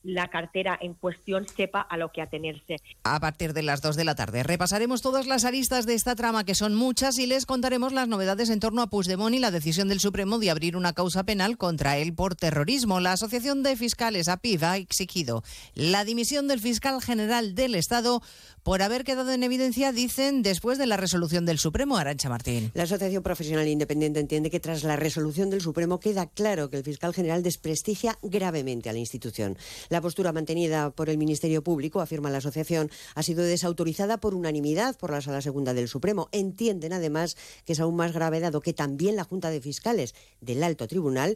la 0.03 0.29
cartera 0.29 0.77
en 0.81 0.93
cuestión 0.93 1.47
sepa 1.47 1.81
a 1.81 1.97
lo 1.97 2.11
que 2.11 2.21
atenerse. 2.21 2.77
A 3.03 3.19
partir 3.19 3.53
de 3.53 3.63
las 3.63 3.81
2 3.81 3.95
de 3.95 4.03
la 4.03 4.15
tarde 4.15 4.43
repasaremos 4.43 5.01
todas 5.01 5.27
las 5.27 5.45
aristas 5.45 5.85
de 5.85 5.93
esta 5.93 6.15
trama, 6.15 6.43
que 6.43 6.55
son 6.55 6.75
muchas, 6.75 7.17
y 7.19 7.27
les 7.27 7.45
contaremos 7.45 7.93
las 7.93 8.07
novedades 8.07 8.49
en 8.49 8.59
torno 8.59 8.81
a 8.81 8.87
Puigdemont 8.87 9.35
y 9.35 9.39
la 9.39 9.51
decisión 9.51 9.87
del 9.87 9.99
Supremo 9.99 10.39
de 10.39 10.49
abrir 10.49 10.75
una 10.75 10.93
causa 10.93 11.23
penal 11.23 11.57
contra 11.57 11.97
él 11.97 12.13
por 12.13 12.35
terrorismo. 12.35 12.99
La 12.99 13.13
Asociación 13.13 13.63
de 13.63 13.75
Fiscales, 13.75 14.27
APIV, 14.27 14.63
ha 14.63 14.77
exigido 14.77 15.43
la 15.75 16.05
dimisión 16.05 16.47
del 16.47 16.59
fiscal 16.59 17.01
general 17.01 17.55
del 17.55 17.75
Estado 17.75 18.21
por 18.63 18.81
haber 18.81 19.03
quedado 19.03 19.31
en 19.31 19.43
evidencia, 19.43 19.91
dicen, 19.91 20.43
después 20.43 20.77
de 20.77 20.85
la 20.85 20.97
resolución 20.97 21.45
del 21.45 21.57
Supremo. 21.57 21.97
Arancha 21.97 22.29
Martín. 22.29 22.71
La 22.73 22.83
Asociación 22.83 23.23
Profesional 23.23 23.67
Independiente 23.67 24.19
entiende 24.19 24.49
que 24.49 24.59
tras 24.59 24.83
la 24.83 24.95
resolución 24.95 25.49
del 25.49 25.61
Supremo 25.61 25.99
queda 25.99 26.27
claro 26.27 26.69
que 26.69 26.77
el 26.77 26.83
fiscal 26.83 27.13
general 27.13 27.43
desprestigia 27.43 28.17
gravemente 28.21 28.89
a 28.89 28.93
la 28.93 28.99
institución. 28.99 29.57
La 29.91 29.99
postura 29.99 30.31
mantenida 30.31 30.91
por 30.91 31.09
el 31.09 31.17
Ministerio 31.17 31.65
Público, 31.65 31.99
afirma 31.99 32.29
la 32.29 32.37
asociación, 32.37 32.89
ha 33.13 33.23
sido 33.23 33.43
desautorizada 33.43 34.21
por 34.21 34.35
unanimidad 34.35 34.97
por 34.97 35.11
la 35.11 35.19
Sala 35.19 35.41
Segunda 35.41 35.73
del 35.73 35.89
Supremo. 35.89 36.29
Entienden 36.31 36.93
además 36.93 37.35
que 37.65 37.73
es 37.73 37.81
aún 37.81 37.97
más 37.97 38.13
grave 38.13 38.39
dado 38.39 38.61
que 38.61 38.71
también 38.71 39.17
la 39.17 39.25
Junta 39.25 39.49
de 39.49 39.59
Fiscales 39.59 40.15
del 40.39 40.63
Alto 40.63 40.87
Tribunal 40.87 41.35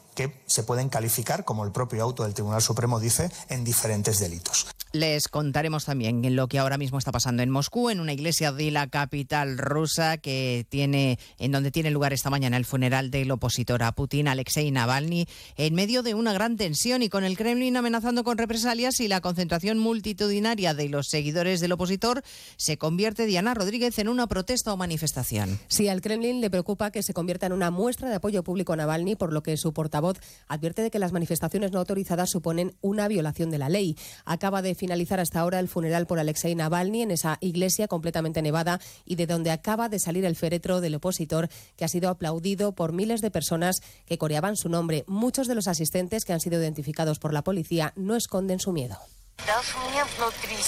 que 0.15 0.41
se 0.45 0.63
pueden 0.63 0.89
calificar, 0.89 1.45
como 1.45 1.65
el 1.65 1.71
propio 1.71 2.03
auto 2.03 2.23
del 2.23 2.33
Tribunal 2.33 2.61
Supremo 2.61 2.99
dice, 2.99 3.31
en 3.49 3.63
diferentes 3.63 4.19
delitos. 4.19 4.67
Les 4.93 5.29
contaremos 5.29 5.85
también 5.85 6.35
lo 6.35 6.49
que 6.49 6.59
ahora 6.59 6.77
mismo 6.77 6.97
está 6.97 7.13
pasando 7.13 7.41
en 7.43 7.49
Moscú, 7.49 7.89
en 7.89 8.01
una 8.01 8.11
iglesia 8.11 8.51
de 8.51 8.71
la 8.71 8.87
capital 8.87 9.57
rusa 9.57 10.17
que 10.17 10.65
tiene, 10.67 11.17
en 11.39 11.53
donde 11.53 11.71
tiene 11.71 11.91
lugar 11.91 12.11
esta 12.11 12.29
mañana 12.29 12.57
el 12.57 12.65
funeral 12.65 13.09
del 13.09 13.31
opositor 13.31 13.83
a 13.83 13.93
Putin, 13.93 14.27
Alexei 14.27 14.69
Navalny, 14.69 15.27
en 15.55 15.75
medio 15.75 16.03
de 16.03 16.13
una 16.13 16.33
gran 16.33 16.57
tensión 16.57 17.03
y 17.03 17.09
con 17.09 17.23
el 17.23 17.37
Kremlin 17.37 17.77
amenazando 17.77 18.25
con 18.25 18.37
represalias 18.37 18.99
y 18.99 19.07
la 19.07 19.21
concentración 19.21 19.79
multitudinaria 19.79 20.73
de 20.73 20.89
los 20.89 21.07
seguidores 21.07 21.61
del 21.61 21.71
opositor, 21.71 22.21
se 22.57 22.75
convierte 22.77 23.25
Diana 23.25 23.53
Rodríguez 23.53 23.97
en 23.97 24.09
una 24.09 24.27
protesta 24.27 24.73
o 24.73 24.77
manifestación. 24.77 25.57
Sí, 25.69 25.87
al 25.87 26.01
Kremlin 26.01 26.41
le 26.41 26.49
preocupa 26.49 26.91
que 26.91 27.01
se 27.01 27.13
convierta 27.13 27.45
en 27.45 27.53
una 27.53 27.71
muestra 27.71 28.09
de 28.09 28.15
apoyo 28.15 28.43
público 28.43 28.73
a 28.73 28.75
Navalny, 28.75 29.15
por 29.15 29.31
lo 29.31 29.41
que 29.41 29.55
su 29.55 29.71
portavoz 29.71 30.17
advierte 30.49 30.81
de 30.81 30.91
que 30.91 30.99
las 30.99 31.13
manifestaciones 31.13 31.71
no 31.71 31.79
autorizadas 31.79 32.29
suponen 32.29 32.75
una 32.81 33.07
violación 33.07 33.51
de 33.51 33.57
la 33.57 33.69
ley. 33.69 33.95
Acaba 34.25 34.61
de 34.61 34.80
finalizar 34.81 35.19
hasta 35.19 35.39
ahora 35.39 35.59
el 35.59 35.67
funeral 35.67 36.07
por 36.07 36.17
Alexei 36.17 36.55
Navalny 36.55 37.03
en 37.03 37.11
esa 37.11 37.37
iglesia 37.39 37.87
completamente 37.87 38.41
nevada 38.41 38.81
y 39.05 39.13
de 39.13 39.27
donde 39.27 39.51
acaba 39.51 39.89
de 39.89 39.99
salir 39.99 40.25
el 40.25 40.35
féretro 40.35 40.81
del 40.81 40.95
opositor 40.95 41.49
que 41.77 41.85
ha 41.85 41.87
sido 41.87 42.09
aplaudido 42.09 42.71
por 42.71 42.91
miles 42.91 43.21
de 43.21 43.29
personas 43.29 43.83
que 44.07 44.17
coreaban 44.17 44.55
su 44.55 44.69
nombre. 44.69 45.03
Muchos 45.05 45.47
de 45.47 45.53
los 45.53 45.67
asistentes 45.67 46.25
que 46.25 46.33
han 46.33 46.39
sido 46.39 46.59
identificados 46.59 47.19
por 47.19 47.31
la 47.31 47.43
policía 47.43 47.93
no 47.95 48.15
esconden 48.15 48.59
su 48.59 48.71
miedo. 48.71 48.97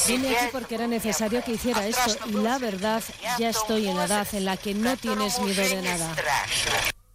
Vine 0.08 0.38
aquí 0.38 0.46
porque 0.52 0.76
era 0.76 0.86
necesario 0.86 1.44
que 1.44 1.54
hiciera 1.54 1.88
esto 1.88 2.16
y 2.30 2.34
la 2.34 2.60
verdad, 2.60 3.02
ya 3.40 3.50
estoy 3.50 3.88
en 3.88 3.98
la 3.98 4.06
edad 4.06 4.28
en 4.34 4.46
la 4.46 4.58
que 4.58 4.76
no 4.76 4.96
tienes 4.96 5.40
miedo 5.40 5.64
de 5.64 5.82
nada. 5.82 6.16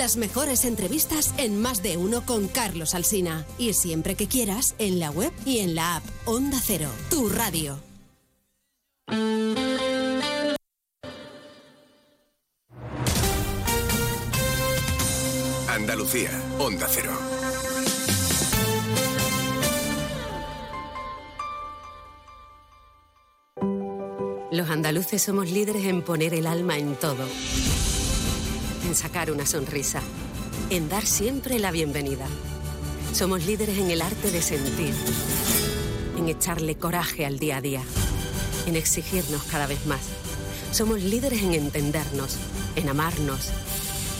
las 0.00 0.16
mejores 0.16 0.64
entrevistas 0.64 1.34
en 1.36 1.60
Más 1.60 1.82
de 1.82 1.98
uno 1.98 2.24
con 2.24 2.48
Carlos 2.48 2.94
Alsina. 2.94 3.44
Y 3.58 3.74
siempre 3.74 4.14
que 4.14 4.28
quieras, 4.28 4.74
en 4.78 4.98
la 4.98 5.10
web 5.10 5.30
y 5.44 5.58
en 5.58 5.74
la 5.74 5.96
app 5.96 6.04
Onda 6.24 6.58
Cero, 6.58 6.88
tu 7.10 7.28
radio. 7.28 7.78
Andalucía, 15.68 16.30
Onda 16.58 16.86
Cero. 16.88 17.12
Los 24.50 24.70
andaluces 24.70 25.20
somos 25.20 25.50
líderes 25.50 25.84
en 25.84 26.00
poner 26.00 26.32
el 26.32 26.46
alma 26.46 26.78
en 26.78 26.96
todo. 26.96 27.26
En 28.90 28.96
sacar 28.96 29.30
una 29.30 29.46
sonrisa. 29.46 30.02
En 30.68 30.88
dar 30.88 31.06
siempre 31.06 31.60
la 31.60 31.70
bienvenida. 31.70 32.26
Somos 33.12 33.46
líderes 33.46 33.78
en 33.78 33.88
el 33.92 34.02
arte 34.02 34.32
de 34.32 34.42
sentir. 34.42 34.92
En 36.18 36.28
echarle 36.28 36.74
coraje 36.74 37.24
al 37.24 37.38
día 37.38 37.58
a 37.58 37.60
día. 37.60 37.82
En 38.66 38.74
exigirnos 38.74 39.44
cada 39.44 39.68
vez 39.68 39.86
más. 39.86 40.00
Somos 40.72 41.00
líderes 41.04 41.40
en 41.44 41.54
entendernos. 41.54 42.36
En 42.74 42.88
amarnos. 42.88 43.52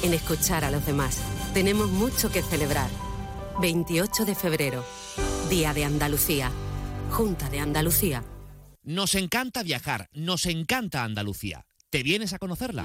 En 0.05 0.15
escuchar 0.15 0.65
a 0.65 0.71
los 0.71 0.87
demás. 0.87 1.19
Tenemos 1.53 1.91
mucho 1.91 2.31
que 2.31 2.41
celebrar. 2.41 2.91
28 3.61 4.25
de 4.25 4.37
febrero. 4.37 4.85
Día 5.49 5.75
de 5.75 5.85
Andalucía. 5.85 6.53
Junta 7.11 7.51
de 7.51 7.59
Andalucía. 7.59 8.23
Nos 8.85 9.17
encanta 9.17 9.65
viajar, 9.65 10.09
nos 10.13 10.47
encanta 10.47 11.03
Andalucía. 11.03 11.67
¿Te 11.91 12.05
vienes 12.05 12.35
a 12.35 12.39
conocerla? 12.39 12.85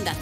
Onda 0.00 0.16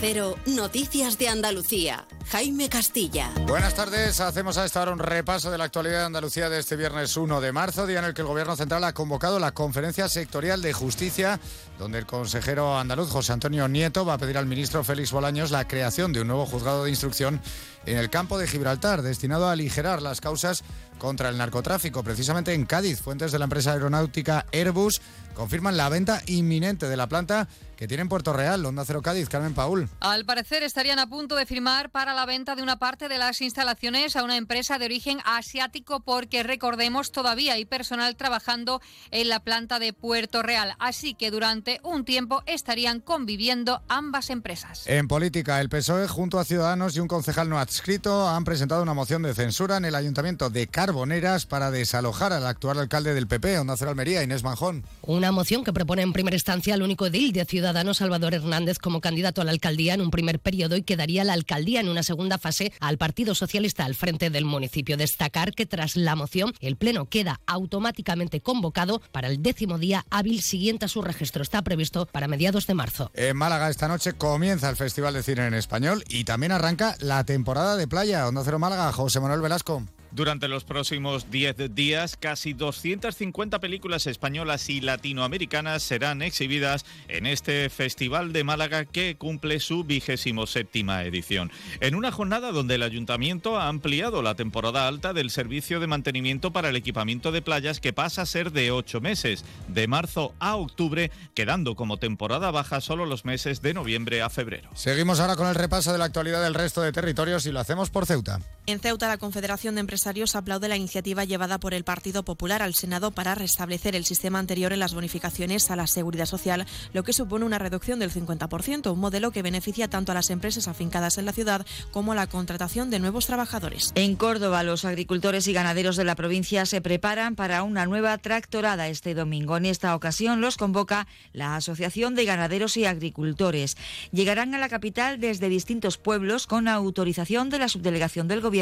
Noticias 0.47 1.18
de 1.18 1.29
Andalucía. 1.29 2.05
Jaime 2.31 2.68
Castilla. 2.68 3.31
Buenas 3.47 3.74
tardes. 3.74 4.18
Hacemos 4.20 4.59
a 4.59 4.64
esta 4.64 4.83
hora 4.83 4.91
un 4.91 4.99
repaso 4.99 5.53
de 5.53 5.57
la 5.57 5.64
actualidad 5.64 6.01
de 6.01 6.07
Andalucía 6.07 6.51
de 6.51 6.59
este 6.59 6.74
viernes 6.74 7.16
1 7.16 7.41
de 7.41 7.53
marzo, 7.53 7.87
día 7.87 8.01
en 8.01 8.07
el 8.07 8.12
que 8.12 8.22
el 8.22 8.26
Gobierno 8.26 8.57
Central 8.57 8.83
ha 8.83 8.93
convocado 8.93 9.39
la 9.39 9.53
Conferencia 9.53 10.09
Sectorial 10.09 10.62
de 10.62 10.72
Justicia, 10.72 11.39
donde 11.79 11.99
el 11.99 12.07
consejero 12.07 12.76
andaluz 12.76 13.09
José 13.11 13.33
Antonio 13.33 13.68
Nieto 13.68 14.05
va 14.05 14.14
a 14.14 14.18
pedir 14.18 14.37
al 14.37 14.47
ministro 14.47 14.83
Félix 14.83 15.12
Bolaños 15.12 15.53
la 15.53 15.68
creación 15.68 16.12
de 16.12 16.22
un 16.22 16.26
nuevo 16.26 16.45
juzgado 16.45 16.83
de 16.83 16.91
instrucción 16.91 17.41
en 17.89 17.99
el 17.99 18.11
campo 18.11 18.39
de 18.39 18.47
Gibraltar, 18.47 19.03
destinado 19.03 19.49
a 19.49 19.53
aligerar 19.53 20.03
las 20.03 20.20
causas 20.20 20.62
contra 20.99 21.28
el 21.28 21.39
narcotráfico. 21.39 22.03
Precisamente 22.03 22.53
en 22.53 22.66
Cádiz, 22.66 23.01
fuentes 23.01 23.32
de 23.32 23.39
la 23.39 23.45
empresa 23.45 23.72
aeronáutica 23.72 24.47
Airbus 24.53 25.01
confirman 25.34 25.76
la 25.76 25.89
venta 25.89 26.20
inminente 26.26 26.89
de 26.89 26.97
la 26.97 27.07
planta 27.07 27.49
que 27.76 27.86
tiene 27.86 28.01
en 28.03 28.09
Puerto 28.09 28.32
Real, 28.32 28.66
Onda 28.66 28.84
Cero 28.84 29.03
Cádiz, 29.03 29.28
Carmen 29.28 29.55
Paul. 29.55 29.89
Al 30.01 30.24
parecer 30.24 30.64
estarían 30.64 30.99
a 30.99 31.07
punto 31.07 31.36
de 31.36 31.47
firmar 31.47 31.91
para 31.91 32.12
la 32.12 32.26
venta 32.26 32.57
de 32.57 32.62
una 32.62 32.80
parte 32.80 33.09
de 33.09 33.18
las 33.18 33.41
instalaciones 33.41 34.16
a 34.16 34.24
una 34.24 34.36
empresa 34.36 34.78
de 34.78 34.86
origen 34.86 35.20
asiático 35.24 36.01
porque 36.01 36.43
recordemos 36.43 37.12
todavía 37.12 37.53
hay 37.53 37.64
personal 37.66 38.16
trabajando 38.16 38.82
en 39.12 39.28
la 39.28 39.39
planta 39.39 39.78
de 39.78 39.93
Puerto 39.93 40.43
Real. 40.43 40.74
Así 40.80 41.14
que 41.14 41.30
durante 41.30 41.78
un 41.84 42.05
tiempo 42.05 42.43
estarían 42.47 43.01
conviviendo 43.01 43.80
ambas 43.86 44.30
empresas. 44.30 44.89
En 44.89 45.07
política, 45.07 45.61
el 45.61 45.68
PSOE 45.68 46.09
junto 46.09 46.41
a 46.41 46.45
Ciudadanos 46.45 46.97
y 46.97 47.01
un 47.01 47.07
concejal 47.07 47.49
no 47.49 47.61
han 48.07 48.45
presentado 48.45 48.83
una 48.83 48.93
moción 48.93 49.22
de 49.22 49.35
censura 49.35 49.76
en 49.76 49.85
el 49.85 49.95
Ayuntamiento 49.95 50.51
de 50.51 50.66
Carboneras 50.66 51.47
para 51.47 51.70
desalojar 51.70 52.33
al 52.33 52.47
actual 52.47 52.79
alcalde 52.79 53.14
del 53.14 53.26
PP, 53.26 53.59
Onda 53.59 53.76
Cero 53.76 53.91
Almería, 53.91 54.22
Inés 54.22 54.43
Manjón. 54.43 54.85
Una 55.03 55.33
moción 55.33 55.64
que 55.64 55.72
propone 55.72 56.03
en 56.03 56.12
primera 56.12 56.35
instancia 56.37 56.74
al 56.74 56.83
único 56.83 57.07
edil 57.07 57.33
de 57.33 57.45
Ciudadanos, 57.45 57.99
Salvador 57.99 58.35
Hernández, 58.35 58.79
como 58.79 59.01
candidato 59.01 59.41
a 59.41 59.45
la 59.45 59.53
alcaldía 59.53 59.95
en 59.95 60.01
un 60.01 60.11
primer 60.11 60.41
periodo 60.41 60.76
y 60.76 60.83
que 60.83 60.97
daría 60.97 61.24
la 61.24 61.35
alcaldía 61.35 61.81
en 61.81 61.89
una 61.89 62.03
segunda 62.03 62.37
fase 62.39 62.72
al 62.81 62.99
Partido 62.99 63.35
Socialista 63.35 63.85
al 63.85 63.95
frente 63.95 64.29
del 64.29 64.45
municipio. 64.45 64.97
Destacar 64.97 65.55
que 65.55 65.66
tras 65.66 65.97
la 65.97 66.16
moción 66.16 66.53
el 66.61 66.76
Pleno 66.76 67.07
queda 67.07 67.41
automáticamente 67.47 68.41
convocado 68.41 69.01
para 69.12 69.29
el 69.29 69.43
décimo 69.43 69.79
día 69.79 70.05
hábil 70.11 70.43
siguiente 70.43 70.87
a 70.87 70.89
su 70.89 71.01
registro. 71.01 71.43
Está 71.43 71.62
previsto 71.62 72.07
para 72.07 72.29
mediados 72.29 72.66
de 72.66 72.74
marzo. 72.74 73.11
En 73.14 73.37
Málaga 73.37 73.70
esta 73.70 73.89
noche 73.89 74.14
comienza 74.14 74.68
el 74.68 74.76
Festival 74.76 75.14
de 75.14 75.22
Cine 75.22 75.47
en 75.47 75.55
Español 75.55 76.05
y 76.09 76.24
también 76.24 76.53
arranca 76.53 76.97
la 77.01 77.24
temporada 77.24 77.68
de 77.77 77.87
playa. 77.87 78.29
Onda 78.29 78.43
Cero 78.45 78.59
Málaga, 78.59 78.93
José 78.93 79.21
Manuel 79.21 79.41
Velasco. 79.41 79.83
Durante 80.11 80.48
los 80.48 80.64
próximos 80.64 81.30
10 81.30 81.74
días, 81.74 82.16
casi 82.16 82.54
250 82.54 83.59
películas 83.59 84.06
españolas 84.06 84.68
y 84.70 84.80
latinoamericanas 84.80 85.82
serán 85.82 86.22
exhibidas 86.22 86.84
en 87.09 87.26
este 87.26 87.68
Festival 87.68 88.32
de 88.32 88.44
Málaga 88.44 88.84
que 88.84 89.16
cumple 89.16 89.61
su 89.61 89.84
vigésimo 89.84 90.46
séptima 90.46 91.04
edición. 91.04 91.50
En 91.80 91.94
una 91.94 92.11
jornada 92.11 92.52
donde 92.52 92.76
el 92.76 92.82
Ayuntamiento 92.82 93.59
ha 93.59 93.68
ampliado 93.68 94.22
la 94.22 94.34
temporada 94.34 94.88
alta 94.88 95.12
del 95.12 95.30
servicio 95.30 95.80
de 95.80 95.86
mantenimiento 95.86 96.52
para 96.52 96.70
el 96.70 96.76
equipamiento 96.76 97.32
de 97.32 97.42
playas 97.42 97.80
que 97.80 97.92
pasa 97.92 98.22
a 98.22 98.26
ser 98.26 98.52
de 98.52 98.70
ocho 98.70 99.00
meses, 99.00 99.44
de 99.68 99.88
marzo 99.88 100.34
a 100.38 100.56
octubre, 100.56 101.11
quedando 101.34 101.74
como 101.74 101.98
temporada 101.98 102.50
baja 102.50 102.80
solo 102.80 103.06
los 103.06 103.24
meses 103.24 103.62
de 103.62 103.74
noviembre 103.74 104.22
a 104.22 104.30
febrero. 104.30 104.70
Seguimos 104.74 105.20
ahora 105.20 105.36
con 105.36 105.46
el 105.46 105.54
repaso 105.54 105.92
de 105.92 105.98
la 105.98 106.06
actualidad 106.06 106.42
del 106.42 106.54
resto 106.54 106.80
de 106.80 106.92
territorios 106.92 107.46
y 107.46 107.52
lo 107.52 107.61
hacemos 107.61 107.90
por 107.90 108.06
Ceuta. 108.06 108.40
En 108.69 108.81
Ceuta, 108.81 109.09
la 109.09 109.16
Confederación 109.16 109.77
de 109.77 109.81
Empresarios 109.81 110.37
aplaude 110.37 110.69
la 110.69 110.77
iniciativa 110.77 111.25
llevada 111.25 111.59
por 111.59 111.73
el 111.73 111.85
Partido 111.85 112.23
Popular 112.23 112.61
al 112.61 112.75
Senado 112.75 113.12
para 113.12 113.35
restablecer 113.35 113.97
el 113.97 114.05
sistema 114.05 114.39
anterior 114.39 114.75
en 114.75 114.81
las 114.81 114.93
bonificaciones 114.93 115.71
a 115.71 115.77
la 115.77 115.87
seguridad 115.87 116.27
social, 116.27 116.66
lo 116.93 117.03
que 117.03 117.14
supone 117.14 117.47
una 117.47 117.59
reducción 117.59 117.99
del 117.99 118.12
50%, 118.12 118.93
un 118.93 119.01
modelo 119.01 119.31
que 119.31 119.41
beneficia 119.41 119.89
tanto 119.89 120.12
a 120.12 120.14
las 120.14 120.29
empresas 120.29 120.69
afincadas 120.69 121.16
en 121.16 121.25
la 121.25 121.33
ciudad 121.33 121.64
como 121.93 122.12
a 122.12 122.14
la 122.14 122.27
contratación 122.27 122.91
de 122.91 122.99
nuevos 122.99 123.25
trabajadores. 123.25 123.91
En 123.95 124.16
Córdoba, 124.16 124.62
los 124.64 124.85
agricultores 124.85 125.49
y 125.49 125.55
ganaderos 125.55 125.97
de 125.97 126.05
la 126.05 126.14
provincia 126.14 126.66
se 126.66 126.83
preparan 126.83 127.37
para 127.37 127.62
una 127.62 127.87
nueva 127.87 128.19
tractorada 128.19 128.89
este 128.89 129.14
domingo. 129.14 129.57
En 129.57 129.64
esta 129.64 129.95
ocasión 129.95 130.43
los 130.43 130.59
convoca 130.59 131.07
la 131.33 131.57
Asociación 131.57 132.14
de 132.14 132.27
Ganaderos 132.27 132.77
y 132.77 132.85
Agricultores. 132.85 133.79
Llegarán 134.12 134.55
a 134.55 134.59
la 134.59 134.69
capital 134.69 135.19
desde 135.21 135.49
distintos 135.49 135.97
pueblos 135.97 136.47
con 136.47 136.69
autorización 136.69 137.49
de 137.49 137.61
la 137.61 137.69
subdelegación 137.71 138.29
del 138.29 138.43
Gobierno 138.43 138.57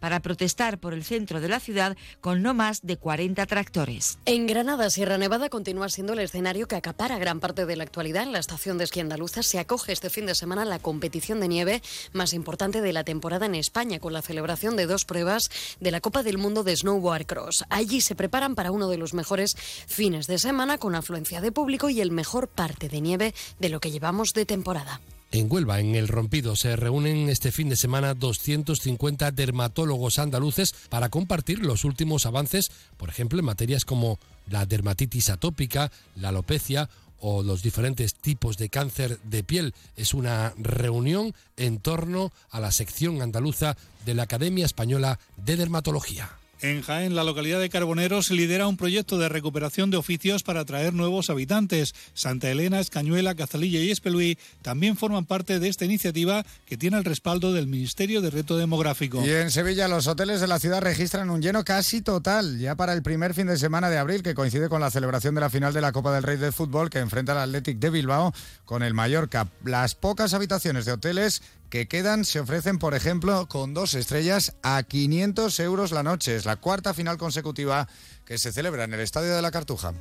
para 0.00 0.20
protestar 0.20 0.78
por 0.78 0.94
el 0.94 1.04
centro 1.04 1.40
de 1.40 1.48
la 1.48 1.60
ciudad 1.60 1.96
con 2.20 2.42
no 2.42 2.54
más 2.54 2.82
de 2.82 2.96
40 2.96 3.44
tractores. 3.46 4.18
En 4.24 4.46
Granada, 4.46 4.90
Sierra 4.90 5.18
Nevada 5.18 5.48
continúa 5.48 5.88
siendo 5.88 6.12
el 6.12 6.20
escenario 6.20 6.68
que 6.68 6.76
acapara 6.76 7.18
gran 7.18 7.40
parte 7.40 7.66
de 7.66 7.76
la 7.76 7.84
actualidad. 7.84 8.22
En 8.22 8.32
la 8.32 8.38
estación 8.38 8.78
de 8.78 8.84
esquí 8.84 9.00
andaluza 9.00 9.42
se 9.42 9.58
acoge 9.58 9.92
este 9.92 10.10
fin 10.10 10.26
de 10.26 10.34
semana 10.34 10.64
la 10.64 10.78
competición 10.78 11.40
de 11.40 11.48
nieve 11.48 11.82
más 12.12 12.32
importante 12.32 12.80
de 12.80 12.92
la 12.92 13.04
temporada 13.04 13.46
en 13.46 13.54
España, 13.54 13.98
con 13.98 14.12
la 14.12 14.22
celebración 14.22 14.76
de 14.76 14.86
dos 14.86 15.04
pruebas 15.04 15.50
de 15.80 15.90
la 15.90 16.00
Copa 16.00 16.22
del 16.22 16.38
Mundo 16.38 16.62
de 16.62 16.76
Snowboard 16.76 17.26
Cross. 17.26 17.64
Allí 17.68 18.00
se 18.00 18.14
preparan 18.14 18.54
para 18.54 18.70
uno 18.70 18.88
de 18.88 18.98
los 18.98 19.14
mejores 19.14 19.56
fines 19.86 20.26
de 20.26 20.38
semana 20.38 20.78
con 20.78 20.94
afluencia 20.94 21.40
de 21.40 21.52
público 21.52 21.90
y 21.90 22.00
el 22.00 22.10
mejor 22.10 22.48
parte 22.48 22.88
de 22.88 23.00
nieve 23.00 23.34
de 23.58 23.68
lo 23.68 23.80
que 23.80 23.90
llevamos 23.90 24.32
de 24.32 24.46
temporada. 24.46 25.00
En 25.32 25.50
Huelva, 25.50 25.80
en 25.80 25.94
El 25.94 26.08
Rompido, 26.08 26.56
se 26.56 26.76
reúnen 26.76 27.30
este 27.30 27.52
fin 27.52 27.70
de 27.70 27.76
semana 27.76 28.12
250 28.12 29.30
dermatólogos 29.30 30.18
andaluces 30.18 30.74
para 30.90 31.08
compartir 31.08 31.60
los 31.60 31.84
últimos 31.84 32.26
avances, 32.26 32.70
por 32.98 33.08
ejemplo, 33.08 33.38
en 33.38 33.46
materias 33.46 33.86
como 33.86 34.18
la 34.50 34.66
dermatitis 34.66 35.30
atópica, 35.30 35.90
la 36.16 36.28
alopecia 36.28 36.90
o 37.18 37.42
los 37.42 37.62
diferentes 37.62 38.14
tipos 38.14 38.58
de 38.58 38.68
cáncer 38.68 39.20
de 39.20 39.42
piel. 39.42 39.74
Es 39.96 40.12
una 40.12 40.52
reunión 40.58 41.34
en 41.56 41.78
torno 41.78 42.30
a 42.50 42.60
la 42.60 42.70
sección 42.70 43.22
andaluza 43.22 43.78
de 44.04 44.12
la 44.12 44.24
Academia 44.24 44.66
Española 44.66 45.18
de 45.38 45.56
Dermatología. 45.56 46.41
En 46.62 46.80
Jaén, 46.80 47.16
la 47.16 47.24
localidad 47.24 47.58
de 47.58 47.68
Carbonero 47.68 48.22
se 48.22 48.34
lidera 48.34 48.68
un 48.68 48.76
proyecto 48.76 49.18
de 49.18 49.28
recuperación 49.28 49.90
de 49.90 49.96
oficios 49.96 50.44
para 50.44 50.60
atraer 50.60 50.94
nuevos 50.94 51.28
habitantes. 51.28 51.92
Santa 52.14 52.52
Elena, 52.52 52.78
Escañuela, 52.78 53.34
Cazalilla 53.34 53.80
y 53.80 53.90
Espeluí 53.90 54.38
también 54.62 54.96
forman 54.96 55.26
parte 55.26 55.58
de 55.58 55.68
esta 55.68 55.84
iniciativa 55.84 56.46
que 56.64 56.76
tiene 56.76 56.98
el 56.98 57.04
respaldo 57.04 57.52
del 57.52 57.66
Ministerio 57.66 58.20
de 58.20 58.30
Reto 58.30 58.56
Demográfico. 58.56 59.26
Y 59.26 59.30
en 59.30 59.50
Sevilla, 59.50 59.88
los 59.88 60.06
hoteles 60.06 60.40
de 60.40 60.46
la 60.46 60.60
ciudad 60.60 60.80
registran 60.80 61.30
un 61.30 61.42
lleno 61.42 61.64
casi 61.64 62.00
total 62.00 62.60
ya 62.60 62.76
para 62.76 62.92
el 62.92 63.02
primer 63.02 63.34
fin 63.34 63.48
de 63.48 63.56
semana 63.56 63.90
de 63.90 63.98
abril, 63.98 64.22
que 64.22 64.36
coincide 64.36 64.68
con 64.68 64.80
la 64.80 64.92
celebración 64.92 65.34
de 65.34 65.40
la 65.40 65.50
final 65.50 65.72
de 65.72 65.80
la 65.80 65.90
Copa 65.90 66.14
del 66.14 66.22
Rey 66.22 66.36
de 66.36 66.52
Fútbol 66.52 66.90
que 66.90 67.00
enfrenta 67.00 67.32
al 67.32 67.38
Athletic 67.38 67.80
de 67.80 67.90
Bilbao 67.90 68.32
con 68.64 68.84
el 68.84 68.94
Mallorca. 68.94 69.48
Las 69.64 69.96
pocas 69.96 70.32
habitaciones 70.32 70.84
de 70.84 70.92
hoteles 70.92 71.42
que 71.72 71.88
quedan 71.88 72.26
se 72.26 72.38
ofrecen, 72.38 72.78
por 72.78 72.92
ejemplo, 72.92 73.48
con 73.48 73.72
dos 73.72 73.94
estrellas 73.94 74.52
a 74.62 74.82
500 74.82 75.58
euros 75.60 75.90
la 75.90 76.02
noche. 76.02 76.36
Es 76.36 76.44
la 76.44 76.56
cuarta 76.56 76.92
final 76.92 77.16
consecutiva 77.16 77.88
que 78.26 78.36
se 78.36 78.52
celebra 78.52 78.84
en 78.84 78.92
el 78.92 79.00
Estadio 79.00 79.34
de 79.34 79.40
la 79.40 79.50
Cartuja. 79.50 79.94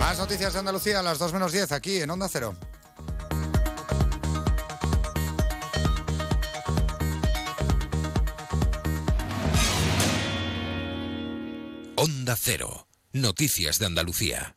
Más 0.00 0.18
noticias 0.18 0.52
de 0.52 0.58
Andalucía 0.58 0.98
a 0.98 1.02
las 1.04 1.20
2 1.20 1.34
menos 1.34 1.52
10 1.52 1.70
aquí 1.70 1.98
en 1.98 2.10
Onda 2.10 2.28
Cero. 2.28 2.56
Onda 11.94 12.34
Cero. 12.36 12.88
Noticias 13.12 13.78
de 13.78 13.86
Andalucía. 13.86 14.56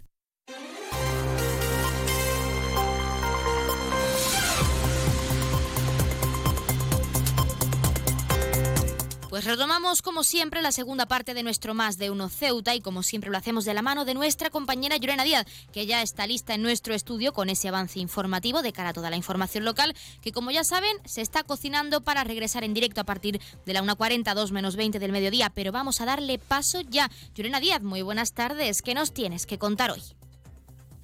Pues 9.31 9.45
retomamos 9.45 10.01
como 10.01 10.25
siempre 10.25 10.61
la 10.61 10.73
segunda 10.73 11.05
parte 11.05 11.33
de 11.33 11.41
nuestro 11.41 11.73
Más 11.73 11.97
de 11.97 12.09
Uno 12.09 12.27
Ceuta 12.27 12.75
y 12.75 12.81
como 12.81 13.01
siempre 13.01 13.31
lo 13.31 13.37
hacemos 13.37 13.63
de 13.63 13.73
la 13.73 13.81
mano 13.81 14.03
de 14.03 14.13
nuestra 14.13 14.49
compañera 14.49 14.97
Llorena 14.97 15.23
Díaz, 15.23 15.45
que 15.71 15.85
ya 15.85 16.01
está 16.01 16.27
lista 16.27 16.53
en 16.53 16.61
nuestro 16.61 16.93
estudio 16.93 17.31
con 17.31 17.49
ese 17.49 17.69
avance 17.69 18.01
informativo 18.01 18.61
de 18.61 18.73
cara 18.73 18.89
a 18.89 18.93
toda 18.93 19.09
la 19.09 19.15
información 19.15 19.63
local, 19.63 19.95
que 20.21 20.33
como 20.33 20.51
ya 20.51 20.65
saben 20.65 20.97
se 21.05 21.21
está 21.21 21.43
cocinando 21.43 22.01
para 22.01 22.25
regresar 22.25 22.65
en 22.65 22.73
directo 22.73 22.99
a 22.99 23.05
partir 23.05 23.39
de 23.65 23.73
la 23.73 23.81
1.40, 23.81 24.33
2 24.33 24.51
menos 24.51 24.75
20 24.75 24.99
del 24.99 25.13
mediodía, 25.13 25.49
pero 25.49 25.71
vamos 25.71 26.01
a 26.01 26.05
darle 26.05 26.37
paso 26.37 26.81
ya. 26.81 27.09
Llorena 27.33 27.61
Díaz, 27.61 27.81
muy 27.81 28.01
buenas 28.01 28.33
tardes, 28.33 28.81
¿qué 28.81 28.93
nos 28.93 29.13
tienes 29.13 29.45
que 29.45 29.57
contar 29.57 29.91
hoy? 29.91 30.01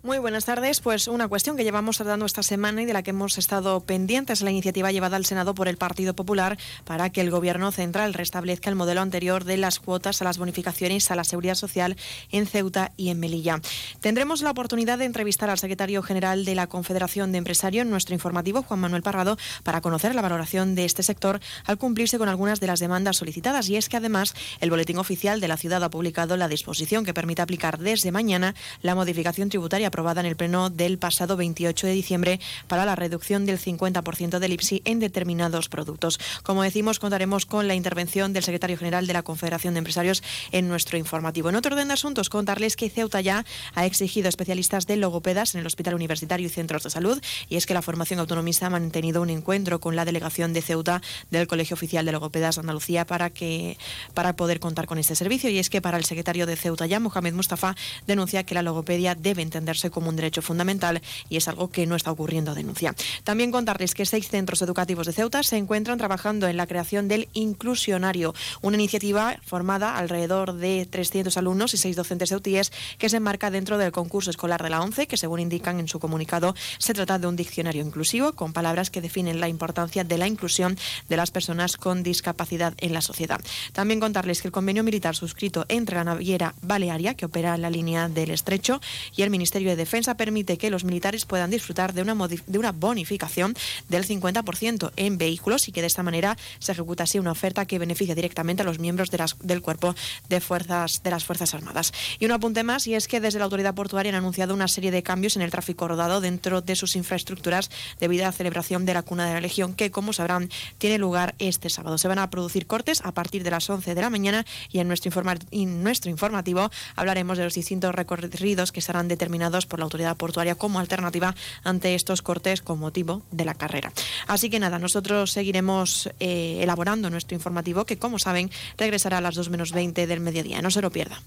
Muy 0.08 0.20
buenas 0.20 0.46
tardes. 0.46 0.80
Pues 0.80 1.10
una 1.10 1.28
cuestión 1.28 1.58
que 1.58 1.66
llevamos 1.66 1.98
tratando 1.98 2.26
esta 2.26 2.42
semana 2.42 2.82
y 2.82 2.86
de 2.86 2.94
la 2.94 3.04
que 3.04 3.10
hemos 3.10 3.38
estado 3.38 3.82
pendientes, 3.82 4.42
la 4.42 4.52
iniciativa 4.52 4.90
llevada 4.90 5.18
al 5.18 5.26
Senado 5.26 5.54
por 5.54 5.68
el 5.68 5.76
Partido 5.76 6.16
Popular 6.16 6.58
para 6.86 7.10
que 7.10 7.20
el 7.20 7.30
Gobierno 7.30 7.74
central 7.74 8.14
restablezca 8.14 8.70
el 8.70 8.78
modelo 8.78 9.02
anterior 9.02 9.44
de 9.44 9.58
las 9.58 9.82
cuotas 9.82 10.22
a 10.22 10.24
las 10.24 10.38
bonificaciones 10.38 11.12
a 11.12 11.18
la 11.18 11.26
seguridad 11.26 11.56
social 11.56 11.98
en 12.32 12.48
Ceuta 12.48 12.94
y 12.96 13.10
en 13.10 13.20
Melilla. 13.20 13.60
Tendremos 14.00 14.42
la 14.44 14.52
oportunidad 14.52 14.98
de 14.98 15.04
entrevistar 15.04 15.50
al 15.50 15.60
secretario 15.60 16.02
general 16.02 16.46
de 16.46 16.56
la 16.56 16.68
Confederación 16.68 17.34
de 17.34 17.40
Empresarios 17.40 17.84
en 17.84 17.92
nuestro 17.92 18.16
informativo, 18.16 18.64
Juan 18.64 18.80
Manuel 18.80 19.04
Parrado, 19.04 19.38
para 19.64 19.82
conocer 19.82 20.16
la 20.16 20.22
valoración 20.22 20.74
de 20.74 20.86
este 20.86 21.04
sector 21.04 21.42
al 21.66 21.78
cumplirse 21.78 22.18
con 22.18 22.30
algunas 22.30 22.62
de 22.62 22.68
las 22.68 22.80
demandas 22.80 23.18
solicitadas. 23.18 23.68
Y 23.68 23.76
es 23.76 23.90
que 23.90 23.98
además 23.98 24.36
el 24.62 24.70
Boletín 24.70 25.00
Oficial 25.00 25.42
de 25.42 25.50
la 25.50 25.58
Ciudad 25.58 25.84
ha 25.84 25.90
publicado 25.90 26.38
la 26.38 26.48
disposición 26.48 27.04
que 27.04 27.14
permite 27.14 27.42
aplicar 27.42 27.78
desde 27.78 28.14
mañana 28.14 28.56
la 28.82 28.96
modificación 28.96 29.50
tributaria 29.50 29.92
aprobada 29.98 30.22
en 30.22 30.28
el 30.28 30.36
Pleno 30.36 30.70
del 30.70 31.00
pasado 31.00 31.36
28 31.38 31.88
de 31.88 31.94
diciembre 31.94 32.40
para 32.68 32.86
la 32.86 32.96
reducción 32.96 33.48
del 33.48 33.58
50% 33.58 34.38
del 34.38 34.54
IPSI 34.54 34.84
en 34.86 35.00
determinados 35.00 35.70
productos. 35.70 36.20
Como 36.44 36.62
decimos, 36.62 37.00
contaremos 37.00 37.48
con 37.48 37.68
la 37.68 37.74
intervención 37.74 38.32
del 38.32 38.44
secretario 38.44 38.78
general 38.78 39.08
de 39.08 39.14
la 39.14 39.24
Confederación 39.24 39.74
de 39.74 39.80
Empresarios 39.80 40.22
en 40.52 40.68
nuestro 40.68 41.00
informativo. 41.00 41.50
En 41.50 41.56
otro 41.56 41.74
orden 41.74 41.88
de 41.88 41.96
asuntos, 41.96 42.30
contarles 42.30 42.76
que 42.76 42.92
Ceuta 42.92 43.22
ya 43.22 43.44
ha 43.74 43.88
exigido 43.88 44.30
especialistas 44.30 44.86
de 44.86 44.98
logopedas 44.98 45.56
en 45.56 45.62
el 45.62 45.66
Hospital 45.66 45.96
Universitario 45.96 46.46
y 46.46 46.50
Centros 46.52 46.84
de 46.84 46.92
Salud 46.92 47.20
y 47.50 47.56
es 47.56 47.66
que 47.66 47.74
la 47.74 47.82
formación 47.82 48.20
autonomista 48.20 48.68
ha 48.68 48.70
mantenido 48.70 49.24
un 49.24 49.32
encuentro 49.32 49.80
con 49.80 49.96
la 49.96 50.06
delegación 50.06 50.54
de 50.54 50.62
Ceuta 50.62 51.02
del 51.32 51.48
Colegio 51.48 51.74
Oficial 51.74 52.06
de 52.06 52.12
Logopedas 52.12 52.58
de 52.58 52.62
Andalucía 52.62 53.08
para 53.08 53.32
que 53.32 53.80
para 54.14 54.36
poder 54.36 54.60
contar 54.60 54.86
con 54.86 55.00
este 55.00 55.16
servicio 55.16 55.50
y 55.50 55.58
es 55.58 55.72
que 55.72 55.82
para 55.82 55.98
el 55.98 56.06
secretario 56.06 56.46
de 56.46 56.56
Ceuta 56.56 56.86
ya 56.86 57.00
Mohamed 57.00 57.34
Mustafa 57.34 57.76
denuncia 58.06 58.44
que 58.44 58.54
la 58.54 58.62
logopedia 58.62 59.16
debe 59.16 59.42
entenderse 59.42 59.87
como 59.92 60.10
un 60.10 60.16
derecho 60.16 60.42
fundamental 60.42 61.02
y 61.30 61.38
es 61.38 61.48
algo 61.48 61.70
que 61.70 61.86
no 61.86 61.96
está 61.96 62.12
ocurriendo, 62.12 62.56
denuncia. 62.56 62.96
También 63.24 63.52
contarles 63.52 63.94
que 63.94 64.06
seis 64.06 64.30
centros 64.30 64.62
educativos 64.62 65.08
de 65.08 65.14
Ceuta 65.14 65.44
se 65.44 65.58
encuentran 65.58 65.98
trabajando 65.98 66.48
en 66.48 66.58
la 66.58 66.68
creación 66.68 67.08
del 67.08 67.30
Inclusionario, 67.34 68.34
una 68.62 68.78
iniciativa 68.78 69.38
formada 69.46 69.98
alrededor 69.98 70.54
de 70.54 70.86
300 70.86 71.36
alumnos 71.38 71.74
y 71.74 71.78
seis 71.78 71.96
docentes 71.96 72.30
ceutíes 72.30 72.72
que 72.98 73.10
se 73.10 73.18
enmarca 73.18 73.52
dentro 73.52 73.78
del 73.78 73.92
concurso 73.92 74.30
escolar 74.30 74.64
de 74.64 74.70
la 74.70 74.82
ONCE, 74.82 75.08
que 75.08 75.18
según 75.18 75.40
indican 75.40 75.80
en 75.80 75.88
su 75.88 76.00
comunicado, 76.00 76.56
se 76.78 76.94
trata 76.94 77.20
de 77.20 77.28
un 77.28 77.36
diccionario 77.36 77.84
inclusivo 77.84 78.34
con 78.34 78.54
palabras 78.54 78.90
que 78.90 79.02
definen 79.02 79.40
la 79.40 79.50
importancia 79.50 80.04
de 80.04 80.18
la 80.18 80.28
inclusión 80.28 80.78
de 81.10 81.18
las 81.18 81.32
personas 81.32 81.78
con 81.78 82.04
discapacidad 82.04 82.74
en 82.78 82.94
la 82.94 83.02
sociedad. 83.02 83.42
También 83.74 84.00
contarles 84.00 84.42
que 84.42 84.48
el 84.48 84.52
convenio 84.52 84.84
militar 84.84 85.16
suscrito 85.16 85.66
entre 85.70 85.96
la 85.96 86.04
naviera 86.04 86.56
Balearia, 86.62 87.16
que 87.16 87.26
opera 87.26 87.56
en 87.56 87.62
la 87.62 87.70
línea 87.70 88.10
del 88.10 88.32
Estrecho, 88.32 88.82
y 89.16 89.22
el 89.22 89.30
Ministerio 89.30 89.67
Ministerio 89.68 89.84
de 89.84 89.86
Defensa 89.86 90.16
permite 90.16 90.58
que 90.58 90.70
los 90.70 90.86
militares 90.86 91.26
puedan 91.26 91.50
disfrutar 91.50 91.94
de 91.94 92.02
una, 92.02 92.16
de 92.28 92.58
una 92.58 92.72
bonificación 92.72 93.54
del 93.90 94.08
50% 94.08 94.92
en 94.96 95.18
vehículos 95.18 95.68
y 95.68 95.72
que 95.74 95.82
de 95.82 95.88
esta 95.88 96.04
manera 96.04 96.38
se 96.60 96.72
ejecuta 96.72 97.04
así 97.04 97.20
una 97.20 97.32
oferta 97.32 97.66
que 97.66 97.80
beneficia 97.80 98.16
directamente 98.16 98.62
a 98.62 98.66
los 98.66 98.80
miembros 98.80 99.12
de 99.12 99.18
del 99.42 99.62
cuerpo 99.62 99.96
de 100.30 100.40
fuerzas 100.40 101.02
de 101.04 101.10
las 101.10 101.26
Fuerzas 101.26 101.54
Armadas. 101.54 101.92
Y 102.20 102.26
un 102.26 102.32
apunte 102.32 102.64
más 102.64 102.88
y 102.88 102.96
es 102.96 103.08
que 103.08 103.20
desde 103.20 103.40
la 103.40 103.46
autoridad 103.46 103.74
portuaria 103.74 104.12
han 104.12 104.16
anunciado 104.16 104.54
una 104.54 104.68
serie 104.68 104.92
de 104.92 105.04
cambios 105.04 105.36
en 105.36 105.42
el 105.42 105.52
tráfico 105.52 105.88
rodado 105.88 106.22
dentro 106.22 106.62
de 106.62 106.76
sus 106.76 106.96
infraestructuras 106.96 107.70
debido 108.00 108.24
a 108.24 108.28
la 108.28 108.32
celebración 108.32 108.86
de 108.86 108.94
la 108.94 109.02
cuna 109.02 109.26
de 109.28 109.34
la 109.34 109.42
Legión 109.42 109.74
que, 109.74 109.92
como 109.92 110.14
sabrán, 110.14 110.50
tiene 110.78 110.98
lugar 110.98 111.36
este 111.40 111.70
sábado. 111.70 111.98
Se 111.98 112.08
van 112.08 112.20
a 112.20 112.30
producir 112.30 112.68
cortes 112.68 113.02
a 113.04 113.12
partir 113.12 113.44
de 113.44 113.52
las 113.52 113.70
11 113.70 113.96
de 113.96 114.02
la 114.02 114.10
mañana 114.10 114.46
y 114.72 114.80
en 114.80 114.88
nuestro, 114.88 115.12
en 115.52 115.84
nuestro 115.84 116.12
informativo 116.12 116.70
hablaremos 116.96 117.38
de 117.38 117.44
los 117.44 117.56
distintos 117.56 117.94
recorridos 117.96 118.72
que 118.72 118.82
serán 118.82 119.08
determinados 119.08 119.57
por 119.66 119.80
la 119.80 119.86
autoridad 119.86 120.18
portuaria 120.18 120.56
como 120.56 120.80
alternativa 120.80 121.36
ante 121.64 121.96
estos 121.96 122.22
cortes 122.22 122.62
con 122.62 122.80
motivo 122.80 123.24
de 123.32 123.46
la 123.46 123.56
carrera. 123.56 123.92
Así 124.28 124.50
que 124.50 124.60
nada, 124.60 124.80
nosotros 124.80 125.32
seguiremos 125.32 126.10
eh, 126.20 126.60
elaborando 126.62 127.10
nuestro 127.10 127.36
informativo 127.36 127.86
que, 127.86 127.98
como 127.98 128.20
saben, 128.20 128.52
regresará 128.78 129.18
a 129.18 129.22
las 129.22 129.36
2 129.36 129.50
menos 129.50 129.72
20 129.72 130.08
del 130.08 130.20
mediodía. 130.20 130.62
No 130.62 130.72
se 130.72 130.82
lo 130.82 130.92
pierda. 130.92 131.22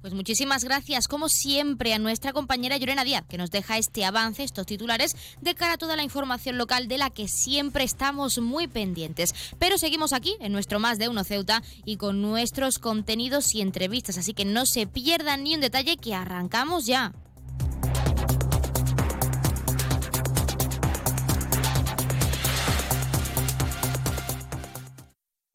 Pues 0.00 0.14
muchísimas 0.14 0.62
gracias, 0.62 1.08
como 1.08 1.28
siempre, 1.28 1.92
a 1.92 1.98
nuestra 1.98 2.32
compañera 2.32 2.76
Llorena 2.76 3.02
Díaz, 3.02 3.24
que 3.28 3.36
nos 3.36 3.50
deja 3.50 3.78
este 3.78 4.04
avance, 4.04 4.44
estos 4.44 4.64
titulares, 4.64 5.16
de 5.40 5.56
cara 5.56 5.72
a 5.72 5.76
toda 5.76 5.96
la 5.96 6.04
información 6.04 6.56
local 6.56 6.86
de 6.86 6.98
la 6.98 7.10
que 7.10 7.26
siempre 7.26 7.82
estamos 7.82 8.38
muy 8.38 8.68
pendientes. 8.68 9.34
Pero 9.58 9.76
seguimos 9.76 10.12
aquí, 10.12 10.36
en 10.40 10.52
nuestro 10.52 10.78
Más 10.78 10.98
de 10.98 11.08
Uno 11.08 11.24
Ceuta, 11.24 11.64
y 11.84 11.96
con 11.96 12.22
nuestros 12.22 12.78
contenidos 12.78 13.54
y 13.56 13.60
entrevistas, 13.60 14.18
así 14.18 14.34
que 14.34 14.44
no 14.44 14.66
se 14.66 14.86
pierdan 14.86 15.42
ni 15.42 15.56
un 15.56 15.60
detalle, 15.60 15.96
que 15.96 16.14
arrancamos 16.14 16.86
ya. 16.86 17.12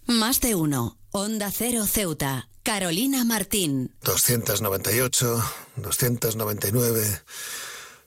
Más 0.05 0.41
de 0.41 0.55
uno. 0.55 0.97
Onda 1.11 1.51
Cero 1.51 1.85
Ceuta. 1.85 2.49
Carolina 2.63 3.25
Martín. 3.25 3.93
298, 4.03 5.43
299, 5.75 7.21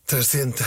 300 0.06 0.66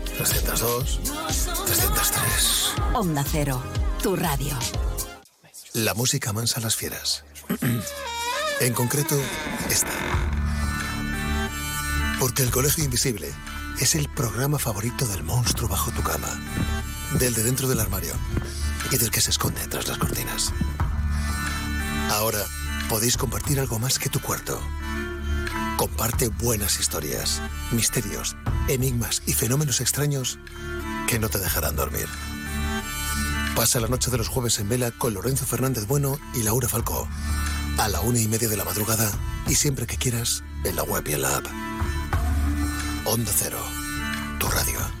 302, 0.23 0.99
303. 1.65 2.73
Onda 2.93 3.25
Cero, 3.27 3.59
tu 4.03 4.15
radio. 4.15 4.55
La 5.73 5.95
música 5.95 6.31
mansa 6.31 6.59
a 6.59 6.63
las 6.63 6.75
fieras. 6.75 7.23
en 8.59 8.73
concreto, 8.73 9.19
esta. 9.71 9.89
Porque 12.19 12.43
el 12.43 12.51
Colegio 12.51 12.83
Invisible 12.83 13.33
es 13.79 13.95
el 13.95 14.09
programa 14.09 14.59
favorito 14.59 15.07
del 15.07 15.23
monstruo 15.23 15.67
bajo 15.67 15.89
tu 15.89 16.03
cama, 16.03 16.29
del 17.17 17.33
de 17.33 17.41
dentro 17.41 17.67
del 17.67 17.79
armario 17.79 18.13
y 18.91 18.97
del 18.97 19.09
que 19.09 19.21
se 19.21 19.31
esconde 19.31 19.65
tras 19.69 19.87
las 19.87 19.97
cortinas. 19.97 20.53
Ahora 22.11 22.45
podéis 22.89 23.17
compartir 23.17 23.59
algo 23.59 23.79
más 23.79 23.97
que 23.97 24.09
tu 24.09 24.21
cuarto. 24.21 24.61
Comparte 25.81 26.27
buenas 26.27 26.79
historias, 26.79 27.41
misterios, 27.71 28.35
enigmas 28.67 29.23
y 29.25 29.33
fenómenos 29.33 29.81
extraños 29.81 30.37
que 31.07 31.17
no 31.17 31.27
te 31.27 31.39
dejarán 31.39 31.75
dormir. 31.75 32.05
Pasa 33.55 33.79
la 33.79 33.87
noche 33.87 34.11
de 34.11 34.19
los 34.19 34.27
jueves 34.27 34.59
en 34.59 34.69
vela 34.69 34.91
con 34.91 35.15
Lorenzo 35.15 35.47
Fernández 35.47 35.87
Bueno 35.87 36.19
y 36.35 36.43
Laura 36.43 36.67
Falcó. 36.67 37.07
A 37.79 37.87
la 37.87 37.99
una 38.01 38.19
y 38.19 38.27
media 38.27 38.47
de 38.47 38.57
la 38.57 38.63
madrugada 38.63 39.11
y 39.47 39.55
siempre 39.55 39.87
que 39.87 39.97
quieras 39.97 40.43
en 40.65 40.75
la 40.75 40.83
web 40.83 41.03
y 41.07 41.13
en 41.13 41.23
la 41.23 41.37
app. 41.37 41.47
Onda 43.05 43.31
Cero, 43.35 43.57
tu 44.39 44.49
radio. 44.49 45.00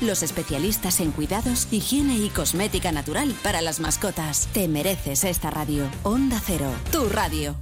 los 0.00 0.22
especialistas 0.22 1.00
en 1.00 1.12
cuidados, 1.12 1.68
higiene 1.70 2.16
y 2.16 2.30
cosmética 2.30 2.92
natural 2.92 3.34
para 3.42 3.60
las 3.60 3.80
mascotas. 3.80 4.48
Te 4.52 4.68
mereces 4.68 5.24
esta 5.24 5.50
radio. 5.50 5.88
Onda 6.02 6.40
Cero, 6.44 6.70
tu 6.90 7.08
radio. 7.08 7.56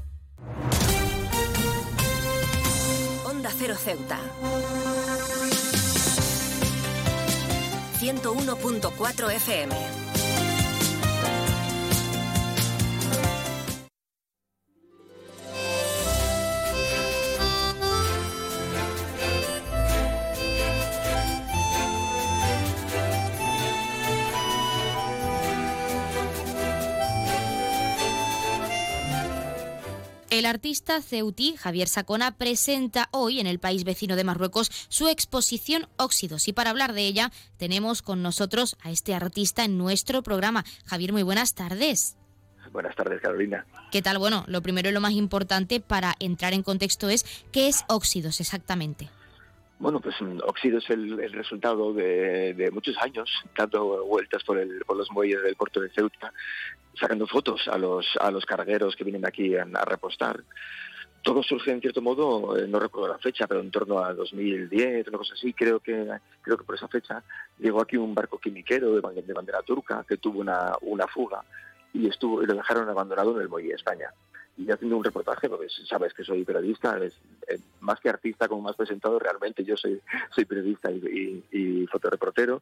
Onda 3.24 3.50
Cero 3.58 3.74
Ceuta. 3.76 4.18
101.4 8.00 9.32
FM. 9.32 10.07
El 30.38 30.46
artista 30.46 31.02
ceutí 31.02 31.56
Javier 31.56 31.88
Sacona 31.88 32.30
presenta 32.30 33.08
hoy 33.10 33.40
en 33.40 33.48
el 33.48 33.58
país 33.58 33.82
vecino 33.82 34.14
de 34.14 34.22
Marruecos 34.22 34.70
su 34.88 35.08
exposición 35.08 35.88
Óxidos 35.96 36.46
y 36.46 36.52
para 36.52 36.70
hablar 36.70 36.92
de 36.92 37.08
ella 37.08 37.32
tenemos 37.56 38.02
con 38.02 38.22
nosotros 38.22 38.76
a 38.80 38.92
este 38.92 39.16
artista 39.16 39.64
en 39.64 39.76
nuestro 39.78 40.22
programa. 40.22 40.64
Javier, 40.84 41.12
muy 41.12 41.24
buenas 41.24 41.56
tardes. 41.56 42.16
Buenas 42.70 42.94
tardes, 42.94 43.20
Carolina. 43.20 43.66
¿Qué 43.90 44.00
tal? 44.00 44.18
Bueno, 44.18 44.44
lo 44.46 44.62
primero 44.62 44.88
y 44.88 44.92
lo 44.92 45.00
más 45.00 45.14
importante 45.14 45.80
para 45.80 46.14
entrar 46.20 46.52
en 46.52 46.62
contexto 46.62 47.08
es 47.08 47.26
¿qué 47.50 47.66
es 47.66 47.84
Óxidos 47.88 48.38
exactamente? 48.38 49.10
Bueno, 49.78 50.00
pues 50.00 50.20
mm, 50.20 50.40
Óxidos 50.44 50.84
es 50.84 50.90
el, 50.90 51.32
resultado 51.32 51.92
de, 51.92 52.70
muchos 52.72 52.96
años 52.98 53.30
dando 53.56 54.04
vueltas 54.04 54.42
por, 54.42 54.58
por 54.84 54.96
los 54.96 55.10
muelles 55.12 55.42
del 55.42 55.54
puerto 55.54 55.80
de 55.80 55.90
Ceuta, 55.90 56.32
sacando 56.98 57.26
fotos 57.26 57.68
a 57.68 57.78
los, 57.78 58.06
a 58.20 58.30
los 58.30 58.44
cargueros 58.44 58.96
que 58.96 59.04
vienen 59.04 59.26
aquí 59.26 59.54
a, 59.56 59.64
repostar. 59.84 60.42
Todo 61.22 61.42
surge 61.42 61.70
en 61.70 61.80
cierto 61.80 62.00
modo, 62.00 62.56
eh, 62.56 62.66
no 62.66 62.78
recuerdo 62.78 63.08
la 63.08 63.18
fecha, 63.18 63.46
pero 63.46 63.60
en 63.60 63.70
torno 63.70 63.98
a 63.98 64.14
2010, 64.14 65.08
una 65.08 65.18
cosa 65.18 65.34
así, 65.34 65.52
creo 65.52 65.80
que 65.80 66.08
creo 66.42 66.56
que 66.56 66.64
por 66.64 66.74
esa 66.74 66.88
fecha 66.88 67.22
llegó 67.58 67.80
aquí 67.80 67.96
un 67.96 68.14
barco 68.14 68.38
quimiquero 68.38 68.94
de, 68.94 69.00
bandera 69.00 69.62
turca 69.62 70.04
que 70.08 70.16
tuvo 70.16 70.40
una, 70.40 70.72
una 70.80 71.06
fuga 71.06 71.44
y 71.92 72.08
estuvo 72.08 72.42
y 72.42 72.46
lo 72.46 72.54
dejaron 72.54 72.88
abandonado 72.88 73.36
en 73.36 73.42
el 73.42 73.48
muelle 73.48 73.68
de 73.68 73.74
España. 73.74 74.10
Y 74.58 74.70
haciendo 74.70 74.96
un 74.96 75.04
reportaje, 75.04 75.48
porque 75.48 75.68
sabes 75.88 76.12
que 76.12 76.24
soy 76.24 76.44
periodista, 76.44 76.98
eh, 76.98 77.58
más 77.80 78.00
que 78.00 78.08
artista, 78.08 78.48
como 78.48 78.62
más 78.62 78.76
presentado, 78.76 79.18
realmente 79.18 79.64
yo 79.64 79.76
soy, 79.76 80.00
soy 80.34 80.44
periodista 80.44 80.90
y, 80.90 81.44
y, 81.52 81.86
fotoreportero, 81.86 82.60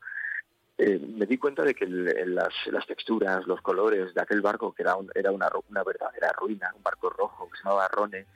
eh, 0.78 0.98
me 0.98 1.24
di 1.24 1.38
cuenta 1.38 1.62
de 1.62 1.74
que 1.74 1.86
las, 1.86 2.52
texturas, 2.86 3.46
los 3.46 3.62
colores 3.62 4.12
de 4.12 4.20
aquel 4.20 4.42
barco, 4.42 4.74
que 4.74 4.82
era, 4.82 4.94
era 5.14 5.30
una, 5.32 5.48
una, 5.70 5.82
verdadera 5.82 6.32
ruina, 6.32 6.70
un 6.76 6.82
barco 6.82 7.08
rojo 7.08 7.48
que 7.50 7.56
se 7.56 7.64
llamaba 7.64 7.88
Rone, 7.88 8.26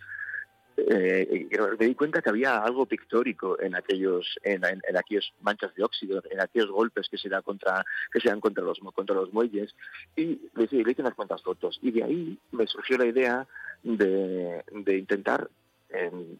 eh, 0.76 1.48
me 1.78 1.86
di 1.86 1.94
cuenta 1.94 2.22
que 2.22 2.30
había 2.30 2.58
algo 2.58 2.86
pictórico 2.86 3.60
en 3.60 3.74
aquellos 3.74 4.38
en, 4.42 4.64
aquellos 4.96 5.32
manchas 5.40 5.74
de 5.74 5.84
óxido, 5.84 6.22
en 6.30 6.40
aquellos 6.40 6.70
golpes 6.70 7.08
que 7.08 7.18
se 7.18 7.28
dan 7.28 7.42
contra 7.42 7.84
que 8.12 8.20
se 8.20 8.28
dan 8.28 8.40
contra 8.40 8.64
los 8.64 8.78
contra 8.94 9.14
los 9.14 9.32
muelles. 9.32 9.74
Y 10.16 10.40
le, 10.54 10.64
hice 10.64 11.02
unas 11.02 11.14
cuantas 11.14 11.42
fotos. 11.42 11.78
Y 11.82 11.90
de 11.90 12.04
ahí 12.04 12.38
me 12.52 12.66
surgió 12.66 12.98
la 12.98 13.06
idea 13.06 13.46
de, 13.82 14.62
intentar 14.86 15.48
em, 15.90 16.36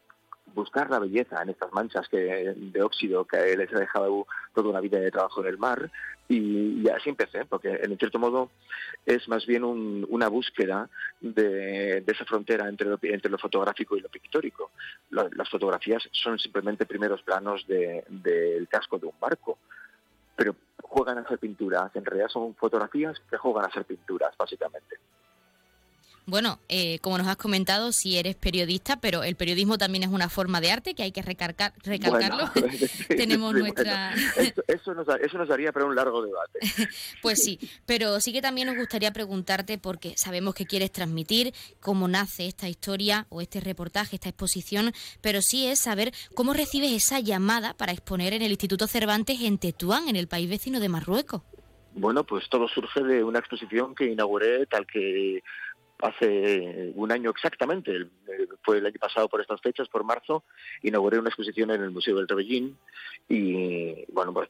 buscar 0.55 0.91
la 0.91 0.99
belleza 0.99 1.43
en 1.43 1.51
estas 1.51 1.73
manchas 1.73 2.09
que, 2.09 2.55
de 2.57 2.83
óxido 2.83 3.25
que 3.25 3.57
les 3.57 3.73
ha 3.73 3.79
dejado 3.79 4.27
toda 4.55 4.71
una 4.71 4.81
vida 4.81 4.99
de 4.99 5.11
trabajo 5.11 5.41
en 5.41 5.49
el 5.49 5.59
mar 5.59 5.91
y, 6.29 6.89
así 6.89 7.11
empecé, 7.11 7.45
porque 7.45 7.81
en 7.83 7.99
cierto 7.99 8.19
modo 8.19 8.51
es 9.05 9.27
más 9.29 9.47
bien 9.47 9.65
una 9.65 10.29
búsqueda 10.29 10.89
de, 11.21 12.05
esa 12.07 12.25
frontera 12.25 12.69
entre 12.69 12.89
lo, 12.89 12.99
entre 13.03 13.31
lo 13.31 13.39
fotográfico 13.39 13.97
y 13.97 14.01
lo 14.01 14.09
pictórico. 14.09 14.71
las 15.11 15.49
fotografías 15.49 16.09
son 16.13 16.39
simplemente 16.39 16.87
primeros 16.87 17.23
planos 17.23 17.67
del 17.67 18.69
casco 18.69 18.99
de 18.99 19.07
un 19.07 19.15
barco, 19.19 19.59
pero 20.37 20.55
juegan 20.83 21.19
a 21.19 21.29
ser 21.29 21.39
pinturas, 21.39 21.95
en 21.97 22.05
realidad 22.05 22.29
son 22.29 22.55
fotografías 22.55 23.21
que 23.29 23.37
juegan 23.37 23.65
a 23.65 23.73
ser 23.73 23.85
pinturas, 23.85 24.33
básicamente. 24.39 24.99
Bueno, 26.31 26.61
eh, 26.69 27.01
como 27.01 27.19
nos 27.19 27.27
has 27.27 27.37
comentado, 27.37 27.91
si 27.91 28.17
eres 28.17 28.37
periodista, 28.37 29.01
pero 29.01 29.25
el 29.25 29.35
periodismo 29.35 29.79
también 29.79 30.05
es 30.05 30.11
una 30.11 30.29
forma 30.29 30.61
de 30.61 30.71
arte 30.71 30.95
que 30.95 31.03
hay 31.03 31.11
que 31.11 31.23
recargar, 31.23 31.73
recalcarlo. 31.83 32.49
Tenemos 33.09 33.53
nuestra... 33.53 34.15
eso, 34.69 34.95
nos, 34.95 35.09
eso 35.21 35.39
nos 35.39 35.49
daría 35.49 35.73
para 35.73 35.87
un 35.87 35.97
largo 35.97 36.23
debate. 36.23 36.61
pues 37.23 37.43
sí, 37.43 37.59
pero 37.85 38.21
sí 38.21 38.33
que 38.33 38.41
también 38.41 38.69
nos 38.69 38.77
gustaría 38.77 39.13
preguntarte, 39.13 39.77
porque 39.77 40.15
sabemos 40.17 40.55
que 40.55 40.67
quieres 40.67 40.93
transmitir 40.93 41.53
cómo 41.81 42.07
nace 42.07 42.47
esta 42.47 42.69
historia 42.69 43.27
o 43.29 43.41
este 43.41 43.59
reportaje, 43.59 44.15
esta 44.15 44.29
exposición, 44.29 44.93
pero 45.21 45.43
sí 45.43 45.67
es 45.67 45.81
saber 45.81 46.13
cómo 46.37 46.53
recibes 46.53 46.93
esa 46.93 47.19
llamada 47.19 47.75
para 47.75 47.91
exponer 47.91 48.35
en 48.35 48.43
el 48.43 48.53
Instituto 48.53 48.87
Cervantes 48.87 49.41
en 49.41 49.59
Tetuán, 49.59 50.09
en 50.09 50.15
el 50.15 50.29
país 50.29 50.49
vecino 50.49 50.79
de 50.79 50.89
Marruecos. 50.89 51.43
Bueno, 51.93 52.25
pues 52.25 52.49
todo 52.49 52.69
surge 52.69 53.03
de 53.03 53.25
una 53.25 53.41
exposición 53.41 53.95
que 53.95 54.07
inauguré 54.07 54.67
tal 54.67 54.87
que 54.87 55.43
hace 56.03 56.93
un 56.95 57.13
año 57.13 57.31
exactamente, 57.31 58.09
fue 58.63 58.79
el 58.79 58.87
año 58.87 58.99
pasado 59.01 59.29
por 59.29 59.41
estas 59.41 59.61
fechas, 59.61 59.89
por 59.89 60.05
marzo, 60.05 60.45
inauguré 60.83 61.19
una 61.19 61.29
exposición 61.29 61.71
en 61.71 61.83
el 61.83 61.91
Museo 61.91 62.17
del 62.17 62.29
Rebellín 62.29 62.77
y, 63.29 64.05
bueno, 64.13 64.33
pues, 64.33 64.49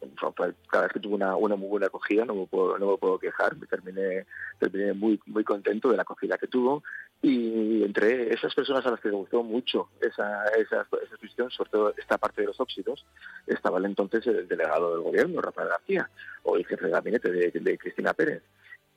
cada 0.69 0.85
vez 0.85 0.93
que 0.93 1.01
tuve 1.01 1.15
una, 1.15 1.37
muy 1.37 1.69
buena 1.69 1.87
acogida, 1.87 2.25
no 2.25 2.35
me 2.35 2.47
puedo, 2.47 2.79
no 2.79 2.93
me 2.93 2.97
puedo 2.97 3.19
quejar, 3.19 3.57
me 3.57 3.67
terminé, 3.67 4.27
terminé 4.59 4.93
muy, 4.93 5.21
muy 5.27 5.45
contento 5.45 5.91
de 5.91 5.97
la 5.97 6.03
acogida 6.03 6.39
que 6.39 6.47
tuvo 6.47 6.83
y 7.23 7.83
entre 7.85 8.33
esas 8.33 8.55
personas 8.55 8.85
a 8.87 8.93
las 8.93 9.01
que 9.01 9.11
le 9.11 9.17
gustó 9.17 9.43
mucho 9.43 9.91
esa, 10.01 10.45
esa, 10.57 10.87
exposición, 11.03 11.51
sobre 11.51 11.71
todo 11.71 11.95
esta 11.97 12.19
parte 12.19 12.41
de 12.41 12.49
los 12.49 12.61
óxidos, 12.61 13.05
estaba 13.47 13.79
el 13.79 13.85
entonces 13.85 14.27
el 14.27 14.49
delegado 14.49 14.93
del 14.93 15.03
gobierno, 15.03 15.41
Rafael 15.41 15.69
García, 15.69 16.09
o 16.45 16.57
el 16.57 16.67
jefe 16.67 16.87
de 16.87 16.93
gabinete 16.93 17.31
de 17.31 17.79
Cristina 17.79 18.15
Pérez 18.15 18.43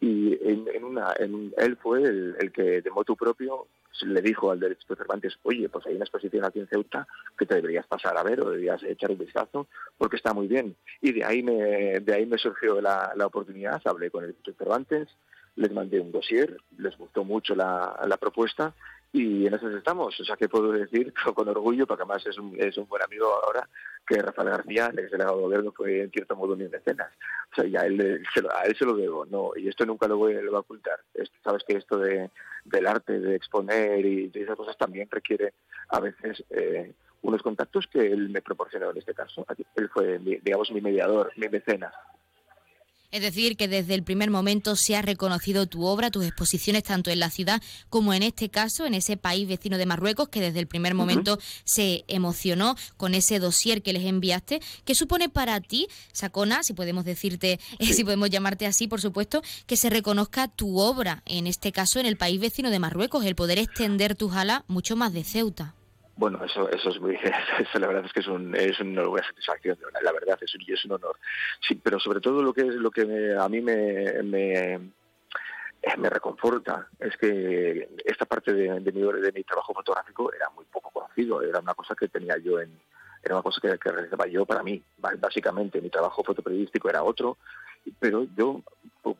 y 0.04 0.38
en, 0.42 0.84
una, 0.84 1.14
él 1.14 1.78
fue 1.82 2.04
el, 2.04 2.52
que 2.54 2.82
de 2.82 2.92
motu 2.92 3.16
propio 3.16 3.68
le 4.02 4.22
dijo 4.22 4.52
al 4.52 4.60
del 4.60 4.78
Cervantes, 4.86 5.38
oye, 5.44 5.70
pues 5.70 5.86
hay 5.86 5.96
una 5.96 6.04
exposición 6.04 6.44
aquí 6.44 6.60
en 6.60 6.68
Ceuta 6.68 7.08
que 7.38 7.46
te 7.46 7.56
deberías 7.56 7.88
pasar 7.88 8.18
a 8.18 8.24
ver 8.24 8.42
o 8.42 8.50
deberías 8.50 8.84
echar 8.84 9.12
un 9.12 9.18
vistazo 9.18 9.68
porque 9.98 10.18
está 10.18 10.34
muy 10.34 10.48
bien. 10.48 10.76
Y 11.00 11.14
de 11.14 11.24
ahí 11.24 11.42
me, 11.42 12.02
de 12.02 12.14
ahí 12.14 12.26
me 12.26 12.38
surgió 12.38 12.82
la, 12.82 13.14
la 13.16 13.28
oportunidad, 13.28 13.82
hablé 13.86 14.12
con 14.12 14.26
el 14.26 14.36
Cervantes, 14.58 15.08
les 15.56 15.72
mandé 15.72 16.02
un 16.02 16.12
dossier, 16.12 16.58
les 16.78 16.98
gustó 16.98 17.24
mucho 17.24 17.56
la, 17.56 17.98
la 18.06 18.18
propuesta 18.18 18.74
y 19.14 19.46
en 19.46 19.54
eso 19.54 19.70
estamos. 19.70 20.20
O 20.20 20.26
sea, 20.26 20.36
que 20.36 20.50
puedo 20.50 20.72
decir 20.72 21.14
con 21.36 21.48
orgullo, 21.48 21.86
porque 21.88 22.04
además 22.04 22.26
es 22.26 22.38
un, 22.38 22.60
es 22.60 22.76
un 22.78 22.88
buen 22.88 23.04
amigo 23.04 23.28
ahora, 23.46 23.70
que 24.06 24.22
Rafael 24.22 24.50
García, 24.50 24.88
el 24.88 25.00
ex 25.00 25.12
delegado 25.12 25.38
de 25.38 25.44
gobierno, 25.44 25.72
fue 25.72 26.02
en 26.02 26.12
cierto 26.12 26.36
modo 26.36 26.54
un 26.54 26.70
mecenas. 26.70 27.12
O 27.52 27.56
sea, 27.56 27.66
ya 27.66 27.82
a 27.82 27.86
él, 27.86 28.24
se 28.34 28.42
lo, 28.42 28.54
a 28.54 28.64
él 28.64 28.76
se 28.76 28.86
lo 28.86 28.96
debo, 28.96 29.26
no, 29.28 29.52
y 29.56 29.70
esto 29.70 29.86
nunca 29.86 30.08
lo 30.08 30.18
voy, 30.18 30.36
a 30.36 30.60
ocultar. 30.60 31.00
Sabes 31.44 31.64
que 31.66 31.78
esto 31.78 32.00
de, 32.00 32.32
del 32.66 32.88
arte, 32.88 33.20
de 33.20 33.36
exponer 33.36 34.04
y 34.06 34.30
de 34.30 34.42
esas 34.42 34.58
cosas 34.58 34.78
también 34.78 35.08
requiere 35.10 35.54
a 35.90 36.00
veces 36.00 36.44
eh, 36.50 36.92
unos 37.22 37.44
contactos 37.44 37.88
que 37.88 38.00
él 38.00 38.30
me 38.30 38.42
proporcionó 38.42 38.90
en 38.90 38.98
este 38.98 39.14
caso. 39.14 39.46
Él 39.76 39.90
fue, 39.90 40.18
digamos, 40.18 40.72
mi 40.72 40.82
mediador, 40.82 41.32
mi 41.38 41.48
mecenas. 41.50 41.94
Es 43.14 43.22
decir, 43.22 43.56
que 43.58 43.68
desde 43.68 43.94
el 43.94 44.02
primer 44.02 44.32
momento 44.32 44.76
se 44.76 44.96
ha 44.96 45.04
reconocido 45.04 45.68
tu 45.68 45.86
obra, 45.86 46.10
tus 46.10 46.26
exposiciones, 46.26 46.82
tanto 46.82 47.12
en 47.12 47.20
la 47.20 47.30
ciudad 47.30 47.62
como 47.92 48.12
en 48.12 48.24
este 48.24 48.50
caso, 48.50 48.88
en 48.88 48.96
ese 48.96 49.18
país 49.18 49.48
vecino 49.48 49.78
de 49.78 49.86
Marruecos, 49.86 50.30
que 50.30 50.42
desde 50.42 50.60
el 50.60 50.66
primer 50.66 50.96
momento 50.96 51.38
se 51.64 52.06
emocionó 52.08 52.76
con 52.98 53.14
ese 53.14 53.38
dossier 53.38 53.84
que 53.84 53.94
les 53.94 54.06
enviaste. 54.06 54.62
¿Qué 54.84 54.96
supone 54.96 55.30
para 55.30 55.62
ti, 55.62 55.88
Sacona, 56.12 56.64
si 56.64 56.74
podemos 56.74 57.06
decirte, 57.06 57.60
si 57.80 58.04
podemos 58.04 58.32
llamarte 58.32 58.66
así, 58.66 58.88
por 58.88 59.00
supuesto, 59.00 59.44
que 59.68 59.78
se 59.78 59.92
reconozca 59.92 60.48
tu 60.48 60.80
obra, 60.80 61.22
en 61.28 61.46
este 61.46 61.72
caso 61.72 62.00
en 62.00 62.08
el 62.08 62.18
país 62.18 62.40
vecino 62.40 62.72
de 62.72 62.80
Marruecos, 62.80 63.26
el 63.26 63.36
poder 63.36 63.60
extender 63.60 64.16
tus 64.16 64.34
alas 64.34 64.64
mucho 64.68 64.96
más 64.96 65.14
de 65.14 65.24
Ceuta? 65.24 65.76
Bueno, 66.16 66.44
eso, 66.44 66.70
eso 66.70 66.90
es 66.90 67.00
muy, 67.00 67.16
eso 67.60 67.80
la 67.80 67.88
verdad 67.88 68.06
es 68.06 68.14
que 68.14 68.20
es, 68.20 68.28
un, 68.28 68.56
es 68.56 68.80
una 68.80 69.04
buena 69.04 69.28
satisfacción, 69.28 69.78
la 70.02 70.12
verdad 70.12 70.38
es 70.42 70.54
un, 70.56 70.62
es 70.68 70.86
un 70.86 70.92
honor. 70.92 71.18
Sí, 71.68 71.76
pero 71.76 72.00
sobre 72.00 72.22
todo 72.22 72.42
lo 72.42 72.54
que 72.54 72.62
es 72.62 72.76
lo 72.76 72.92
que 72.92 73.36
a 73.38 73.50
mí 73.50 73.62
me, 73.62 74.22
me, 74.24 74.80
me, 75.98 76.10
reconforta 76.10 76.88
es 77.00 77.18
que 77.18 77.90
esta 78.06 78.26
parte 78.26 78.54
de, 78.54 78.80
de, 78.80 78.92
mi, 78.92 79.02
de 79.02 79.32
mi 79.32 79.44
trabajo 79.44 79.74
fotográfico 79.74 80.32
era 80.32 80.50
muy 80.52 80.66
poco 80.66 80.92
conocido, 80.92 81.42
era 81.42 81.60
una 81.60 81.74
cosa 81.74 81.96
que 81.96 82.08
tenía 82.08 82.38
yo 82.38 82.60
en, 82.60 82.80
era 83.24 83.36
una 83.36 83.44
cosa 83.44 83.60
que, 83.62 83.78
que 83.80 83.92
realizaba 83.92 84.28
yo 84.28 84.46
para 84.46 84.62
mí, 84.62 84.84
básicamente 84.98 85.82
mi 85.82 85.90
trabajo 85.90 86.24
fotoperiodístico 86.24 86.90
era 86.90 87.04
otro, 87.04 87.38
pero 88.00 88.28
yo 88.36 88.62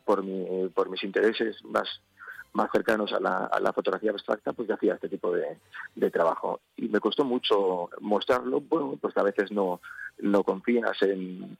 por, 0.04 0.22
mi, 0.22 0.68
por 0.68 0.90
mis 0.90 1.02
intereses 1.02 1.62
más 1.64 1.88
más 2.54 2.70
cercanos 2.72 3.12
a 3.12 3.20
la, 3.20 3.72
fotografía 3.72 4.12
abstracta, 4.12 4.52
pues 4.52 4.68
ya 4.68 4.74
hacía 4.74 4.94
este 4.94 5.08
tipo 5.08 5.32
de, 5.32 6.10
trabajo. 6.10 6.60
Y 6.76 6.88
me 6.88 7.00
costó 7.00 7.24
mucho 7.24 7.90
mostrarlo, 8.00 8.60
bueno, 8.60 8.96
pues 9.00 9.16
a 9.16 9.22
veces 9.22 9.50
no, 9.50 9.80
confías 10.44 10.96
en, 11.02 11.58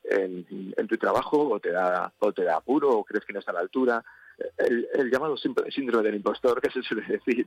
tu 0.88 0.96
trabajo 0.96 1.48
o 1.48 1.60
te 1.60 1.72
da 1.72 2.12
o 2.20 2.32
te 2.32 2.44
da 2.44 2.56
apuro 2.56 2.90
o 2.90 3.04
crees 3.04 3.24
que 3.24 3.32
no 3.32 3.40
está 3.40 3.50
a 3.50 3.54
la 3.54 3.60
altura. 3.60 4.04
El, 4.56 5.10
llamado 5.10 5.36
síndrome 5.36 6.04
del 6.04 6.16
impostor, 6.16 6.60
que 6.62 6.70
se 6.70 6.82
suele 6.82 7.06
decir. 7.06 7.46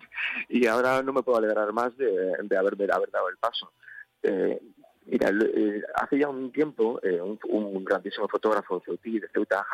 Y 0.50 0.68
ahora 0.68 1.02
no 1.02 1.14
me 1.14 1.24
puedo 1.24 1.38
alegrar 1.38 1.72
más 1.72 1.96
de, 1.98 2.36
haber, 2.58 2.76
dado 2.78 3.30
el 3.30 3.38
paso. 3.38 3.72
Eh, 4.24 4.60
mira, 5.06 5.30
eh, 5.30 5.82
hace 5.96 6.20
ya 6.20 6.28
un 6.28 6.52
tiempo, 6.52 7.00
eh, 7.02 7.22
un, 7.22 7.86
grandísimo 7.86 8.28
fotógrafo 8.28 8.84
de 8.86 9.30
Ceuta, 9.34 9.66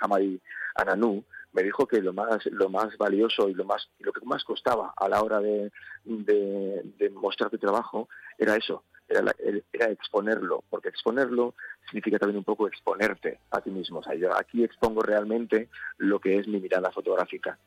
Hamadi 0.00 0.40
Ananú, 0.74 1.24
me 1.52 1.62
dijo 1.62 1.86
que 1.86 2.00
lo 2.00 2.12
más 2.12 2.44
lo 2.46 2.68
más 2.68 2.96
valioso 2.98 3.48
y 3.48 3.54
lo 3.54 3.64
más 3.64 3.88
lo 4.00 4.12
que 4.12 4.24
más 4.24 4.44
costaba 4.44 4.92
a 4.96 5.08
la 5.08 5.22
hora 5.22 5.40
de, 5.40 5.70
de, 6.04 7.10
mostrar 7.10 7.50
tu 7.50 7.58
trabajo 7.58 8.08
era 8.38 8.56
eso 8.56 8.84
era, 9.08 9.34
era, 9.72 9.86
exponerlo 9.90 10.64
porque 10.68 10.88
exponerlo 10.88 11.54
significa 11.86 12.18
también 12.18 12.38
un 12.38 12.44
poco 12.44 12.66
exponerte 12.66 13.38
a 13.50 13.60
ti 13.60 13.70
mismo. 13.70 14.00
O 14.00 14.02
sea 14.02 14.14
yo 14.14 14.36
aquí 14.36 14.64
expongo 14.64 15.02
realmente 15.02 15.68
lo 15.98 16.18
que 16.18 16.38
es 16.38 16.48
mi 16.48 16.60
mirada 16.60 16.90
fotográfica. 16.90 17.58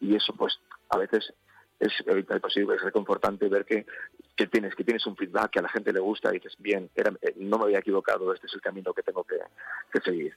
Y 0.00 0.16
eso 0.16 0.34
pues 0.34 0.58
a 0.88 0.98
veces 0.98 1.32
es 1.78 1.92
posible 2.40 2.76
es 2.76 2.82
reconfortante 2.82 3.48
ver 3.48 3.64
que, 3.64 3.84
que 4.36 4.46
tienes 4.46 4.74
que 4.74 4.84
tienes 4.84 5.06
un 5.06 5.16
feedback 5.16 5.50
que 5.50 5.58
a 5.58 5.62
la 5.62 5.68
gente 5.68 5.92
le 5.92 6.00
gusta 6.00 6.30
y 6.30 6.34
dices 6.34 6.54
bien 6.58 6.88
eh, 6.94 7.34
no 7.36 7.58
me 7.58 7.64
había 7.64 7.80
equivocado 7.80 8.32
este 8.32 8.46
es 8.46 8.54
el 8.54 8.60
camino 8.60 8.94
que 8.94 9.02
tengo 9.02 9.24
que 9.24 10.00
seguir 10.04 10.36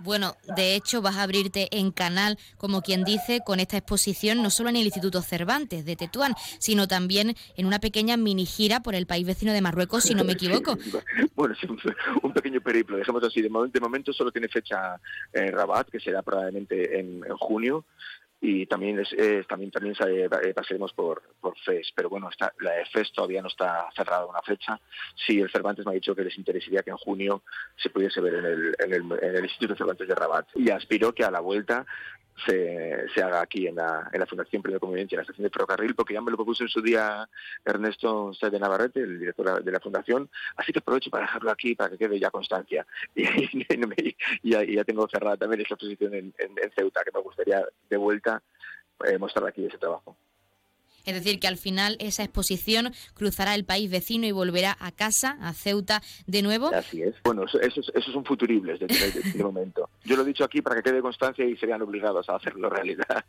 bueno, 0.00 0.36
de 0.56 0.74
hecho 0.74 1.02
vas 1.02 1.16
a 1.16 1.22
abrirte 1.22 1.68
en 1.70 1.90
canal, 1.90 2.38
como 2.56 2.82
quien 2.82 3.04
dice, 3.04 3.40
con 3.44 3.60
esta 3.60 3.76
exposición, 3.76 4.42
no 4.42 4.50
solo 4.50 4.68
en 4.68 4.76
el 4.76 4.84
Instituto 4.84 5.22
Cervantes 5.22 5.84
de 5.84 5.96
Tetuán, 5.96 6.34
sino 6.58 6.88
también 6.88 7.34
en 7.56 7.66
una 7.66 7.78
pequeña 7.78 8.16
mini 8.16 8.46
gira 8.46 8.80
por 8.80 8.94
el 8.94 9.06
país 9.06 9.26
vecino 9.26 9.52
de 9.52 9.60
Marruecos, 9.60 10.04
si 10.04 10.14
no 10.14 10.24
me 10.24 10.32
equivoco. 10.32 10.76
bueno, 11.34 11.54
un 12.22 12.32
pequeño 12.32 12.60
periplo, 12.60 12.96
dejemos 12.96 13.22
así. 13.24 13.42
De 13.42 13.80
momento, 13.80 14.12
solo 14.12 14.32
tiene 14.32 14.48
fecha 14.48 15.00
en 15.32 15.52
Rabat, 15.52 15.88
que 15.88 16.00
será 16.00 16.22
probablemente 16.22 16.98
en 16.98 17.22
junio, 17.38 17.84
y 18.46 18.66
también 18.66 19.02
también 19.48 19.70
también 19.70 19.96
eh, 20.06 20.52
pasaremos 20.54 20.92
por 20.92 21.22
por 21.40 21.58
FES. 21.60 21.92
Pero 21.96 22.10
bueno 22.10 22.28
la 22.60 22.72
de 22.72 22.84
FES 22.84 23.12
todavía 23.12 23.40
no 23.40 23.48
está 23.48 23.88
cerrada 23.96 24.26
una 24.26 24.42
fecha. 24.42 24.78
Sí 25.26 25.40
el 25.40 25.50
Cervantes 25.50 25.86
me 25.86 25.92
ha 25.92 25.94
dicho 25.94 26.14
que 26.14 26.24
les 26.24 26.36
interesaría 26.36 26.82
que 26.82 26.90
en 26.90 26.98
junio 26.98 27.42
se 27.74 27.88
pudiese 27.88 28.20
ver 28.20 28.34
en 28.34 28.44
el, 28.44 28.76
en 28.78 28.92
el, 28.92 29.18
en 29.22 29.36
el 29.36 29.44
Instituto 29.44 29.76
Cervantes 29.76 30.06
de 30.06 30.14
Rabat. 30.14 30.46
Y 30.56 30.68
aspiro 30.68 31.14
que 31.14 31.24
a 31.24 31.30
la 31.30 31.40
vuelta 31.40 31.86
se, 32.46 33.06
se 33.14 33.22
haga 33.22 33.40
aquí 33.40 33.66
en 33.66 33.76
la, 33.76 34.10
en 34.12 34.20
la 34.20 34.26
Fundación 34.26 34.62
Primera 34.62 34.80
Convivencia, 34.80 35.16
en 35.16 35.18
la 35.18 35.22
estación 35.22 35.44
de 35.44 35.50
ferrocarril, 35.50 35.94
porque 35.94 36.14
ya 36.14 36.20
me 36.20 36.30
lo 36.30 36.36
propuso 36.36 36.64
en 36.64 36.68
su 36.68 36.82
día 36.82 37.28
Ernesto 37.64 38.32
de 38.40 38.58
Navarrete, 38.58 39.00
el 39.00 39.18
director 39.18 39.62
de 39.62 39.72
la 39.72 39.80
Fundación, 39.80 40.28
así 40.56 40.72
que 40.72 40.80
aprovecho 40.80 41.10
para 41.10 41.26
dejarlo 41.26 41.50
aquí 41.50 41.74
para 41.74 41.90
que 41.90 41.98
quede 41.98 42.18
ya 42.18 42.30
constancia. 42.30 42.86
Y, 44.42 44.50
ya, 44.50 44.84
tengo 44.84 45.08
cerrada 45.08 45.36
también 45.36 45.60
esa 45.60 45.74
exposición 45.74 46.14
en, 46.14 46.34
en, 46.38 46.70
Ceuta, 46.76 47.02
que 47.04 47.10
me 47.12 47.20
gustaría 47.20 47.64
de 47.88 47.96
vuelta 47.96 48.42
eh, 49.04 49.18
mostrar 49.18 49.46
aquí 49.46 49.64
ese 49.64 49.78
trabajo. 49.78 50.16
Es 51.04 51.14
decir, 51.14 51.40
que 51.40 51.46
al 51.46 51.56
final 51.56 51.96
esa 52.00 52.24
exposición 52.24 52.92
cruzará 53.14 53.54
el 53.54 53.64
país 53.64 53.90
vecino 53.90 54.26
y 54.26 54.32
volverá 54.32 54.76
a 54.80 54.92
casa, 54.92 55.38
a 55.40 55.52
Ceuta, 55.52 56.02
de 56.26 56.42
nuevo. 56.42 56.68
Así 56.74 57.02
es. 57.02 57.14
Bueno, 57.24 57.44
eso, 57.44 57.60
eso, 57.60 57.80
eso 57.94 58.12
son 58.12 58.24
futuribles 58.24 58.80
de, 58.80 58.86
de, 58.86 59.32
de 59.32 59.44
momento. 59.44 59.88
Yo 60.04 60.16
lo 60.16 60.22
he 60.22 60.26
dicho 60.26 60.44
aquí 60.44 60.62
para 60.62 60.76
que 60.76 60.90
quede 60.90 61.00
constancia 61.02 61.44
y 61.44 61.56
serían 61.56 61.82
obligados 61.82 62.28
a 62.28 62.36
hacerlo 62.36 62.70
realidad. 62.70 63.24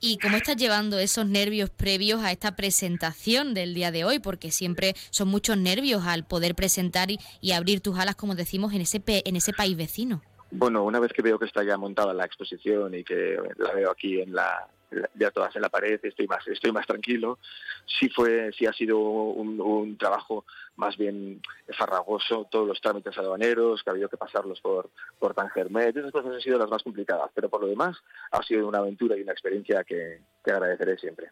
¿Y 0.00 0.18
cómo 0.18 0.36
estás 0.36 0.56
llevando 0.56 0.98
esos 0.98 1.26
nervios 1.26 1.70
previos 1.70 2.22
a 2.22 2.30
esta 2.30 2.54
presentación 2.56 3.54
del 3.54 3.74
día 3.74 3.90
de 3.90 4.04
hoy? 4.04 4.18
Porque 4.18 4.50
siempre 4.50 4.94
son 5.10 5.28
muchos 5.28 5.56
nervios 5.56 6.04
al 6.06 6.24
poder 6.24 6.54
presentar 6.54 7.10
y, 7.10 7.18
y 7.40 7.52
abrir 7.52 7.80
tus 7.80 7.98
alas, 7.98 8.16
como 8.16 8.34
decimos, 8.34 8.72
en 8.74 8.82
ese, 8.82 9.02
en 9.06 9.36
ese 9.36 9.52
país 9.52 9.76
vecino. 9.76 10.22
Bueno, 10.50 10.84
una 10.84 11.00
vez 11.00 11.12
que 11.12 11.22
veo 11.22 11.38
que 11.38 11.46
está 11.46 11.64
ya 11.64 11.78
montada 11.78 12.12
la 12.12 12.26
exposición 12.26 12.94
y 12.94 13.04
que 13.04 13.38
la 13.56 13.72
veo 13.72 13.90
aquí 13.90 14.20
en 14.20 14.34
la 14.34 14.68
ya 15.14 15.30
todas 15.30 15.54
en 15.56 15.62
la 15.62 15.68
pared, 15.68 16.00
estoy 16.02 16.26
más 16.26 16.46
estoy 16.46 16.72
más 16.72 16.86
tranquilo. 16.86 17.38
Sí 17.86 18.08
fue 18.08 18.50
sí 18.56 18.66
ha 18.66 18.72
sido 18.72 18.98
un, 18.98 19.60
un 19.60 19.96
trabajo 19.98 20.44
más 20.76 20.96
bien 20.96 21.40
farragoso, 21.76 22.46
todos 22.50 22.66
los 22.66 22.80
trámites 22.80 23.16
aduaneros, 23.18 23.82
que 23.82 23.90
ha 23.90 23.92
habido 23.92 24.08
que 24.08 24.16
pasarlos 24.16 24.60
por 24.60 24.90
por 25.18 25.34
Tangermet, 25.34 25.96
esas 25.96 26.12
cosas 26.12 26.34
han 26.34 26.40
sido 26.40 26.58
las 26.58 26.70
más 26.70 26.82
complicadas, 26.82 27.30
pero 27.34 27.48
por 27.48 27.62
lo 27.62 27.68
demás 27.68 27.96
ha 28.30 28.42
sido 28.42 28.68
una 28.68 28.78
aventura 28.78 29.16
y 29.16 29.22
una 29.22 29.32
experiencia 29.32 29.84
que, 29.84 30.20
que 30.44 30.50
agradeceré 30.50 30.98
siempre. 30.98 31.30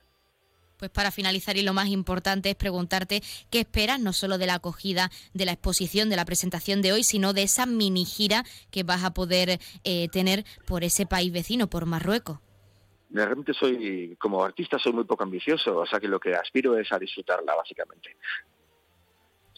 Pues 0.81 0.91
para 0.91 1.11
finalizar 1.11 1.59
y 1.59 1.63
lo 1.63 1.75
más 1.75 1.89
importante 1.89 2.49
es 2.49 2.57
preguntarte 2.57 3.23
qué 3.51 3.61
esperas 3.61 4.01
no 4.01 4.15
solo 4.15 4.39
de 4.39 4.47
la 4.47 4.55
acogida 4.55 5.11
de 5.35 5.45
la 5.45 5.53
exposición, 5.53 6.09
de 6.09 6.17
la 6.17 6.25
presentación 6.25 6.81
de 6.81 6.93
hoy, 6.93 7.05
sino 7.05 7.35
de 7.35 7.43
esa 7.43 7.67
mini 7.67 8.07
gira 8.07 8.45
que 8.71 8.83
vas 8.83 9.05
a 9.05 9.13
poder 9.13 9.61
eh, 9.85 10.09
tener 10.09 10.47
por 10.67 10.83
ese 10.83 11.05
país 11.05 11.35
vecino, 11.35 11.69
por 11.69 11.85
Marruecos. 11.85 12.39
Realmente 13.11 13.53
soy, 13.53 14.17
como 14.19 14.45
artista, 14.45 14.79
soy 14.79 14.93
muy 14.93 15.05
poco 15.05 15.25
ambicioso, 15.25 15.79
o 15.79 15.87
sea 15.87 15.99
que 15.99 16.09
lo 16.09 16.21
que 16.21 16.35
aspiro 16.35 16.79
es 16.79 16.93
a 16.93 16.99
disfrutarla, 16.99 17.55
básicamente. 17.55 18.17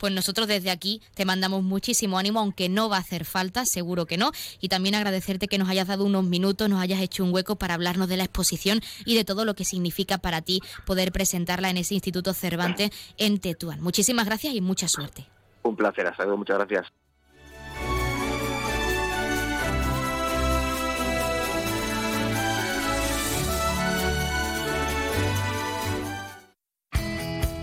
Pues 0.03 0.13
nosotros 0.13 0.49
desde 0.49 0.71
aquí 0.71 1.01
te 1.15 1.25
mandamos 1.25 1.63
muchísimo 1.63 2.19
ánimo, 2.19 2.41
aunque 2.41 2.69
no 2.69 2.89
va 2.89 2.97
a 2.97 3.01
hacer 3.01 3.25
falta, 3.25 3.65
seguro 3.65 4.07
que 4.07 4.17
no. 4.17 4.33
Y 4.61 4.69
también 4.69 4.97
agradecerte 4.97 5.47
que 5.47 5.59
nos 5.59 5.69
hayas 5.69 5.87
dado 5.87 6.05
unos 6.05 6.25
minutos, 6.25 6.69
nos 6.69 6.81
hayas 6.81 7.01
hecho 7.01 7.23
un 7.23 7.33
hueco 7.33 7.55
para 7.55 7.75
hablarnos 7.75 8.09
de 8.09 8.17
la 8.17 8.25
exposición 8.25 8.81
y 9.05 9.15
de 9.15 9.25
todo 9.25 9.45
lo 9.45 9.55
que 9.55 9.65
significa 9.65 10.19
para 10.19 10.43
ti 10.43 10.61
poder 10.87 11.13
presentarla 11.13 11.71
en 11.71 11.77
ese 11.77 11.95
Instituto 11.95 12.33
Cervantes 12.33 12.91
en 13.17 13.39
Tetuán. 13.39 13.81
Muchísimas 13.81 14.27
gracias 14.27 14.55
y 14.55 14.61
mucha 14.61 14.89
suerte. 14.89 15.27
Un 15.63 15.77
placer, 15.77 16.05
hasta 16.07 16.25
luego, 16.25 16.39
muchas 16.39 16.59
gracias. 16.59 16.93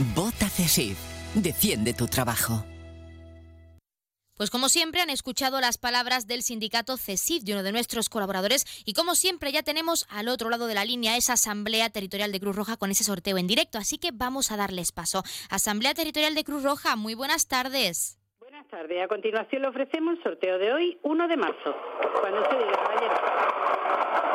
Vota 0.00 0.48
CESIF. 0.48 0.96
Defiende 1.34 1.92
tu 1.92 2.06
trabajo. 2.06 2.64
Pues 4.34 4.48
como 4.48 4.70
siempre 4.70 5.02
han 5.02 5.10
escuchado 5.10 5.60
las 5.60 5.76
palabras 5.76 6.26
del 6.26 6.40
sindicato 6.42 6.96
CESIF, 6.96 7.44
de 7.44 7.52
uno 7.52 7.62
de 7.62 7.72
nuestros 7.72 8.08
colaboradores, 8.08 8.64
y 8.86 8.94
como 8.94 9.14
siempre 9.14 9.52
ya 9.52 9.62
tenemos 9.62 10.06
al 10.08 10.28
otro 10.28 10.48
lado 10.48 10.68
de 10.68 10.74
la 10.74 10.86
línea 10.86 11.18
esa 11.18 11.34
Asamblea 11.34 11.90
Territorial 11.90 12.32
de 12.32 12.40
Cruz 12.40 12.56
Roja 12.56 12.78
con 12.78 12.90
ese 12.90 13.04
sorteo 13.04 13.36
en 13.36 13.46
directo, 13.46 13.76
así 13.76 13.98
que 13.98 14.08
vamos 14.14 14.50
a 14.50 14.56
darles 14.56 14.92
paso. 14.92 15.22
Asamblea 15.50 15.92
Territorial 15.92 16.34
de 16.34 16.44
Cruz 16.44 16.62
Roja, 16.62 16.96
muy 16.96 17.14
buenas 17.14 17.46
tardes. 17.46 18.18
Buenas 18.40 18.66
tardes. 18.68 19.04
A 19.04 19.08
continuación 19.08 19.60
le 19.60 19.68
ofrecemos 19.68 20.16
el 20.16 20.22
sorteo 20.22 20.56
de 20.56 20.72
hoy, 20.72 20.98
1 21.02 21.28
de 21.28 21.36
marzo. 21.36 21.76
Cuando 22.22 22.40
usted 22.40 22.56
diga, 22.56 22.72
caballero. 22.72 24.29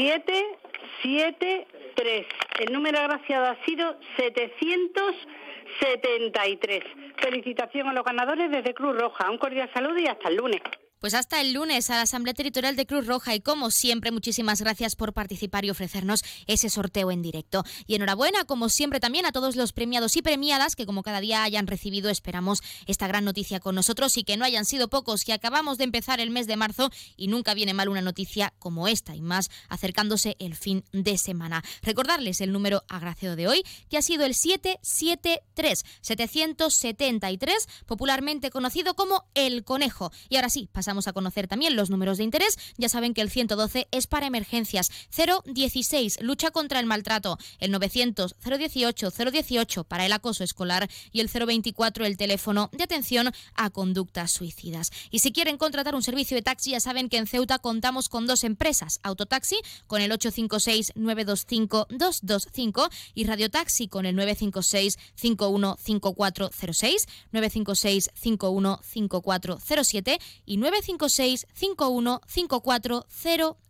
Siete, 0.00 0.56
siete, 1.02 1.66
tres. 1.94 2.26
El 2.58 2.72
número 2.72 2.98
agraciado 3.00 3.48
ha 3.48 3.64
sido 3.66 3.98
773. 4.16 6.84
Felicitación 7.18 7.86
a 7.86 7.92
los 7.92 8.02
ganadores 8.02 8.50
desde 8.50 8.72
Cruz 8.72 8.98
Roja. 8.98 9.30
Un 9.30 9.36
cordial 9.36 9.68
saludo 9.74 9.98
y 9.98 10.06
hasta 10.06 10.30
el 10.30 10.36
lunes. 10.36 10.62
Pues 11.00 11.14
hasta 11.14 11.40
el 11.40 11.54
lunes 11.54 11.88
a 11.88 11.94
la 11.94 12.02
Asamblea 12.02 12.34
Territorial 12.34 12.76
de 12.76 12.84
Cruz 12.84 13.06
Roja 13.06 13.34
y 13.34 13.40
como 13.40 13.70
siempre 13.70 14.10
muchísimas 14.10 14.60
gracias 14.60 14.96
por 14.96 15.14
participar 15.14 15.64
y 15.64 15.70
ofrecernos 15.70 16.22
ese 16.46 16.68
sorteo 16.68 17.10
en 17.10 17.22
directo. 17.22 17.64
Y 17.86 17.94
enhorabuena 17.94 18.44
como 18.44 18.68
siempre 18.68 19.00
también 19.00 19.24
a 19.24 19.32
todos 19.32 19.56
los 19.56 19.72
premiados 19.72 20.14
y 20.16 20.22
premiadas 20.22 20.76
que 20.76 20.84
como 20.84 21.02
cada 21.02 21.22
día 21.22 21.42
hayan 21.42 21.66
recibido 21.66 22.10
esperamos 22.10 22.60
esta 22.84 23.08
gran 23.08 23.24
noticia 23.24 23.60
con 23.60 23.76
nosotros 23.76 24.14
y 24.18 24.24
que 24.24 24.36
no 24.36 24.44
hayan 24.44 24.66
sido 24.66 24.88
pocos 24.88 25.24
que 25.24 25.32
acabamos 25.32 25.78
de 25.78 25.84
empezar 25.84 26.20
el 26.20 26.28
mes 26.28 26.46
de 26.46 26.56
marzo 26.56 26.90
y 27.16 27.28
nunca 27.28 27.54
viene 27.54 27.72
mal 27.72 27.88
una 27.88 28.02
noticia 28.02 28.52
como 28.58 28.86
esta 28.86 29.16
y 29.16 29.22
más 29.22 29.48
acercándose 29.70 30.36
el 30.38 30.54
fin 30.54 30.84
de 30.92 31.16
semana. 31.16 31.64
Recordarles 31.80 32.42
el 32.42 32.52
número 32.52 32.84
agraciado 32.90 33.36
de 33.36 33.48
hoy 33.48 33.62
que 33.88 33.96
ha 33.96 34.02
sido 34.02 34.26
el 34.26 34.34
773 34.34 35.82
773 36.02 37.68
popularmente 37.86 38.50
conocido 38.50 38.92
como 38.92 39.24
el 39.32 39.64
conejo. 39.64 40.12
Y 40.28 40.36
ahora 40.36 40.50
sí, 40.50 40.68
pasamos 40.70 40.89
Vamos 40.90 41.06
a 41.06 41.12
conocer 41.12 41.46
también 41.46 41.76
los 41.76 41.88
números 41.88 42.18
de 42.18 42.24
interés. 42.24 42.58
Ya 42.76 42.88
saben 42.88 43.14
que 43.14 43.20
el 43.20 43.30
112 43.30 43.86
es 43.92 44.08
para 44.08 44.26
emergencias, 44.26 44.90
016 45.46 46.18
lucha 46.20 46.50
contra 46.50 46.80
el 46.80 46.86
maltrato, 46.86 47.38
el 47.60 47.70
900 47.70 48.34
018 48.44 49.10
018 49.10 49.84
para 49.84 50.04
el 50.04 50.12
acoso 50.12 50.42
escolar 50.42 50.90
y 51.12 51.20
el 51.20 51.28
024 51.28 52.04
el 52.04 52.16
teléfono 52.16 52.70
de 52.72 52.82
atención 52.82 53.30
a 53.54 53.70
conductas 53.70 54.32
suicidas. 54.32 54.90
Y 55.12 55.20
si 55.20 55.30
quieren 55.30 55.58
contratar 55.58 55.94
un 55.94 56.02
servicio 56.02 56.36
de 56.36 56.42
taxi, 56.42 56.72
ya 56.72 56.80
saben 56.80 57.08
que 57.08 57.18
en 57.18 57.28
Ceuta 57.28 57.60
contamos 57.60 58.08
con 58.08 58.26
dos 58.26 58.42
empresas, 58.42 58.98
Autotaxi 59.04 59.60
con 59.86 60.00
el 60.00 60.10
856 60.10 60.94
925 60.96 61.86
225 61.88 62.90
y 63.14 63.26
Radiotaxi 63.26 63.86
con 63.86 64.06
el 64.06 64.16
956 64.16 64.98
515406, 65.14 67.06
956 67.30 68.10
515407 68.14 70.18
y 70.46 70.56
956 70.80 71.46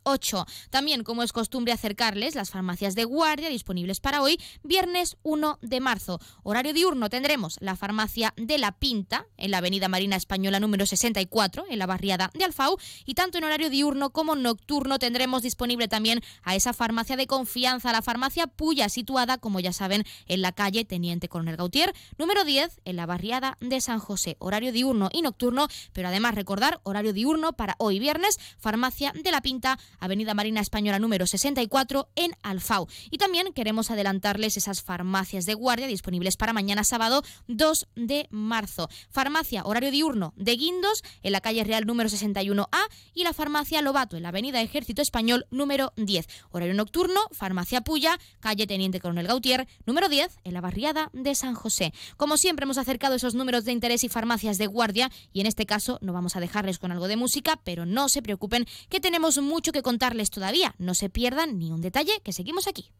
956-515408. 0.04 0.46
También, 0.70 1.04
como 1.04 1.22
es 1.22 1.32
costumbre, 1.32 1.72
acercarles 1.72 2.34
las 2.34 2.50
farmacias 2.50 2.94
de 2.94 3.04
guardia 3.04 3.48
disponibles 3.48 4.00
para 4.00 4.22
hoy, 4.22 4.40
viernes 4.62 5.16
1 5.22 5.58
de 5.60 5.80
marzo. 5.80 6.18
Horario 6.42 6.72
diurno 6.72 7.10
tendremos 7.10 7.58
la 7.60 7.76
farmacia 7.76 8.32
de 8.36 8.58
La 8.58 8.72
Pinta, 8.72 9.26
en 9.36 9.50
la 9.50 9.58
Avenida 9.58 9.88
Marina 9.88 10.16
Española 10.16 10.58
número 10.60 10.86
64, 10.86 11.66
en 11.68 11.78
la 11.78 11.84
barriada 11.86 12.30
de 12.34 12.44
Alfau, 12.44 12.78
y 13.04 13.14
tanto 13.14 13.36
en 13.38 13.44
horario 13.44 13.70
diurno 13.70 14.10
como 14.10 14.34
nocturno 14.36 14.98
tendremos 14.98 15.42
disponible 15.42 15.86
también 15.88 16.22
a 16.42 16.56
esa 16.56 16.72
farmacia 16.72 17.16
de 17.16 17.26
confianza, 17.26 17.92
la 17.92 18.02
farmacia 18.02 18.46
Puya, 18.46 18.88
situada, 18.88 19.38
como 19.38 19.60
ya 19.60 19.72
saben, 19.72 20.04
en 20.26 20.42
la 20.42 20.52
calle 20.52 20.84
Teniente 20.84 21.28
Coronel 21.28 21.56
Gautier, 21.56 21.94
número 22.18 22.44
10, 22.44 22.80
en 22.84 22.96
la 22.96 23.06
barriada 23.06 23.56
de 23.60 23.80
San 23.80 23.98
José. 23.98 24.36
Horario 24.38 24.72
diurno 24.72 25.08
y 25.12 25.22
nocturno, 25.22 25.68
pero 25.92 26.08
además 26.08 26.34
recordar, 26.34 26.80
horario 26.84 26.99
diurno 27.12 27.54
para 27.54 27.74
hoy 27.78 27.98
viernes, 27.98 28.38
Farmacia 28.58 29.12
de 29.14 29.30
la 29.30 29.40
Pinta, 29.40 29.78
Avenida 29.98 30.34
Marina 30.34 30.60
Española 30.60 30.98
número 30.98 31.26
64 31.26 32.08
en 32.14 32.32
Alfau. 32.42 32.86
Y 33.10 33.18
también 33.18 33.52
queremos 33.52 33.90
adelantarles 33.90 34.56
esas 34.56 34.82
farmacias 34.82 35.46
de 35.46 35.54
guardia 35.54 35.86
disponibles 35.86 36.36
para 36.36 36.52
mañana 36.52 36.84
sábado 36.84 37.22
2 37.48 37.88
de 37.96 38.28
marzo. 38.30 38.88
Farmacia 39.10 39.64
horario 39.64 39.90
diurno 39.90 40.32
de 40.36 40.56
Guindos 40.56 41.02
en 41.22 41.32
la 41.32 41.40
calle 41.40 41.64
Real 41.64 41.86
número 41.86 42.08
61A 42.08 42.88
y 43.14 43.24
la 43.24 43.32
Farmacia 43.32 43.82
Lobato 43.82 44.16
en 44.16 44.22
la 44.22 44.28
Avenida 44.28 44.60
Ejército 44.60 45.02
Español 45.02 45.46
número 45.50 45.92
10. 45.96 46.26
Horario 46.50 46.74
nocturno, 46.74 47.20
Farmacia 47.32 47.80
Puya, 47.80 48.18
calle 48.40 48.66
Teniente 48.66 49.00
Coronel 49.00 49.26
Gautier 49.26 49.66
número 49.86 50.08
10 50.08 50.38
en 50.44 50.54
la 50.54 50.60
barriada 50.60 51.10
de 51.12 51.34
San 51.34 51.54
José. 51.54 51.92
Como 52.16 52.36
siempre 52.36 52.64
hemos 52.64 52.78
acercado 52.78 53.14
esos 53.14 53.34
números 53.34 53.64
de 53.64 53.72
interés 53.72 54.04
y 54.04 54.08
farmacias 54.08 54.58
de 54.58 54.66
guardia 54.66 55.10
y 55.32 55.40
en 55.40 55.46
este 55.46 55.66
caso 55.66 55.98
no 56.02 56.12
vamos 56.12 56.36
a 56.36 56.40
dejarles 56.40 56.78
con 56.78 56.89
algo 56.92 57.08
de 57.08 57.16
música, 57.16 57.60
pero 57.64 57.86
no 57.86 58.08
se 58.08 58.22
preocupen 58.22 58.66
que 58.88 59.00
tenemos 59.00 59.38
mucho 59.38 59.72
que 59.72 59.82
contarles 59.82 60.30
todavía. 60.30 60.74
No 60.78 60.94
se 60.94 61.10
pierdan 61.10 61.58
ni 61.58 61.70
un 61.70 61.80
detalle, 61.80 62.20
que 62.22 62.32
seguimos 62.32 62.66
aquí. 62.66 62.90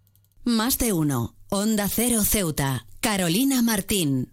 Más 0.44 0.78
de 0.78 0.92
uno. 0.92 1.34
Onda 1.50 1.88
Cero 1.88 2.22
Ceuta. 2.24 2.86
Carolina 3.00 3.62
Martín. 3.62 4.32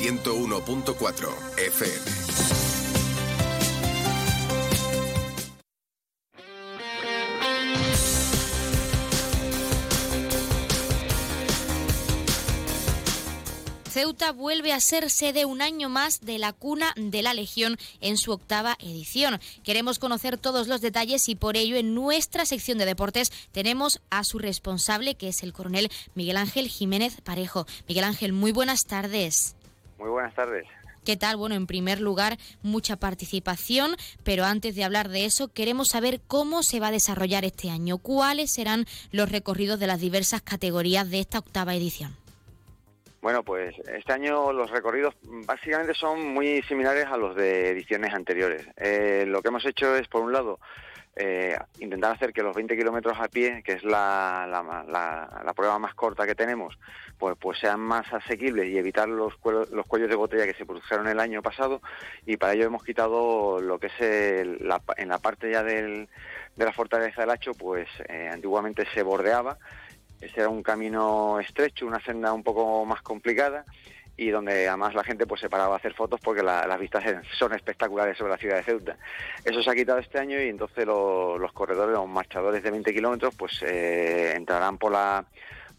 101.4 0.00 1.28
FM. 1.58 2.20
Ceuta 13.90 14.32
vuelve 14.32 14.72
a 14.72 14.80
ser 14.80 15.10
sede 15.10 15.44
un 15.44 15.60
año 15.60 15.90
más 15.90 16.20
de 16.20 16.38
la 16.38 16.54
Cuna 16.54 16.94
de 16.96 17.22
la 17.22 17.34
Legión 17.34 17.76
en 18.00 18.16
su 18.16 18.32
octava 18.32 18.78
edición. 18.80 19.38
Queremos 19.64 19.98
conocer 19.98 20.38
todos 20.38 20.66
los 20.66 20.80
detalles 20.80 21.28
y 21.28 21.34
por 21.34 21.58
ello 21.58 21.76
en 21.76 21.94
nuestra 21.94 22.46
sección 22.46 22.78
de 22.78 22.86
deportes 22.86 23.30
tenemos 23.52 24.00
a 24.08 24.24
su 24.24 24.38
responsable, 24.38 25.16
que 25.16 25.28
es 25.28 25.42
el 25.42 25.52
coronel 25.52 25.90
Miguel 26.14 26.38
Ángel 26.38 26.68
Jiménez 26.68 27.20
Parejo. 27.20 27.66
Miguel 27.86 28.04
Ángel, 28.04 28.32
muy 28.32 28.52
buenas 28.52 28.86
tardes. 28.86 29.56
Muy 30.00 30.08
buenas 30.08 30.34
tardes. 30.34 30.66
¿Qué 31.04 31.16
tal? 31.16 31.36
Bueno, 31.36 31.54
en 31.54 31.66
primer 31.66 32.00
lugar, 32.00 32.38
mucha 32.62 32.96
participación, 32.96 33.96
pero 34.24 34.44
antes 34.44 34.74
de 34.74 34.82
hablar 34.82 35.10
de 35.10 35.26
eso, 35.26 35.48
queremos 35.52 35.88
saber 35.88 36.20
cómo 36.26 36.62
se 36.62 36.80
va 36.80 36.88
a 36.88 36.90
desarrollar 36.90 37.44
este 37.44 37.70
año, 37.70 37.98
cuáles 37.98 38.52
serán 38.52 38.86
los 39.12 39.30
recorridos 39.30 39.78
de 39.78 39.86
las 39.86 40.00
diversas 40.00 40.40
categorías 40.40 41.10
de 41.10 41.20
esta 41.20 41.38
octava 41.38 41.74
edición. 41.74 42.16
Bueno, 43.20 43.42
pues 43.42 43.74
este 43.94 44.14
año 44.14 44.52
los 44.52 44.70
recorridos 44.70 45.14
básicamente 45.22 45.92
son 45.92 46.32
muy 46.32 46.62
similares 46.62 47.04
a 47.06 47.18
los 47.18 47.36
de 47.36 47.68
ediciones 47.68 48.14
anteriores. 48.14 48.66
Eh, 48.78 49.24
lo 49.26 49.42
que 49.42 49.48
hemos 49.48 49.66
hecho 49.66 49.94
es, 49.96 50.08
por 50.08 50.22
un 50.22 50.32
lado, 50.32 50.58
eh, 51.16 51.58
intentar 51.80 52.14
hacer 52.14 52.32
que 52.32 52.42
los 52.42 52.54
20 52.54 52.76
kilómetros 52.76 53.18
a 53.18 53.28
pie, 53.28 53.62
que 53.64 53.72
es 53.72 53.84
la, 53.84 54.46
la, 54.48 54.62
la, 54.88 55.42
la, 55.44 55.54
prueba 55.54 55.78
más 55.78 55.94
corta 55.94 56.26
que 56.26 56.34
tenemos, 56.34 56.78
pues, 57.18 57.36
pues 57.38 57.58
sean 57.58 57.80
más 57.80 58.10
asequibles 58.12 58.68
y 58.68 58.78
evitar 58.78 59.08
los, 59.08 59.34
los 59.72 59.86
cuellos 59.86 60.08
de 60.08 60.16
botella 60.16 60.46
que 60.46 60.54
se 60.54 60.64
produjeron 60.64 61.08
el 61.08 61.20
año 61.20 61.42
pasado. 61.42 61.82
Y 62.26 62.36
para 62.36 62.54
ello 62.54 62.66
hemos 62.66 62.84
quitado 62.84 63.60
lo 63.60 63.78
que 63.78 63.88
es 63.88 64.60
la, 64.60 64.80
en 64.96 65.08
la 65.08 65.18
parte 65.18 65.50
ya 65.50 65.62
del, 65.62 66.08
de 66.56 66.64
la 66.64 66.72
fortaleza 66.72 67.22
del 67.22 67.30
Hacho, 67.30 67.52
pues 67.54 67.88
eh, 68.08 68.28
antiguamente 68.32 68.86
se 68.94 69.02
bordeaba 69.02 69.58
ese 70.20 70.40
era 70.40 70.50
un 70.50 70.62
camino 70.62 71.40
estrecho, 71.40 71.86
una 71.86 72.02
senda 72.04 72.32
un 72.32 72.42
poco 72.42 72.84
más 72.84 73.00
complicada 73.00 73.64
y 74.20 74.28
donde 74.28 74.68
además 74.68 74.94
la 74.94 75.02
gente 75.02 75.26
pues 75.26 75.40
se 75.40 75.48
paraba 75.48 75.74
a 75.74 75.78
hacer 75.78 75.94
fotos 75.94 76.20
porque 76.22 76.42
la, 76.42 76.66
las 76.66 76.78
vistas 76.78 77.02
son 77.38 77.54
espectaculares 77.54 78.18
sobre 78.18 78.32
la 78.32 78.36
ciudad 78.36 78.56
de 78.56 78.64
Ceuta. 78.64 78.96
Eso 79.42 79.62
se 79.62 79.70
ha 79.70 79.74
quitado 79.74 79.98
este 79.98 80.18
año 80.18 80.38
y 80.38 80.50
entonces 80.50 80.84
lo, 80.84 81.38
los 81.38 81.52
corredores, 81.54 81.94
los 81.94 82.06
marchadores 82.06 82.62
de 82.62 82.70
20 82.70 82.92
kilómetros 82.92 83.34
pues 83.34 83.62
eh, 83.62 84.34
entrarán 84.36 84.76
por 84.76 84.92
la 84.92 85.24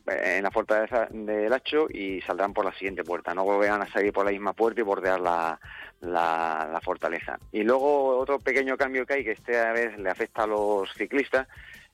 en 0.07 0.41
la 0.41 0.49
fortaleza 0.49 1.07
del 1.11 1.53
Hacho 1.53 1.85
y 1.87 2.19
saldrán 2.21 2.51
por 2.51 2.65
la 2.65 2.73
siguiente 2.73 3.03
puerta. 3.03 3.35
No 3.35 3.43
volverán 3.43 3.83
a 3.83 3.91
salir 3.91 4.11
por 4.11 4.25
la 4.25 4.31
misma 4.31 4.53
puerta 4.53 4.81
y 4.81 4.83
bordear 4.83 5.19
la, 5.19 5.59
la 6.01 6.81
fortaleza. 6.83 7.37
Y 7.51 7.61
luego 7.61 8.17
otro 8.17 8.39
pequeño 8.39 8.75
cambio 8.75 9.05
que 9.05 9.13
hay 9.13 9.23
que 9.23 9.33
esta 9.33 9.71
vez 9.71 9.95
le 9.99 10.09
afecta 10.09 10.43
a 10.43 10.47
los 10.47 10.91
ciclistas 10.95 11.47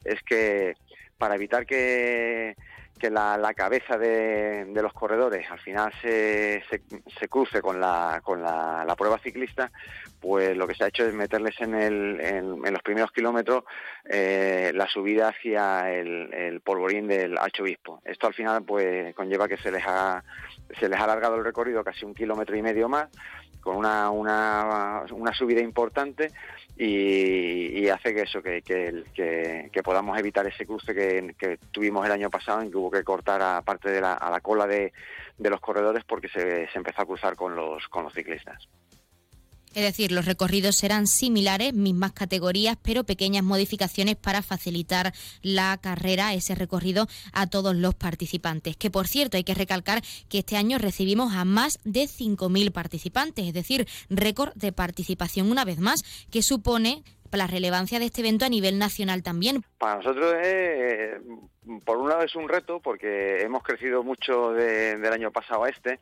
es 0.06 0.24
que 0.24 0.78
para 1.18 1.36
evitar 1.36 1.66
que, 1.66 2.56
que 2.98 3.10
la, 3.10 3.38
la, 3.38 3.54
cabeza 3.54 3.98
de, 3.98 4.66
los 4.74 4.94
corredores 4.94 5.50
al 5.50 5.60
final 5.60 5.92
se, 6.02 6.64
se, 6.70 7.28
cruce 7.28 7.62
con, 7.62 7.80
la, 7.80 8.22
con 8.24 8.42
la, 8.42 8.84
la, 8.86 8.96
prueba 8.96 9.18
ciclista, 9.20 9.72
pues 10.20 10.56
lo 10.58 10.68
que 10.68 10.76
se 10.76 10.84
ha 10.84 10.88
hecho 10.88 11.06
es 11.06 11.14
meterles 11.14 11.56
en, 11.60 11.76
el, 11.76 12.20
en, 12.20 12.74
los 12.74 12.82
primeros 12.82 13.12
kilómetros 13.12 13.64
eh, 14.06 14.72
la 14.74 14.88
subida 14.88 15.30
hacia 15.30 15.92
el, 15.94 16.34
el, 16.34 16.62
polvorín 16.62 17.08
del 17.08 17.38
Hacho 17.38 17.64
Obispo. 17.64 18.02
Esto 18.06 18.28
al 18.28 18.34
final 18.34 18.64
pues 18.64 19.14
conlleva 19.16 19.48
que 19.48 19.58
se 19.58 19.72
les 19.72 19.84
ha, 19.86 20.24
se 20.80 20.90
les 20.90 21.00
ha 21.00 21.04
alargado 21.04 21.36
el 21.36 21.44
recorrido 21.44 21.84
casi 21.84 22.06
un 22.06 22.14
kilómetro 22.14 22.56
y 22.56 22.62
medio 22.62 22.90
más, 22.90 23.08
con 23.62 23.76
una, 23.76 24.10
una, 24.10 25.04
una 25.12 25.34
subida 25.34 25.62
importante 25.62 26.32
y, 26.78 27.80
y, 27.80 27.90
hace 27.90 28.14
que 28.14 28.22
eso, 28.22 28.42
que, 28.42 28.62
que, 28.62 29.70
que, 29.72 29.84
podamos 29.84 30.18
evitar 30.20 30.46
ese 30.46 30.66
cruce 30.66 30.94
que, 30.94 31.36
que, 31.38 31.58
tuvimos 31.72 32.06
el 32.06 32.12
año 32.12 32.30
pasado 32.30 32.62
en 32.62 32.70
que 32.70 32.78
hubo 32.78 32.92
que 32.92 33.04
cortar 33.04 33.42
a 33.42 33.62
parte 33.64 33.90
de 33.90 34.00
la, 34.00 34.14
a 34.14 34.30
la 34.30 34.42
cola 34.42 34.68
de, 34.68 34.94
de 35.38 35.50
los 35.50 35.60
corredores 35.60 36.04
porque 36.04 36.28
se, 36.28 36.68
se, 36.68 36.78
empezó 36.78 37.02
a 37.02 37.06
cruzar 37.06 37.36
con 37.36 37.56
los, 37.56 37.88
con 37.88 38.04
los 38.04 38.14
ciclistas. 38.14 38.68
Es 39.74 39.84
decir, 39.84 40.12
los 40.12 40.26
recorridos 40.26 40.76
serán 40.76 41.08
similares, 41.08 41.74
mismas 41.74 42.14
categorías, 42.14 42.78
pero 42.82 43.04
pequeñas 43.04 43.44
modificaciones 43.44 44.16
para 44.16 44.42
facilitar 44.42 45.14
la 45.42 45.78
carrera, 45.78 46.34
ese 46.34 46.56
recorrido 46.56 47.08
a 47.34 47.48
todos 47.48 47.76
los 47.76 47.94
participantes. 47.96 48.76
Que 48.78 48.90
por 48.90 49.08
cierto, 49.08 49.38
hay 49.38 49.44
que 49.44 49.54
recalcar 49.54 50.02
que 50.30 50.40
este 50.40 50.58
año 50.58 50.78
recibimos 50.78 51.34
a 51.36 51.46
más 51.46 51.80
de 51.84 52.04
5.000 52.04 52.72
participantes, 52.72 53.46
es 53.46 53.54
decir, 53.54 53.88
récord 54.10 54.54
de 54.56 54.72
participación 54.72 55.52
una 55.52 55.66
vez 55.66 55.80
más, 55.80 56.04
que 56.32 56.42
supone 56.42 57.04
la 57.36 57.48
relevancia 57.48 58.00
de 58.00 58.06
este 58.06 58.22
evento 58.22 58.46
a 58.46 58.50
nivel 58.50 58.80
nacional 58.80 59.24
también. 59.24 59.64
Para 59.78 59.98
nosotros 59.98 60.36
es, 60.42 61.22
por 61.86 61.98
un 61.98 62.10
lado 62.10 62.24
es 62.24 62.36
un 62.36 62.48
reto 62.48 62.80
porque 62.80 63.42
hemos 63.42 63.64
crecido 63.64 64.04
mucho 64.04 64.54
de, 64.54 64.98
del 64.98 65.14
año 65.14 65.32
pasado 65.32 65.66
a 65.66 65.70
este, 65.70 66.00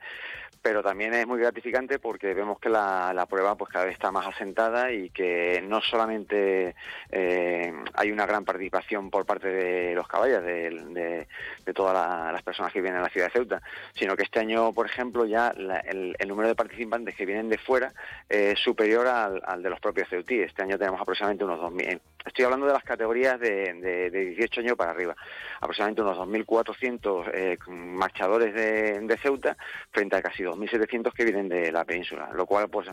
pero 0.66 0.82
también 0.82 1.14
es 1.14 1.28
muy 1.28 1.38
gratificante 1.38 2.00
porque 2.00 2.34
vemos 2.34 2.58
que 2.60 2.70
la, 2.70 3.14
la, 3.14 3.28
prueba 3.28 3.54
pues 3.54 3.72
cada 3.72 3.86
vez 3.86 3.94
está 3.94 4.12
más 4.12 4.26
asentada 4.26 4.92
y 4.92 5.12
que 5.12 5.64
no 5.64 5.80
solamente 5.80 6.74
eh, 7.12 7.72
hay 7.94 8.12
una 8.12 8.26
gran 8.26 8.44
participación 8.44 9.12
por 9.12 9.28
parte 9.28 9.48
de 9.48 9.94
los 9.94 10.08
caballos, 10.08 10.44
de, 10.44 11.28
todas 11.76 11.94
la, 11.94 12.32
las 12.32 12.42
personas 12.42 12.74
que 12.74 12.82
vienen 12.82 13.00
a 13.00 13.04
la 13.04 13.10
ciudad 13.10 13.28
de 13.28 13.34
Ceuta, 13.34 13.62
sino 13.94 14.16
que 14.16 14.24
este 14.24 14.40
año, 14.40 14.74
por 14.74 14.88
ejemplo, 14.88 15.28
ya 15.28 15.54
la, 15.56 15.78
el, 15.82 16.16
el, 16.18 16.28
número 16.28 16.50
de 16.50 16.56
participantes 16.56 17.14
que 17.14 17.28
vienen 17.28 17.48
de 17.48 17.60
fuera 17.60 17.94
es 18.28 18.58
superior 18.58 19.06
al, 19.06 19.44
al, 19.46 19.62
de 19.62 19.70
los 19.70 19.80
propios 19.80 20.10
ceutíes. 20.10 20.48
Este 20.48 20.64
año 20.64 20.80
tenemos 20.80 21.00
aproximadamente 21.00 21.44
unos 21.44 21.60
2.000. 21.60 22.02
Estoy 22.26 22.46
hablando 22.46 22.66
de 22.66 22.74
las 22.74 22.84
categorías 22.84 23.40
de, 23.40 23.74
de, 23.76 24.10
de 24.10 24.26
18 24.32 24.62
años 24.62 24.76
para 24.76 24.92
arriba. 24.92 25.16
Aproximadamente 25.62 26.02
unos 26.02 26.18
2.400 26.18 27.32
eh, 27.34 27.58
marchadores 27.68 28.54
de, 28.54 29.18
Ceuta 29.22 29.56
frente 29.92 30.18
a 30.18 30.22
casi 30.22 30.44
2.700 30.44 31.14
que 31.14 31.24
vienen 31.24 31.48
de 31.48 31.72
la 31.72 31.86
península, 31.86 32.30
lo 32.34 32.46
cual 32.46 32.70
pues 32.70 32.90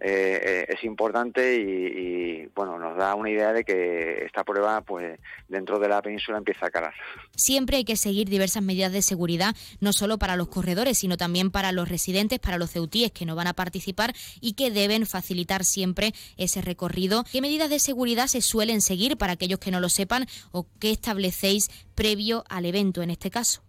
eh, 0.00 0.66
es 0.68 0.82
importante 0.82 1.56
y, 1.56 2.42
y, 2.42 2.46
bueno 2.54 2.78
nos 2.78 2.96
da 2.96 3.14
una 3.14 3.30
idea 3.30 3.52
de 3.52 3.62
que 3.62 4.24
esta 4.24 4.42
prueba 4.42 4.80
pues 4.80 5.20
dentro 5.48 5.78
de 5.78 5.88
la 5.88 6.02
península 6.02 6.38
empieza 6.38 6.66
a 6.66 6.70
calar. 6.70 6.94
Siempre 7.36 7.76
hay 7.76 7.84
que 7.84 7.96
seguir 7.96 8.28
diversas 8.28 8.62
medidas 8.62 8.92
de 8.92 9.02
seguridad, 9.02 9.54
no 9.80 9.92
solo 9.92 10.18
para 10.18 10.36
los 10.36 10.48
corredores, 10.48 10.98
sino 10.98 11.16
también 11.16 11.50
para 11.50 11.70
los 11.72 11.88
residentes, 11.88 12.40
para 12.40 12.58
los 12.58 12.70
ceutíes 12.70 13.12
que 13.12 13.26
no 13.26 13.36
van 13.36 13.46
a 13.46 13.54
participar 13.54 14.12
y 14.40 14.54
que 14.54 14.70
deben 14.70 15.06
facilitar 15.06 15.64
siempre 15.64 16.12
ese 16.36 16.62
recorrido. 16.62 17.24
¿Qué 17.30 17.40
medidas 17.40 17.70
de 17.70 17.78
seguridad 17.78 18.26
se 18.26 18.40
suelen 18.40 18.69
seguir 18.78 19.18
para 19.18 19.32
aquellos 19.32 19.58
que 19.58 19.72
no 19.72 19.80
lo 19.80 19.88
sepan 19.88 20.26
o 20.52 20.66
qué 20.80 20.92
establecéis 20.92 21.68
previo 21.96 22.44
al 22.48 22.64
evento 22.64 23.02
en 23.02 23.10
este 23.10 23.30
caso? 23.30 23.62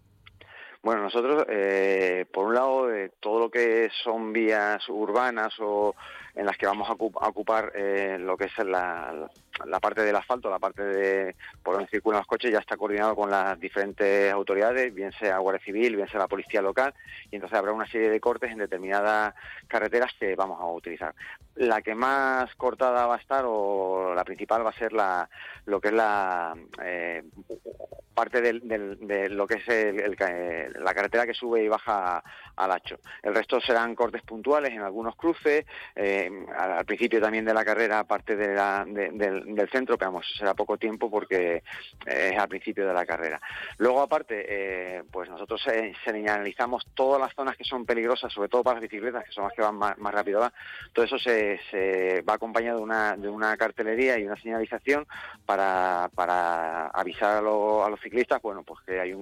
Bueno, 0.82 1.02
nosotros, 1.02 1.44
eh, 1.48 2.26
por 2.32 2.46
un 2.46 2.54
lado, 2.54 2.92
eh, 2.92 3.12
todo 3.20 3.38
lo 3.38 3.50
que 3.50 3.88
son 4.02 4.32
vías 4.32 4.88
urbanas 4.88 5.52
o 5.60 5.94
en 6.34 6.46
las 6.46 6.56
que 6.56 6.66
vamos 6.66 6.88
a 6.88 6.94
ocupar 7.28 7.72
eh, 7.74 8.16
lo 8.18 8.36
que 8.36 8.46
es 8.46 8.58
la, 8.64 9.30
la, 9.66 9.80
parte 9.80 10.02
del 10.02 10.16
asfalto, 10.16 10.50
la 10.50 10.58
parte 10.58 10.82
de 10.82 11.36
por 11.62 11.74
donde 11.74 11.90
circulan 11.90 12.20
los 12.20 12.26
coches, 12.26 12.52
ya 12.52 12.58
está 12.58 12.76
coordinado 12.76 13.14
con 13.14 13.30
las 13.30 13.58
diferentes 13.58 14.32
autoridades, 14.32 14.94
bien 14.94 15.12
sea 15.12 15.38
Guardia 15.38 15.64
Civil, 15.64 15.96
bien 15.96 16.08
sea 16.08 16.20
la 16.20 16.28
Policía 16.28 16.62
Local, 16.62 16.94
y 17.30 17.36
entonces 17.36 17.58
habrá 17.58 17.72
una 17.72 17.86
serie 17.86 18.10
de 18.10 18.20
cortes 18.20 18.50
en 18.50 18.58
determinadas 18.58 19.34
carreteras 19.68 20.12
que 20.18 20.34
vamos 20.34 20.60
a 20.60 20.66
utilizar. 20.66 21.14
La 21.54 21.82
que 21.82 21.94
más 21.94 22.54
cortada 22.56 23.06
va 23.06 23.16
a 23.16 23.18
estar, 23.18 23.44
o 23.46 24.14
la 24.14 24.24
principal, 24.24 24.64
va 24.64 24.70
a 24.70 24.78
ser 24.78 24.92
la, 24.92 25.28
lo 25.66 25.80
que 25.80 25.88
es 25.88 25.94
la 25.94 26.54
parte 28.12 28.40
de 28.40 29.28
lo 29.28 29.46
que 29.46 29.54
es 29.54 30.74
la 30.80 30.94
carretera 30.94 31.26
que 31.26 31.34
sube 31.34 31.64
y 31.64 31.68
baja 31.68 32.22
al 32.56 32.72
Hacho. 32.72 32.98
El 33.22 33.34
resto 33.34 33.60
serán 33.60 33.94
cortes 33.94 34.22
puntuales 34.22 34.70
en 34.70 34.82
algunos 34.82 35.16
cruces, 35.16 35.64
eh, 35.94 36.30
al, 36.56 36.84
principio 36.84 37.20
también 37.20 37.44
de 37.44 37.54
la 37.54 37.64
carrera, 37.64 38.00
aparte 38.00 38.36
de 38.36 38.52
del, 38.52 39.68
centro, 39.70 39.96
pero 39.96 40.12
vamos, 40.12 40.26
será 40.36 40.54
poco 40.54 40.76
tiempo 40.76 41.10
porque 41.10 41.62
es 42.06 42.38
al 42.38 42.48
principio 42.48 42.86
de 42.86 42.92
la 42.92 43.06
carrera. 43.06 43.40
Luego, 43.78 44.02
aparte, 44.02 45.02
pues 45.10 45.30
nosotros 45.30 45.62
señalizamos 46.04 46.86
todas 46.94 47.20
las 47.20 47.34
zonas 47.34 47.56
que 47.56 47.64
son 47.64 47.86
peligrosas, 47.86 48.32
sobre 48.32 48.48
todo 48.48 48.62
para 48.62 48.74
las 48.74 48.82
bicicletas, 48.82 49.24
que 49.24 49.32
son 49.32 49.44
las 49.44 49.52
que 49.54 49.62
van 49.62 49.76
más, 49.76 49.96
rápido. 50.12 50.50
Todo 50.92 51.04
eso 51.04 51.18
se, 51.18 52.22
va 52.28 52.34
acompañado 52.34 52.78
de 52.78 52.84
una, 52.84 53.16
de 53.16 53.28
una 53.28 53.56
cartelería 53.56 54.18
y 54.18 54.24
una 54.24 54.36
señalización 54.36 55.06
para, 55.46 56.10
para 56.14 56.88
avisar 56.88 57.36
a, 57.36 57.38
a 57.38 57.90
los 57.90 58.01
ciclistas, 58.02 58.42
bueno, 58.42 58.62
pues 58.62 58.80
que 58.84 59.00
hay 59.00 59.14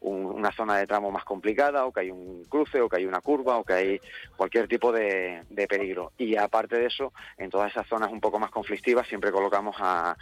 una 0.00 0.52
zona 0.52 0.76
de 0.78 0.86
tramo 0.86 1.10
más 1.10 1.24
complicada 1.24 1.84
o 1.84 1.92
que 1.92 2.00
hay 2.00 2.10
un 2.10 2.44
cruce 2.44 2.80
o 2.80 2.88
que 2.88 2.96
hay 2.96 3.06
una 3.06 3.20
curva 3.20 3.58
o 3.58 3.64
que 3.64 3.72
hay 3.72 4.00
cualquier 4.36 4.68
tipo 4.68 4.92
de, 4.92 5.42
peligro. 5.68 6.12
Y 6.18 6.36
aparte 6.36 6.76
de 6.76 6.86
eso, 6.86 7.12
en 7.38 7.50
todas 7.50 7.70
esas 7.70 7.86
zonas 7.86 8.10
un 8.10 8.20
poco 8.20 8.38
más 8.38 8.50
conflictivas 8.50 9.06
siempre 9.08 9.32
colocamos 9.32 9.76
a, 9.78 10.16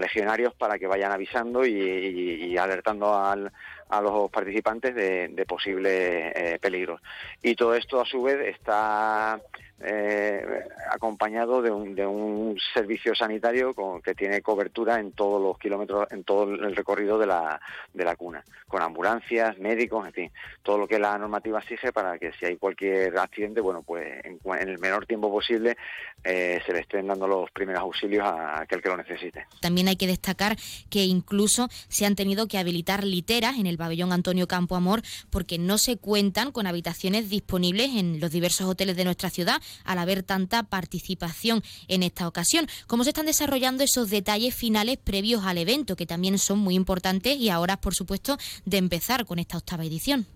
legionarios 0.00 0.52
para 0.54 0.78
que 0.78 0.86
vayan 0.86 1.12
avisando 1.12 1.64
y, 1.64 2.56
alertando 2.58 3.14
a 3.14 4.00
los 4.02 4.30
participantes 4.30 4.94
de, 4.94 5.44
posibles 5.46 6.32
eh, 6.34 6.58
peligros. 6.60 7.00
Y 7.42 7.54
todo 7.54 7.74
esto 7.74 8.00
a 8.00 8.04
su 8.04 8.22
vez 8.22 8.54
está 8.54 9.40
eh, 9.82 10.44
acompañado 10.90 11.62
de 11.62 11.70
un, 11.70 11.94
de 11.94 12.06
un 12.06 12.58
servicio 12.74 13.14
sanitario 13.14 13.74
con, 13.74 14.02
que 14.02 14.14
tiene 14.14 14.42
cobertura 14.42 15.00
en 15.00 15.12
todos 15.12 15.40
los 15.40 15.58
kilómetros, 15.58 16.06
en 16.10 16.24
todo 16.24 16.44
el 16.44 16.76
recorrido 16.76 17.18
de 17.18 17.26
la, 17.26 17.60
de 17.94 18.04
la 18.04 18.16
cuna, 18.16 18.44
con 18.68 18.82
ambulancias, 18.82 19.58
médicos, 19.58 20.06
en 20.06 20.12
fin, 20.12 20.32
todo 20.62 20.78
lo 20.78 20.86
que 20.86 20.98
la 20.98 21.16
normativa 21.16 21.60
exige 21.60 21.92
para 21.92 22.18
que 22.18 22.32
si 22.32 22.46
hay 22.46 22.56
cualquier 22.56 23.16
accidente, 23.18 23.60
bueno, 23.60 23.82
pues 23.82 24.06
en, 24.24 24.38
el 24.60 24.78
menor 24.78 25.06
tiempo 25.06 25.30
posible 25.30 25.76
eh, 26.24 26.60
se 26.66 26.72
le 26.72 26.80
estén 26.80 27.06
dando 27.06 27.26
los 27.26 27.50
primeros 27.50 27.82
auxilios 27.82 28.24
a 28.24 28.60
aquel 28.60 28.82
que 28.82 28.88
lo 28.88 28.96
necesite. 28.96 29.46
También 29.60 29.88
hay 29.88 29.96
que 29.96 30.06
destacar 30.06 30.56
que 30.90 31.04
incluso 31.04 31.68
se 31.88 32.04
han 32.04 32.16
tenido 32.16 32.48
que 32.48 32.58
habilitar 32.58 33.04
literas 33.04 33.58
en 33.58 33.66
el 33.66 33.78
pabellón 33.78 34.12
Antonio 34.12 34.46
Campo 34.46 34.76
Amor 34.76 35.00
porque 35.30 35.58
no 35.58 35.78
se 35.78 35.96
cuentan 35.96 36.52
con 36.52 36.66
habitaciones 36.66 37.30
disponibles 37.30 37.90
en 37.96 38.20
los 38.20 38.30
diversos 38.30 38.66
hoteles 38.66 38.96
de 38.96 39.04
nuestra 39.04 39.30
ciudad 39.30 39.60
al 39.84 39.98
haber 39.98 40.22
tanta 40.22 40.62
participación 40.62 41.62
en 41.88 42.02
esta 42.02 42.28
ocasión. 42.28 42.66
¿Cómo 42.86 43.04
se 43.04 43.10
están 43.10 43.26
desarrollando 43.26 43.84
esos 43.84 44.10
detalles 44.10 44.54
finales 44.54 44.98
previos 44.98 45.44
al 45.44 45.58
evento, 45.58 45.96
que 45.96 46.06
también 46.06 46.38
son 46.38 46.58
muy 46.58 46.74
importantes 46.74 47.36
y 47.36 47.50
ahora, 47.50 47.76
por 47.76 47.94
supuesto, 47.94 48.36
de 48.64 48.78
empezar 48.78 49.26
con 49.26 49.38
esta 49.38 49.58
octava 49.58 49.84
edición? 49.84 50.26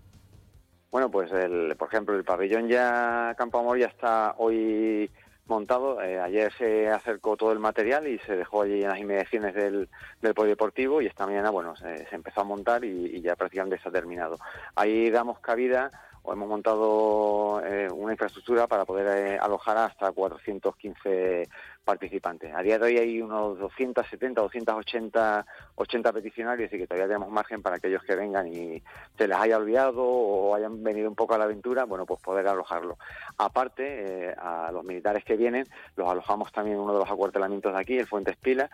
Bueno, 0.91 1.11
pues 1.11 1.31
el, 1.31 1.75
por 1.75 1.89
ejemplo, 1.89 2.15
el 2.15 2.23
pabellón 2.23 2.69
ya 2.69 3.35
Campo 3.37 3.59
Amor 3.59 3.77
ya 3.77 3.87
está 3.87 4.35
hoy 4.37 5.11
montado. 5.45 6.01
Eh, 6.01 6.19
ayer 6.19 6.51
se 6.53 6.89
acercó 6.89 7.35
todo 7.37 7.51
el 7.51 7.59
material 7.59 8.07
y 8.07 8.17
se 8.19 8.35
dejó 8.35 8.61
allí 8.61 8.81
en 8.81 8.89
las 8.89 8.99
inmediaciones 8.99 9.53
del, 9.53 9.89
del 10.21 10.33
polideportivo 10.33 11.01
y 11.01 11.07
esta 11.07 11.25
mañana, 11.25 11.49
bueno, 11.49 11.75
se, 11.75 12.07
empezó 12.11 12.41
a 12.41 12.45
montar 12.45 12.83
y, 12.83 13.07
y, 13.07 13.21
ya 13.21 13.35
prácticamente 13.35 13.75
está 13.75 13.91
terminado. 13.91 14.37
Ahí 14.75 15.09
damos 15.09 15.39
cabida 15.39 15.91
o 16.25 16.33
hemos 16.33 16.49
montado 16.49 17.61
eh, 17.65 17.87
una 17.91 18.13
infraestructura 18.13 18.67
para 18.67 18.85
poder 18.85 19.33
eh, 19.33 19.37
alojar 19.39 19.77
hasta 19.77 20.11
415 20.11 21.47
participantes. 21.85 22.53
A 22.53 22.61
día 22.61 22.77
de 22.79 22.85
hoy 22.85 22.97
hay 22.97 23.21
unos 23.21 23.57
270, 23.59 24.41
280 24.41 25.45
80 25.75 26.13
peticionarios 26.13 26.71
y 26.71 26.77
que 26.77 26.87
todavía 26.87 27.07
tenemos 27.07 27.29
margen 27.29 27.61
para 27.61 27.77
aquellos 27.77 28.03
que 28.03 28.15
vengan 28.15 28.47
y 28.47 28.81
se 29.17 29.27
les 29.27 29.37
haya 29.37 29.57
olvidado 29.57 30.03
o 30.03 30.55
hayan 30.55 30.83
venido 30.83 31.09
un 31.09 31.15
poco 31.15 31.35
a 31.35 31.37
la 31.37 31.45
aventura, 31.45 31.85
bueno, 31.85 32.05
pues 32.05 32.21
poder 32.21 32.47
alojarlo. 32.47 32.97
Aparte, 33.37 34.29
eh, 34.29 34.35
a 34.37 34.71
los 34.71 34.83
militares 34.83 35.23
que 35.23 35.35
vienen, 35.35 35.65
los 35.95 36.09
alojamos 36.09 36.51
también 36.51 36.77
en 36.77 36.83
uno 36.83 36.93
de 36.93 36.99
los 36.99 37.09
acuartelamientos 37.09 37.73
de 37.73 37.79
aquí, 37.79 37.97
el 37.97 38.07
Fuentes 38.07 38.37
Pila, 38.37 38.69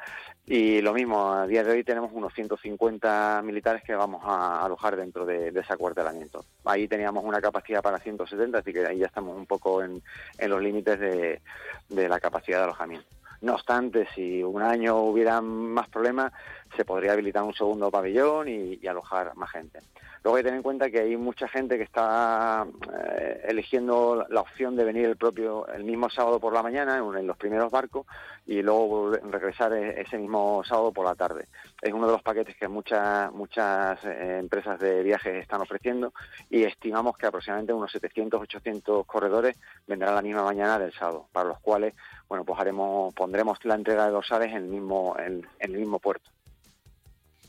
y 0.45 0.81
lo 0.81 0.93
mismo, 0.93 1.31
a 1.33 1.47
día 1.47 1.63
de 1.63 1.71
hoy 1.71 1.83
tenemos 1.83 2.11
unos 2.13 2.33
150 2.33 3.41
militares 3.43 3.83
que 3.83 3.95
vamos 3.95 4.21
a 4.25 4.63
alojar 4.63 4.95
dentro 4.95 5.25
de, 5.25 5.49
ese 5.49 5.73
acuartelamiento. 5.73 6.45
Ahí 6.65 6.88
teníamos 6.88 7.23
una 7.23 7.41
capacidad 7.41 7.81
para 7.81 7.99
170, 7.99 8.59
así 8.59 8.73
que 8.73 8.85
ahí 8.85 8.99
ya 8.99 9.07
estamos 9.07 9.35
un 9.35 9.45
poco 9.45 9.83
en, 9.83 10.01
los 10.39 10.61
límites 10.61 10.99
de 10.99 11.39
la 11.89 12.19
capacidad 12.19 12.59
de 12.59 12.63
alojamiento. 12.65 13.01
No 13.41 13.55
obstante, 13.55 14.07
si 14.13 14.43
un 14.43 14.61
año 14.61 14.97
hubiera 14.97 15.41
más 15.41 15.89
problemas, 15.89 16.31
se 16.77 16.85
podría 16.85 17.13
habilitar 17.13 17.43
un 17.43 17.53
segundo 17.53 17.89
pabellón 17.89 18.47
y, 18.47 18.80
alojar 18.88 19.35
más 19.35 19.49
gente. 19.51 19.80
Luego 20.23 20.38
hay 20.38 20.43
que 20.43 20.47
tener 20.47 20.57
en 20.57 20.63
cuenta 20.63 20.91
que 20.91 20.99
hay 20.99 21.18
mucha 21.18 21.47
gente 21.47 21.77
que 21.77 21.84
está 21.84 22.68
eh, 22.93 23.41
eligiendo 23.47 24.27
la 24.30 24.41
opción 24.41 24.76
de 24.76 24.84
venir 24.84 25.05
el 25.05 25.18
propio 25.18 25.65
el 25.68 25.84
mismo 25.84 26.09
sábado 26.11 26.39
por 26.39 26.53
la 26.53 26.61
mañana 26.61 26.97
en, 26.97 27.26
los 27.26 27.38
primeros 27.38 27.72
barcos 27.72 28.05
y 28.45 28.61
luego 28.61 29.11
regresar 29.11 29.73
e, 29.73 29.99
ese 30.01 30.19
mismo 30.19 30.61
sábado 30.63 30.91
por 30.91 31.05
la 31.05 31.15
tarde. 31.15 31.47
Es 31.81 31.91
uno 31.91 32.05
de 32.05 32.13
los 32.13 32.22
paquetes 32.22 32.55
que 32.55 32.68
muchas 32.68 33.31
muchas 33.31 34.03
eh, 34.05 34.38
empresas 34.39 34.80
de 34.80 35.01
viajes 35.01 35.41
están 35.41 35.61
ofreciendo 35.61 36.13
y 36.49 36.63
estimamos 36.63 37.18
que 37.18 37.26
aproximadamente 37.26 37.73
unos 37.73 37.91
700 37.91 38.41
800 38.41 39.05
corredores 39.07 39.57
vendrán 39.88 40.13
la 40.13 40.22
misma 40.22 40.43
mañana 40.43 40.77
del 40.77 40.93
sábado, 40.93 41.30
para 41.31 41.49
los 41.49 41.59
cuales 41.61 41.95
bueno 42.31 42.45
pues 42.45 42.57
haremos 42.61 43.13
pondremos 43.13 43.57
la 43.65 43.75
entrega 43.75 44.05
de 44.05 44.11
dorsales 44.11 44.51
en 44.51 44.63
el 44.63 44.67
mismo 44.69 45.17
en 45.19 45.45
el 45.59 45.71
mismo 45.71 45.99
puerto. 45.99 46.31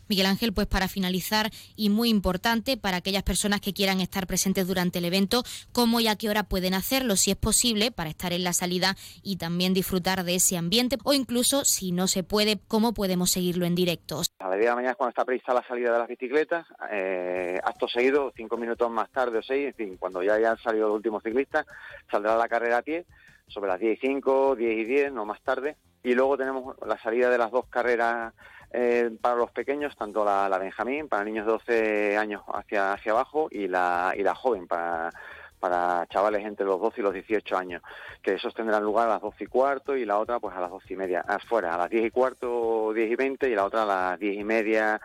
Miguel 0.09 0.27
Ángel, 0.27 0.53
pues 0.53 0.67
para 0.67 0.89
finalizar 0.89 1.51
y 1.77 1.89
muy 1.89 2.09
importante 2.11 2.77
para 2.77 2.97
aquellas 2.97 3.23
personas 3.23 3.61
que 3.61 3.73
quieran 3.73 4.01
estar 4.01 4.27
presentes 4.27 4.67
durante 4.67 4.99
el 4.99 5.05
evento, 5.05 5.45
cómo 5.71 6.01
y 6.01 6.09
a 6.09 6.17
qué 6.17 6.29
hora 6.29 6.43
pueden 6.43 6.75
hacerlo, 6.75 7.15
si 7.15 7.31
es 7.31 7.37
posible, 7.37 7.93
para 7.93 8.11
estar 8.11 8.33
en 8.33 8.43
la 8.43 8.53
salida 8.53 8.97
y 9.23 9.37
también 9.37 9.73
disfrutar 9.73 10.25
de 10.25 10.35
ese 10.35 10.59
ambiente, 10.59 10.99
o 11.05 11.15
incluso 11.15 11.65
si 11.65 11.93
no 11.93 12.09
se 12.09 12.25
puede, 12.25 12.59
cómo 12.67 12.93
podemos 12.93 13.31
seguirlo 13.31 13.67
en 13.67 13.77
directo. 13.77 14.21
A 14.41 14.49
las 14.49 14.59
10 14.59 14.61
de 14.61 14.67
la 14.67 14.75
mañana 14.75 14.91
es 14.91 14.97
cuando 14.97 15.11
está 15.11 15.25
prevista 15.25 15.55
la 15.55 15.67
salida 15.67 15.93
de 15.93 15.99
las 16.01 16.09
bicicletas, 16.09 16.67
eh, 16.91 17.61
acto 17.65 17.87
seguido, 17.87 18.33
cinco 18.37 18.57
minutos 18.57 18.91
más 18.91 19.09
tarde 19.11 19.39
o 19.39 19.43
seis, 19.43 19.69
en 19.69 19.75
fin, 19.75 19.97
cuando 19.97 20.23
ya 20.25 20.35
hayan 20.35 20.59
salido 20.59 20.89
los 20.89 20.97
últimos 20.97 21.23
ciclistas, 21.23 21.65
saldrá 22.11 22.37
la 22.37 22.49
carrera 22.49 22.79
a 22.79 22.83
pie 22.83 23.07
sobre 23.53 23.71
las 23.71 23.81
10 23.81 23.99
y 24.03 24.07
5, 24.07 24.57
10 24.57 24.79
y 24.79 24.85
10, 24.85 25.13
no 25.13 25.25
más 25.25 25.41
tarde, 25.43 25.77
y 26.03 26.15
luego 26.15 26.37
tenemos 26.37 26.77
la 26.87 26.99
salida 26.99 27.31
de 27.31 27.39
las 27.39 27.51
dos 27.51 27.67
carreras 27.67 28.33
eh, 28.73 29.11
para 29.21 29.37
los 29.37 29.51
pequeños, 29.51 29.95
tanto 29.97 30.25
la, 30.25 30.59
Benjamín, 30.59 31.09
para 31.09 31.25
niños 31.25 31.47
de 31.47 31.53
12 31.53 32.17
años 32.17 32.43
hacia, 32.53 32.93
hacia 32.93 33.13
abajo, 33.13 33.49
y 33.51 33.69
la, 33.69 34.15
y 34.17 34.23
la 34.23 34.35
joven, 34.35 34.67
para, 34.67 35.11
para 35.63 36.07
chavales 36.09 36.45
entre 36.45 36.67
los 36.67 36.81
12 36.81 37.01
y 37.01 37.05
los 37.05 37.15
18 37.15 37.57
años, 37.57 37.83
que 38.21 38.35
esos 38.35 38.53
tendrán 38.53 38.83
lugar 38.83 39.09
a 39.09 39.13
las 39.13 39.23
12 39.23 39.45
y 39.45 39.47
cuarto 39.47 39.97
y 39.97 40.05
la 40.05 40.19
otra 40.19 40.41
pues 40.41 40.57
a 40.57 40.61
las 40.61 40.71
12 40.71 40.93
y 40.93 40.97
media, 40.97 41.21
afuera, 41.21 41.77
a 41.77 41.79
las 41.79 41.89
10 41.89 42.07
y 42.07 42.11
cuarto, 42.11 42.93
10 42.93 43.13
y 43.13 43.15
20 43.15 43.49
y 43.49 43.55
la 43.55 43.65
otra 43.65 43.85
a 43.85 43.87
las 43.87 44.19
10 44.19 44.41
y 44.41 44.43
media, 44.43 45.01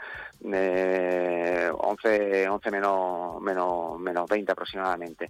eh, 0.51 1.69
11, 1.71 2.49
11 2.49 2.71
menos, 2.71 3.39
menos, 3.39 3.99
menos 3.99 4.27
20 4.27 4.51
aproximadamente. 4.51 5.29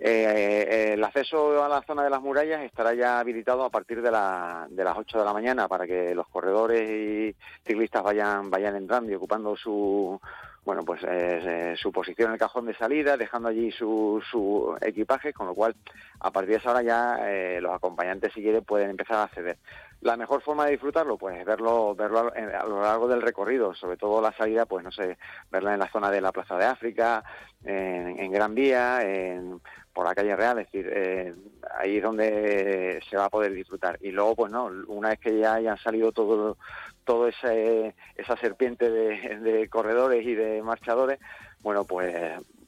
Eh, 0.00 0.92
el 0.92 1.02
acceso 1.02 1.62
a 1.62 1.68
la 1.68 1.82
zona 1.82 2.04
de 2.04 2.10
las 2.10 2.22
murallas 2.22 2.62
estará 2.62 2.94
ya 2.94 3.18
habilitado 3.18 3.64
a 3.64 3.70
partir 3.70 4.00
de, 4.00 4.10
la, 4.10 4.66
de 4.70 4.84
las 4.84 4.96
8 4.96 5.18
de 5.18 5.24
la 5.24 5.32
mañana 5.32 5.66
para 5.66 5.86
que 5.86 6.14
los 6.14 6.28
corredores 6.28 6.88
y 6.88 7.36
ciclistas 7.66 8.04
vayan, 8.04 8.48
vayan 8.48 8.76
entrando 8.76 9.10
y 9.10 9.16
ocupando 9.16 9.56
su, 9.56 10.20
bueno, 10.68 10.84
pues 10.84 11.00
eh, 11.08 11.74
su 11.80 11.90
posición 11.90 12.28
en 12.28 12.34
el 12.34 12.38
cajón 12.38 12.66
de 12.66 12.74
salida, 12.74 13.16
dejando 13.16 13.48
allí 13.48 13.72
su, 13.72 14.22
su 14.30 14.76
equipaje, 14.82 15.32
con 15.32 15.46
lo 15.46 15.54
cual 15.54 15.74
a 16.20 16.30
partir 16.30 16.50
de 16.50 16.56
esa 16.56 16.72
hora 16.72 16.82
ya 16.82 17.16
eh, 17.22 17.58
los 17.60 17.72
acompañantes 17.72 18.32
si 18.34 18.42
quieren 18.42 18.62
pueden 18.64 18.90
empezar 18.90 19.16
a 19.16 19.22
acceder. 19.22 19.56
La 20.00 20.16
mejor 20.16 20.42
forma 20.42 20.64
de 20.64 20.72
disfrutarlo, 20.72 21.18
pues 21.18 21.44
verlo, 21.44 21.94
verlo 21.96 22.32
a, 22.32 22.66
lo 22.66 22.82
largo 22.82 23.08
del 23.08 23.20
recorrido, 23.20 23.74
sobre 23.74 23.96
todo 23.96 24.22
la 24.22 24.32
salida, 24.32 24.64
pues 24.64 24.84
no 24.84 24.92
sé, 24.92 25.18
verla 25.50 25.74
en 25.74 25.80
la 25.80 25.90
zona 25.90 26.08
de 26.10 26.20
la 26.20 26.30
Plaza 26.30 26.56
de 26.56 26.66
África, 26.66 27.24
en, 27.64 28.30
Gran 28.30 28.54
Vía, 28.54 29.02
en, 29.02 29.60
por 29.92 30.06
la 30.06 30.14
calle 30.14 30.36
Real, 30.36 30.60
es 30.60 30.66
decir, 30.66 30.88
eh, 30.94 31.34
ahí 31.76 31.96
es 31.96 32.02
donde 32.02 33.00
se 33.10 33.16
va 33.16 33.24
a 33.24 33.30
poder 33.30 33.52
disfrutar. 33.52 33.98
Y 34.00 34.12
luego, 34.12 34.36
pues 34.36 34.52
no, 34.52 34.70
una 34.86 35.08
vez 35.08 35.18
que 35.18 35.36
ya 35.36 35.54
hayan 35.54 35.76
salido 35.78 36.12
todo, 36.12 36.56
todo 37.02 37.26
ese, 37.26 37.96
esa 38.14 38.36
serpiente 38.36 38.88
de, 38.90 39.68
corredores 39.68 40.24
y 40.24 40.36
de 40.36 40.62
marchadores, 40.62 41.18
bueno, 41.58 41.84
pues 41.84 42.14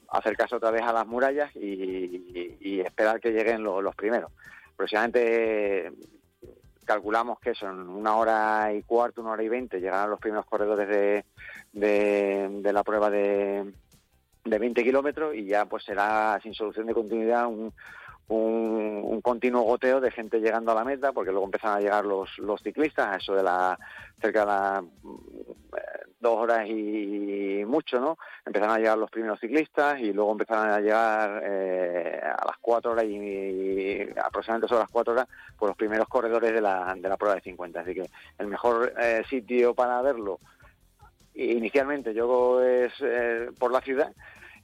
acercarse 0.09 0.57
otra 0.57 0.73
vez 0.73 0.83
a 0.83 0.93
las 0.93 1.07
murallas 1.07 1.55
y, 1.55 2.81
esperar 2.81 3.21
que 3.21 3.31
lleguen 3.31 3.63
los 3.63 3.95
primeros. 3.95 4.33
Aproximadamente 4.75 5.93
calculamos 6.91 7.39
que 7.39 7.55
son 7.55 7.89
una 7.89 8.17
hora 8.17 8.73
y 8.75 8.83
cuarto, 8.83 9.21
una 9.21 9.31
hora 9.31 9.45
y 9.45 9.49
veinte, 9.49 9.79
llegarán 9.79 10.11
los 10.11 10.19
primeros 10.19 10.45
corredores 10.45 10.89
de, 10.89 11.25
de, 11.73 12.73
la 12.73 12.83
prueba 12.83 13.09
de, 13.09 13.73
de 14.45 14.59
20 14.59 14.83
kilómetros 14.83 15.37
y 15.37 15.45
ya 15.45 15.67
pues 15.67 15.85
será 15.85 16.41
sin 16.43 16.53
solución 16.53 16.89
de 16.89 16.95
continuidad 16.95 17.47
un, 17.47 17.73
un, 18.27 19.21
continuo 19.23 19.63
goteo 19.63 20.01
de 20.01 20.11
gente 20.11 20.41
llegando 20.41 20.73
a 20.73 20.75
la 20.75 20.85
meta, 20.85 21.13
porque 21.13 21.31
luego 21.31 21.45
empiezan 21.45 21.77
a 21.77 21.81
llegar 21.81 22.05
los, 22.05 22.37
los 22.39 22.61
ciclistas, 22.61 23.07
a 23.07 23.17
eso 23.19 23.35
de 23.35 23.45
la 23.45 23.79
cerca 24.21 24.41
de 24.41 24.47
la 24.47 24.85
dos 26.21 26.37
horas 26.37 26.69
y 26.69 27.65
mucho, 27.67 27.99
¿no? 27.99 28.19
Empezaron 28.45 28.75
a 28.75 28.79
llegar 28.79 28.99
los 28.99 29.11
primeros 29.11 29.41
ciclistas 29.41 29.99
y 30.01 30.13
luego 30.13 30.33
empezaron 30.33 30.71
a 30.71 30.81
llegar 30.81 31.43
eh, 31.45 32.21
a 32.23 32.47
las 32.47 32.57
cuatro 32.61 32.93
horas 32.93 33.05
y, 33.07 34.07
aproximadamente 34.23 34.69
sobre 34.69 34.83
las 34.83 34.91
cuatro 34.91 35.15
horas 35.15 35.27
por 35.59 35.69
los 35.69 35.77
primeros 35.77 36.09
corredores 36.09 36.53
de 36.53 36.61
la, 36.61 36.95
de 36.97 37.09
la 37.09 37.17
prueba 37.17 37.37
de 37.37 37.41
50. 37.41 37.81
Así 37.81 37.95
que 37.95 38.05
el 38.39 38.47
mejor 38.47 38.93
eh, 39.01 39.23
sitio 39.29 39.75
para 39.75 40.01
verlo 40.03 40.39
inicialmente 41.35 42.13
yo 42.13 42.63
es 42.63 42.93
eh, 43.01 43.51
por 43.59 43.73
la 43.73 43.81
ciudad 43.81 44.13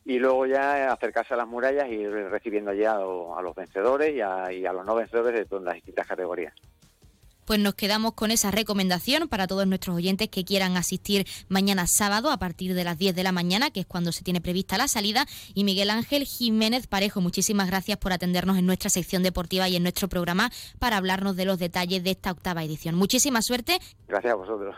y 0.04 0.18
luego 0.18 0.46
ya 0.46 0.92
acercarse 0.92 1.34
a 1.34 1.36
las 1.36 1.48
murallas 1.48 1.88
y 1.88 2.06
recibiendo 2.06 2.72
ya 2.72 2.96
a, 2.96 3.42
los 3.42 3.54
vencedores 3.54 4.14
y 4.14 4.20
a, 4.20 4.52
y 4.52 4.66
a 4.66 4.72
los 4.72 4.84
no 4.84 4.94
vencedores 4.94 5.38
de 5.38 5.46
todas 5.46 5.64
las 5.64 5.74
distintas 5.74 6.06
categorías 6.06 6.54
pues 7.46 7.60
nos 7.60 7.74
quedamos 7.74 8.12
con 8.12 8.30
esa 8.30 8.50
recomendación 8.50 9.28
para 9.28 9.46
todos 9.46 9.66
nuestros 9.66 9.96
oyentes 9.96 10.28
que 10.28 10.44
quieran 10.44 10.76
asistir 10.76 11.26
mañana 11.48 11.86
sábado 11.86 12.30
a 12.30 12.38
partir 12.38 12.74
de 12.74 12.84
las 12.84 12.98
10 12.98 13.14
de 13.14 13.22
la 13.22 13.32
mañana, 13.32 13.70
que 13.70 13.80
es 13.80 13.86
cuando 13.86 14.12
se 14.12 14.24
tiene 14.24 14.40
prevista 14.40 14.76
la 14.76 14.88
salida. 14.88 15.24
Y 15.54 15.64
Miguel 15.64 15.90
Ángel 15.90 16.24
Jiménez 16.24 16.86
Parejo, 16.86 17.20
muchísimas 17.20 17.68
gracias 17.68 17.96
por 17.98 18.12
atendernos 18.12 18.58
en 18.58 18.66
nuestra 18.66 18.90
sección 18.90 19.22
deportiva 19.22 19.68
y 19.68 19.76
en 19.76 19.82
nuestro 19.82 20.08
programa 20.08 20.50
para 20.78 20.96
hablarnos 20.96 21.36
de 21.36 21.44
los 21.44 21.58
detalles 21.58 22.02
de 22.04 22.10
esta 22.10 22.32
octava 22.32 22.64
edición. 22.64 22.94
Muchísima 22.94 23.40
suerte. 23.42 23.78
Gracias 24.08 24.32
a 24.32 24.36
vosotros. 24.36 24.74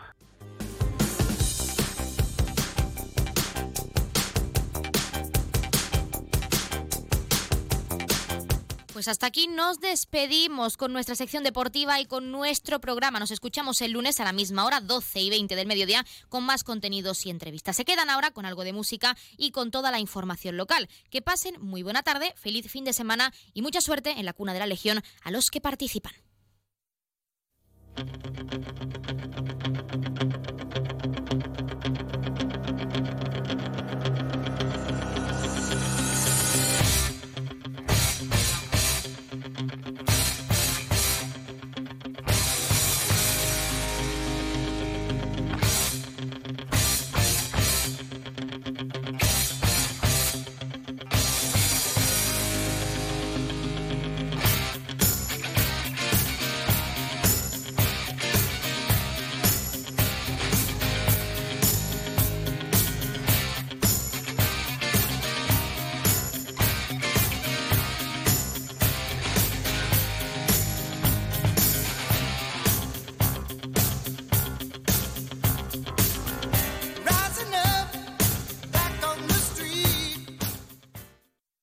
Pues 8.99 9.07
hasta 9.07 9.27
aquí 9.27 9.47
nos 9.47 9.79
despedimos 9.79 10.75
con 10.75 10.91
nuestra 10.91 11.15
sección 11.15 11.41
deportiva 11.41 12.01
y 12.01 12.05
con 12.05 12.31
nuestro 12.31 12.81
programa. 12.81 13.17
Nos 13.17 13.31
escuchamos 13.31 13.79
el 13.79 13.93
lunes 13.93 14.19
a 14.19 14.25
la 14.25 14.33
misma 14.33 14.65
hora, 14.65 14.81
12 14.81 15.21
y 15.21 15.29
20 15.29 15.55
del 15.55 15.67
mediodía, 15.67 16.05
con 16.27 16.43
más 16.43 16.65
contenidos 16.65 17.25
y 17.25 17.29
entrevistas. 17.29 17.77
Se 17.77 17.85
quedan 17.85 18.09
ahora 18.09 18.31
con 18.31 18.45
algo 18.45 18.65
de 18.65 18.73
música 18.73 19.15
y 19.37 19.51
con 19.51 19.71
toda 19.71 19.89
la 19.89 20.01
información 20.01 20.57
local. 20.57 20.89
Que 21.09 21.21
pasen 21.21 21.55
muy 21.61 21.81
buena 21.81 22.03
tarde, 22.03 22.33
feliz 22.35 22.69
fin 22.69 22.83
de 22.83 22.91
semana 22.91 23.33
y 23.53 23.61
mucha 23.61 23.79
suerte 23.79 24.19
en 24.19 24.25
la 24.25 24.33
cuna 24.33 24.51
de 24.51 24.59
la 24.59 24.67
Legión 24.67 25.01
a 25.23 25.31
los 25.31 25.49
que 25.49 25.61
participan. 25.61 26.11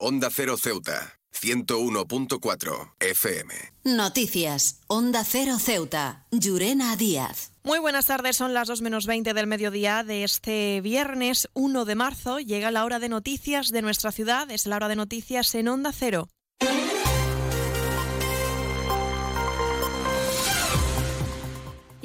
Onda 0.09 0.29
Cero 0.31 0.57
Ceuta, 0.57 1.19
101.4 1.33 2.95
FM. 3.01 3.53
Noticias. 3.83 4.79
Onda 4.87 5.25
Cero 5.25 5.59
Ceuta. 5.59 6.29
Llurena 6.31 6.95
Díaz. 6.95 7.51
Muy 7.65 7.81
buenas 7.81 8.07
tardes, 8.07 8.37
son 8.37 8.55
las 8.55 8.69
2 8.69 8.83
menos 8.83 9.07
20 9.07 9.35
del 9.35 9.49
mediodía 9.49 10.05
de 10.05 10.23
este 10.23 10.81
viernes 10.81 11.49
1 11.55 11.85
de 11.85 11.97
marzo. 11.97 12.39
Llega 12.39 12.71
la 12.71 12.85
hora 12.85 13.01
de 13.01 13.09
noticias 13.09 13.73
de 13.73 13.83
nuestra 13.83 14.13
ciudad, 14.13 14.49
es 14.53 14.67
la 14.67 14.77
hora 14.77 14.87
de 14.87 14.95
noticias 14.95 15.53
en 15.57 15.67
Onda 15.67 15.91
Cero. 15.91 16.29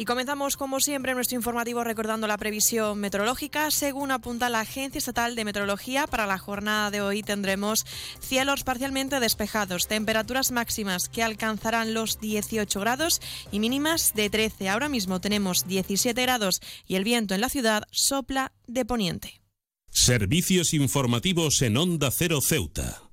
Y 0.02 0.06
comenzamos, 0.06 0.58
como 0.58 0.80
siempre, 0.80 1.14
nuestro 1.14 1.36
informativo 1.36 1.84
recordando 1.84 2.26
la 2.26 2.40
previsión 2.40 3.00
meteorológica. 3.00 3.70
Según 3.70 4.10
apunta 4.10 4.50
la 4.50 4.62
Agencia 4.62 4.98
Estatal 4.98 5.36
de 5.36 5.46
Meteorología, 5.46 6.08
para 6.08 6.26
la 6.26 6.40
jornada 6.40 6.90
de 6.90 7.02
hoy 7.02 7.22
tendremos 7.22 7.86
cielos 8.20 8.64
parcialmente 8.64 9.20
despejados, 9.20 9.88
temperaturas 9.88 10.52
máximas 10.52 11.08
que 11.08 11.22
alcanzarán 11.22 11.94
los 11.94 12.20
18 12.20 12.80
grados 12.80 13.22
y 13.52 13.60
mínimas 13.60 14.16
de 14.16 14.32
13. 14.32 14.70
Ahora 14.70 14.90
mismo 14.90 15.22
tenemos 15.22 15.68
17 15.68 16.20
grados 16.20 16.62
y 16.88 16.96
el 16.96 17.04
viento 17.04 17.36
en 17.36 17.42
la 17.42 17.50
ciudad 17.50 17.84
sopla 17.92 18.54
de 18.66 18.86
poniente. 18.86 19.44
Servicios 19.92 20.74
informativos 20.74 21.62
en 21.62 21.78
Onda 21.78 22.10
Cero 22.10 22.42
Ceuta. 22.42 23.11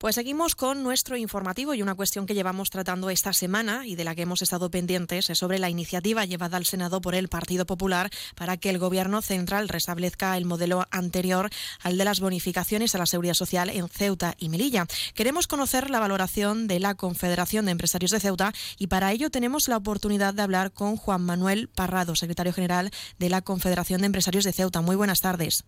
Pues 0.00 0.14
seguimos 0.14 0.54
con 0.54 0.82
nuestro 0.82 1.18
informativo 1.18 1.74
y 1.74 1.82
una 1.82 1.94
cuestión 1.94 2.24
que 2.24 2.32
llevamos 2.32 2.70
tratando 2.70 3.10
esta 3.10 3.34
semana 3.34 3.86
y 3.86 3.96
de 3.96 4.04
la 4.04 4.14
que 4.14 4.22
hemos 4.22 4.40
estado 4.40 4.70
pendientes 4.70 5.28
es 5.28 5.36
sobre 5.36 5.58
la 5.58 5.68
iniciativa 5.68 6.24
llevada 6.24 6.56
al 6.56 6.64
Senado 6.64 7.02
por 7.02 7.14
el 7.14 7.28
Partido 7.28 7.66
Popular 7.66 8.08
para 8.34 8.56
que 8.56 8.70
el 8.70 8.78
Gobierno 8.78 9.20
central 9.20 9.68
restablezca 9.68 10.38
el 10.38 10.46
modelo 10.46 10.86
anterior 10.90 11.50
al 11.82 11.98
de 11.98 12.06
las 12.06 12.20
bonificaciones 12.20 12.94
a 12.94 12.98
la 12.98 13.04
seguridad 13.04 13.34
social 13.34 13.68
en 13.68 13.90
Ceuta 13.90 14.36
y 14.38 14.48
Melilla. 14.48 14.86
Queremos 15.14 15.46
conocer 15.46 15.90
la 15.90 16.00
valoración 16.00 16.66
de 16.66 16.80
la 16.80 16.94
Confederación 16.94 17.66
de 17.66 17.72
Empresarios 17.72 18.10
de 18.10 18.20
Ceuta 18.20 18.54
y 18.78 18.86
para 18.86 19.12
ello 19.12 19.28
tenemos 19.28 19.68
la 19.68 19.76
oportunidad 19.76 20.32
de 20.32 20.40
hablar 20.40 20.72
con 20.72 20.96
Juan 20.96 21.20
Manuel 21.20 21.68
Parrado, 21.68 22.16
secretario 22.16 22.54
general 22.54 22.90
de 23.18 23.28
la 23.28 23.42
Confederación 23.42 24.00
de 24.00 24.06
Empresarios 24.06 24.44
de 24.44 24.54
Ceuta. 24.54 24.80
Muy 24.80 24.96
buenas 24.96 25.20
tardes. 25.20 25.62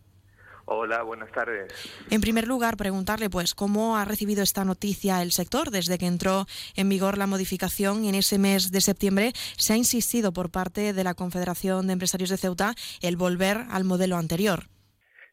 Hola, 0.74 1.02
buenas 1.02 1.30
tardes. 1.30 1.70
En 2.10 2.22
primer 2.22 2.48
lugar, 2.48 2.78
preguntarle 2.78 3.28
pues 3.28 3.54
cómo 3.54 3.98
ha 3.98 4.06
recibido 4.06 4.42
esta 4.42 4.64
noticia 4.64 5.20
el 5.20 5.30
sector 5.30 5.70
desde 5.70 5.98
que 5.98 6.06
entró 6.06 6.46
en 6.76 6.88
vigor 6.88 7.18
la 7.18 7.26
modificación 7.26 8.04
en 8.06 8.14
ese 8.14 8.38
mes 8.38 8.72
de 8.72 8.80
septiembre. 8.80 9.32
Se 9.58 9.74
ha 9.74 9.76
insistido 9.76 10.32
por 10.32 10.50
parte 10.50 10.94
de 10.94 11.04
la 11.04 11.14
Confederación 11.14 11.86
de 11.86 11.92
Empresarios 11.92 12.30
de 12.30 12.38
Ceuta 12.38 12.74
el 13.02 13.16
volver 13.16 13.58
al 13.70 13.84
modelo 13.84 14.16
anterior. 14.16 14.60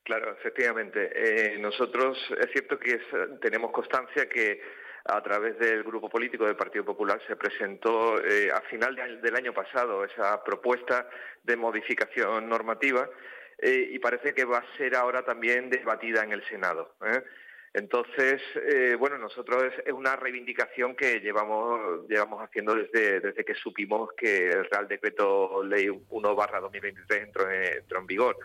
Claro, 0.04 0.36
efectivamente. 0.38 1.10
Eh, 1.16 1.58
nosotros 1.60 2.18
es 2.38 2.52
cierto 2.52 2.78
que 2.78 3.00
tenemos 3.42 3.72
constancia 3.72 4.28
que 4.28 4.60
a 5.06 5.22
través 5.22 5.58
del 5.58 5.84
grupo 5.84 6.10
político 6.10 6.46
del 6.46 6.58
Partido 6.58 6.84
Popular 6.84 7.22
se 7.28 7.38
presentó 7.38 8.22
eh, 8.22 8.52
a 8.52 8.60
final 8.70 9.22
del 9.22 9.36
año 9.36 9.54
pasado 9.54 10.04
esa 10.04 10.44
propuesta 10.44 11.08
de 11.44 11.56
modificación 11.56 12.50
normativa 12.50 13.10
eh, 13.62 13.90
y 13.92 14.00
parece 14.00 14.34
que 14.34 14.46
va 14.46 14.60
a 14.60 14.78
ser 14.78 14.96
ahora 14.96 15.24
también 15.24 15.70
debatida 15.70 16.24
en 16.24 16.32
el 16.32 16.44
Senado. 16.48 16.96
¿eh? 17.06 17.24
Entonces, 17.74 18.42
eh, 18.56 18.96
bueno, 18.98 19.18
nosotros 19.18 19.74
es 19.86 19.94
una 19.94 20.16
reivindicación 20.16 20.96
que 20.96 21.20
llevamos, 21.20 22.08
llevamos 22.08 22.42
haciendo 22.42 22.74
desde, 22.74 23.20
desde 23.20 23.46
que 23.46 23.54
supimos 23.54 24.12
que 24.18 24.48
el 24.50 24.66
Real 24.66 24.88
Decreto 24.88 25.64
Ley 25.64 25.88
1 25.90 26.36
barra 26.36 26.62
2023 26.62 27.24
entró 27.24 27.52
en, 27.52 27.78
entró 27.78 28.00
en 28.00 28.08
vigor. 28.08 28.38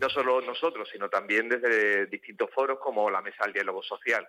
No 0.00 0.08
solo 0.08 0.40
nosotros, 0.40 0.88
sino 0.90 1.10
también 1.10 1.48
desde 1.48 2.06
distintos 2.06 2.50
foros 2.50 2.78
como 2.78 3.10
la 3.10 3.20
Mesa 3.20 3.44
del 3.44 3.52
Diálogo 3.52 3.82
Social. 3.82 4.26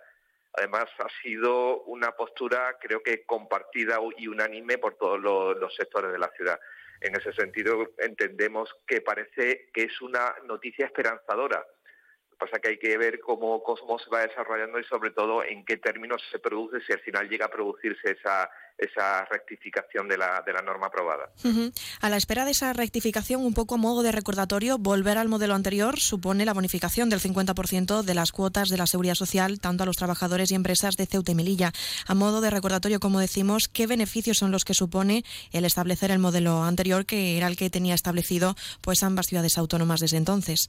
Además, 0.56 0.86
ha 0.98 1.08
sido 1.22 1.82
una 1.84 2.12
postura, 2.12 2.76
creo 2.80 3.02
que 3.02 3.24
compartida 3.24 3.98
y 4.18 4.28
unánime 4.28 4.78
por 4.78 4.96
todos 4.96 5.18
los 5.20 5.74
sectores 5.74 6.12
de 6.12 6.18
la 6.18 6.28
ciudad 6.28 6.60
en 7.00 7.16
ese 7.16 7.32
sentido 7.32 7.92
entendemos 7.98 8.74
que 8.86 9.00
parece 9.00 9.70
que 9.72 9.84
es 9.84 10.00
una 10.00 10.34
noticia 10.46 10.86
esperanzadora. 10.86 11.64
Pasa 12.38 12.58
que 12.58 12.70
hay 12.70 12.78
que 12.78 12.96
ver 12.98 13.20
cómo 13.20 13.62
Cosmos 13.62 14.08
va 14.12 14.26
desarrollando 14.26 14.78
y 14.78 14.84
sobre 14.84 15.10
todo 15.10 15.44
en 15.44 15.64
qué 15.64 15.76
términos 15.76 16.22
se 16.30 16.38
produce, 16.38 16.80
si 16.86 16.92
al 16.92 17.00
final 17.00 17.28
llega 17.28 17.46
a 17.46 17.50
producirse 17.50 18.12
esa 18.12 18.50
esa 18.78 19.24
rectificación 19.26 20.08
de 20.08 20.18
la, 20.18 20.42
de 20.44 20.52
la 20.52 20.60
norma 20.60 20.86
aprobada. 20.86 21.30
A 22.00 22.10
la 22.10 22.16
espera 22.16 22.44
de 22.44 22.50
esa 22.50 22.72
rectificación, 22.72 23.44
un 23.44 23.54
poco 23.54 23.76
a 23.76 23.78
modo 23.78 24.02
de 24.02 24.12
recordatorio, 24.12 24.78
volver 24.78 25.18
al 25.18 25.28
modelo 25.28 25.54
anterior 25.54 25.98
supone 25.98 26.44
la 26.44 26.54
bonificación 26.54 27.08
del 27.08 27.20
50% 27.20 28.02
de 28.02 28.14
las 28.14 28.32
cuotas 28.32 28.68
de 28.68 28.76
la 28.76 28.86
seguridad 28.86 29.14
social, 29.14 29.60
tanto 29.60 29.82
a 29.82 29.86
los 29.86 29.96
trabajadores 29.96 30.50
y 30.50 30.54
empresas 30.54 30.96
de 30.96 31.06
Ceuta 31.06 31.32
y 31.32 31.34
Melilla. 31.34 31.72
A 32.06 32.14
modo 32.14 32.40
de 32.40 32.50
recordatorio, 32.50 33.00
como 33.00 33.20
decimos, 33.20 33.68
¿qué 33.68 33.86
beneficios 33.86 34.38
son 34.38 34.50
los 34.50 34.64
que 34.64 34.74
supone 34.74 35.24
el 35.52 35.64
establecer 35.64 36.10
el 36.10 36.18
modelo 36.18 36.64
anterior, 36.64 37.06
que 37.06 37.36
era 37.36 37.46
el 37.46 37.56
que 37.56 37.70
tenía 37.70 37.94
establecido 37.94 38.56
pues 38.80 39.02
ambas 39.02 39.26
ciudades 39.26 39.58
autónomas 39.58 40.00
desde 40.00 40.16
entonces? 40.16 40.68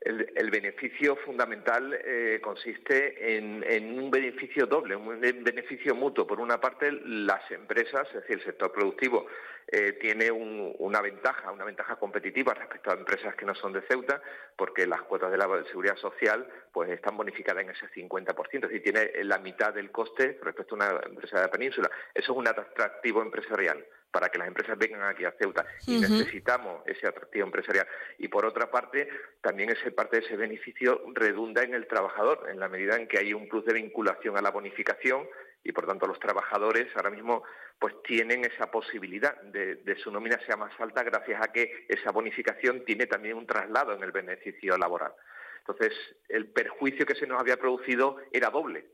El, 0.00 0.50
beneficio 0.50 1.14
fundamental 1.16 1.98
eh, 2.04 2.40
consiste 2.42 3.36
en, 3.36 3.98
un 3.98 4.10
beneficio 4.10 4.66
doble, 4.66 4.96
un 4.96 5.20
beneficio 5.20 5.94
mutuo. 5.94 6.26
Por 6.26 6.40
una 6.40 6.60
parte, 6.60 6.90
las 6.90 7.50
empresas, 7.50 8.08
es 8.08 8.14
decir, 8.14 8.38
el 8.38 8.44
sector 8.44 8.72
productivo, 8.72 9.26
eh, 9.68 9.92
tiene 10.00 10.30
una 10.30 11.00
ventaja, 11.00 11.52
una 11.52 11.64
ventaja 11.64 11.96
competitiva 11.96 12.54
respecto 12.54 12.90
a 12.90 12.94
empresas 12.94 13.34
que 13.36 13.44
no 13.44 13.54
son 13.54 13.72
de 13.72 13.82
Ceuta, 13.82 14.20
porque 14.56 14.86
las 14.86 15.02
cuotas 15.02 15.30
de 15.30 15.38
la 15.38 15.46
seguridad 15.66 15.96
social 15.96 16.46
pues 16.72 16.90
están 16.90 17.16
bonificadas 17.16 17.62
en 17.62 17.70
ese 17.70 17.86
50%, 17.88 18.54
es 18.54 18.60
decir, 18.62 18.82
tiene 18.82 19.24
la 19.24 19.38
mitad 19.38 19.72
del 19.72 19.90
coste 19.90 20.38
respecto 20.42 20.74
a 20.74 20.76
una 20.76 21.00
empresa 21.06 21.36
de 21.36 21.42
la 21.42 21.50
península. 21.50 21.90
Eso 22.14 22.32
es 22.32 22.38
un 22.38 22.48
atractivo 22.48 23.22
empresarial 23.22 23.84
para 24.10 24.28
que 24.28 24.38
las 24.38 24.48
empresas 24.48 24.76
vengan 24.78 25.02
aquí 25.02 25.24
a 25.24 25.32
Ceuta 25.32 25.64
y 25.86 26.00
necesitamos 26.00 26.82
ese 26.86 27.06
atractivo 27.06 27.46
empresarial. 27.46 27.86
Y 28.18 28.28
por 28.28 28.44
otra 28.44 28.70
parte, 28.70 29.08
también 29.40 29.70
ese 29.70 29.90
parte 29.92 30.20
de 30.20 30.26
ese 30.26 30.36
beneficio 30.36 31.02
redunda 31.14 31.62
en 31.62 31.74
el 31.74 31.86
trabajador, 31.86 32.48
en 32.50 32.58
la 32.58 32.68
medida 32.68 32.96
en 32.96 33.06
que 33.06 33.18
hay 33.18 33.32
un 33.32 33.48
plus 33.48 33.64
de 33.64 33.74
vinculación 33.74 34.36
a 34.36 34.42
la 34.42 34.50
bonificación 34.50 35.28
y 35.62 35.72
por 35.72 35.86
tanto 35.86 36.06
los 36.06 36.18
trabajadores 36.18 36.88
ahora 36.96 37.10
mismo 37.10 37.42
pues 37.78 37.94
tienen 38.02 38.44
esa 38.44 38.70
posibilidad 38.70 39.38
de, 39.42 39.76
de 39.76 39.96
su 39.96 40.10
nómina 40.10 40.38
sea 40.46 40.56
más 40.56 40.72
alta 40.80 41.02
gracias 41.02 41.42
a 41.42 41.52
que 41.52 41.86
esa 41.88 42.12
bonificación 42.12 42.84
tiene 42.84 43.06
también 43.06 43.36
un 43.36 43.46
traslado 43.46 43.94
en 43.94 44.02
el 44.02 44.12
beneficio 44.12 44.76
laboral. 44.78 45.12
Entonces, 45.58 45.92
el 46.28 46.48
perjuicio 46.48 47.04
que 47.04 47.14
se 47.14 47.26
nos 47.26 47.38
había 47.38 47.58
producido 47.58 48.16
era 48.32 48.48
doble 48.48 48.86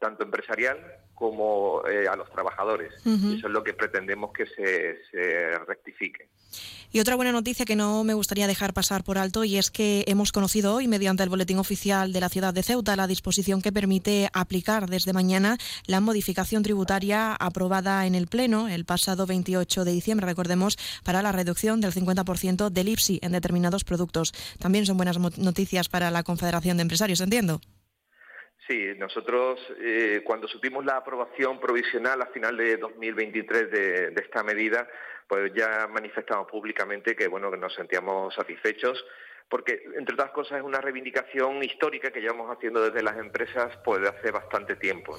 tanto 0.00 0.24
empresarial 0.24 0.78
como 1.14 1.82
eh, 1.88 2.08
a 2.08 2.16
los 2.16 2.30
trabajadores. 2.30 2.92
Eso 3.04 3.46
es 3.46 3.52
lo 3.52 3.62
que 3.62 3.72
pretendemos 3.72 4.30
que 4.32 4.46
se, 4.46 5.58
rectifique. 5.66 6.28
Y 6.90 7.00
otra 7.00 7.16
buena 7.16 7.32
noticia 7.32 7.64
que 7.64 7.76
no 7.76 8.04
me 8.04 8.14
gustaría 8.14 8.46
dejar 8.46 8.72
pasar 8.72 9.02
por 9.02 9.18
alto 9.18 9.42
y 9.42 9.56
es 9.56 9.70
que 9.70 10.04
hemos 10.06 10.30
conocido 10.30 10.74
hoy, 10.74 10.86
mediante 10.86 11.22
el 11.22 11.28
Boletín 11.28 11.58
Oficial 11.58 12.12
de 12.12 12.20
la 12.20 12.28
Ciudad 12.28 12.54
de 12.54 12.62
Ceuta, 12.62 12.94
la 12.94 13.06
disposición 13.06 13.62
que 13.62 13.72
permite 13.72 14.28
aplicar 14.32 14.88
desde 14.88 15.12
mañana 15.12 15.58
la 15.86 16.00
modificación 16.00 16.62
tributaria 16.62 17.34
aprobada 17.34 18.06
en 18.06 18.14
el 18.14 18.28
Pleno 18.28 18.68
el 18.68 18.84
pasado 18.84 19.26
28 19.26 19.84
de 19.84 19.92
diciembre, 19.92 20.26
recordemos, 20.26 20.76
para 21.04 21.22
la 21.22 21.32
reducción 21.32 21.80
del 21.80 21.92
50% 21.92 22.70
del 22.70 22.88
IPSI 22.88 23.18
en 23.22 23.32
determinados 23.32 23.84
productos. 23.84 24.32
También 24.60 24.86
son 24.86 24.96
buenas 24.96 25.18
noticias 25.38 25.88
para 25.88 26.10
la 26.10 26.22
Confederación 26.22 26.76
de 26.76 26.82
Empresarios, 26.82 27.20
entiendo. 27.20 27.60
Sí, 28.66 28.94
nosotros 28.96 29.60
eh, 29.78 30.22
cuando 30.24 30.48
supimos 30.48 30.84
la 30.84 30.96
aprobación 30.96 31.60
provisional 31.60 32.22
a 32.22 32.26
final 32.26 32.56
de 32.56 32.78
2023 32.78 33.70
de, 33.70 34.10
de 34.10 34.22
esta 34.22 34.42
medida, 34.42 34.88
pues 35.28 35.52
ya 35.54 35.86
manifestamos 35.90 36.50
públicamente 36.50 37.14
que 37.14 37.28
bueno 37.28 37.50
que 37.50 37.58
nos 37.58 37.74
sentíamos 37.74 38.34
satisfechos 38.34 39.04
porque 39.48 39.82
entre 39.96 40.14
otras 40.14 40.30
cosas 40.30 40.58
es 40.58 40.64
una 40.64 40.80
reivindicación 40.80 41.62
histórica 41.62 42.10
que 42.10 42.20
llevamos 42.20 42.50
haciendo 42.50 42.82
desde 42.82 43.02
las 43.02 43.16
empresas 43.18 43.76
pues 43.84 44.00
de 44.00 44.08
hace 44.08 44.30
bastante 44.30 44.76
tiempo. 44.76 45.16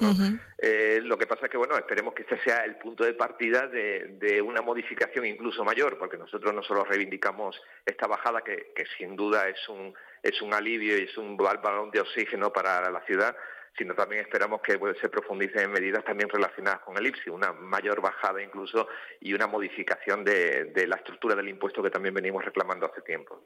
Eh, 0.58 1.00
lo 1.02 1.16
que 1.16 1.26
pasa 1.26 1.46
es 1.46 1.50
que 1.50 1.56
bueno 1.56 1.76
esperemos 1.76 2.14
que 2.14 2.22
este 2.22 2.38
sea 2.42 2.64
el 2.64 2.76
punto 2.76 3.04
de 3.04 3.14
partida 3.14 3.66
de, 3.66 4.42
una 4.42 4.60
modificación 4.62 5.26
incluso 5.26 5.64
mayor, 5.64 5.98
porque 5.98 6.18
nosotros 6.18 6.52
no 6.52 6.62
solo 6.62 6.84
reivindicamos 6.84 7.60
esta 7.84 8.06
bajada 8.06 8.42
que, 8.42 8.72
que 8.74 8.84
sin 8.98 9.16
duda 9.16 9.48
es 9.48 9.68
un 9.68 9.94
es 10.22 10.42
un 10.42 10.52
alivio 10.52 10.98
y 10.98 11.04
es 11.04 11.16
un 11.16 11.36
balón 11.36 11.90
de 11.90 12.00
oxígeno 12.00 12.52
para 12.52 12.90
la 12.90 13.00
ciudad, 13.06 13.36
sino 13.78 13.94
también 13.94 14.22
esperamos 14.22 14.60
que 14.60 14.78
pues, 14.78 14.98
se 14.98 15.08
profundice 15.08 15.62
en 15.62 15.70
medidas 15.70 16.04
también 16.04 16.28
relacionadas 16.28 16.80
con 16.80 16.96
el 16.96 17.06
IPSI, 17.06 17.30
una 17.30 17.52
mayor 17.52 18.00
bajada 18.00 18.42
incluso 18.42 18.88
y 19.20 19.34
una 19.34 19.46
modificación 19.46 20.24
de 20.24 20.86
la 20.86 20.96
estructura 20.96 21.34
del 21.34 21.48
impuesto 21.48 21.82
que 21.82 21.90
también 21.90 22.14
venimos 22.14 22.44
reclamando 22.44 22.86
hace 22.86 23.02
tiempo. 23.02 23.42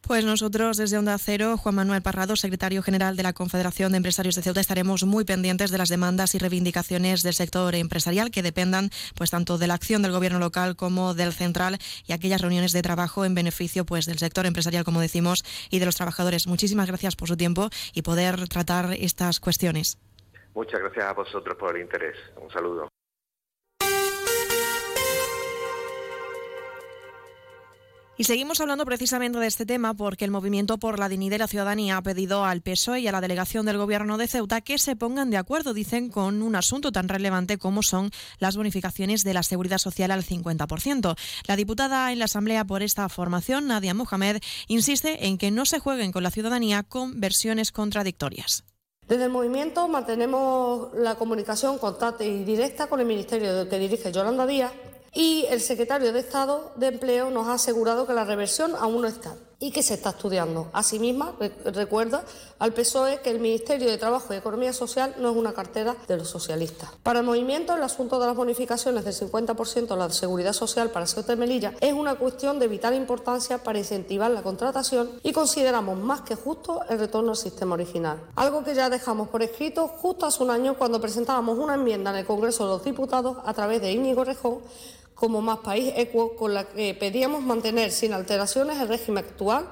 Pues 0.00 0.24
nosotros 0.24 0.78
desde 0.78 0.96
Onda 0.96 1.18
Cero, 1.18 1.58
Juan 1.58 1.74
Manuel 1.74 2.00
Parrado, 2.00 2.34
secretario 2.34 2.82
general 2.82 3.16
de 3.16 3.22
la 3.22 3.34
Confederación 3.34 3.92
de 3.92 3.98
Empresarios 3.98 4.36
de 4.36 4.42
Ceuta, 4.42 4.60
estaremos 4.60 5.04
muy 5.04 5.24
pendientes 5.24 5.70
de 5.70 5.76
las 5.76 5.90
demandas 5.90 6.34
y 6.34 6.38
reivindicaciones 6.38 7.22
del 7.22 7.34
sector 7.34 7.74
empresarial 7.74 8.30
que 8.30 8.42
dependan 8.42 8.90
pues 9.16 9.30
tanto 9.30 9.58
de 9.58 9.66
la 9.66 9.74
acción 9.74 10.00
del 10.00 10.12
gobierno 10.12 10.38
local 10.38 10.76
como 10.76 11.12
del 11.12 11.34
central 11.34 11.78
y 12.06 12.12
aquellas 12.12 12.40
reuniones 12.40 12.72
de 12.72 12.80
trabajo 12.80 13.26
en 13.26 13.34
beneficio 13.34 13.84
pues 13.84 14.06
del 14.06 14.18
sector 14.18 14.46
empresarial, 14.46 14.84
como 14.84 15.00
decimos, 15.00 15.40
y 15.68 15.78
de 15.78 15.86
los 15.86 15.96
trabajadores. 15.96 16.46
Muchísimas 16.46 16.86
gracias 16.86 17.14
por 17.14 17.28
su 17.28 17.36
tiempo 17.36 17.68
y 17.92 18.02
poder 18.02 18.48
tratar 18.48 18.94
estas 18.98 19.40
cuestiones. 19.40 19.98
Muchas 20.54 20.80
gracias 20.80 21.04
a 21.04 21.12
vosotros 21.12 21.56
por 21.58 21.76
el 21.76 21.82
interés. 21.82 22.16
Un 22.40 22.50
saludo. 22.50 22.88
Y 28.20 28.24
seguimos 28.24 28.60
hablando 28.60 28.84
precisamente 28.84 29.38
de 29.38 29.46
este 29.46 29.64
tema 29.64 29.94
porque 29.94 30.24
el 30.24 30.32
Movimiento 30.32 30.76
por 30.76 30.98
la 30.98 31.08
Dignidad 31.08 31.34
de 31.34 31.38
la 31.38 31.46
Ciudadanía 31.46 31.96
ha 31.96 32.02
pedido 32.02 32.44
al 32.44 32.62
PSOE 32.62 32.98
y 32.98 33.06
a 33.06 33.12
la 33.12 33.20
delegación 33.20 33.64
del 33.64 33.78
Gobierno 33.78 34.18
de 34.18 34.26
Ceuta 34.26 34.60
que 34.60 34.76
se 34.78 34.96
pongan 34.96 35.30
de 35.30 35.36
acuerdo, 35.36 35.72
dicen, 35.72 36.10
con 36.10 36.42
un 36.42 36.56
asunto 36.56 36.90
tan 36.90 37.08
relevante 37.08 37.58
como 37.58 37.84
son 37.84 38.10
las 38.40 38.56
bonificaciones 38.56 39.22
de 39.22 39.34
la 39.34 39.44
seguridad 39.44 39.78
social 39.78 40.10
al 40.10 40.24
50%. 40.24 41.16
La 41.46 41.54
diputada 41.54 42.10
en 42.10 42.18
la 42.18 42.24
Asamblea 42.24 42.64
por 42.64 42.82
esta 42.82 43.08
formación, 43.08 43.68
Nadia 43.68 43.94
Mohamed, 43.94 44.38
insiste 44.66 45.28
en 45.28 45.38
que 45.38 45.52
no 45.52 45.64
se 45.64 45.78
jueguen 45.78 46.10
con 46.10 46.24
la 46.24 46.32
ciudadanía 46.32 46.82
con 46.82 47.20
versiones 47.20 47.70
contradictorias. 47.70 48.64
Desde 49.06 49.26
el 49.26 49.30
movimiento 49.30 49.86
mantenemos 49.86 50.92
la 50.92 51.14
comunicación 51.14 51.78
constante 51.78 52.26
y 52.26 52.42
directa 52.42 52.88
con 52.88 52.98
el 52.98 53.06
Ministerio 53.06 53.68
que 53.68 53.78
dirige 53.78 54.10
Yolanda 54.10 54.44
Díaz 54.44 54.72
y 55.14 55.46
el 55.50 55.60
secretario 55.60 56.12
de 56.12 56.20
Estado 56.20 56.72
de 56.76 56.88
Empleo 56.88 57.30
nos 57.30 57.46
ha 57.48 57.54
asegurado 57.54 58.06
que 58.06 58.12
la 58.12 58.24
reversión 58.24 58.72
aún 58.78 59.02
no 59.02 59.08
está 59.08 59.34
y 59.60 59.72
que 59.72 59.82
se 59.82 59.94
está 59.94 60.10
estudiando. 60.10 60.68
Asimismo, 60.72 61.34
recuerda 61.64 62.22
al 62.60 62.72
PSOE 62.72 63.20
que 63.20 63.30
el 63.30 63.40
Ministerio 63.40 63.90
de 63.90 63.98
Trabajo 63.98 64.32
y 64.32 64.36
Economía 64.36 64.72
Social 64.72 65.16
no 65.18 65.30
es 65.30 65.36
una 65.36 65.52
cartera 65.52 65.96
de 66.06 66.16
los 66.16 66.28
socialistas. 66.28 66.90
Para 67.02 67.20
el 67.20 67.26
movimiento, 67.26 67.74
el 67.74 67.82
asunto 67.82 68.20
de 68.20 68.26
las 68.26 68.36
bonificaciones 68.36 69.04
del 69.04 69.14
50% 69.14 69.88
de 69.88 69.96
la 69.96 70.10
seguridad 70.10 70.52
social 70.52 70.90
para 70.90 71.06
Ceuta 71.06 71.32
y 71.32 71.36
Melilla 71.36 71.74
es 71.80 71.92
una 71.92 72.14
cuestión 72.14 72.60
de 72.60 72.68
vital 72.68 72.94
importancia 72.94 73.58
para 73.58 73.78
incentivar 73.78 74.30
la 74.30 74.42
contratación 74.42 75.10
y 75.24 75.32
consideramos 75.32 75.98
más 75.98 76.20
que 76.20 76.36
justo 76.36 76.82
el 76.88 76.98
retorno 77.00 77.30
al 77.30 77.36
sistema 77.36 77.74
original. 77.74 78.20
Algo 78.36 78.62
que 78.62 78.74
ya 78.74 78.88
dejamos 78.88 79.28
por 79.28 79.42
escrito 79.42 79.88
justo 79.88 80.26
hace 80.26 80.42
un 80.42 80.50
año 80.50 80.78
cuando 80.78 81.00
presentábamos 81.00 81.58
una 81.58 81.74
enmienda 81.74 82.10
en 82.10 82.18
el 82.18 82.26
Congreso 82.26 82.64
de 82.64 82.70
los 82.70 82.84
Diputados 82.84 83.38
a 83.44 83.52
través 83.54 83.80
de 83.80 83.90
Íñigo 83.90 84.22
Rejón 84.22 84.60
como 85.18 85.42
Más 85.42 85.58
País 85.58 85.92
Equo, 85.96 86.36
con 86.36 86.54
la 86.54 86.68
que 86.68 86.94
pedíamos 86.94 87.42
mantener 87.42 87.90
sin 87.90 88.12
alteraciones 88.12 88.78
el 88.78 88.86
régimen 88.86 89.24
actual. 89.24 89.68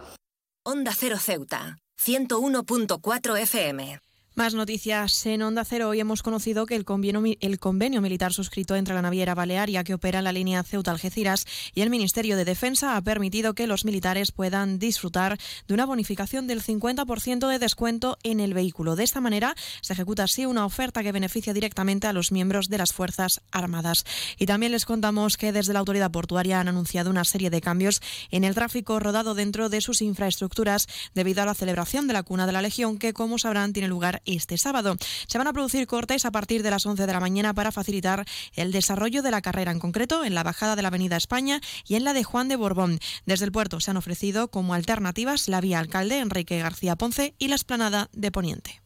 Onda 0.64 0.92
Cero 0.92 1.18
Ceuta, 1.20 1.78
101.4 2.04 3.38
FM. 3.38 4.00
Más 4.38 4.52
noticias 4.52 5.24
en 5.24 5.40
Onda 5.40 5.64
Cero. 5.64 5.88
Hoy 5.88 6.00
hemos 6.00 6.22
conocido 6.22 6.66
que 6.66 6.74
el 6.74 6.84
convenio, 6.84 8.02
militar 8.02 8.34
suscrito 8.34 8.76
entre 8.76 8.94
la 8.94 9.00
naviera 9.00 9.34
Balearia 9.34 9.82
que 9.82 9.94
opera 9.94 10.20
la 10.20 10.30
línea 10.30 10.62
Ceuta-Algeciras 10.62 11.46
y 11.74 11.80
el 11.80 11.88
Ministerio 11.88 12.36
de 12.36 12.44
Defensa 12.44 12.98
ha 12.98 13.00
permitido 13.00 13.54
que 13.54 13.66
los 13.66 13.86
militares 13.86 14.32
puedan 14.32 14.78
disfrutar 14.78 15.38
de 15.66 15.72
una 15.72 15.86
bonificación 15.86 16.46
del 16.46 16.62
50% 16.62 17.48
de 17.48 17.58
descuento 17.58 18.18
en 18.24 18.40
el 18.40 18.52
vehículo. 18.52 18.94
De 18.94 19.04
esta 19.04 19.22
manera 19.22 19.54
se 19.80 19.94
ejecuta 19.94 20.24
así 20.24 20.44
una 20.44 20.66
oferta 20.66 21.02
que 21.02 21.12
beneficia 21.12 21.54
directamente 21.54 22.06
a 22.06 22.12
los 22.12 22.30
miembros 22.30 22.68
de 22.68 22.76
las 22.76 22.92
Fuerzas 22.92 23.40
Armadas. 23.52 24.04
Y 24.38 24.44
también 24.44 24.72
les 24.72 24.84
contamos 24.84 25.38
que 25.38 25.52
desde 25.52 25.72
la 25.72 25.78
autoridad 25.78 26.10
portuaria 26.10 26.60
han 26.60 26.68
anunciado 26.68 27.08
una 27.08 27.24
serie 27.24 27.48
de 27.48 27.62
cambios 27.62 28.02
en 28.30 28.44
el 28.44 28.54
tráfico 28.54 29.00
rodado 29.00 29.34
dentro 29.34 29.70
de 29.70 29.80
sus 29.80 30.02
infraestructuras 30.02 30.88
debido 31.14 31.40
a 31.40 31.46
la 31.46 31.54
celebración 31.54 32.06
de 32.06 32.12
la 32.12 32.22
Cuna 32.22 32.46
de 32.46 32.52
la 32.52 32.60
Legión 32.60 32.98
que, 32.98 33.14
como 33.14 33.38
sabrán, 33.38 33.72
tiene 33.72 33.88
lugar 33.88 34.20
este 34.26 34.58
sábado. 34.58 34.96
Se 35.26 35.38
van 35.38 35.46
a 35.46 35.52
producir 35.52 35.86
cortes 35.86 36.24
a 36.24 36.30
partir 36.30 36.62
de 36.62 36.70
las 36.70 36.86
11 36.86 37.06
de 37.06 37.12
la 37.12 37.20
mañana 37.20 37.54
para 37.54 37.72
facilitar 37.72 38.24
el 38.54 38.72
desarrollo 38.72 39.22
de 39.22 39.30
la 39.30 39.42
carrera, 39.42 39.72
en 39.72 39.80
concreto 39.80 40.24
en 40.24 40.34
la 40.34 40.42
bajada 40.42 40.76
de 40.76 40.82
la 40.82 40.88
Avenida 40.88 41.16
España 41.16 41.60
y 41.86 41.94
en 41.94 42.04
la 42.04 42.12
de 42.12 42.24
Juan 42.24 42.48
de 42.48 42.56
Borbón. 42.56 42.98
Desde 43.24 43.44
el 43.44 43.52
puerto 43.52 43.80
se 43.80 43.90
han 43.90 43.96
ofrecido 43.96 44.48
como 44.48 44.74
alternativas 44.74 45.48
la 45.48 45.60
vía 45.60 45.78
Alcalde 45.78 46.18
Enrique 46.18 46.58
García 46.58 46.96
Ponce 46.96 47.34
y 47.38 47.48
la 47.48 47.54
esplanada 47.54 48.08
de 48.12 48.30
Poniente. 48.30 48.85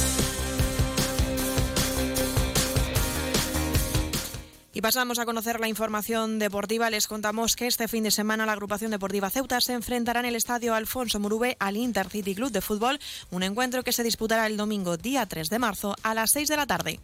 Pasamos 4.81 5.19
a 5.19 5.25
conocer 5.25 5.59
la 5.59 5.67
información 5.67 6.39
deportiva. 6.39 6.89
Les 6.89 7.05
contamos 7.05 7.55
que 7.55 7.67
este 7.67 7.87
fin 7.87 8.03
de 8.03 8.09
semana 8.09 8.47
la 8.47 8.53
agrupación 8.53 8.89
deportiva 8.89 9.29
Ceuta 9.29 9.61
se 9.61 9.73
enfrentará 9.73 10.21
en 10.21 10.25
el 10.25 10.35
estadio 10.35 10.73
Alfonso 10.73 11.19
Murube 11.19 11.55
al 11.59 11.77
Intercity 11.77 12.33
Club 12.33 12.51
de 12.51 12.61
Fútbol, 12.61 12.99
un 13.29 13.43
encuentro 13.43 13.83
que 13.83 13.91
se 13.91 14.01
disputará 14.01 14.47
el 14.47 14.57
domingo 14.57 14.97
día 14.97 15.27
3 15.27 15.49
de 15.49 15.59
marzo 15.59 15.95
a 16.01 16.15
las 16.15 16.31
6 16.31 16.49
de 16.49 16.57
la 16.57 16.65
tarde. 16.65 16.99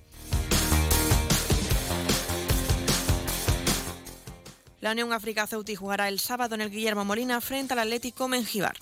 La 4.81 4.93
Unión 4.93 5.13
África 5.13 5.45
Ceuti 5.45 5.75
jugará 5.75 6.07
el 6.07 6.19
sábado 6.19 6.55
en 6.55 6.61
el 6.61 6.71
Guillermo 6.71 7.05
Molina 7.05 7.41
frente 7.41 7.73
al 7.73 7.79
Atlético 7.79 8.27
Mengíbar. 8.27 8.75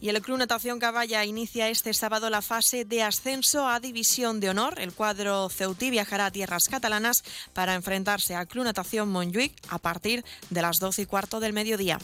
Y 0.00 0.08
el 0.08 0.22
Club 0.22 0.38
Natación 0.38 0.78
Caballa 0.78 1.24
inicia 1.24 1.68
este 1.68 1.92
sábado 1.92 2.30
la 2.30 2.40
fase 2.40 2.84
de 2.84 3.02
ascenso 3.02 3.68
a 3.68 3.80
División 3.80 4.40
de 4.40 4.50
Honor. 4.50 4.80
El 4.80 4.92
cuadro 4.92 5.48
Ceutí 5.50 5.90
viajará 5.90 6.26
a 6.26 6.30
tierras 6.30 6.68
catalanas 6.68 7.22
para 7.52 7.74
enfrentarse 7.74 8.34
al 8.34 8.48
Club 8.48 8.64
Natación 8.64 9.10
Montjuic 9.10 9.52
a 9.68 9.78
partir 9.78 10.24
de 10.48 10.62
las 10.62 10.78
12 10.78 11.02
y 11.02 11.06
cuarto 11.06 11.38
del 11.38 11.52
mediodía. 11.52 11.98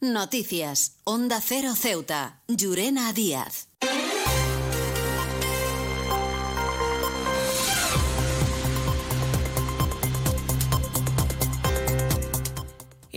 Noticias. 0.00 0.96
Onda 1.04 1.40
Cero 1.40 1.74
Ceuta. 1.76 2.42
Llurena 2.48 3.12
Díaz. 3.12 3.71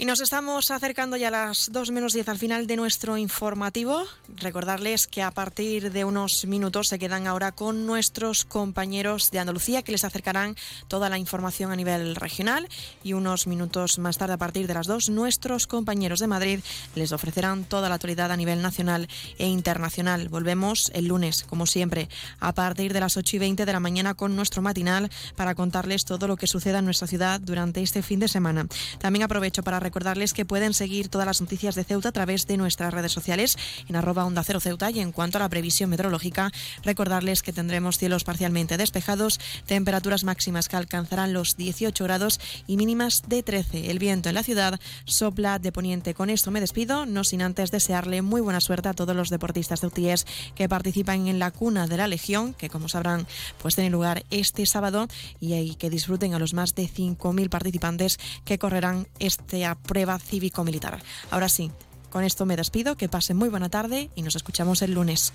Nos 0.06 0.22
estamos 0.22 0.70
acercando 0.70 1.18
ya 1.18 1.30
a 1.30 1.32
las 1.32 1.72
2 1.72 1.90
menos 1.90 2.14
10 2.14 2.30
al 2.30 2.38
final 2.38 2.68
de 2.68 2.76
nuestro 2.76 3.18
informativo. 3.18 4.04
Recordarles 4.36 5.08
que 5.08 5.24
a 5.24 5.32
partir 5.32 5.92
de 5.92 6.06
unos 6.06 6.46
minutos 6.46 6.90
se 6.90 7.00
quedan 7.00 7.26
ahora 7.26 7.54
con 7.54 7.88
nuestros 7.88 8.46
compañeros 8.46 9.32
de 9.32 9.40
Andalucía 9.40 9.82
que 9.82 9.92
les 9.92 10.04
acercarán 10.04 10.56
toda 10.88 11.10
la 11.10 11.18
información 11.18 11.72
a 11.72 11.76
nivel 11.76 12.16
regional 12.16 12.70
y 13.04 13.14
unos 13.14 13.48
minutos 13.48 13.98
más 13.98 14.20
tarde 14.20 14.34
a 14.34 14.38
partir 14.38 14.68
de 14.68 14.76
las 14.76 14.86
2 14.86 15.10
nuestros 15.10 15.66
compañeros 15.66 16.20
de 16.20 16.28
Madrid 16.28 16.60
les 16.94 17.12
ofrecerán 17.12 17.64
toda 17.64 17.90
la 17.90 17.96
actualidad 17.96 18.32
a 18.32 18.38
nivel 18.38 18.62
nacional 18.62 19.08
e 19.40 19.48
internacional. 19.48 20.30
Volvemos 20.30 20.92
el 20.94 21.08
lunes, 21.08 21.42
como 21.42 21.66
siempre, 21.66 22.10
a 22.40 22.54
partir 22.54 22.94
de 22.94 23.00
las 23.00 23.18
8 23.18 23.38
y 23.38 23.40
20 23.40 23.66
de 23.66 23.74
la 23.74 23.80
mañana 23.80 24.14
con 24.14 24.36
nuestro 24.36 24.62
matinal 24.62 25.10
para 25.36 25.56
contarles 25.56 26.06
todo 26.06 26.28
lo 26.28 26.38
que 26.38 26.46
suceda 26.46 26.78
en 26.78 26.86
nuestra 26.86 27.08
ciudad 27.08 27.42
durante 27.42 27.82
este 27.82 28.04
fin 28.04 28.20
de 28.20 28.28
semana. 28.28 28.68
También 29.00 29.24
aprovecho 29.24 29.64
para 29.64 29.80
recordarles 29.96 30.34
que 30.34 30.44
pueden 30.44 30.74
seguir 30.74 31.08
todas 31.08 31.26
las 31.26 31.40
noticias 31.40 31.74
de 31.74 31.86
Ceuta 31.86 32.10
a 32.10 32.12
través 32.12 32.48
de 32.48 32.58
nuestras 32.58 32.94
redes 32.94 33.14
sociales 33.14 33.58
en 33.88 33.96
arroba 33.96 34.26
onda 34.26 34.44
cero 34.44 34.60
Ceuta 34.60 34.92
y 34.92 35.00
en 35.00 35.14
cuanto 35.14 35.38
a 35.38 35.40
la 35.40 35.48
previsión 35.48 35.90
meteorológica, 35.90 36.52
recordarles 36.84 37.42
que 37.42 37.54
tendremos 37.54 37.98
cielos 37.98 38.26
parcialmente 38.26 38.76
despejados, 38.76 39.40
temperaturas 39.66 40.26
máximas 40.26 40.68
que 40.68 40.76
alcanzarán 40.76 41.32
los 41.32 41.56
18 41.56 42.04
grados 42.04 42.42
y 42.68 42.76
mínimas 42.76 43.24
de 43.30 43.42
13. 43.42 43.90
El 43.90 44.00
viento 44.00 44.28
en 44.28 44.36
la 44.36 44.44
ciudad 44.44 44.82
sopla 45.06 45.60
de 45.60 45.72
poniente. 45.72 46.14
Con 46.14 46.30
esto 46.30 46.52
me 46.52 46.60
despido, 46.60 47.06
no 47.06 47.24
sin 47.24 47.42
antes 47.42 47.72
desearle 47.72 48.22
muy 48.22 48.42
buena 48.42 48.60
suerte 48.60 48.90
a 48.90 48.94
todos 48.94 49.16
los 49.16 49.30
deportistas 49.30 49.80
ceutíes 49.80 50.28
que 50.56 50.68
participan 50.68 51.30
en 51.30 51.40
la 51.40 51.52
cuna 51.52 51.88
de 51.88 51.96
la 51.96 52.10
Legión, 52.10 52.54
que 52.54 52.70
como 52.70 52.90
sabrán, 52.90 53.28
pues 53.62 53.76
tiene 53.76 53.92
lugar 53.92 54.26
este 54.30 54.66
sábado 54.66 55.08
y 55.40 55.76
que 55.76 55.90
disfruten 55.90 56.34
a 56.34 56.40
los 56.40 56.54
más 56.54 56.76
de 56.76 56.84
5.000 56.84 57.48
participantes 57.48 58.20
que 58.44 58.60
correrán 58.60 59.08
este 59.20 59.64
prueba 59.86 60.20
cívico-militar. 60.20 61.02
Ahora 61.32 61.50
sí, 61.50 61.72
con 62.10 62.24
esto 62.24 62.46
me 62.46 62.56
despido, 62.56 62.96
que 62.96 63.10
pasen 63.10 63.38
muy 63.38 63.50
buena 63.50 63.70
tarde 63.70 64.10
y 64.16 64.22
nos 64.22 64.36
escuchamos 64.36 64.82
el 64.82 64.94
lunes. 64.94 65.34